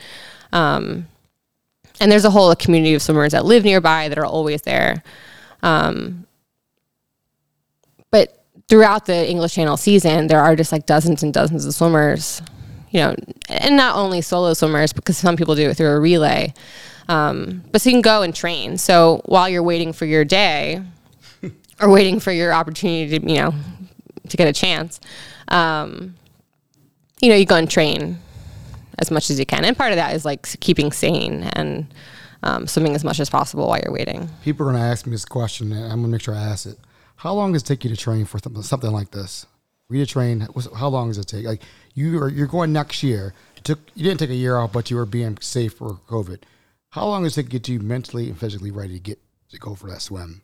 Um, 0.51 1.07
and 1.99 2.11
there's 2.11 2.26
a 2.26 2.32
whole 2.32 2.53
community 2.55 2.93
of 2.93 3.01
swimmers 3.01 3.32
that 3.32 3.45
live 3.45 3.63
nearby 3.63 4.09
that 4.09 4.17
are 4.17 4.26
always 4.26 4.63
there. 4.63 5.03
Um, 5.61 6.26
but 8.11 8.43
throughout 8.67 9.05
the 9.05 9.30
English 9.30 9.53
Channel 9.53 9.78
season, 9.78 10.28
there 10.28 10.41
are 10.41 10.55
just 10.55 10.71
like 10.71 10.86
dozens 10.86 11.24
and 11.24 11.34
dozens 11.34 11.65
of 11.65 11.74
swimmers, 11.74 12.41
you 12.89 12.99
know, 12.99 13.15
and 13.49 13.78
not 13.78 13.95
only 13.95 14.21
solo 14.21 14.53
swimmers 14.53 14.93
because 14.93 15.17
some 15.17 15.36
people 15.36 15.55
do 15.55 15.69
it 15.69 15.78
through 15.78 15.89
a 15.89 15.99
relay. 15.99 16.53
Um, 17.07 17.63
but 17.71 17.82
so 17.82 17.89
you 17.89 17.95
can 17.95 18.01
go 18.01 18.21
and 18.21 18.36
train. 18.36 18.78
So 18.78 19.21
while 19.26 19.49
you're 19.49 19.63
waiting 19.63 19.93
for 19.93 20.05
your 20.05 20.26
day 20.26 20.82
or 21.82 21.89
waiting 21.89 22.19
for 22.19 22.32
your 22.32 22.53
opportunity 22.53 23.19
to, 23.19 23.28
you 23.28 23.38
know, 23.38 23.53
to 24.30 24.38
get 24.38 24.47
a 24.47 24.53
chance, 24.53 24.99
um, 25.49 26.15
you 27.21 27.30
know, 27.30 27.36
you 27.36 27.45
go 27.45 27.55
and 27.55 27.69
train 27.69 28.19
as 28.99 29.11
much 29.11 29.30
as 29.30 29.39
you 29.39 29.45
can. 29.45 29.65
And 29.65 29.76
part 29.76 29.91
of 29.91 29.97
that 29.97 30.15
is 30.15 30.26
like 30.26 30.59
keeping 30.59 30.91
sane 30.91 31.43
and 31.43 31.88
um, 32.43 32.67
swimming 32.67 32.95
as 32.95 33.03
much 33.03 33.19
as 33.19 33.30
possible 33.30 33.67
while 33.67 33.80
you're 33.84 33.93
waiting. 33.93 34.30
People 34.43 34.67
are 34.67 34.71
going 34.71 34.82
to 34.82 34.88
ask 34.88 35.05
me 35.05 35.11
this 35.11 35.26
question, 35.26 35.71
and 35.71 35.86
I'm 35.86 36.01
going 36.01 36.03
to 36.03 36.07
make 36.09 36.21
sure 36.21 36.36
I 36.36 36.43
ask 36.43 36.65
it. 36.65 36.78
How 37.15 37.34
long 37.34 37.53
does 37.53 37.63
it 37.63 37.65
take 37.65 37.84
you 37.84 37.89
to 37.89 37.97
train 37.97 38.26
for 38.26 38.39
something, 38.39 38.61
something 38.63 38.91
like 38.91 39.11
this? 39.11 39.45
For 39.88 39.95
you 39.95 40.05
to 40.05 40.11
train, 40.11 40.47
how 40.78 40.89
long 40.89 41.07
does 41.09 41.17
it 41.17 41.28
take? 41.28 41.45
Like 41.45 41.61
you 41.93 42.21
are, 42.21 42.30
you're 42.30 42.47
going 42.47 42.74
next 42.74 43.03
year. 43.03 43.34
It 43.57 43.63
took 43.63 43.80
you 43.95 44.03
didn't 44.03 44.19
take 44.19 44.30
a 44.30 44.36
year 44.36 44.57
off, 44.57 44.74
but 44.74 44.89
you 44.89 44.97
were 44.97 45.05
being 45.05 45.38
safe 45.39 45.74
for 45.74 45.99
COVID. 46.09 46.39
How 46.89 47.05
long 47.05 47.24
does 47.24 47.38
it 47.38 47.49
get 47.49 47.67
you 47.67 47.80
mentally 47.80 48.30
and 48.30 48.38
physically 48.38 48.71
ready 48.71 48.93
to 48.93 48.99
get 48.99 49.19
to 49.49 49.57
go 49.57 49.76
for 49.76 49.89
that 49.89 50.01
swim? 50.01 50.41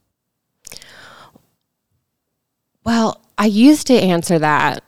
Well, 2.89 3.21
I 3.37 3.45
used 3.45 3.85
to 3.85 3.93
answer 3.93 4.39
that 4.39 4.83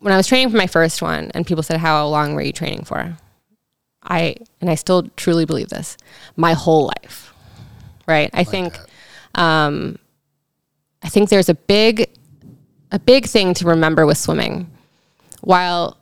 when 0.00 0.12
I 0.12 0.18
was 0.18 0.26
training 0.26 0.50
for 0.50 0.58
my 0.58 0.66
first 0.66 1.00
one, 1.00 1.30
and 1.32 1.46
people 1.46 1.62
said, 1.62 1.80
"How 1.80 2.06
long 2.06 2.34
were 2.34 2.42
you 2.42 2.52
training 2.52 2.84
for?" 2.84 3.16
I 4.02 4.36
and 4.60 4.68
I 4.68 4.74
still 4.74 5.04
truly 5.16 5.46
believe 5.46 5.70
this. 5.70 5.96
My 6.36 6.52
whole 6.52 6.92
life, 7.00 7.32
right? 8.06 8.28
I 8.34 8.40
like 8.40 8.48
think, 8.48 8.78
um, 9.36 9.98
I 11.02 11.08
think 11.08 11.30
there's 11.30 11.48
a 11.48 11.54
big, 11.54 12.10
a 12.92 12.98
big 12.98 13.24
thing 13.24 13.54
to 13.54 13.64
remember 13.64 14.04
with 14.04 14.18
swimming. 14.18 14.70
While 15.40 15.96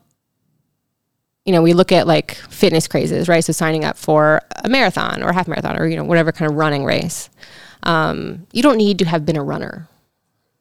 you 1.44 1.52
know, 1.52 1.62
we 1.62 1.72
look 1.72 1.92
at 1.92 2.08
like 2.08 2.34
fitness 2.34 2.88
crazes, 2.88 3.28
right? 3.28 3.44
So 3.44 3.52
signing 3.52 3.84
up 3.84 3.96
for 3.96 4.42
a 4.64 4.68
marathon 4.68 5.22
or 5.22 5.28
a 5.28 5.34
half 5.34 5.46
marathon 5.46 5.78
or 5.78 5.86
you 5.86 5.94
know 5.94 6.02
whatever 6.02 6.32
kind 6.32 6.50
of 6.50 6.56
running 6.56 6.84
race. 6.84 7.30
Um, 7.84 8.48
you 8.50 8.60
don't 8.60 8.76
need 8.76 8.98
to 8.98 9.04
have 9.04 9.24
been 9.24 9.36
a 9.36 9.44
runner, 9.44 9.88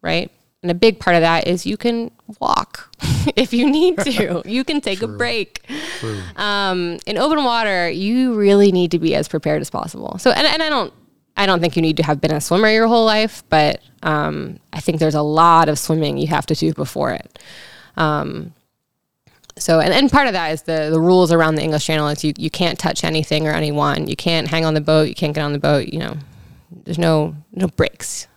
right? 0.03 0.29
And 0.63 0.71
a 0.71 0.73
big 0.73 0.99
part 0.99 1.15
of 1.15 1.21
that 1.21 1.45
is 1.45 1.65
you 1.65 1.77
can 1.77 2.09
walk 2.39 2.89
if 3.35 3.53
you 3.53 3.69
need 3.69 3.99
to. 3.99 4.41
You 4.53 4.63
can 4.63 4.81
take 4.81 5.01
a 5.01 5.07
break. 5.07 5.65
Um, 6.35 6.99
in 7.05 7.17
open 7.17 7.43
water, 7.43 7.89
you 7.89 8.33
really 8.33 8.71
need 8.71 8.91
to 8.91 8.99
be 8.99 9.13
as 9.15 9.27
prepared 9.27 9.61
as 9.61 9.69
possible. 9.69 10.17
So, 10.19 10.31
and, 10.31 10.47
and 10.47 10.63
I 10.63 10.69
don't, 10.69 10.93
I 11.35 11.45
don't 11.45 11.59
think 11.59 11.75
you 11.75 11.81
need 11.81 11.97
to 11.97 12.03
have 12.03 12.21
been 12.21 12.31
a 12.31 12.39
swimmer 12.39 12.69
your 12.69 12.87
whole 12.87 13.05
life, 13.05 13.43
but 13.49 13.81
um, 14.03 14.59
I 14.71 14.79
think 14.79 14.99
there's 14.99 15.15
a 15.15 15.21
lot 15.21 15.69
of 15.69 15.77
swimming 15.77 16.17
you 16.17 16.27
have 16.27 16.45
to 16.47 16.55
do 16.55 16.73
before 16.73 17.11
it. 17.11 17.39
Um, 17.97 18.53
so, 19.57 19.79
and, 19.79 19.93
and 19.93 20.11
part 20.11 20.27
of 20.27 20.33
that 20.33 20.51
is 20.51 20.63
the, 20.63 20.89
the 20.91 20.99
rules 20.99 21.31
around 21.31 21.55
the 21.55 21.63
English 21.63 21.85
Channel 21.85 22.07
is 22.07 22.23
you, 22.23 22.33
you 22.37 22.49
can't 22.49 22.79
touch 22.79 23.03
anything 23.03 23.47
or 23.47 23.51
anyone. 23.51 24.07
You 24.07 24.15
can't 24.15 24.47
hang 24.47 24.65
on 24.65 24.73
the 24.73 24.81
boat. 24.81 25.07
You 25.07 25.15
can't 25.15 25.33
get 25.33 25.41
on 25.41 25.53
the 25.53 25.59
boat. 25.59 25.89
You 25.89 25.99
know, 25.99 26.17
there's 26.85 26.99
no 26.99 27.35
no 27.51 27.67
breaks. 27.67 28.27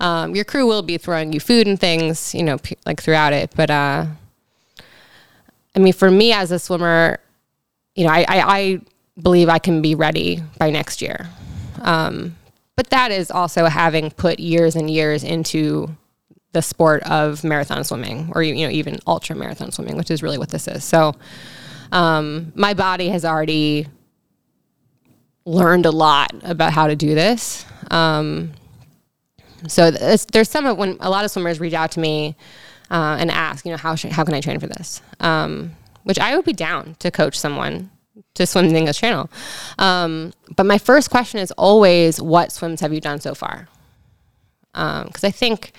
Um, 0.00 0.34
your 0.34 0.44
crew 0.44 0.66
will 0.66 0.82
be 0.82 0.98
throwing 0.98 1.32
you 1.32 1.40
food 1.40 1.66
and 1.66 1.78
things, 1.78 2.34
you 2.34 2.42
know, 2.42 2.58
p- 2.58 2.76
like 2.86 3.02
throughout 3.02 3.32
it. 3.32 3.52
But 3.54 3.70
uh, 3.70 4.06
I 5.74 5.78
mean, 5.78 5.92
for 5.92 6.10
me 6.10 6.32
as 6.32 6.50
a 6.50 6.58
swimmer, 6.58 7.18
you 7.94 8.04
know, 8.04 8.12
I, 8.12 8.20
I, 8.28 8.58
I 8.58 8.80
believe 9.20 9.48
I 9.48 9.58
can 9.58 9.82
be 9.82 9.94
ready 9.94 10.42
by 10.58 10.70
next 10.70 11.00
year. 11.02 11.28
Um, 11.82 12.36
but 12.76 12.90
that 12.90 13.10
is 13.10 13.30
also 13.30 13.66
having 13.66 14.10
put 14.10 14.38
years 14.38 14.76
and 14.76 14.90
years 14.90 15.24
into 15.24 15.96
the 16.52 16.62
sport 16.62 17.02
of 17.02 17.44
marathon 17.44 17.84
swimming 17.84 18.32
or 18.34 18.42
you 18.42 18.66
know 18.66 18.72
even 18.72 18.98
ultra 19.06 19.36
marathon 19.36 19.70
swimming 19.70 19.94
which 19.94 20.10
is 20.10 20.22
really 20.22 20.38
what 20.38 20.48
this 20.48 20.66
is 20.66 20.82
so 20.82 21.14
um, 21.92 22.50
my 22.54 22.72
body 22.72 23.10
has 23.10 23.26
already 23.26 23.86
learned 25.44 25.84
a 25.84 25.90
lot 25.90 26.30
about 26.44 26.72
how 26.72 26.86
to 26.86 26.96
do 26.96 27.14
this 27.14 27.66
um, 27.90 28.52
so 29.68 29.90
there's 29.90 30.50
some 30.50 30.76
when 30.76 30.96
a 31.00 31.10
lot 31.10 31.24
of 31.24 31.30
swimmers 31.30 31.60
reach 31.60 31.74
out 31.74 31.92
to 31.92 32.00
me 32.00 32.36
uh, 32.90 33.16
and 33.18 33.30
ask, 33.30 33.64
you 33.64 33.70
know, 33.70 33.76
how 33.76 33.96
how 34.10 34.24
can 34.24 34.34
I 34.34 34.40
train 34.40 34.60
for 34.60 34.66
this? 34.66 35.02
Um, 35.20 35.72
which 36.04 36.18
I 36.18 36.36
would 36.36 36.44
be 36.44 36.52
down 36.52 36.96
to 37.00 37.10
coach 37.10 37.38
someone 37.38 37.90
to 38.34 38.46
swim 38.46 38.68
the 38.70 38.76
English 38.76 38.98
Channel. 38.98 39.28
Um, 39.78 40.32
but 40.54 40.64
my 40.64 40.78
first 40.78 41.10
question 41.10 41.40
is 41.40 41.50
always, 41.52 42.20
what 42.20 42.52
swims 42.52 42.80
have 42.80 42.92
you 42.92 43.00
done 43.00 43.20
so 43.20 43.34
far? 43.34 43.68
Because 44.72 45.24
um, 45.24 45.28
I 45.28 45.30
think 45.30 45.72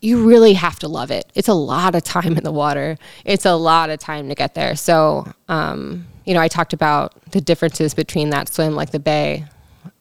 you 0.00 0.26
really 0.26 0.54
have 0.54 0.78
to 0.80 0.88
love 0.88 1.10
it. 1.10 1.30
It's 1.34 1.48
a 1.48 1.54
lot 1.54 1.94
of 1.94 2.02
time 2.02 2.36
in 2.36 2.44
the 2.44 2.52
water. 2.52 2.98
It's 3.24 3.46
a 3.46 3.54
lot 3.54 3.88
of 3.90 3.98
time 3.98 4.28
to 4.28 4.34
get 4.34 4.54
there. 4.54 4.74
So, 4.76 5.32
um, 5.48 6.06
you 6.24 6.34
know, 6.34 6.40
I 6.40 6.48
talked 6.48 6.72
about 6.72 7.30
the 7.30 7.40
differences 7.40 7.94
between 7.94 8.30
that 8.30 8.48
swim, 8.48 8.74
like 8.74 8.90
the 8.90 8.98
bay, 8.98 9.46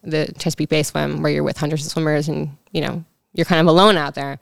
the 0.04 0.34
Chesapeake 0.38 0.70
Bay 0.70 0.84
swim, 0.84 1.22
where 1.22 1.32
you're 1.32 1.44
with 1.44 1.58
hundreds 1.58 1.86
of 1.86 1.92
swimmers 1.92 2.28
and 2.28 2.56
you 2.72 2.82
know 2.82 3.04
you're 3.34 3.46
kind 3.46 3.62
of 3.62 3.68
alone 3.68 3.98
out 3.98 4.16
there. 4.16 4.40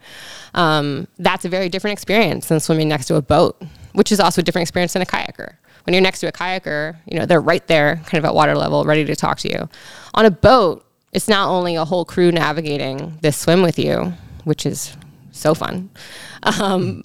Um, 0.54 1.08
that's 1.18 1.44
a 1.44 1.48
very 1.48 1.68
different 1.68 1.92
experience 1.92 2.48
than 2.48 2.60
swimming 2.60 2.88
next 2.88 3.06
to 3.06 3.16
a 3.16 3.22
boat, 3.22 3.60
which 3.92 4.12
is 4.12 4.20
also 4.20 4.40
a 4.40 4.44
different 4.44 4.62
experience 4.62 4.92
than 4.92 5.02
a 5.02 5.06
kayaker. 5.06 5.54
When 5.84 5.94
you're 5.94 6.02
next 6.02 6.20
to 6.20 6.28
a 6.28 6.32
kayaker, 6.32 6.96
you 7.06 7.18
know 7.18 7.26
they're 7.26 7.40
right 7.40 7.66
there, 7.66 7.96
kind 8.04 8.18
of 8.18 8.24
at 8.24 8.34
water 8.34 8.54
level, 8.54 8.84
ready 8.84 9.04
to 9.04 9.16
talk 9.16 9.38
to 9.38 9.48
you. 9.48 9.68
On 10.14 10.26
a 10.26 10.30
boat, 10.30 10.84
it's 11.12 11.28
not 11.28 11.48
only 11.48 11.76
a 11.76 11.84
whole 11.84 12.04
crew 12.04 12.32
navigating 12.32 13.18
this 13.22 13.36
swim 13.36 13.62
with 13.62 13.78
you, 13.78 14.12
which 14.44 14.66
is 14.66 14.96
so 15.32 15.54
fun. 15.54 15.90
Um, 16.44 17.04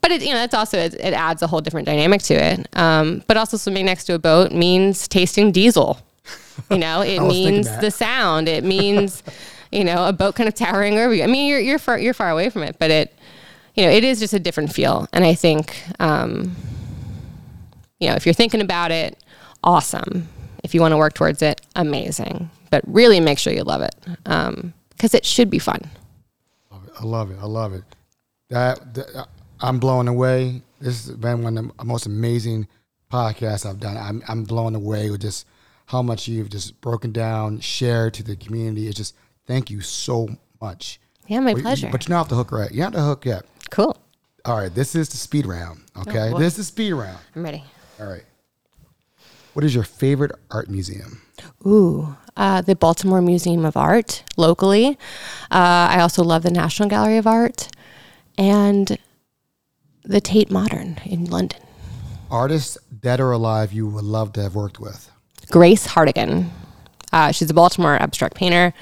but 0.00 0.12
it, 0.12 0.22
you 0.22 0.32
know, 0.32 0.42
it's 0.42 0.54
also 0.54 0.78
it, 0.78 0.94
it, 0.94 1.12
adds 1.12 1.42
a 1.42 1.46
whole 1.46 1.60
different 1.60 1.84
dynamic 1.84 2.22
to 2.22 2.34
it. 2.34 2.66
Um, 2.74 3.22
but 3.26 3.36
also, 3.36 3.58
swimming 3.58 3.84
next 3.84 4.04
to 4.04 4.14
a 4.14 4.18
boat 4.18 4.50
means 4.50 5.06
tasting 5.08 5.52
diesel 5.52 6.00
you 6.70 6.78
know, 6.78 7.00
it 7.00 7.20
means 7.20 7.66
the 7.78 7.90
sound. 7.90 8.48
It 8.48 8.64
means, 8.64 9.22
you 9.72 9.84
know, 9.84 10.06
a 10.06 10.12
boat 10.12 10.34
kind 10.34 10.48
of 10.48 10.54
towering 10.54 10.98
over 10.98 11.14
you. 11.14 11.22
I 11.22 11.26
mean, 11.26 11.48
you're 11.48 11.60
you're 11.60 11.78
far 11.78 11.98
you're 11.98 12.14
far 12.14 12.30
away 12.30 12.50
from 12.50 12.62
it, 12.62 12.76
but 12.78 12.90
it, 12.90 13.14
you 13.74 13.84
know, 13.84 13.90
it 13.90 14.04
is 14.04 14.20
just 14.20 14.34
a 14.34 14.38
different 14.38 14.72
feel. 14.72 15.06
And 15.12 15.24
I 15.24 15.34
think, 15.34 15.82
um, 16.00 16.56
you 17.98 18.08
know, 18.08 18.14
if 18.14 18.26
you're 18.26 18.34
thinking 18.34 18.60
about 18.60 18.90
it, 18.90 19.22
awesome. 19.62 20.28
If 20.64 20.74
you 20.74 20.80
want 20.80 20.92
to 20.92 20.96
work 20.96 21.14
towards 21.14 21.42
it, 21.42 21.60
amazing. 21.76 22.50
But 22.70 22.82
really, 22.86 23.20
make 23.20 23.38
sure 23.38 23.52
you 23.52 23.62
love 23.62 23.82
it 23.82 23.94
because 24.24 24.48
um, 24.48 24.72
it 25.00 25.24
should 25.24 25.50
be 25.50 25.58
fun. 25.58 25.80
I 26.70 27.04
love 27.04 27.30
it. 27.30 27.38
I 27.40 27.46
love 27.46 27.72
it. 27.74 27.84
That, 28.50 28.94
that 28.94 29.28
I'm 29.60 29.78
blown 29.78 30.08
away. 30.08 30.62
This 30.80 31.06
has 31.06 31.16
been 31.16 31.42
one 31.42 31.58
of 31.58 31.76
the 31.76 31.84
most 31.84 32.06
amazing 32.06 32.66
podcasts 33.10 33.68
I've 33.68 33.80
done. 33.80 33.96
I'm 33.96 34.22
I'm 34.28 34.44
blown 34.44 34.74
away 34.74 35.10
with 35.10 35.22
just 35.22 35.46
how 35.88 36.02
much 36.02 36.28
you've 36.28 36.50
just 36.50 36.78
broken 36.82 37.12
down, 37.12 37.60
shared 37.60 38.12
to 38.12 38.22
the 38.22 38.36
community. 38.36 38.88
It's 38.88 38.96
just 38.96 39.16
thank 39.46 39.70
you 39.70 39.80
so 39.80 40.28
much. 40.60 41.00
Yeah, 41.26 41.40
my 41.40 41.54
but, 41.54 41.62
pleasure. 41.62 41.88
But 41.90 42.06
you're 42.06 42.14
not 42.14 42.22
off 42.22 42.28
the 42.28 42.36
hook 42.36 42.52
right. 42.52 42.70
You're 42.70 42.84
not 42.84 42.92
the 42.92 43.02
hook 43.02 43.24
yet. 43.24 43.44
Cool. 43.70 43.96
All 44.44 44.56
right, 44.56 44.74
this 44.74 44.94
is 44.94 45.08
the 45.08 45.16
speed 45.16 45.46
round. 45.46 45.80
Okay, 45.96 46.30
oh, 46.32 46.38
this 46.38 46.52
is 46.52 46.56
the 46.58 46.64
speed 46.64 46.92
round. 46.92 47.18
I'm 47.34 47.42
ready. 47.42 47.64
All 47.98 48.06
right. 48.06 48.22
What 49.54 49.64
is 49.64 49.74
your 49.74 49.82
favorite 49.82 50.32
art 50.50 50.68
museum? 50.68 51.22
Ooh, 51.66 52.16
uh, 52.36 52.60
the 52.60 52.76
Baltimore 52.76 53.22
Museum 53.22 53.64
of 53.64 53.76
Art 53.76 54.24
locally. 54.36 54.98
Uh, 55.50 55.88
I 55.90 56.00
also 56.00 56.22
love 56.22 56.42
the 56.42 56.50
National 56.50 56.88
Gallery 56.88 57.16
of 57.16 57.26
Art 57.26 57.68
and 58.36 58.98
the 60.04 60.20
Tate 60.20 60.50
Modern 60.50 60.98
in 61.06 61.24
London. 61.24 61.60
Artists, 62.30 62.76
dead 63.00 63.20
or 63.20 63.32
alive, 63.32 63.72
you 63.72 63.88
would 63.88 64.04
love 64.04 64.34
to 64.34 64.42
have 64.42 64.54
worked 64.54 64.78
with. 64.78 65.10
Grace 65.50 65.86
Hartigan. 65.86 66.50
Uh, 67.12 67.32
she's 67.32 67.50
a 67.50 67.54
Baltimore 67.54 67.94
abstract 67.94 68.34
painter, 68.34 68.74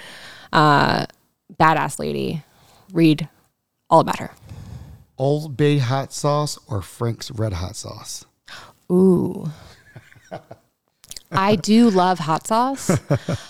uh, 0.52 1.06
badass 1.60 1.98
lady. 1.98 2.42
Read 2.92 3.28
all 3.88 4.00
about 4.00 4.18
her. 4.18 4.32
Old 5.18 5.56
Bay 5.56 5.78
hot 5.78 6.12
sauce 6.12 6.58
or 6.68 6.82
Frank's 6.82 7.30
red 7.30 7.54
hot 7.54 7.76
sauce? 7.76 8.24
Ooh. 8.90 9.50
I 11.32 11.56
do 11.56 11.90
love 11.90 12.18
hot 12.18 12.46
sauce. 12.46 12.90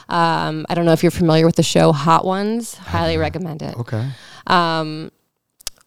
Um, 0.08 0.64
I 0.68 0.74
don't 0.74 0.84
know 0.86 0.92
if 0.92 1.02
you're 1.02 1.10
familiar 1.10 1.44
with 1.44 1.56
the 1.56 1.62
show 1.62 1.92
Hot 1.92 2.24
Ones. 2.24 2.74
Highly 2.76 3.16
recommend 3.18 3.60
it. 3.62 3.76
Okay. 3.76 4.08
Um, 4.46 5.10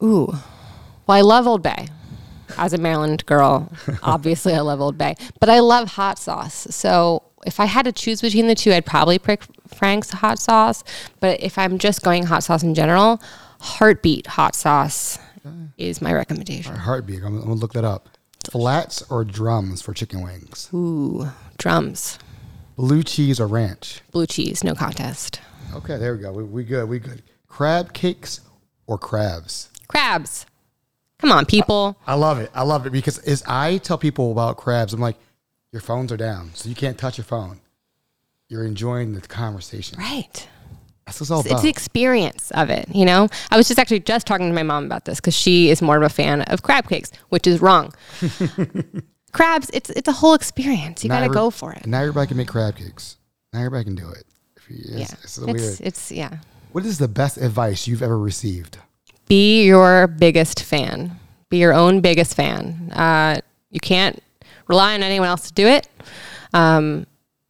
ooh. 0.04 0.28
Well, 1.08 1.18
I 1.18 1.22
love 1.22 1.48
Old 1.48 1.64
Bay. 1.64 1.88
As 2.60 2.74
a 2.74 2.78
Maryland 2.78 3.26
girl, 3.26 3.72
obviously 4.04 4.54
I 4.54 4.60
love 4.60 4.82
Old 4.82 4.98
Bay, 4.98 5.16
but 5.40 5.50
I 5.50 5.60
love 5.60 5.92
hot 5.94 6.20
sauce. 6.20 6.68
So 6.70 7.24
if 7.46 7.60
I 7.60 7.66
had 7.66 7.86
to 7.86 7.92
choose 7.94 8.22
between 8.22 8.48
the 8.48 8.56
two, 8.56 8.74
I'd 8.74 8.86
probably 8.86 9.18
pick 9.18 9.44
Frank's 9.68 10.10
hot 10.12 10.40
sauce. 10.40 10.84
But 11.22 11.42
if 11.42 11.58
I'm 11.58 11.78
just 11.78 12.02
going 12.04 12.26
hot 12.26 12.44
sauce 12.44 12.62
in 12.64 12.76
general, 12.76 13.22
Heartbeat 13.62 14.28
hot 14.28 14.56
sauce 14.56 15.20
is 15.78 16.02
my 16.02 16.14
recommendation. 16.14 16.76
Heartbeat. 16.76 17.20
I'm, 17.24 17.36
I'm 17.38 17.42
gonna 17.42 17.54
look 17.54 17.74
that 17.74 17.86
up. 17.86 18.10
Flats 18.52 19.02
or 19.10 19.24
drums 19.24 19.82
for 19.82 19.94
chicken 19.94 20.22
wings? 20.22 20.70
Ooh, 20.74 21.30
drums, 21.58 22.20
Blue 22.78 23.04
cheese 23.04 23.40
or 23.40 23.48
ranch? 23.48 24.02
blue 24.12 24.26
cheese, 24.26 24.64
no 24.64 24.74
contest. 24.74 25.42
Okay, 25.76 25.98
there 25.98 26.16
we 26.16 26.22
go. 26.22 26.32
We, 26.32 26.44
we 26.44 26.64
good. 26.64 26.88
We 26.90 27.00
good. 27.00 27.22
Crab 27.48 27.94
cakes 27.94 28.40
or 28.88 28.98
crabs? 28.98 29.70
Crabs. 29.90 30.46
Come 31.20 31.32
on, 31.32 31.46
people. 31.46 31.98
I 32.08 32.16
love 32.16 32.40
it. 32.40 32.50
I 32.54 32.64
love 32.64 32.86
it 32.86 32.92
because 32.92 33.20
as 33.20 33.44
I 33.46 33.78
tell 33.78 33.98
people 33.98 34.32
about 34.32 34.58
crabs, 34.58 34.94
I'm 34.94 35.02
like, 35.02 35.18
your 35.72 35.82
phones 35.82 36.12
are 36.12 36.18
down, 36.18 36.52
so 36.54 36.70
you 36.70 36.76
can't 36.76 36.98
touch 36.98 37.18
your 37.18 37.26
phone. 37.26 37.60
You're 38.48 38.66
enjoying 38.66 39.14
the 39.14 39.22
conversation. 39.22 40.00
Right. 40.00 40.48
That's 41.06 41.20
what 41.20 41.26
it's 41.26 41.32
all 41.32 41.54
It's 41.54 41.62
the 41.62 41.70
experience 41.70 42.52
of 42.52 42.70
it, 42.70 42.88
you 42.94 43.06
know? 43.06 43.28
I 43.52 43.58
was 43.58 43.68
just 43.68 43.80
actually 43.80 44.00
just 44.00 44.26
talking 44.26 44.48
to 44.48 44.54
my 44.54 44.64
mom 44.64 44.86
about 44.86 45.06
this 45.06 45.20
because 45.20 45.36
she 45.36 45.70
is 45.70 45.82
more 45.82 45.98
of 45.98 46.04
a 46.04 46.10
fan 46.10 46.42
of 46.44 46.64
crab 46.64 46.88
cakes, 46.88 47.12
which 47.30 47.46
is 47.46 47.62
wrong. 47.62 47.94
Crabs, 49.32 49.70
it's 49.74 49.92
it's 49.92 50.08
a 50.08 50.12
whole 50.12 50.34
experience. 50.34 51.04
You 51.04 51.10
got 51.10 51.22
to 51.22 51.30
go 51.30 51.52
for 51.52 51.72
it. 51.72 51.86
Now 51.86 52.00
everybody 52.00 52.28
can 52.28 52.38
make 52.38 52.48
crab 52.48 52.76
cakes. 52.76 53.18
Now 53.54 53.60
everybody 53.60 53.84
can 53.84 53.96
do 53.96 54.10
it. 54.10 54.24
It's, 54.68 55.00
yeah. 55.00 55.18
it's 55.24 55.38
It's, 55.38 55.80
it's, 55.80 56.12
yeah. 56.12 56.38
What 56.72 56.86
is 56.86 56.98
the 56.98 57.08
best 57.08 57.38
advice 57.38 57.88
you've 57.88 58.02
ever 58.02 58.18
received? 58.18 58.78
Be 59.30 59.64
your 59.64 60.08
biggest 60.08 60.64
fan. 60.64 61.18
Be 61.50 61.58
your 61.58 61.74
own 61.74 62.02
biggest 62.02 62.36
fan. 62.36 62.92
Uh, 62.92 63.40
you 63.70 63.80
can't 63.80 64.22
rely 64.68 64.96
on 64.96 65.04
anyone 65.04 65.30
else 65.30 65.48
to 65.48 65.54
do 65.54 65.68
it. 65.68 65.88
Um, 66.54 67.06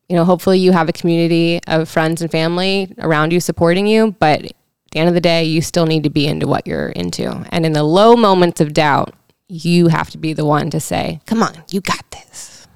you 0.10 0.16
know, 0.16 0.26
hopefully 0.26 0.60
you 0.60 0.72
have 0.72 0.90
a 0.90 0.94
community 0.94 1.60
of 1.68 1.88
friends 1.88 2.22
and 2.22 2.30
family 2.30 2.94
around 3.00 3.32
you 3.32 3.40
supporting 3.40 3.88
you, 3.88 4.16
but 4.20 4.44
at 4.44 4.54
the 4.92 5.00
end 5.00 5.08
of 5.08 5.16
the 5.16 5.22
day, 5.22 5.44
you 5.44 5.62
still 5.62 5.86
need 5.86 6.04
to 6.04 6.10
be 6.10 6.28
into 6.28 6.48
what 6.48 6.68
you're 6.68 6.90
into. 6.90 7.46
And 7.52 7.66
in 7.66 7.74
the 7.74 7.84
low 7.84 8.16
moments 8.16 8.60
of 8.60 8.74
doubt, 8.74 9.14
you 9.48 9.88
have 9.88 10.10
to 10.12 10.18
be 10.18 10.34
the 10.34 10.46
one 10.46 10.70
to 10.72 10.80
say, 10.80 11.22
"Come 11.26 11.42
on, 11.42 11.64
you 11.70 11.80
got 11.82 12.04
this." 12.12 12.68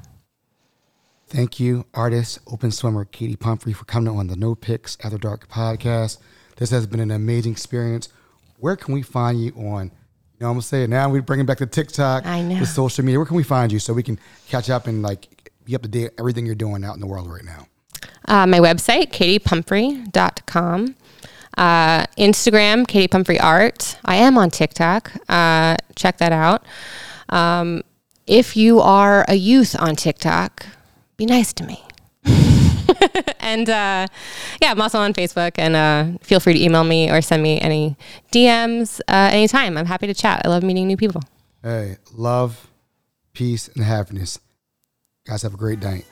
Thank 1.27 1.59
you, 1.59 1.85
artist, 1.93 2.39
open 2.47 2.71
swimmer 2.71 3.05
Katie 3.05 3.35
Pumphrey, 3.35 3.73
for 3.73 3.85
coming 3.85 4.15
on 4.15 4.27
the 4.27 4.35
No 4.35 4.55
Picks 4.55 4.97
After 5.03 5.17
Dark 5.17 5.49
podcast. 5.49 6.19
This 6.57 6.69
has 6.69 6.85
been 6.85 6.99
an 6.99 7.11
amazing 7.11 7.51
experience. 7.51 8.09
Where 8.57 8.75
can 8.75 8.93
we 8.93 9.01
find 9.01 9.43
you 9.43 9.51
on? 9.51 9.85
You 9.85 10.39
know, 10.39 10.47
I'm 10.47 10.53
gonna 10.53 10.61
say 10.61 10.83
it 10.83 10.89
now. 10.89 11.09
We're 11.09 11.21
bringing 11.21 11.45
back 11.45 11.59
the 11.59 11.65
TikTok, 11.65 12.25
I 12.25 12.41
know. 12.41 12.59
the 12.59 12.65
social 12.65 13.03
media. 13.03 13.19
Where 13.19 13.25
can 13.25 13.37
we 13.37 13.43
find 13.43 13.71
you 13.71 13.79
so 13.79 13.93
we 13.93 14.03
can 14.03 14.19
catch 14.47 14.69
up 14.69 14.87
and 14.87 15.01
like 15.01 15.51
be 15.63 15.75
up 15.75 15.81
to 15.83 15.87
date 15.87 16.11
everything 16.17 16.45
you're 16.45 16.55
doing 16.55 16.83
out 16.83 16.95
in 16.95 16.99
the 16.99 17.07
world 17.07 17.29
right 17.29 17.43
now? 17.43 17.67
Uh, 18.27 18.47
my 18.47 18.59
website, 18.59 19.11
katiepumphrey.com. 19.11 20.95
Uh, 21.57 22.05
Instagram, 22.17 22.87
Katie 22.87 23.07
Pumphrey 23.07 23.39
Art. 23.39 23.97
I 24.05 24.15
am 24.15 24.37
on 24.37 24.49
TikTok. 24.49 25.11
Uh, 25.29 25.75
check 25.95 26.17
that 26.17 26.31
out. 26.31 26.65
Um, 27.29 27.83
if 28.25 28.55
you 28.57 28.79
are 28.79 29.25
a 29.27 29.35
youth 29.35 29.75
on 29.79 29.95
TikTok, 29.95 30.65
be 31.17 31.25
nice 31.25 31.53
to 31.53 31.63
me. 31.65 31.83
and 33.39 33.69
uh, 33.69 34.07
yeah, 34.61 34.71
I'm 34.71 34.81
also 34.81 34.99
on 34.99 35.13
Facebook, 35.13 35.53
and 35.57 35.75
uh, 35.75 36.17
feel 36.21 36.39
free 36.39 36.53
to 36.53 36.63
email 36.63 36.83
me 36.83 37.09
or 37.09 37.21
send 37.21 37.43
me 37.43 37.59
any 37.59 37.95
DMs 38.31 38.99
uh, 39.07 39.29
anytime. 39.31 39.77
I'm 39.77 39.85
happy 39.85 40.07
to 40.07 40.13
chat. 40.13 40.41
I 40.45 40.49
love 40.49 40.63
meeting 40.63 40.87
new 40.87 40.97
people. 40.97 41.21
Hey, 41.61 41.97
love, 42.13 42.69
peace, 43.33 43.69
and 43.69 43.83
happiness. 43.83 44.39
Guys, 45.25 45.41
have 45.43 45.53
a 45.53 45.57
great 45.57 45.81
night. 45.81 46.05